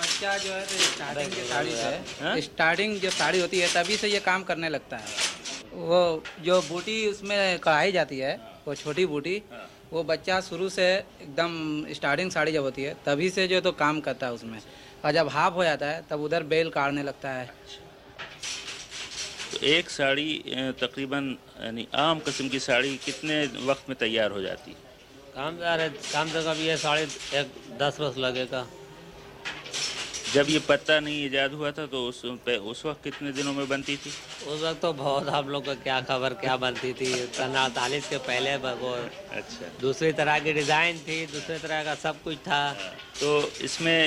बच्चा 0.00 0.36
जो 0.38 0.52
है 0.52 0.62
तो 0.66 0.78
स्टार्टिंग 0.84 1.32
की 1.32 1.42
साड़ी 1.48 1.72
हाँ? 1.72 2.34
से 2.34 2.40
स्टार्टिंग 2.42 2.96
जो 3.00 3.10
साड़ी 3.10 3.40
होती 3.40 3.60
है 3.60 3.68
तभी 3.74 3.96
से 3.96 4.08
ये 4.08 4.20
काम 4.20 4.42
करने 4.44 4.68
लगता 4.68 4.96
है। 4.96 5.28
वो 5.74 6.00
जो 6.44 6.60
बूटी 6.62 7.06
उसमें 7.06 7.58
कढ़ाई 7.58 7.92
जाती 7.92 8.18
है 8.18 8.34
वो 8.66 8.74
छोटी 8.76 9.06
बूटी 9.06 9.36
वो 9.92 10.02
बच्चा 10.04 10.40
शुरू 10.40 10.68
से 10.68 10.84
एकदम 10.94 11.92
स्टार्टिंग 11.92 12.30
साड़ी 12.30 12.52
जब 12.52 12.62
होती 12.62 12.82
है 12.82 12.94
तभी 13.06 13.30
से 13.30 13.46
जो 13.48 13.60
तो 13.60 13.72
काम 13.74 14.00
करता 14.00 14.26
है 14.26 14.32
उसमें। 14.32 14.58
और 15.04 15.12
जब 15.12 15.28
हाफ़ 15.28 15.54
हो 15.54 15.64
जाता 15.64 15.86
है 15.86 16.04
तब 16.10 16.20
उधर 16.20 16.42
बेल 16.44 16.70
काटने 16.70 17.02
लगता 17.02 17.30
है। 17.30 17.46
तो 19.52 19.66
एक 19.66 19.90
साड़ी 19.90 20.42
तकरीबन 20.80 21.36
यानी 21.62 21.86
आम 21.94 22.18
कस्म 22.18 22.48
की 22.48 22.58
साड़ी 22.60 22.96
कितने 23.04 23.44
वक्त 23.66 23.88
में 23.88 23.96
तैयार 23.98 24.30
हो 24.30 24.40
जाती 24.40 24.70
है? 24.70 24.76
काम 25.34 25.58
यार 25.62 25.88
काम 25.88 26.28
से 26.28 26.42
कम 26.44 26.62
ये 26.62 26.76
साढ़े 26.76 27.02
एक 27.40 27.52
दस 27.78 28.00
वर्ष 28.00 28.18
लगेगा। 28.18 28.66
जब 30.34 30.46
ये 30.48 30.58
पत्ता 30.66 30.98
नहीं 31.00 31.24
ईजाद 31.26 31.52
हुआ 31.52 31.70
था 31.70 31.84
तो 31.86 31.98
उस 32.08 32.20
पे 32.46 32.56
उस 32.70 32.84
वक्त 32.86 33.02
कितने 33.04 33.32
दिनों 33.32 33.52
में 33.52 33.68
बनती 33.68 33.96
थी? 33.96 34.10
उस 34.46 34.62
वक्त 34.62 34.80
तो 34.82 34.92
बहुत 34.92 35.28
आप 35.28 35.48
लोग 35.48 35.64
को 35.66 35.74
क्या 35.82 36.00
खबर 36.10 36.34
क्या 36.42 36.56
बनती 36.56 36.92
थी। 36.92 37.12
अड़तालीस 37.12 38.08
के 38.08 38.18
पहले 38.20 38.56
वो 38.56 38.92
अच्छा। 39.32 39.70
दूसरी 39.80 40.12
तरह 40.12 40.38
की 40.38 40.52
डिज़ाइन 40.52 40.98
थी 41.08 41.24
दूसरे 41.26 41.58
तरह 41.58 41.82
का 41.84 41.94
सब 41.96 42.22
कुछ 42.22 42.36
था। 42.46 42.62
तो 43.20 43.40
इसमें 43.64 44.00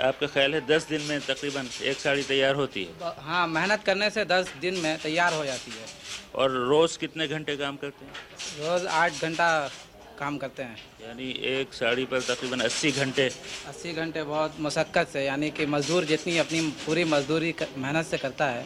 आपका 0.00 0.26
ख्याल 0.26 0.54
है 0.54 0.60
दस 0.66 0.88
दिन 0.88 1.02
में 1.02 1.20
तकरीबन 1.20 1.68
एक 1.84 2.00
साड़ी 2.00 2.22
तैयार 2.22 2.54
होती 2.54 2.84
है? 2.84 3.12
हाँ 3.20 3.46
मेहनत 3.48 3.84
करने 3.84 4.10
से 4.10 4.24
दस 4.24 4.52
दिन 4.60 4.74
में 4.78 4.96
तैयार 4.98 5.34
हो 5.34 5.44
जाती 5.44 5.70
है। 5.70 5.86
और 6.34 6.50
रोज़ 6.68 6.98
कितने 6.98 7.28
घंटे 7.28 7.56
काम 7.56 7.76
करते 7.76 8.04
हैं? 8.04 8.12
रोज़ 8.60 8.86
आठ 8.86 9.22
घंटा 9.22 9.48
काम 10.20 10.36
करते 10.38 10.62
हैं। 10.62 10.76
यानी 11.02 11.28
एक 11.50 11.74
साड़ी 11.74 12.04
पर 12.06 12.20
तकरीबन 12.22 12.60
अस्सी 12.60 12.90
घंटे। 12.92 13.26
अस्सी 13.68 13.92
घंटे 13.94 14.22
बहुत 14.24 14.56
मशक्क़त 14.60 15.08
से 15.12 15.24
यानी 15.24 15.50
कि 15.50 15.66
मज़दूर 15.68 16.04
जितनी 16.06 16.36
अपनी 16.38 16.60
पूरी 16.86 17.04
मजदूरी 17.12 17.54
मेहनत 17.76 18.06
से 18.06 18.18
करता 18.18 18.46
है 18.48 18.64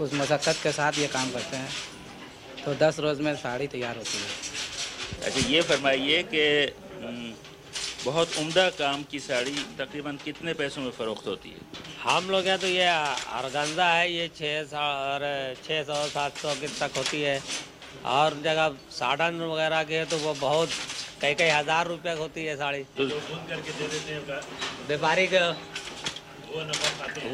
उस 0.00 0.14
मशक्क़त 0.14 0.56
के 0.62 0.72
साथ 0.72 0.98
ये 0.98 1.06
काम 1.08 1.30
करते 1.32 1.56
हैं। 1.56 1.70
तो 2.64 2.74
दस 2.76 2.98
रोज़ 3.00 3.22
में 3.22 3.34
साड़ी 3.36 3.66
तैयार 3.74 3.96
होती 3.96 4.18
है। 4.18 5.26
अच्छा 5.26 5.48
ये 5.48 5.60
फरमाइए 5.62 6.22
कि 6.32 6.44
हम्म, 7.02 7.32
बहुत 8.04 8.36
उम्दा 8.38 8.68
काम 8.78 9.02
की 9.10 9.18
साड़ी 9.20 9.54
तकरीबन 9.78 10.18
कितने 10.24 10.52
पैसों 10.54 10.82
में 10.82 10.90
फ़रोख्त 10.98 11.26
होती 11.26 11.50
है? 11.50 11.60
हम 12.02 12.30
लोग 12.30 12.46
हैं 12.46 12.58
तो 12.58 12.66
ये 12.66 12.84
अरगंजा 13.38 13.86
है 13.88 14.12
ये 14.12 14.28
छः 14.36 14.64
सौ 14.64 14.82
और 15.06 15.24
छः 15.64 15.82
सौ 15.84 15.94
सात 16.08 16.36
सौ 16.38 16.54
तक 16.80 16.96
होती 16.96 17.22
है। 17.22 17.40
और 18.06 18.34
जगह 18.44 18.74
साड़न 18.90 19.40
वगैरह 19.42 19.82
के 19.84 20.04
तो 20.04 20.18
वो 20.18 20.34
बहुत 20.40 20.68
कई 21.20 21.34
कई 21.34 21.48
हज़ार 21.48 21.86
रुपये 21.88 22.14
की 22.14 22.20
होती 22.20 22.44
है 22.44 22.56
साड़ी। 22.56 22.82
व्यापारी 24.88 25.26
का। 25.26 25.48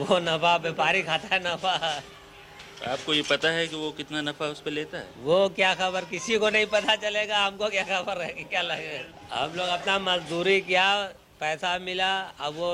वो 0.01 0.19
नफा 0.21 0.57
व्यापारी 0.57 1.03
खाता 1.03 1.35
है 1.35 1.41
नफा। 1.45 1.75
आपको 2.89 3.15
ये 3.15 3.23
पता 3.23 3.51
है 3.51 3.67
कि 3.69 3.77
वो 3.77 3.91
कितना 3.93 4.21
नफा 4.21 4.47
उस 4.47 4.61
पर 4.61 4.71
लेता 4.71 4.99
है? 4.99 5.09
वो 5.25 5.49
क्या 5.57 5.75
खबर? 5.75 6.05
किसी 6.07 6.39
को 6.39 6.49
नहीं 6.51 6.67
पता 6.67 6.97
चलेगा 6.97 7.45
हमको 7.45 7.69
क्या 7.69 7.83
खबर 7.85 8.23
है 8.23 8.33
कि 8.33 8.45
क्या 8.45 8.63
लगेगा 8.63 9.37
हम 9.37 9.55
लोग 9.57 9.69
अपना 9.69 9.99
मजदूरी 10.01 10.61
किया 10.61 10.87
पैसा 11.41 11.79
मिला 11.81 12.11
अब 12.41 12.55
वो 12.55 12.73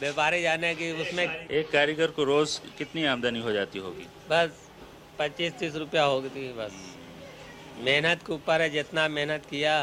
व्यापारी 0.00 0.42
जाने 0.42 0.74
की 0.74 0.90
उसमें 1.02 1.24
एक 1.24 1.70
कारीगर 1.72 2.10
को 2.12 2.24
रोज 2.24 2.60
कितनी 2.78 3.04
आमदनी 3.06 3.40
हो 3.40 3.52
जाती 3.52 3.78
होगी? 3.78 4.06
बस 4.30 4.50
पच्चीस 5.18 5.52
तीस 5.58 5.74
रुपया 5.76 6.02
होगी 6.04 6.52
बस। 6.54 6.72
मेहनत 7.80 8.22
के 8.26 8.32
ऊपर 8.32 8.62
है 8.62 8.70
जितना 8.70 9.08
मेहनत 9.08 9.42
किया 9.50 9.74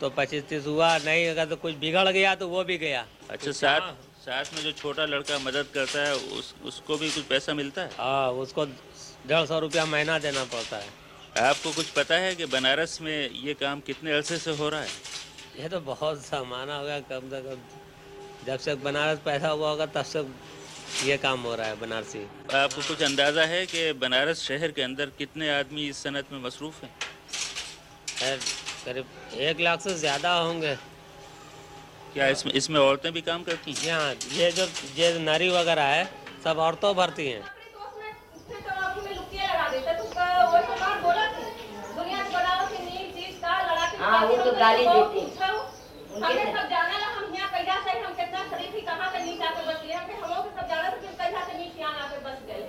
तो 0.00 0.08
पच्चीस 0.10 0.42
तीस 0.48 0.66
हुआ 0.66 0.96
नहीं 0.98 1.28
अगर 1.28 1.46
तो 1.46 1.56
कुछ 1.56 1.74
बिगड़ 1.76 2.08
गया 2.08 2.34
तो 2.34 2.48
वो 2.48 2.62
भी 2.64 2.76
गया। 2.78 3.04
अच्छा 3.30 3.52
साथ 3.52 3.90
साथ 4.18 4.54
में 4.54 4.62
जो 4.62 4.72
छोटा 4.72 5.04
लड़का 5.06 5.38
मदद 5.38 5.66
करता 5.74 6.06
है 6.06 6.14
उस 6.38 6.54
उसको 6.64 6.96
भी 6.96 7.10
कुछ 7.10 7.24
पैसा 7.24 7.54
मिलता 7.54 7.82
है? 7.82 7.90
हाँ 7.98 8.30
उसको 8.44 8.64
डेढ़ 8.64 9.44
सौ 9.46 9.58
रुपया 9.58 9.84
महीना 9.86 10.18
देना 10.18 10.44
पड़ता 10.44 10.76
है। 10.76 11.48
आपको 11.48 11.72
कुछ 11.72 11.90
पता 11.92 12.14
है 12.16 12.34
कि 12.34 12.46
बनारस 12.46 12.98
में 13.02 13.30
ये 13.44 13.54
काम 13.54 13.80
कितने 13.80 14.12
अरसे 14.12 14.38
से 14.38 14.56
हो 14.56 14.68
रहा 14.68 14.80
है? 14.80 14.88
ये 15.58 15.68
तो 15.68 15.80
बहुत 15.80 16.24
सामाना 16.24 16.76
हो 16.76 16.84
गया 16.84 17.00
कम 17.10 17.28
से 17.30 17.42
कम 17.42 18.46
जब 18.46 18.58
से 18.58 18.74
बनारस 18.84 19.18
पैसा 19.24 19.48
हुआ 19.48 19.70
होगा 19.70 19.86
तब 19.86 20.04
से 20.04 20.24
ये 21.04 21.16
काम 21.18 21.40
हो 21.42 21.54
रहा 21.54 21.66
है 21.66 21.80
बनारसी। 21.80 22.26
आपको 22.56 22.82
कुछ 22.88 23.02
अंदाज़ा 23.02 23.44
है 23.46 23.64
कि 23.66 23.92
बनारस 24.00 24.42
शहर 24.42 24.70
के 24.72 24.82
अंदर 24.82 25.10
कितने 25.18 25.50
आदमी 25.50 25.88
इस 25.88 26.02
सनत 26.02 26.32
में 26.32 26.40
मसरूफ़ 26.42 26.84
हैं? 26.84 26.94
करीब 28.20 29.06
एक 29.40 29.60
लाख 29.60 29.80
से 29.80 29.94
ज़्यादा 29.96 30.32
होंगे। 30.34 30.74
क्या 32.14 32.26
इसमें 32.28 32.52
इसमें 32.54 32.80
औरतें 32.80 33.12
भी 33.12 33.20
काम 33.22 33.42
करती 33.44 33.72
हैं? 33.74 33.92
हाँ 33.92 34.14
ये 34.32 34.50
जो 34.52 34.66
ये 34.96 35.18
नरी 35.20 35.48
वगैरह 35.50 35.86
है 35.94 36.04
सब 36.44 36.58
औरतों 36.66 36.94
भरती 36.96 37.28
हैं। 37.28 37.42
हाँ 44.00 44.26
वो 44.26 44.36
तो 44.36 44.52
गाली 44.52 44.84
देती 44.84 45.20
हमने 46.18 46.44
सब 46.44 46.68
जाना 46.70 46.98
ला 46.98 47.06
हम 47.06 47.34
यहाँ 47.34 47.48
कैसा 47.50 47.80
से 47.84 47.98
हम 47.98 48.12
कितना 48.14 48.42
शरीफ 48.50 48.74
ही 48.74 48.80
कहाँ 48.82 49.10
से 49.12 49.24
नीचे 49.24 49.44
आके 49.44 49.66
बस 49.66 49.82
गए 49.82 49.92
हम 49.92 50.24
हम 50.24 50.30
लोग 50.30 50.46
सब 50.60 50.68
जाना 50.68 50.90
तो 50.90 50.96
फिर 51.00 51.10
कैसा 51.18 51.44
से 51.46 51.58
नीचे 51.58 51.80
यहाँ 51.80 51.94
आके 52.04 52.18
बस 52.24 52.38
गए। 52.48 52.62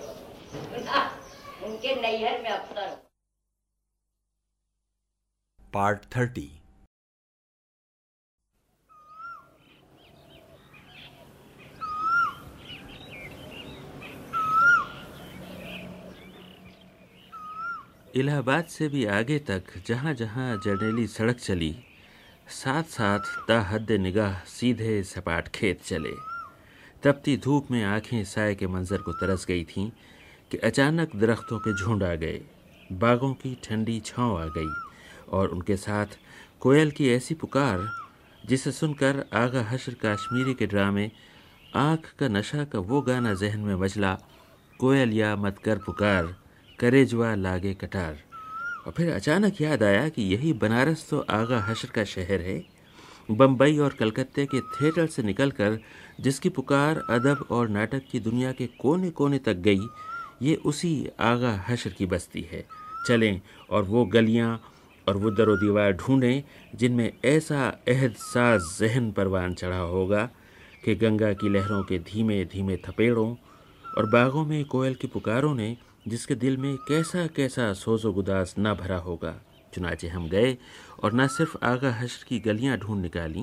उनके 1.68 1.96
नैहर 2.02 2.42
में 2.44 2.50
अफसर 2.50 3.09
पार्ट 5.74 6.06
थर्टी। 6.16 6.50
इलाहाबाद 18.16 18.66
से 18.66 18.88
भी 18.90 19.06
आगे 19.06 19.38
तक 19.40 19.64
जहाँ 19.88 20.14
जहाँ 20.14 20.56
जर्नेली 20.58 21.06
सड़क 21.08 21.36
चली 21.36 21.76
साथ 22.54 22.84
साथ 22.84 23.20
ताहद 23.48 23.92
निगाह 23.92 24.40
सीधे 24.50 25.02
सपाट 25.04 25.48
खेत 25.48 25.84
चले। 25.84 26.14
तपती 27.04 27.38
धूप 27.38 27.72
में 27.72 27.84
आँखें 27.84 28.24
साय 28.26 28.56
के 28.56 28.68
मंजर 28.68 29.02
को 29.02 29.14
तरस 29.14 29.46
गई 29.46 29.64
थीं 29.66 29.90
कि 30.52 30.58
अचानक 30.58 31.16
दरख्तों 31.16 31.60
के 31.60 31.74
झुंड 31.74 32.04
आ 32.04 32.14
गए, 32.16 32.42
बागों 32.92 33.34
की 33.34 33.58
ठंडी 33.64 34.00
छाँव 34.06 34.38
आ 34.38 34.46
गई। 34.58 34.89
और 35.32 35.48
उनके 35.48 35.78
साथ 35.78 36.06
कोयल 36.60 36.92
की 36.92 37.10
ऐसी 37.10 37.36
पुकार, 37.36 37.92
जिसे 38.46 38.72
सुनकर 38.72 39.26
आगा 39.34 39.62
हशर 39.62 39.94
काश्मीरी 39.94 40.54
के 40.54 40.66
ड्रामे, 40.66 41.12
आँख 41.76 42.14
का 42.20 42.28
नशा 42.28 42.64
का 42.64 42.80
वो 42.80 43.02
गाना 43.02 43.34
जहन 43.34 43.60
में 43.60 43.76
मचला 43.76 44.18
कोयल 44.80 45.14
या 45.14 45.36
मत 45.36 45.58
कर 45.66 45.78
पुकार, 45.78 46.26
करे 46.26 46.36
करेजवा 46.80 47.36
लागे 47.36 47.74
कटार। 47.74 48.24
और 48.88 48.94
फिर 48.98 49.14
अचानक 49.14 49.62
याद 49.62 49.84
आया 49.84 50.10
कि 50.10 50.22
यही 50.22 50.54
बनारस 50.54 51.08
तो 51.10 51.20
आगा 51.20 51.60
हशर 51.60 51.90
का 51.90 52.04
शहर 52.04 52.42
है 52.42 52.80
बम्बई 53.32 53.78
और 53.78 53.90
कलकत्ते 53.90 54.46
के 54.46 54.62
थिएटर 54.62 55.08
से 55.08 55.24
निकलकर, 55.24 55.80
जिसकी 56.22 56.50
पुकार, 56.50 57.04
अदब 57.10 57.46
और 57.52 57.70
नाटक 57.70 58.02
की 58.12 58.20
दुनिया 58.20 58.52
के 58.52 58.68
कोने 58.68 59.10
कोने 59.10 59.38
तक 59.38 59.54
गई, 59.54 59.80
ये 60.42 60.56
उसी 60.56 61.10
आगा 61.20 61.66
हशर 61.70 61.90
की 61.90 62.06
बस्ती 62.06 62.42
है। 62.42 62.66
चलें, 63.08 63.42
और 63.70 63.84
वो 63.84 64.06
गलियाँ 64.06 64.62
और 65.10 65.18
वो 65.18 65.32
दरो 65.32 65.56
दीवार 65.58 65.92
ढूंढें, 65.94 66.44
जिनमें 66.76 67.12
ऐसा 67.26 67.68
अहद 67.88 68.14
साज 68.14 68.62
जहन 68.80 69.12
परवान 69.12 69.54
चढ़ा 69.54 69.78
होगा 69.90 70.24
कि 70.86 70.96
गंगा 70.96 71.34
की 71.34 71.50
लहरों 71.50 71.84
के 71.84 72.00
धीमे 72.00 72.44
धीमे 72.46 72.76
थपेड़ों 72.78 73.30
और 73.98 74.10
बागों 74.10 74.46
में 74.46 74.64
कोयल 74.66 74.96
की 74.96 75.08
पुकारों 75.08 75.54
ने, 75.56 75.78
जिसके 76.08 76.36
दिल 76.36 76.58
में 76.58 76.76
कैसा 76.88 77.26
कैसा 77.28 77.72
सोजो 77.74 78.12
गुदास 78.14 78.56
ना 78.58 78.74
भरा 78.74 78.98
होगा। 78.98 79.34
चुनाचे 79.74 80.08
हम 80.08 80.28
गए 80.30 80.58
और 81.04 81.14
न 81.14 81.28
सिर्फ़ 81.28 81.58
आगा 81.64 81.92
हशर 81.94 82.26
की 82.28 82.40
गलियाँ 82.40 82.78
ढूंढ 82.78 83.02
निकाली, 83.02 83.42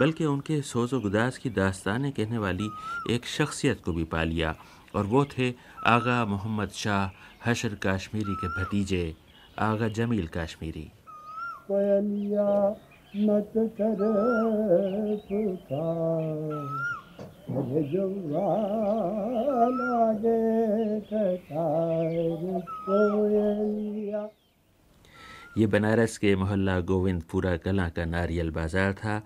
बल्कि 0.00 0.24
उनके 0.24 0.60
सोजो 0.62 1.00
गुदास 1.00 1.38
की 1.38 1.50
दास्तानें 1.50 2.10
कहने 2.12 2.38
वाली 2.38 2.68
एक 3.10 3.26
शख्सियत 3.26 3.82
को 3.84 3.92
भी 3.92 4.04
पा 4.04 4.22
लिया, 4.24 4.54
और 4.94 5.04
वो 5.04 5.24
थे 5.24 5.52
आगा 5.86 6.24
मोहम्मद 6.24 6.70
शाह 6.74 7.50
हशर 7.50 7.74
काश्मीरी 7.74 8.34
के 8.34 8.48
भतीजे, 8.48 9.14
आगा 9.58 9.88
जमील 9.88 10.26
काश्मीरी। 10.26 10.88
मत 11.70 13.52
कर 13.80 14.00
ये 25.58 25.66
बनारस 25.66 26.18
के 26.18 26.34
मोहल्ला 26.36 26.80
गोविंदपुरा 26.80 27.56
कला 27.56 27.88
का 27.88 28.04
नारियल 28.04 28.50
बाज़ार 28.50 28.92
था, 28.92 29.22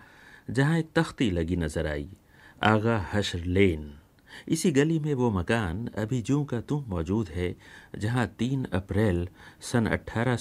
जहाँ 0.50 0.78
एक 0.78 0.86
तख्ती 0.96 1.30
लगी 1.30 1.56
नज़र 1.56 1.86
आई, 1.86 2.08
आगा 2.62 2.96
हशर 3.12 3.38
लेन। 3.38 3.97
इसी 4.48 4.70
गली 4.70 4.98
में 4.98 5.14
वो 5.14 5.30
मकान 5.30 5.86
अभी 5.86 6.22
जूं 6.22 6.44
का 6.44 6.60
तुम 6.60 6.84
मौजूद 6.88 7.28
है, 7.28 7.56
जहाँ 7.98 8.26
तीन 8.38 8.64
अप्रैल 8.64 9.28
सन 9.60 9.86
अट्ठारह 9.86 10.38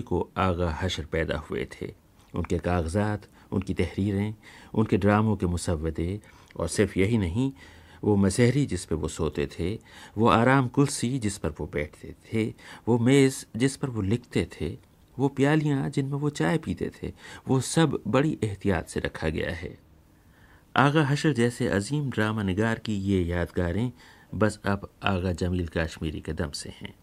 को 0.00 0.30
आगा 0.36 0.78
हशर 0.82 1.04
पैदा 1.04 1.38
हुए 1.38 1.68
थे। 1.72 1.94
उनके 2.34 2.58
कागजात, 2.58 3.28
उनकी 3.52 3.74
तहरीरें, 3.74 4.34
उनके 4.74 4.96
ड्रामों 4.96 5.36
के 5.36 5.46
मुसवदे 5.46 6.20
और 6.56 6.68
सिर्फ़ 6.68 6.98
यही 6.98 7.18
नहीं, 7.18 7.52
वो 8.04 8.16
मसहरी 8.16 8.66
जिस 8.66 8.84
पर 8.84 8.96
वो 8.96 9.08
सोते 9.08 9.48
थे, 9.58 9.78
वो 10.18 10.28
आराम 10.28 10.68
कुर्सी 10.68 11.18
जिस 11.18 11.38
पर 11.38 11.50
वो 11.50 11.66
बैठते 11.66 12.14
थे, 12.32 12.54
वो 12.88 12.98
मेज़ 12.98 13.44
जिस 13.56 13.76
पर 13.76 13.88
वो 13.88 14.02
लिखते 14.02 14.48
थे, 14.60 14.78
वो 15.18 15.28
प्यालियाँ 15.28 15.90
जिनमें 15.90 16.18
वो 16.18 16.30
चाय 16.30 16.58
पीते 16.58 16.90
थे, 17.02 17.12
वो 17.48 17.60
सब 17.60 18.02
बड़ी 18.06 18.38
एहतियात 18.44 18.88
से 18.88 19.00
रखा 19.00 19.28
गया 19.28 19.50
है। 19.50 19.85
आगा 20.76 21.04
हशर 21.06 21.32
जैसे 21.32 21.68
अजीम 21.68 22.10
ड्रामा 22.10 22.42
निगार 22.42 22.78
की 22.78 22.94
ये 22.94 23.22
यादगारें 23.22 23.92
बस 24.34 24.60
अब 24.64 24.88
आगा 25.02 25.32
जमील 25.32 25.66
काश्मीरी 25.66 26.20
के 26.20 26.32
दम 26.32 26.50
से 26.50 26.70
हैं। 26.70 26.94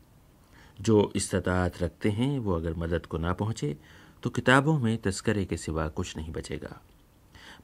जो 0.81 1.13
इस्तात 1.15 1.81
रखते 1.81 2.09
हैं, 2.09 2.39
वो 2.39 2.55
अगर 2.55 2.73
मदद 2.73 3.05
को 3.05 3.17
ना 3.17 3.33
पहुँचे 3.33 3.77
तो 4.23 4.29
किताबों 4.29 4.79
में 4.79 4.97
तस्करे 4.97 5.45
के 5.45 5.57
सिवा 5.57 5.87
कुछ 5.87 6.17
नहीं 6.17 6.31
बचेगा। 6.31 6.81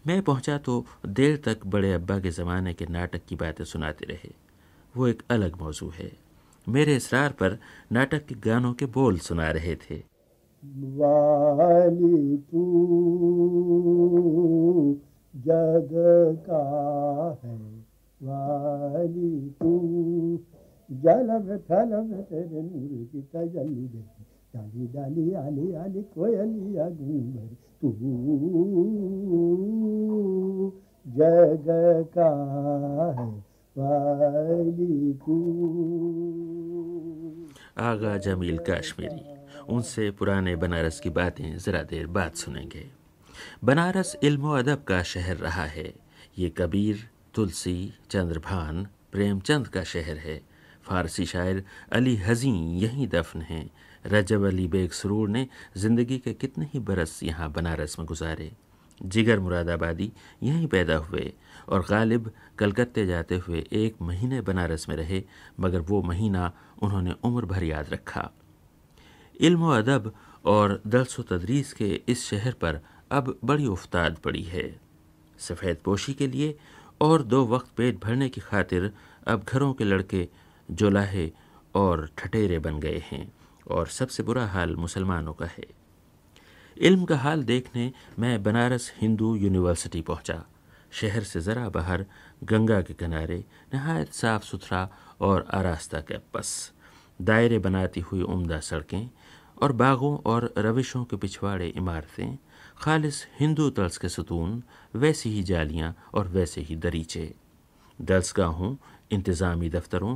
मैं 0.08 0.22
पहुँचा 0.22 0.58
तो 0.58 0.86
देर 1.06 1.42
तक 1.46 1.66
बड़े 1.66 1.94
अब्बा 1.94 2.20
के 2.20 2.30
ज़माने 2.30 2.74
के 2.74 2.86
नाटक 2.86 3.22
की 3.30 3.36
बातें 3.36 3.66
सुनाते 3.66 4.06
रहे। 4.06 4.34
वो 4.98 5.08
एक 5.08 5.24
अलग 5.30 5.62
मौजू 5.62 5.90
है। 5.90 6.12
मेरे 6.70 6.96
इसरार 6.96 7.32
पर 7.32 7.60
नाटक 7.92 8.26
के 8.26 8.36
गानों 8.36 8.74
के 8.74 8.86
बोल 8.86 9.18
सुना 9.18 9.52
रहे 9.52 9.76
थे। 9.76 10.04
वाली 10.66 12.38
जग 15.36 15.90
का 16.50 17.40
है 17.44 17.56
वाली 18.24 19.50
तू। 19.50 20.40
जलम 20.92 21.58
थलम 21.58 22.14
तेरे 22.14 22.62
नूर 22.62 23.08
की 23.12 23.22
तजल्ली 23.22 23.88
दे। 23.88 24.04
डाली 24.56 24.88
डाली 24.88 25.34
आली 25.34 25.74
आली 25.74 26.02
कोयलिया 26.02 26.90
घूमर 26.90 27.56
तू। 27.82 27.92
जग 31.08 31.66
का 32.18 32.30
है 33.20 33.46
वाली 33.78 35.14
तू। 35.14 35.38
आगा 37.78 38.18
जमील 38.18 38.58
काश्मीरी, 38.58 39.26
उनसे 39.74 40.12
पुराने 40.12 40.56
बनारस 40.56 41.00
की 41.00 41.10
बातें 41.10 41.58
ज़रा 41.58 41.84
देर 41.84 42.08
बाद 42.08 42.32
सुनेंगे। 42.32 42.99
बनारस 43.64 44.16
इल्म 44.24 44.50
अदब 44.50 44.84
का 44.84 45.02
शहर 45.04 45.36
रहा 45.36 45.66
है। 45.66 45.94
ये 46.38 46.50
कबीर, 46.50 47.08
तुलसी, 47.34 47.94
चंद्रभान, 48.12 48.88
प्रेमचंद 49.12 49.68
का 49.68 49.84
शहर 49.84 50.18
है। 50.18 50.42
फारसी 50.86 51.26
शायर 51.26 51.64
अली 51.92 52.16
हजी 52.16 52.52
यहीं 52.80 53.08
दफन 53.08 53.42
हैं। 53.42 53.70
रजब 54.06 54.46
अली 54.46 54.68
बेग 54.68 54.92
सरूर 54.92 55.30
ने 55.30 55.48
ज़िंदगी 55.78 56.18
के 56.18 56.34
कितने 56.34 56.66
ही 56.66 56.80
बरस 56.80 57.20
यहाँ 57.24 57.52
बनारस 57.52 57.96
में 58.00 58.06
गुजारे। 58.08 58.52
जिगर 59.02 59.40
मुरादाबादी 59.40 60.12
यहीं 60.44 60.68
पैदा 60.68 60.96
हुए 60.98 61.32
और 61.70 61.86
गालिब 61.90 62.32
कलकत्ते 62.60 63.06
जाते 63.06 63.36
हुए 63.38 63.64
एक 63.74 64.02
महीने 64.02 64.42
बनारस 64.42 64.86
में 64.90 64.96
रहे, 64.96 65.24
मगर 65.60 65.80
वो 65.80 66.02
महीना 66.02 66.52
उन्होंने 66.82 67.14
उम्र 67.24 67.46
भर 67.46 67.64
याद 67.64 67.90
रखा। 67.90 68.30
इल्म 69.40 69.70
अदब 69.74 70.12
और 70.46 70.82
दरस 70.88 71.20
व 71.20 71.24
तदरीस 71.24 71.74
के 71.74 71.90
इस 72.08 72.26
शहर 72.26 72.54
पर 72.54 72.80
अब 73.12 73.38
बड़ी 73.44 73.66
उफ्ताद 73.68 74.18
पड़ी 74.24 74.44
है। 74.44 74.70
सफ़ेद 75.40 75.78
पोशी 75.78 76.14
के 76.14 76.28
लिए 76.28 76.56
और 77.02 77.24
दो 77.24 77.46
वक्त 77.46 77.72
पेट 77.78 78.00
भरने 78.04 78.30
की 78.30 78.42
खातिर 78.42 78.92
अब 79.28 79.44
घरों 79.44 79.74
के 79.74 79.84
लड़के 79.84 80.28
जोलाहे 80.70 81.30
और 81.76 82.10
ठटेरे 82.18 82.60
बन 82.60 82.80
गए 82.80 83.02
हैं 83.06 83.32
और 83.68 83.88
सबसे 83.88 84.24
बुरा 84.24 84.46
हाल 84.46 84.76
मुसलमानों 84.76 85.34
का 85.34 85.46
है। 85.48 85.66
इल्म 86.78 87.06
का 87.06 87.18
हाल 87.18 87.44
देखने 87.44 87.92
मैं 88.20 88.42
बनारस 88.44 88.92
हिंदू 88.98 89.36
यूनिवर्सिटी 89.36 90.02
पहुँचा। 90.02 90.44
शहर 90.92 91.24
से 91.24 91.40
ज़रा 91.40 91.68
बाहर 91.70 92.06
गंगा 92.44 92.82
के 92.82 92.94
किनारे 92.94 93.44
नहायत 93.74 94.14
साफ़ 94.14 94.44
सुथरा 94.44 94.88
और 95.22 95.46
आरास्ता 95.54 96.00
कैंपस, 96.02 96.72
दायरे 97.20 97.60
बनाती 97.60 98.00
हुई 98.02 98.22
उम्दा 98.24 98.60
सड़कें 98.60 99.10
और 99.62 99.72
बागों 99.72 100.18
और 100.26 100.54
रविशों 100.58 101.04
के 101.06 101.18
पिछवाड़े 101.18 101.68
इमारतें 101.68 102.38
खालिस 102.80 103.16
हिंदू 103.40 103.70
तर्ज 103.70 103.98
के 103.98 104.10
सतून 104.10 104.52
वैसी 104.96 105.30
ही 105.30 105.42
जालियाँ 105.44 105.94
और 106.14 106.28
वैसे 106.28 106.62
ही 106.62 106.76
दरीचे। 106.76 107.24
दर्सगाहों 108.00 108.76
इंतज़ामी 109.12 109.70
दफ्तरों 109.70 110.16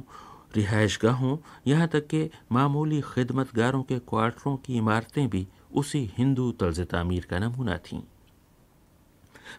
रिहाइश 0.55 0.97
गाहों, 1.01 1.37
यहाँ 1.67 1.87
तक 1.87 2.07
कि 2.07 2.29
मामूली 2.51 3.01
खिदमतगारों 3.03 3.81
के 3.83 3.97
क्वार्टरों 3.99 4.55
की 4.57 4.77
इमारतें 4.77 5.27
भी 5.29 5.45
उसी 5.75 6.09
हिंदू 6.17 6.51
तर्ज 6.51 6.79
तामीर 6.87 7.25
का 7.29 7.39
नमूना 7.39 7.77
थीं। 7.85 8.01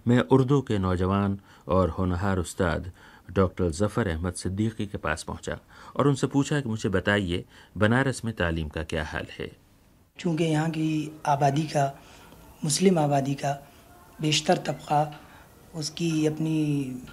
मैं 0.09 0.18
उर्दू 0.32 0.60
के 0.60 0.78
नौजवान 0.78 1.39
और 1.68 1.90
होनहार 1.90 2.39
उस्ताद 2.39 2.90
डॉक्टर 3.31 3.70
ज़फ़र 3.72 4.09
अहमद 4.09 4.35
सिद्दीकी 4.35 4.86
के 4.86 4.98
पास 4.98 5.22
पहुँचा 5.22 5.59
और 5.97 6.09
उनसे 6.09 6.26
पूछा 6.26 6.60
कि 6.60 6.68
मुझे 6.68 6.89
बताइए, 6.89 7.44
बनारस 7.78 8.24
में 8.24 8.35
तालीम 8.35 8.68
का 8.68 8.82
क्या 8.85 9.05
हाल 9.05 9.26
है? 9.39 9.51
चूँकि 10.16 10.44
यहाँ 10.44 10.70
की 10.70 11.20
आबादी 11.26 11.62
का 11.66 11.86
मुस्लिम 12.64 12.98
आबादी 12.98 13.34
का 13.34 13.52
बेशतर 14.18 14.56
तबका 14.66 15.00
उसकी 15.76 16.26
अपनी 16.26 16.58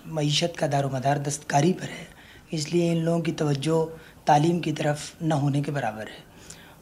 मीशत 0.09 0.53
का 0.57 0.67
दारोमदार 0.67 1.19
दस्तकारी 1.19 1.71
पर 1.73 1.89
है। 1.89 2.07
इसलिए 2.53 2.91
इन 2.91 2.97
लोगों 2.97 3.21
की 3.21 3.31
तवज्जो 3.33 3.79
तालीम 4.27 4.59
की 4.59 4.71
तरफ़ 4.73 5.23
न 5.23 5.31
होने 5.33 5.61
के 5.61 5.71
बराबर 5.71 6.07
है। 6.07 6.23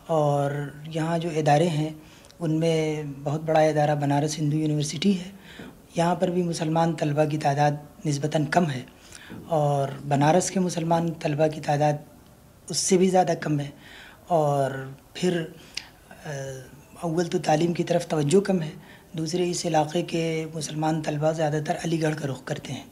और 0.10 0.84
यहाँ 0.88 1.18
जो 1.20 1.32
इदारे 1.32 1.68
हैं, 1.68 1.96
उनमें 2.42 3.24
बहुत 3.24 3.42
बड़ा 3.44 3.64
इदारा 3.64 3.96
बनारस 3.96 4.38
हिंदू 4.38 4.58
यूनिवर्सिटी 4.58 5.14
है। 5.14 5.32
यहाँ 5.98 6.16
पर 6.16 6.30
भी 6.30 6.44
मुसलमान 6.44 6.94
तलबा 6.96 7.26
की 7.26 7.38
तादाद 7.40 7.80
नस्बता 8.06 8.44
कम 8.54 8.66
है 8.66 8.86
और 9.52 10.00
बनारस 10.06 10.50
के 10.50 10.60
मुसलमान 10.60 11.10
तलबा 11.24 11.48
की 11.48 11.62
तादाद 11.62 12.06
उससे 12.68 12.98
भी 12.98 13.10
ज़्यादा 13.10 13.34
कम 13.36 13.60
है। 13.60 13.74
और 14.30 14.96
फिर 15.18 15.42
अव्वल 17.00 17.28
तो 17.28 17.40
तालीम 17.40 17.74
की 17.74 17.84
तरफ़ 17.84 18.06
तवज्जो 18.10 18.40
कम 18.42 18.60
है, 18.60 18.72
दूसरे 19.16 19.46
इस 19.50 19.66
इलाके 19.66 20.02
के 20.04 20.24
मुसलमान 20.46 21.02
तलबा 21.02 21.32
ज़्यादातर 21.34 21.76
अलीगढ़ 21.76 22.14
का 22.14 22.26
रुख 22.26 22.44
करते 22.48 22.74
हैं 22.74 22.86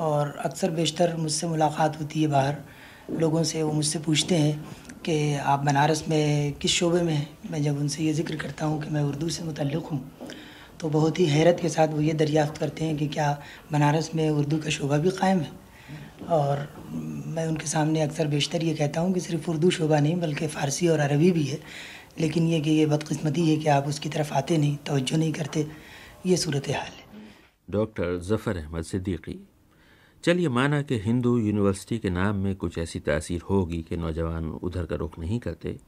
और 0.00 0.34
अक्सर 0.44 0.70
बेशतर 0.70 1.14
मुझसे 1.16 1.46
मुलाकात 1.46 2.00
होती 2.00 2.22
है 2.22 2.28
बाहर। 2.28 2.56
लोगों 3.12 3.42
से 3.42 3.62
वो 3.62 3.72
मुझसे 3.72 3.98
पूछते 3.98 4.36
हैं 4.36 5.02
कि 5.04 5.34
आप 5.44 5.60
बनारस 5.60 6.04
में 6.08 6.52
किस 6.52 6.70
शोबे 6.72 7.02
में 7.02 7.12
हैं? 7.12 7.28
मैं 7.50 7.62
जब 7.62 7.78
उनसे 7.78 8.02
ये 8.04 8.12
ज़िक्र 8.12 8.36
करता 8.36 8.66
हूँ 8.66 8.82
कि 8.82 8.90
मैं 8.90 9.02
उर्दू 9.02 9.28
से 9.28 9.44
मुतल्लिक़ 9.44 9.86
हूँ 9.90 10.00
तो 10.80 10.88
बहुत 10.90 11.18
ही 11.20 11.26
हैरत 11.26 11.58
के 11.62 11.68
साथ 11.68 11.88
वो 11.88 12.00
ये 12.00 12.12
दरियाफ़्त 12.14 12.58
करते 12.58 12.84
हैं 12.84 12.96
कि 12.96 13.06
क्या 13.08 13.30
बनारस 13.72 14.10
में 14.14 14.28
उर्दू 14.30 14.58
का 14.58 14.70
शोबा 14.70 14.98
भी 14.98 15.10
कायम 15.12 15.40
है? 15.40 15.50
और 16.30 16.68
मैं 17.34 17.46
उनके 17.46 17.66
सामने 17.66 18.00
अक्सर 18.02 18.26
बेशतर 18.28 18.64
ये 18.64 18.74
कहता 18.74 19.00
हूँ 19.00 19.12
कि 19.14 19.20
सिर्फ़ 19.20 19.50
उर्दू 19.50 19.70
शोबा 19.70 19.98
नहीं, 20.00 20.16
बल्कि 20.20 20.46
फ़ारसी 20.46 20.88
और 20.88 21.00
अरबी 21.00 21.30
भी 21.32 21.44
है। 21.44 21.58
लेकिन 22.20 22.46
ये 22.46 22.60
कि 22.60 22.70
ये 22.70 22.86
बदकिस्मती 22.86 23.48
है 23.48 23.56
कि 23.56 23.68
आप 23.68 23.86
उसकी 23.88 24.08
तरफ़ 24.08 24.32
आते 24.34 24.58
नहीं, 24.58 24.76
तवज्जो 24.86 25.16
नहीं 25.16 25.32
करते, 25.32 25.66
ये 26.26 26.36
सूरत 26.36 26.68
हाल 26.68 26.92
है। 26.92 27.06
डॉक्टर 27.68 28.16
ज़फ़र 28.20 28.56
अहमद 28.56 28.84
सिद्दीकी, 28.84 29.38
चलिए 30.24 30.48
माना 30.50 30.80
कि 30.82 30.98
हिंदू 31.00 31.36
यूनिवर्सिटी 31.38 31.98
के 31.98 32.10
नाम 32.10 32.36
में 32.36 32.54
कुछ 32.56 32.78
ऐसी 32.78 33.00
तासीर 33.00 33.40
होगी 33.40 33.82
कि 33.82 33.96
नौजवान 33.96 34.50
उधर 34.50 34.86
का 34.86 34.96
रुख 34.96 35.18
नहीं 35.18 35.38
करते 35.40 35.78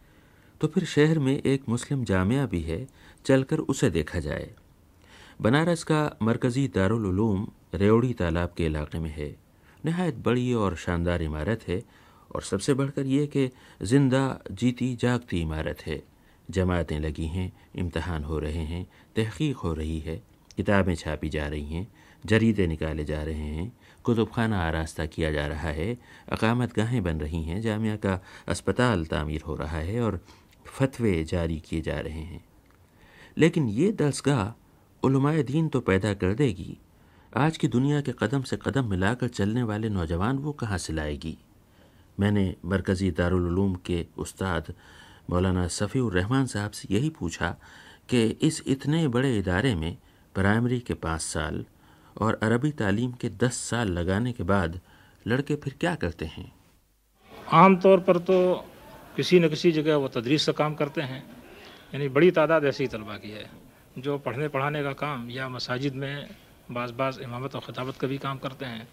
तो 0.61 0.69
फिर 0.69 0.85
शहर 0.87 1.19
में 1.19 1.37
एक 1.37 1.69
मुस्लिम 1.69 2.03
जामिया 2.05 2.45
भी 2.47 2.61
है, 2.63 2.87
चलकर 3.25 3.59
उसे 3.65 3.89
देखा 3.91 4.19
जाए। 4.19 4.51
बनारस 5.41 5.83
का 5.85 6.01
मरकज़ी 6.23 6.67
दारुल 6.69 7.47
रेवड़ी 7.75 8.13
तालाब 8.13 8.53
के 8.57 8.65
इलाके 8.67 8.99
में 8.99 9.11
है। 9.11 9.29
नहायत 9.85 10.17
बड़ी 10.17 10.53
और 10.55 10.77
शानदार 10.77 11.23
इमारत 11.23 11.61
है, 11.69 11.83
और 12.31 12.43
सबसे 12.43 12.75
बढ़कर 12.75 13.07
यह 13.07 13.27
कि 13.27 13.49
ज़िंदा 13.83 14.23
जीती 14.53 14.95
जागती 14.97 15.41
इमारत 15.41 15.87
है। 15.87 16.03
जमातें 16.51 17.01
लगी 17.01 17.27
हैं, 17.27 17.53
इम्तहान 17.77 18.25
हो 18.25 18.39
रहे 18.39 18.65
हैं, 18.65 18.87
तहकीक 19.17 19.57
हो 19.57 19.73
रही 19.73 20.01
है, 20.01 20.23
किताबें 20.57 20.95
छापी 20.95 21.29
जा 21.29 21.49
रही 21.49 21.75
हैं, 21.75 21.93
जरीदे 22.27 22.67
निकाले 22.67 23.05
जा 23.05 23.23
रहे 23.23 23.41
हैं 23.41 23.79
कुतुब 24.05 24.31
खाना 24.35 24.59
आरास्ता 24.59 25.07
किया 25.07 25.33
जा 25.33 25.47
रहा 25.47 25.69
है, 25.69 25.99
अकामत 26.33 26.75
गाहें 26.75 27.03
बन 27.03 27.21
रही 27.21 27.43
हैं, 27.43 27.61
जामिया 27.61 27.97
का 27.97 28.25
अस्पताल 28.49 29.05
तामीर 29.05 29.43
हो 29.43 29.55
रहा 29.55 29.79
है 29.79 30.01
और 30.01 30.25
फतवे 30.67 31.25
जारी 31.25 31.61
किए 31.61 31.81
जा 31.81 32.01
रहे 32.01 32.21
हैं। 32.21 32.45
लेकिन 33.39 33.69
ये 33.69 33.93
दसगाह 33.93 35.43
दीन 35.43 35.69
तो 35.69 35.81
पैदा 35.81 36.15
कर 36.15 36.35
देगी। 36.35 36.79
आज 37.37 37.57
की 37.57 37.69
दुनिया 37.69 38.01
के 38.01 38.13
कदम 38.13 38.43
से 38.43 38.57
कदम 38.57 38.91
मिलाकर 38.91 39.29
चलने 39.29 39.63
वाले 39.63 39.89
नौजवान 39.89 40.39
वो 40.39 40.53
कहाँ 40.53 40.79
से 40.79 40.93
लाएगी? 40.93 41.39
मैंने 42.21 42.57
मरकज़ी 42.65 43.11
दारुल 43.11 43.77
के 43.87 44.07
उस्ताद 44.19 44.75
मौलाना 45.31 45.67
सफ़ी 45.69 46.01
रहमान 46.15 46.47
साहब 46.47 46.71
से 46.71 46.89
यही 46.91 47.11
पूछा 47.11 47.51
कि 48.09 48.23
इस 48.43 48.63
इतने 48.67 49.07
बड़े 49.09 49.37
इदारे 49.39 49.75
में 49.75 49.97
प्राइमरी 50.35 50.79
के 50.81 50.95
पाँच 50.95 51.21
साल 51.21 51.65
और 52.17 52.39
अरबी 52.43 52.71
तालीम 52.73 53.13
के 53.13 53.29
दस 53.39 53.57
साल 53.71 53.89
लगाने 53.89 54.33
के 54.33 54.43
बाद 54.45 54.81
लड़के 55.27 55.57
फिर 55.57 55.75
क्या 55.81 55.95
करते 55.95 56.25
हैं? 56.27 56.53
आम 57.53 57.77
तौर 57.77 58.01
पर 58.01 58.19
तो 58.19 58.39
किसी 59.17 59.41
न 59.41 59.49
किसी 59.49 59.73
जगह 59.73 59.97
वो 59.97 60.09
तदरीस 60.09 60.47
का 60.47 60.53
काम 60.53 60.75
करते 60.75 61.01
हैं। 61.03 61.23
यानी 61.95 62.09
बड़ी 62.09 62.31
तादाद 62.31 62.65
ऐसी 62.65 62.87
तलबा 62.87 63.17
की 63.17 63.31
है, 63.31 63.47
जो 63.99 64.19
पढ़ने 64.19 64.49
पढ़ाने 64.49 64.83
का 64.83 64.93
काम 64.93 65.31
या 65.31 65.49
मसाजिद 65.49 65.95
में 65.95 66.29
बाज़ 66.71 66.93
बाज़ 66.93 67.21
इमामत 67.21 67.55
और 67.55 67.61
ख़ताबत 67.61 67.97
का 67.97 68.09
भी 68.09 68.19
काम 68.19 68.39
करते 68.39 68.65
हैं। 68.65 68.89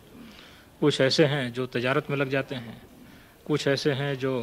कुछ 0.82 1.02
ऐसे 1.02 1.26
हैं 1.26 1.52
जो 1.54 1.66
तजारत 1.68 2.10
में 2.10 2.18
लग 2.18 2.30
जाते 2.30 2.56
हैं, 2.56 2.82
कुछ 3.46 3.68
ऐसे 3.68 3.92
हैं 3.92 4.16
जो 4.18 4.34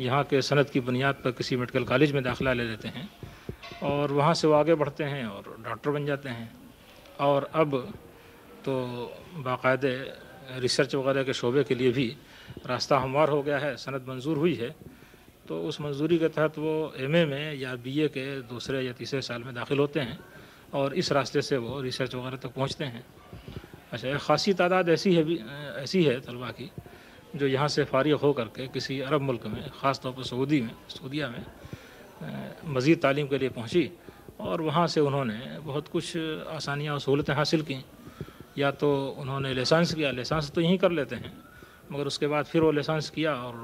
यहाँ 0.00 0.22
के 0.24 0.40
सनत 0.42 0.70
की 0.70 0.80
बुनियाद 0.80 1.14
पर 1.24 1.30
किसी 1.32 1.56
मेडिकल 1.56 1.84
कॉलेज 1.84 2.12
में 2.12 2.22
दाखिला 2.24 2.52
ले 2.52 2.64
लेते 2.64 2.88
हैं 2.88 3.08
और 3.82 4.12
वहाँ 4.12 4.34
से 4.34 4.48
वो 4.48 4.54
आगे 4.54 4.74
बढ़ते 4.74 5.04
हैं 5.04 5.26
और 5.26 5.56
डॉक्टर 5.60 5.90
बन 5.90 6.06
जाते 6.06 6.28
हैं। 6.28 6.50
और 7.20 7.50
अब 7.54 7.76
तो 8.64 8.74
बाकायदे 9.36 9.92
रिसर्च 10.60 10.94
वगैरह 10.94 11.22
के 11.22 11.32
शोबे 11.32 11.64
के 11.64 11.74
लिए 11.74 11.90
भी 11.92 12.06
रास्ता 12.66 12.98
हमवार 12.98 13.28
हो 13.28 13.42
गया 13.42 13.58
है 13.58 13.76
सनद 13.76 14.04
मंजूर 14.08 14.38
हुई 14.38 14.54
है। 14.54 14.74
तो 15.48 15.60
उस 15.62 15.80
मंजूरी 15.80 16.18
के 16.18 16.28
तहत 16.28 16.58
वो 16.58 16.92
एमए 16.96 17.24
में 17.26 17.54
या 17.54 17.74
बीए 17.76 18.08
के 18.08 18.24
दूसरे 18.42 18.82
या 18.82 18.92
तीसरे 18.92 19.20
साल 19.22 19.42
में 19.42 19.54
दाखिल 19.54 19.78
होते 19.78 20.00
हैं 20.00 20.18
और 20.74 20.94
इस 20.94 21.12
रास्ते 21.12 21.42
से 21.42 21.56
वो 21.56 21.80
रिसर्च 21.82 22.14
वगैरह 22.14 22.36
तक 22.36 22.54
पहुँचते 22.54 22.84
हैं। 22.84 23.04
अच्छा 23.92 24.08
एक 24.08 24.16
ख़ासी 24.18 24.52
तादाद 24.54 24.88
ऐसी 24.88 25.14
है 25.14 25.24
भी, 25.24 25.36
ऐसी 25.76 26.04
है 26.04 26.20
तलबा 26.20 26.50
की 26.50 26.70
जो 27.34 27.46
यहाँ 27.46 27.68
से 27.68 27.84
फारिग 27.84 28.14
हो 28.14 28.32
करके 28.32 28.66
किसी 28.68 29.00
अरब 29.02 29.20
मुल्क 29.22 29.46
में 29.46 29.62
ख़ास 29.72 30.00
तौर 30.02 30.12
पर 30.12 30.22
सऊदी 30.24 30.60
में, 30.60 30.74
सऊदिया 30.88 31.28
में 31.28 31.44
मज़ीद 32.66 32.98
तालीम 32.98 33.26
के 33.28 33.38
लिए 33.38 33.48
पहुँची 33.50 33.90
और 34.40 34.60
वहाँ 34.62 34.86
से 34.86 35.00
उन्होंने 35.00 35.58
बहुत 35.64 35.88
कुछ 35.88 36.16
आसानियाँ 36.52 36.94
और 36.94 37.00
सहूलतें 37.00 37.34
हासिल 37.34 37.62
की। 37.62 37.84
या 38.58 38.70
तो 38.72 38.88
उन्होंने 39.18 39.52
लाइसेंस 39.54 39.94
किया 39.94 40.10
लाइसेंस 40.12 40.50
तो 40.50 40.60
यहीं 40.60 40.78
कर 40.78 40.90
लेते 40.92 41.16
हैं, 41.16 41.32
मगर 41.92 42.06
उसके 42.06 42.26
बाद 42.26 42.44
फिर 42.44 42.62
वो 42.62 42.70
लेसांस 42.72 43.10
किया 43.10 43.34
और 43.34 43.54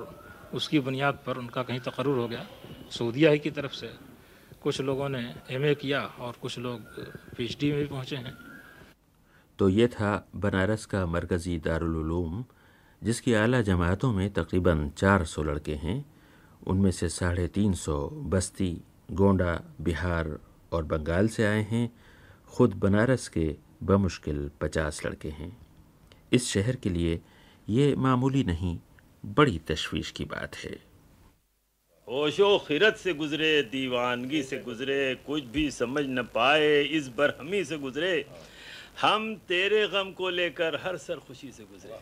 उसकी 0.55 0.81
बुनियाद 0.81 1.19
पर 1.27 1.39
उनका 1.39 1.63
कहीं 1.63 1.81
तकर्र 1.81 2.09
हो 2.09 2.29
गया, 2.29 2.47
सऊदिया 2.91 3.31
ही 3.31 3.39
की 3.39 3.51
तरफ़ 3.53 3.73
से। 3.75 3.91
कुछ 4.63 4.81
लोगों 4.81 5.09
ने 5.09 5.23
एमए 5.51 5.75
किया 5.75 6.01
और 6.19 6.35
कुछ 6.43 6.59
लोग 6.59 6.81
पीएचडी 7.37 7.71
में 7.73 7.81
भी 7.81 7.87
पहुँचे 7.87 8.17
हैं। 8.17 8.37
तो 9.59 9.69
ये 9.69 9.89
था 9.89 10.27
बनारस 10.37 10.87
का 10.87 11.05
मरकज़ी 11.07 11.59
दारुल 11.61 11.97
जिसकी 13.03 13.35
आला 13.35 13.61
जमातों 13.61 14.13
में 14.13 14.33
तकरीबन 14.33 14.89
400 14.89 15.43
लड़के 15.43 15.75
हैं, 15.75 16.05
उनमें 16.67 16.91
से 16.91 17.09
साढ़े 17.09 17.49
तीन 17.49 17.75
सौ 17.75 18.09
बस्ती, 18.09 18.81
गोंडा, 19.13 19.63
बिहार 19.81 20.39
और 20.73 20.85
बंगाल 20.85 21.29
से 21.29 21.47
आए 21.47 21.63
हैं। 21.63 21.89
ख़ुद 22.57 22.75
बनारस 22.75 23.29
के 23.29 23.57
बमुश्किल 23.83 24.51
पचास 24.61 25.07
लड़के 25.07 25.29
हैं। 25.29 25.57
इस 26.33 26.49
शहर 26.49 26.77
के 26.77 26.91
लिए 26.91 27.21
ये 27.69 27.95
मामूली 27.97 28.45
नहीं, 28.45 28.79
बड़ी 29.27 29.59
तशवीश 29.59 30.11
की 30.11 30.25
बात 30.25 30.57
है। 30.57 30.89
होशो 32.09 32.59
खिरत 32.59 32.97
से 32.97 33.15
गुजरे, 33.15 33.63
दीवानगी 33.63 34.43
से 34.43 34.59
गुजरे, 34.59 35.15
कुछ 35.15 35.45
भी 35.45 35.71
समझ 35.71 36.05
न 36.05 36.23
पाए, 36.23 36.83
इस 36.83 37.09
बरहमी 37.09 37.65
से 37.65 37.79
गुजरे। 37.79 38.27
हम 39.03 39.35
तेरे 39.49 39.87
गम 39.89 40.11
को 40.11 40.29
लेकर 40.31 40.77
हर 40.85 40.97
सर 40.97 41.19
खुशी 41.27 41.51
से 41.53 41.65
गुजरे। 41.65 41.99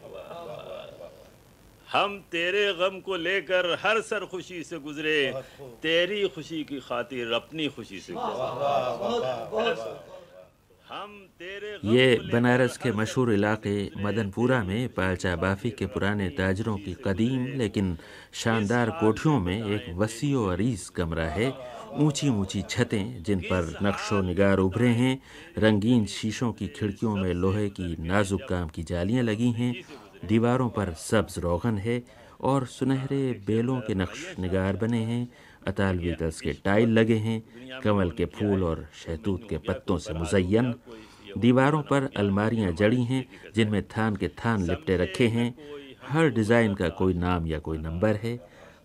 हम 1.93 2.19
तेरे 2.33 2.73
गम 2.73 3.01
को 3.01 3.17
लेकर 3.17 3.67
हर 3.83 4.01
सर 4.01 4.25
खुशी 4.25 4.63
से 4.65 4.79
गुजरे। 4.79 5.19
तेरी 5.83 6.29
खुशी 6.29 6.63
की 6.65 6.81
खातिर 6.81 7.33
अपनी 7.33 7.69
खुशी 7.69 8.01
से 8.01 8.13
गुजरे। 8.13 9.95
हम 10.89 11.11
तेरे 11.39 11.71
ये 11.85 12.31
बनारस 12.33 12.77
के 12.79 12.93
मशहूर 12.93 13.33
इलाके 13.33 13.77
मदनपुरा 13.99 14.63
में 14.65 14.89
पालचा 14.89 15.37
बाफी 15.37 15.71
के 15.71 15.87
पुराने 15.87 16.29
ताजरों 16.31 16.77
की 16.79 16.97
कदीम 17.05 17.47
लेकिन 17.59 17.97
शानदार 18.35 18.91
कोठियों 18.91 19.39
में 19.41 19.59
एक 19.75 19.95
वसी 19.97 20.33
अरीज 20.47 20.89
कमरा 20.89 21.29
है। 21.29 21.49
ऊँची 21.95 22.29
ऊँची 22.29 22.63
छतें, 22.63 23.23
जिन 23.23 23.41
पर 23.41 23.79
नक्शो 23.83 24.21
निगार 24.23 24.59
उभरे 24.59 24.89
हैं, 24.89 25.19
रंगीन 25.59 26.05
शीशों 26.07 26.53
की 26.53 26.67
खिड़कियों 26.69 27.15
में 27.17 27.33
लोहे 27.35 27.69
की 27.71 27.97
नाजुक 28.01 28.43
काम 28.49 28.69
की 28.69 28.83
जालियाँ 28.83 29.25
लगी 29.25 29.51
हैं, 29.53 29.75
दीवारों 30.25 30.69
पर 30.71 30.93
सब्ज 30.93 31.39
रोगन 31.39 31.79
है 31.79 32.03
और 32.41 32.67
सुनहरे 32.67 33.33
बेलों 33.47 33.81
के 33.81 33.95
नक्श 33.95 34.35
निगार 34.39 34.77
बने 34.77 35.03
हैं 35.05 35.29
अतालवी 35.67 36.13
तर्ज 36.13 36.41
के 36.41 36.53
टाइल 36.65 36.89
लगे 36.89 37.17
हैं, 37.17 37.43
कमल 37.83 38.11
के 38.11 38.25
फूल 38.25 38.65
और 38.65 38.87
शहतूत 39.05 39.47
के 39.49 39.59
पत्तों 39.59 39.99
से 39.99 40.15
मुजयन 40.15 40.75
दीवारों 41.39 41.83
पर 41.83 42.09
अलमारियाँ 42.17 42.73
जड़ी 42.73 43.03
हैं, 43.05 43.25
जिनमें 43.55 43.83
थान 43.89 44.17
के 44.17 44.29
थान 44.29 44.63
लिपटे 44.63 44.97
रखे 44.97 45.29
हैं। 45.29 45.55
हर 46.09 46.29
डिज़ाइन 46.29 46.75
का 46.75 46.89
कोई 46.89 47.15
नाम 47.15 47.47
या 47.47 47.59
कोई 47.59 47.79
नंबर 47.79 48.17
है। 48.17 48.37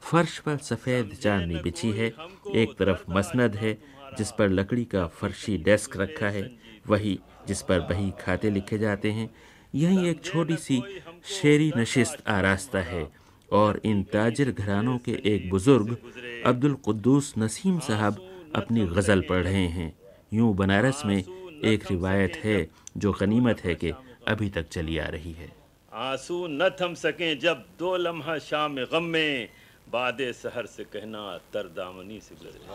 फर्श 0.01 0.37
पर 0.39 0.57
सफ़ेद 0.57 1.15
चांदनी 1.21 1.55
बिछी 1.55 1.91
है। 1.91 2.07
एक 2.55 2.75
तरफ़ 2.79 3.03
मसनद 3.09 3.55
है, 3.55 3.77
जिस 4.17 4.31
पर 4.31 4.49
लकड़ी 4.49 4.85
का 4.85 5.05
फर्शी 5.07 5.57
डेस्क 5.57 5.97
रखा 5.97 6.29
है। 6.29 6.49
वही 6.87 7.19
जिस 7.47 7.61
पर 7.61 7.79
बही 7.79 8.11
खाते 8.19 8.49
लिखे 8.49 8.77
जाते 8.77 9.11
हैं। 9.11 9.29
यही 9.75 10.09
एक 10.09 10.23
छोटी 10.23 10.55
सी 10.55 10.81
शेरी 11.25 11.71
नशिस्त 11.77 12.27
आरास्ता 12.27 12.79
है 12.79 13.07
और 13.51 13.81
इन 13.85 14.03
ताजर 14.03 14.51
घरानों 14.51 14.97
के 14.97 15.11
एक 15.25 15.49
बुज़ुर्ग 15.49 15.97
अब्दुल 16.45 16.73
कुद्दूस 16.73 17.33
नसीम 17.37 17.79
साहब 17.79 18.17
अपनी 18.55 18.85
गज़ल 18.87 19.21
पढ़ 19.21 19.43
रहे 19.43 19.67
हैं। 19.67 19.93
यूँ 20.33 20.55
बनारस 20.55 21.01
में 21.05 21.17
एक 21.17 21.91
रिवायत 21.91 22.35
है, 22.35 22.67
जो 22.97 23.11
गनीमत 23.11 23.59
है 23.59 23.75
कि 23.75 23.91
अभी 24.27 24.49
तक 24.49 24.67
चली 24.67 24.97
आ 24.97 25.07
रही 25.07 25.31
है। 25.31 25.49
आँसू 25.93 26.47
न 26.47 26.69
थम 26.81 26.93
सकें 26.93 27.39
जब 27.39 27.65
दो 27.79 27.95
लम्हा 27.97 28.37
शाम 28.39 28.75
गम 28.93 29.03
में। 29.03 29.49
बादे 29.93 30.31
सहर 30.33 30.65
से 30.67 30.83
कहना 30.93 31.21
तरदामनी 31.53 32.19
से 32.19 32.35
गुजरे 32.35 32.65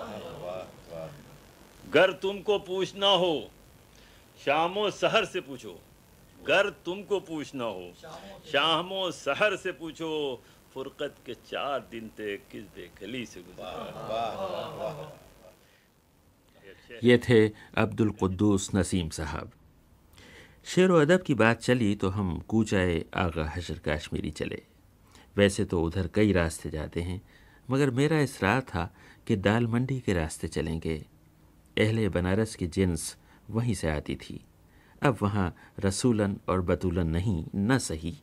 गर 1.85 2.13
तुमको 2.23 2.59
पूछना 2.61 3.11
हो 3.17 3.35
शामो 4.41 4.85
सहर 4.93 5.25
से 5.25 5.41
पूछो। 5.41 5.75
गर 6.39 6.71
तुमको 6.85 7.17
पूछना 7.21 7.65
हो 7.67 7.87
शामो 8.53 9.11
सहर 9.13 9.57
से 9.57 9.73
पूछो 9.73 10.11
फुरकत 10.75 11.15
के 11.27 11.35
चार 11.35 11.79
दिन 11.91 12.05
थे 12.19 12.37
किस 12.53 12.65
बेखली 12.77 13.25
से 13.27 13.41
गुजरे। 13.41 13.77
ये 17.03 17.17
थे 17.19 17.41
अब्दुल 17.79 18.11
कुद्दूस 18.21 18.65
नसीम 18.75 19.09
साहब। 19.11 19.47
शेर 20.67 20.91
व 20.91 21.01
अदब 21.03 21.21
की 21.23 21.35
बात 21.35 21.61
चली 21.61 21.95
तो 21.95 22.09
हम 22.11 22.29
कूचाए 22.49 23.05
आगा 23.17 23.45
हशर 23.57 23.79
काश्मीरी 23.85 24.31
चले। 24.33 24.61
वैसे 25.37 25.65
तो 25.65 25.83
उधर 25.83 26.11
कई 26.15 26.33
रास्ते 26.33 26.71
जाते 26.71 27.03
हैं, 27.03 27.23
मगर 27.71 27.91
मेरा 27.91 28.21
इसरार 28.21 28.61
था 28.61 28.95
कि 29.27 29.37
दाल 29.37 29.67
मंडी 29.67 30.01
के 30.01 30.13
रास्ते 30.13 30.49
चलेंगे। 30.49 31.07
अहले 31.79 32.09
बनारस 32.09 32.55
की 32.55 32.67
जिन्स 32.67 33.17
वहीं 33.51 33.75
से 33.75 33.91
आती 33.91 34.17
थी। 34.17 34.45
अब 35.03 35.19
वहाँ 35.23 35.57
रसूलन 35.81 36.37
और 36.49 36.61
बतूलन 36.61 37.07
नहीं, 37.07 37.45
न 37.57 37.79
सही। 37.79 38.19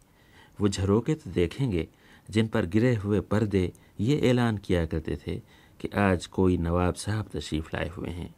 वो 0.62 0.68
झरोके 0.68 1.14
तो 1.14 1.32
देखेंगे, 1.32 1.88
जिन 2.30 2.48
पर 2.48 2.66
गिरे 2.66 2.96
हुए 2.96 3.20
पर्दे 3.20 3.72
ये 4.00 4.20
ऐलान 4.20 4.58
किया 4.58 4.86
करते 4.86 5.18
थे 5.28 5.42
कि 5.80 5.88
आज 5.88 6.26
कोई 6.26 6.58
नवाब 6.58 6.94
साहब 6.94 7.30
तशरीफ़ 7.34 7.68
लाए 7.74 7.90
हुए 7.90 8.10
हैं। 8.10 8.36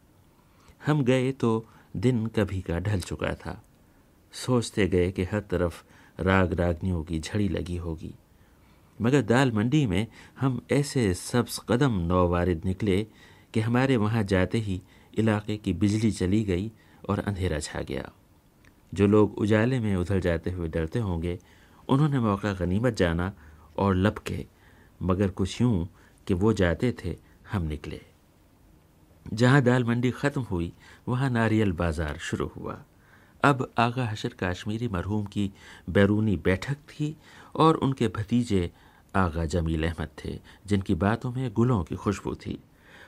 हम 0.86 1.04
गए 1.04 1.32
तो 1.32 1.70
दिन 1.98 2.28
कभी 2.28 2.62
का 2.62 2.80
ढल 2.80 3.00
चुका 3.00 3.34
था। 3.36 3.64
सोचते 4.32 4.88
गए 4.88 5.12
कि 5.12 5.24
हर 5.24 5.40
तरफ़ 5.40 5.84
राग 6.22 6.54
रागनियों 6.54 7.04
की 7.04 7.20
झड़ी 7.20 7.50
लगी 7.50 7.78
होगी। 7.78 8.16
मगर 9.02 9.22
दाल 9.22 9.52
मंडी 9.52 9.86
में 9.86 10.08
हम 10.40 10.62
ऐसे 10.72 11.14
सब्स 11.14 11.60
कदम 11.70 12.00
नौवारिद 12.08 12.62
निकले 12.66 13.02
कि 13.54 13.60
हमारे 13.60 13.98
वहाँ 13.98 14.24
जाते 14.24 14.58
ही 14.58 14.82
इलाके 15.18 15.58
की 15.58 15.74
बिजली 15.74 16.12
चली 16.12 16.44
गई 16.44 16.72
और 17.10 17.20
अंधेरा 17.20 17.60
छा 17.60 17.82
गया। 17.82 18.12
जो 18.94 19.08
लोग 19.08 19.38
उजाले 19.38 19.80
में 19.80 19.96
उधर 19.96 20.20
जाते 20.20 20.52
हुए 20.52 20.68
डरते 20.68 21.00
होंगे, 21.00 21.40
उन्होंने 21.90 22.20
मौका 22.20 22.54
गनीमत 22.54 22.94
जाना 22.94 23.32
और 23.78 23.96
लपके, 23.96 24.46
मगर 25.04 25.30
कुछ 25.30 25.62
यूँ 25.62 25.88
कि 26.28 26.34
वो 26.34 26.54
जाते 26.54 26.92
थे, 27.04 27.16
हम 27.52 27.64
निकले। 27.64 28.02
जहाँ 29.26 29.62
दाल 29.62 29.84
मंडी 29.84 30.12
ख़त्म 30.12 30.42
हुई, 30.42 30.72
वहाँ 31.08 31.30
नारियल 31.30 31.72
बाज़ार 31.72 32.18
शुरू 32.18 32.52
हुआ। 32.56 32.78
अब 33.44 33.70
आगा 33.78 34.06
हशर 34.06 34.34
काश्मीरी 34.40 34.88
मरहूम 34.88 35.26
की 35.26 35.52
बैरूनी 35.90 36.36
बैठक 36.38 36.78
थी 36.90 37.16
और 37.56 37.76
उनके 37.76 38.08
भतीजे 38.08 38.72
आगा 39.16 39.46
जमील 39.46 39.88
अहमद 39.88 40.10
थे, 40.20 40.40
जिनकी 40.68 40.96
बातों 40.96 41.32
में 41.32 41.52
गुलों 41.54 41.84
की 41.84 41.96
खुशबू 41.96 42.36
थी। 42.36 42.60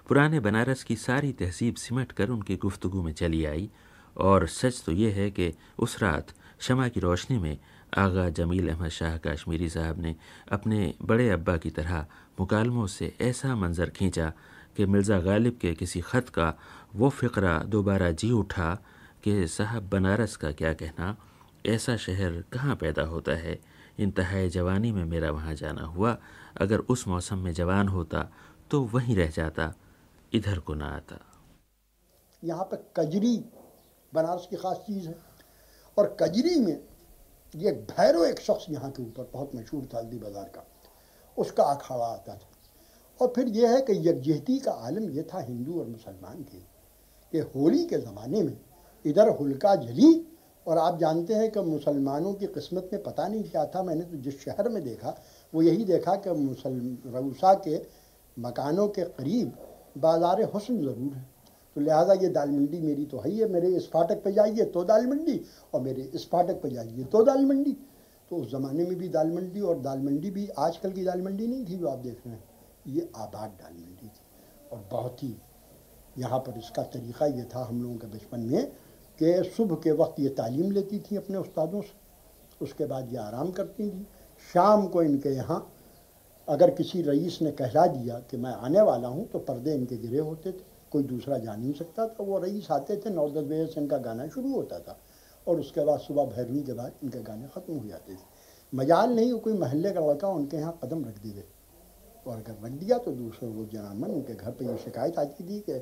पुराने 0.07 0.39
बनारस 0.39 0.83
की 0.83 0.95
सारी 0.97 1.31
तहजीब 1.33 1.75
सिमट 1.75 2.11
कर 2.11 2.29
उनकी 2.29 2.55
गुफ्तगु 2.57 3.01
में 3.03 3.13
चली 3.13 3.43
आई, 3.45 3.69
और 4.15 4.47
सच 4.49 4.81
तो 4.85 4.91
ये 4.91 5.11
है 5.11 5.29
कि 5.31 5.53
उस 5.79 6.01
रात 6.03 6.33
शमा 6.59 6.87
की 6.87 6.99
रोशनी 6.99 7.37
में 7.37 7.57
आगा 7.97 8.29
जमील 8.29 8.69
अहमद 8.69 8.89
शाह 8.89 9.17
काश्मीरी 9.17 9.69
साहब 9.69 9.99
ने 10.01 10.15
अपने 10.51 10.93
बड़े 11.01 11.29
अब्बा 11.29 11.55
की 11.57 11.69
तरह 11.69 12.05
मुकालमों 12.39 12.87
से 12.87 13.13
ऐसा 13.21 13.55
मंज़र 13.55 13.89
खींचा 13.89 14.31
कि 14.77 14.85
मिर्ज़ा 14.85 15.19
गालिब 15.19 15.57
के 15.61 15.73
किसी 15.73 16.01
ख़त 16.01 16.29
का 16.29 16.53
वो 16.95 17.09
फ़िक्रा 17.09 17.57
दोबारा 17.67 18.11
जी 18.11 18.31
उठा 18.31 18.73
कि 19.23 19.47
साहब 19.47 19.89
बनारस 19.89 20.35
का 20.35 20.51
क्या 20.51 20.73
कहना, 20.73 21.15
ऐसा 21.65 21.95
शहर 21.97 22.43
कहाँ 22.53 22.75
पैदा 22.75 23.03
होता 23.03 23.35
है? 23.37 23.59
इंतहाई 23.99 24.49
जवानी 24.49 24.91
में 24.91 25.03
मेरा 25.05 25.31
वहाँ 25.31 25.53
जाना 25.55 25.85
हुआ। 25.85 26.17
अगर 26.57 26.79
उस 26.79 27.07
मौसम 27.07 27.37
में 27.39 27.53
जवान 27.53 27.87
होता 27.87 28.29
तो 28.71 28.81
वहीं 28.85 29.15
रह 29.15 29.29
जाता, 29.31 29.73
इधर 30.31 30.59
को 30.59 30.73
ना 30.73 30.85
आता। 30.87 31.19
यहाँ 32.43 32.63
पर 32.63 32.91
कजरी 32.97 33.37
बनारस 34.13 34.47
की 34.49 34.55
ख़ास 34.55 34.77
चीज़ 34.87 35.07
है। 35.07 35.15
और 35.97 36.15
कजरी 36.21 36.55
में 36.59 36.77
ये 37.53 37.71
भैरव 37.71 38.25
एक 38.25 38.39
शख्स 38.39 38.65
यहाँ 38.69 38.91
के 38.91 39.03
ऊपर 39.03 39.29
बहुत 39.33 39.55
मशहूर 39.55 39.87
था 39.93 39.97
हल्दी 39.97 40.17
बाज़ार 40.17 40.51
का। 40.55 40.65
उसका 41.37 41.63
अखाड़ा 41.65 42.05
आता 42.05 42.33
था। 42.33 42.49
और 43.19 43.31
फिर 43.35 43.47
यह 43.49 43.71
है 43.71 43.81
कि 43.81 43.93
यकजहती 44.07 44.57
का 44.59 44.71
आलम 44.71 45.09
यह 45.09 45.25
था 45.33 45.39
हिंदू 45.39 45.79
और 45.79 45.87
मुसलमान 45.87 46.43
के 46.43 46.59
कि 47.33 47.39
होली 47.55 47.83
के 47.85 47.97
ज़माने 47.97 48.41
में 48.43 48.57
इधर 49.05 49.29
हुलका 49.29 49.75
जली 49.77 50.13
और 50.67 50.77
आप 50.77 50.97
जानते 50.99 51.33
हैं 51.33 51.49
कि 51.51 51.59
मुसलमानों 51.61 52.33
की 52.33 52.47
किस्मत 52.49 52.89
में 52.93 53.01
पता 53.03 53.27
नहीं 53.27 53.43
क्या 53.43 53.65
था, 53.65 53.83
मैंने 53.83 54.03
तो 54.03 54.17
जिस 54.17 54.39
शहर 54.41 54.69
में 54.69 54.83
देखा, 54.83 55.15
वो 55.53 55.61
यही 55.61 55.85
देखा 55.85 56.15
कि 56.17 56.29
मुसल, 56.31 56.97
रऊसा 57.07 57.53
के 57.67 57.81
मकानों 58.37 58.87
के 58.89 59.03
करीब 59.03 59.53
बाज़ार 59.97 60.41
हसन 60.55 60.77
ज़रूर 60.79 61.13
है। 61.13 61.25
तो 61.75 61.81
लिहाजा 61.81 62.13
ये 62.15 62.29
दाल 62.29 62.49
मंडी 62.49 62.79
मेरी 62.81 63.05
तो 63.05 63.19
है 63.19 63.29
ही 63.29 63.37
है, 63.39 63.47
मेरे 63.49 63.67
इस 63.75 63.89
फाटक 63.91 64.23
पे 64.23 64.31
जाइए 64.31 64.63
तो 64.65 64.83
दाल 64.83 65.07
मंडी 65.07 65.39
और 65.73 65.81
मेरे 65.81 66.01
इस 66.13 66.27
फाटक 66.29 66.61
पे 66.61 66.69
जाइए 66.69 67.03
तो 67.05 67.23
दाल 67.23 67.45
मंडी। 67.45 67.75
तो 68.31 68.35
उस 68.35 68.49
ज़माने 68.51 68.83
में 68.83 68.95
भी 68.97 69.09
दाल 69.09 69.31
मंडी 69.31 69.61
और 69.61 69.79
दाल 69.81 69.99
मंडी 69.99 70.31
भी 70.31 70.47
आजकल 70.59 70.91
की 70.91 71.03
दाल 71.03 71.21
मंडी 71.21 71.47
नहीं 71.47 71.65
थी 71.65 71.77
जो 71.77 71.87
आप 71.87 71.99
देख 71.99 72.21
रहे 72.25 72.35
हैं। 72.35 72.43
ये 72.87 73.09
आबाद 73.17 73.49
दाल 73.51 73.73
मंडी 73.73 74.07
थी 74.07 74.69
और 74.71 74.83
बहुत 74.91 75.23
ही 75.23 75.35
यहाँ 76.15 76.39
पर 76.39 76.57
इसका 76.57 76.83
तरीक़ा 76.89 77.25
ये 77.27 77.43
था 77.55 77.63
हम 77.63 77.81
लोगों 77.83 77.95
के 77.95 78.07
बचपन 78.07 78.39
में 78.41 78.71
कि 79.19 79.43
सुबह 79.47 79.75
के 79.75 79.91
वक्त 79.93 80.19
ये 80.19 80.29
तालीम 80.31 80.71
लेती 80.71 80.99
थी 81.01 81.15
अपने 81.17 81.37
उस्तादों 81.37 81.81
से। 81.81 81.93
उसके 82.61 82.85
बाद 82.85 83.11
ये 83.11 83.17
आराम 83.19 83.51
करती 83.51 83.89
थी। 83.89 84.05
शाम 84.53 84.87
को 84.87 85.03
इनके 85.03 85.29
यहाँ 85.29 85.65
अगर 86.47 86.69
किसी 86.71 87.01
रईस 87.01 87.37
ने 87.41 87.51
कहला 87.53 87.85
दिया 87.87 88.19
कि 88.21 88.37
मैं 88.37 88.51
आने 88.51 88.81
वाला 88.81 89.07
हूँ 89.07 89.27
तो 89.29 89.39
पर्दे 89.41 89.73
इनके 89.75 89.97
गिरे 89.97 90.19
होते 90.19 90.51
थे। 90.51 90.65
कोई 90.91 91.03
दूसरा 91.03 91.37
जा 91.37 91.55
नहीं 91.55 91.73
सकता 91.73 92.07
था। 92.07 92.23
वो 92.23 92.37
रईस 92.39 92.67
आते 92.71 92.95
थे, 92.97 93.09
नौ 93.09 93.27
दस 93.29 93.43
बजे 93.43 93.65
से 93.67 93.81
इनका 93.81 93.97
गाना 93.99 94.27
शुरू 94.27 94.53
होता 94.53 94.79
था 94.79 94.97
और 95.47 95.59
उसके 95.59 95.85
बाद 95.85 95.99
सुबह 95.99 96.25
भैरवी 96.27 96.61
के 96.63 96.73
बाद 96.73 96.93
इनके 97.03 97.21
गाने 97.23 97.47
ख़त्म 97.47 97.73
हो 97.73 97.87
जाते 97.87 98.13
थे। 98.13 98.17
मजाल 98.73 99.09
नहीं, 99.09 99.33
कोई 99.33 99.53
महल्ले 99.55 99.91
का 99.91 99.99
लड़का 100.01 100.27
उनके 100.29 100.57
यहाँ 100.57 100.79
कदम 100.83 101.03
रख 101.05 101.21
दिए 101.23 101.43
और 102.25 102.37
अगर 102.37 102.65
रख 102.65 102.71
दिया 102.73 102.97
तो 102.97 103.11
दूसरे 103.13 103.49
वो 103.49 103.65
जनामन 103.65 104.11
उनके 104.11 104.33
घर 104.33 104.51
पर 104.51 104.65
ये 104.65 104.77
शिकायत 104.77 105.19
आती 105.19 105.43
थी 105.43 105.59
कि 105.69 105.81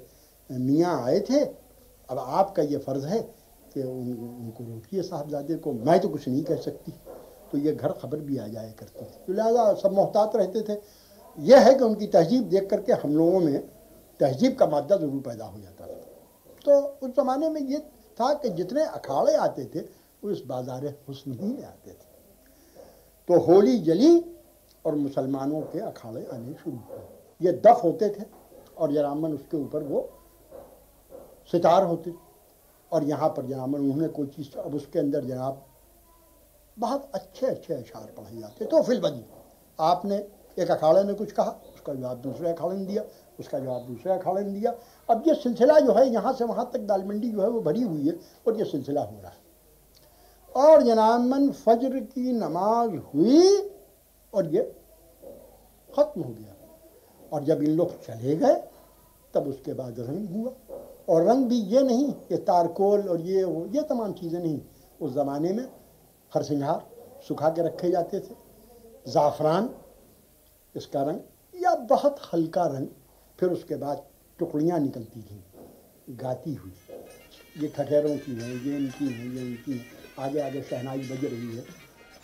मियाँ 0.49 1.01
आए 1.03 1.19
थे 1.19 1.43
अब 2.10 2.19
आपका 2.19 2.64
ये 2.64 2.77
फ़र्ज़ 2.77 3.06
है 3.06 3.19
कि 3.73 3.82
उन, 3.82 4.14
उनको 4.14 4.64
रोकिए 4.64 5.02
साहबजादे 5.02 5.56
को। 5.56 5.73
मैं 5.73 5.99
तो 5.99 6.10
कुछ 6.10 6.27
नहीं 6.27 6.44
कह 6.44 6.56
सकती। 6.61 6.91
तो 7.52 7.57
ये 7.57 7.72
घर 7.73 7.91
खबर 7.94 8.19
भी 8.19 8.38
आ 8.38 8.48
जाया 8.48 8.72
करती 8.72 9.06
थी। 9.06 9.26
तो 9.27 9.34
लिहाजा 9.34 9.73
सब 9.73 9.94
मोहतात 9.94 10.36
रहते 10.36 10.61
थे। 10.69 10.77
यह 11.38 11.60
है 11.60 11.73
कि 11.73 11.84
उनकी 11.84 12.07
तहजीब 12.07 12.48
देख 12.49 12.69
करके 12.69 12.94
हम 12.94 13.15
लोगों 13.15 13.40
में 13.40 13.60
तहजीब 14.19 14.56
का 14.56 14.65
मादा 14.68 14.98
ज़रूर 14.98 15.22
पैदा 15.22 15.45
हो 15.45 15.60
जाता 15.60 15.88
था। 15.88 15.94
तो 16.65 16.80
उस 17.02 17.11
ज़माने 17.15 17.49
में 17.49 17.61
ये 17.61 17.80
था 18.18 18.34
कि 18.34 18.49
जितने 18.52 18.84
अखाड़े 18.84 19.34
आते 19.36 19.65
थे 19.65 19.80
वो 19.80 20.32
इस 20.32 20.41
बाज़ार 20.48 20.86
हुस्न 21.07 21.32
ही 21.32 21.48
में 21.48 21.64
आते 21.64 21.91
थे। 21.91 22.14
तो 23.27 23.40
होली 23.41 23.77
जली 23.80 24.18
और 24.86 24.95
मुसलमानों 24.95 25.61
के 25.64 25.80
अखाड़े 25.82 26.26
आने 26.34 26.53
शुरू 26.53 26.77
हुए। 26.77 26.99
ये 27.41 27.52
दफ 27.61 27.84
होते 27.84 28.10
थे 28.10 28.23
और 28.77 28.94
जरामन 28.94 29.34
उसके 29.34 29.57
ऊपर 29.57 29.84
वो 29.84 30.10
सितार 31.49 31.84
होते 31.84 32.13
और 32.91 33.03
यहाँ 33.03 33.30
पर 33.30 33.45
जनाबन 33.45 33.80
उन्होंने 33.80 34.07
कोई 34.09 34.27
चीज़, 34.27 34.57
अब 34.57 34.76
उसके 34.76 34.99
अंदर 34.99 35.26
जनाब 35.26 35.65
बहुत 36.77 37.11
अच्छे 37.13 37.45
अच्छे 37.47 37.73
अशार 37.73 38.13
पढ़े 38.17 38.39
जाते 38.39 38.65
तो 38.65 38.81
फिलबदी 38.84 39.23
आपने 39.80 40.15
एक 40.57 40.72
अखाड़े 40.72 41.03
ने 41.03 41.13
कुछ 41.13 41.31
कहा, 41.31 41.51
उसका 41.76 41.93
जवाब 41.93 42.17
दूसरे 42.22 42.49
अखाड़े 42.49 42.76
ने 42.77 42.85
दिया, 42.85 43.03
उसका 43.39 43.59
जवाब 43.59 43.85
दूसरे 43.85 44.11
अखाड़े 44.13 44.43
ने 44.43 44.51
दिया। 44.51 44.72
अब 45.09 45.23
ये 45.27 45.34
सिलसिला 45.35 45.80
जो 45.80 45.93
है, 45.93 46.07
यहाँ 46.09 46.34
से 46.34 46.43
वहाँ 46.45 46.69
तक 46.73 46.80
दालमंडी 46.81 47.30
जो 47.30 47.41
है, 47.41 47.49
वो 47.49 47.61
भरी 47.61 47.81
हुई 47.81 48.07
है 48.07 48.13
और 48.47 48.57
ये 48.57 48.65
सिलसिला 48.65 49.01
हो 49.01 49.19
रहा 49.22 49.31
है। 49.31 49.38
और 50.55 50.81
जनामन, 50.84 51.49
फजर 51.51 51.99
की 51.99 52.31
नमाज़ 52.34 52.95
हुई 52.95 53.57
और 54.34 54.47
ये 54.47 54.63
ख़त्म 55.89 56.22
हो 56.22 56.30
गया। 56.30 56.55
और 57.31 57.43
जब 57.43 57.63
इन 57.63 57.72
लोग 57.72 57.99
चले 58.01 58.35
गए, 58.35 58.55
तब 59.34 59.47
उसके 59.47 59.73
बाद 59.73 59.99
रंग 59.99 60.30
हुआ। 60.30 60.51
और 61.07 61.23
रंग 61.23 61.45
भी 61.45 61.56
ये 61.56 61.82
नहीं 61.84 62.11
कि 62.11 62.38
तारकोल 62.38 63.07
और 63.10 63.22
ये, 63.22 63.44
वो, 63.44 63.65
ये 63.65 63.82
तमाम 63.82 64.14
चीज़ें 64.14 64.40
नहीं। 64.40 64.60
उस 65.02 65.14
ज़माने 65.14 65.53
में 65.53 65.64
हरसिंगार 66.32 66.86
सुखा 67.27 67.49
के 67.49 67.61
रखे 67.61 67.90
जाते 67.91 68.19
थे। 68.19 68.36
ज़ाफ़रान, 69.07 69.69
इसका 70.76 71.02
रंग, 71.02 71.19
या 71.53 71.76
बहुत 71.90 72.19
हल्का 72.34 72.65
रंग, 72.68 72.88
फिर 73.40 73.49
उसके 73.49 73.76
बाद 73.76 74.03
टुकड़ियाँ 74.40 74.80
निकलती 74.80 75.22
थी, 75.22 75.44
गाती 76.15 76.53
हुई। 76.53 76.73
ये 77.57 77.68
खटेरों 77.68 78.18
की 78.18 78.36
हैं, 78.36 78.53
ये 78.65 78.77
इनकी 78.77 79.06
हैं, 79.06 79.34
ये 79.36 79.41
इनकी 79.41 79.72
हैं। 79.72 79.86
आगे 80.19 80.40
आगे 80.41 80.61
शहनाई 80.61 80.99
बज 80.99 81.26
रही 81.26 81.56
है। 81.56 81.64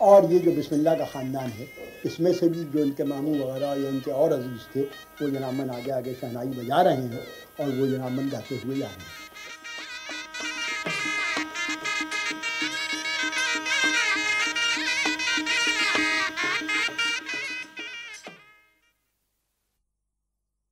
और 0.02 0.24
ये 0.32 0.38
जो 0.38 0.52
बिस्मिल्लाह 0.52 0.94
का 0.94 1.04
ख़ानदान 1.06 1.50
है, 1.50 1.66
इसमें 2.06 2.32
से 2.34 2.48
भी 2.48 2.64
जो 2.64 2.84
इनके 2.84 3.04
मामू 3.04 3.34
वगैरह 3.34 3.82
या 3.82 3.88
इनके 3.88 4.10
और 4.10 4.32
अज़ीज़ 4.32 4.64
थे, 4.74 4.82
वो 5.22 5.30
जनामन 5.30 5.70
आगे 5.70 5.90
आगे 5.92 6.14
शहनाई 6.14 6.48
बजा 6.48 6.80
रहे 6.82 6.96
हैं 6.96 7.26
और 7.60 7.70
वो 7.70 7.86
जनामन 7.86 8.28
गाते 8.30 8.60
हुए 8.64 8.78
जा 8.78 8.86
रहे 8.86 8.94
हैं। 8.94 9.21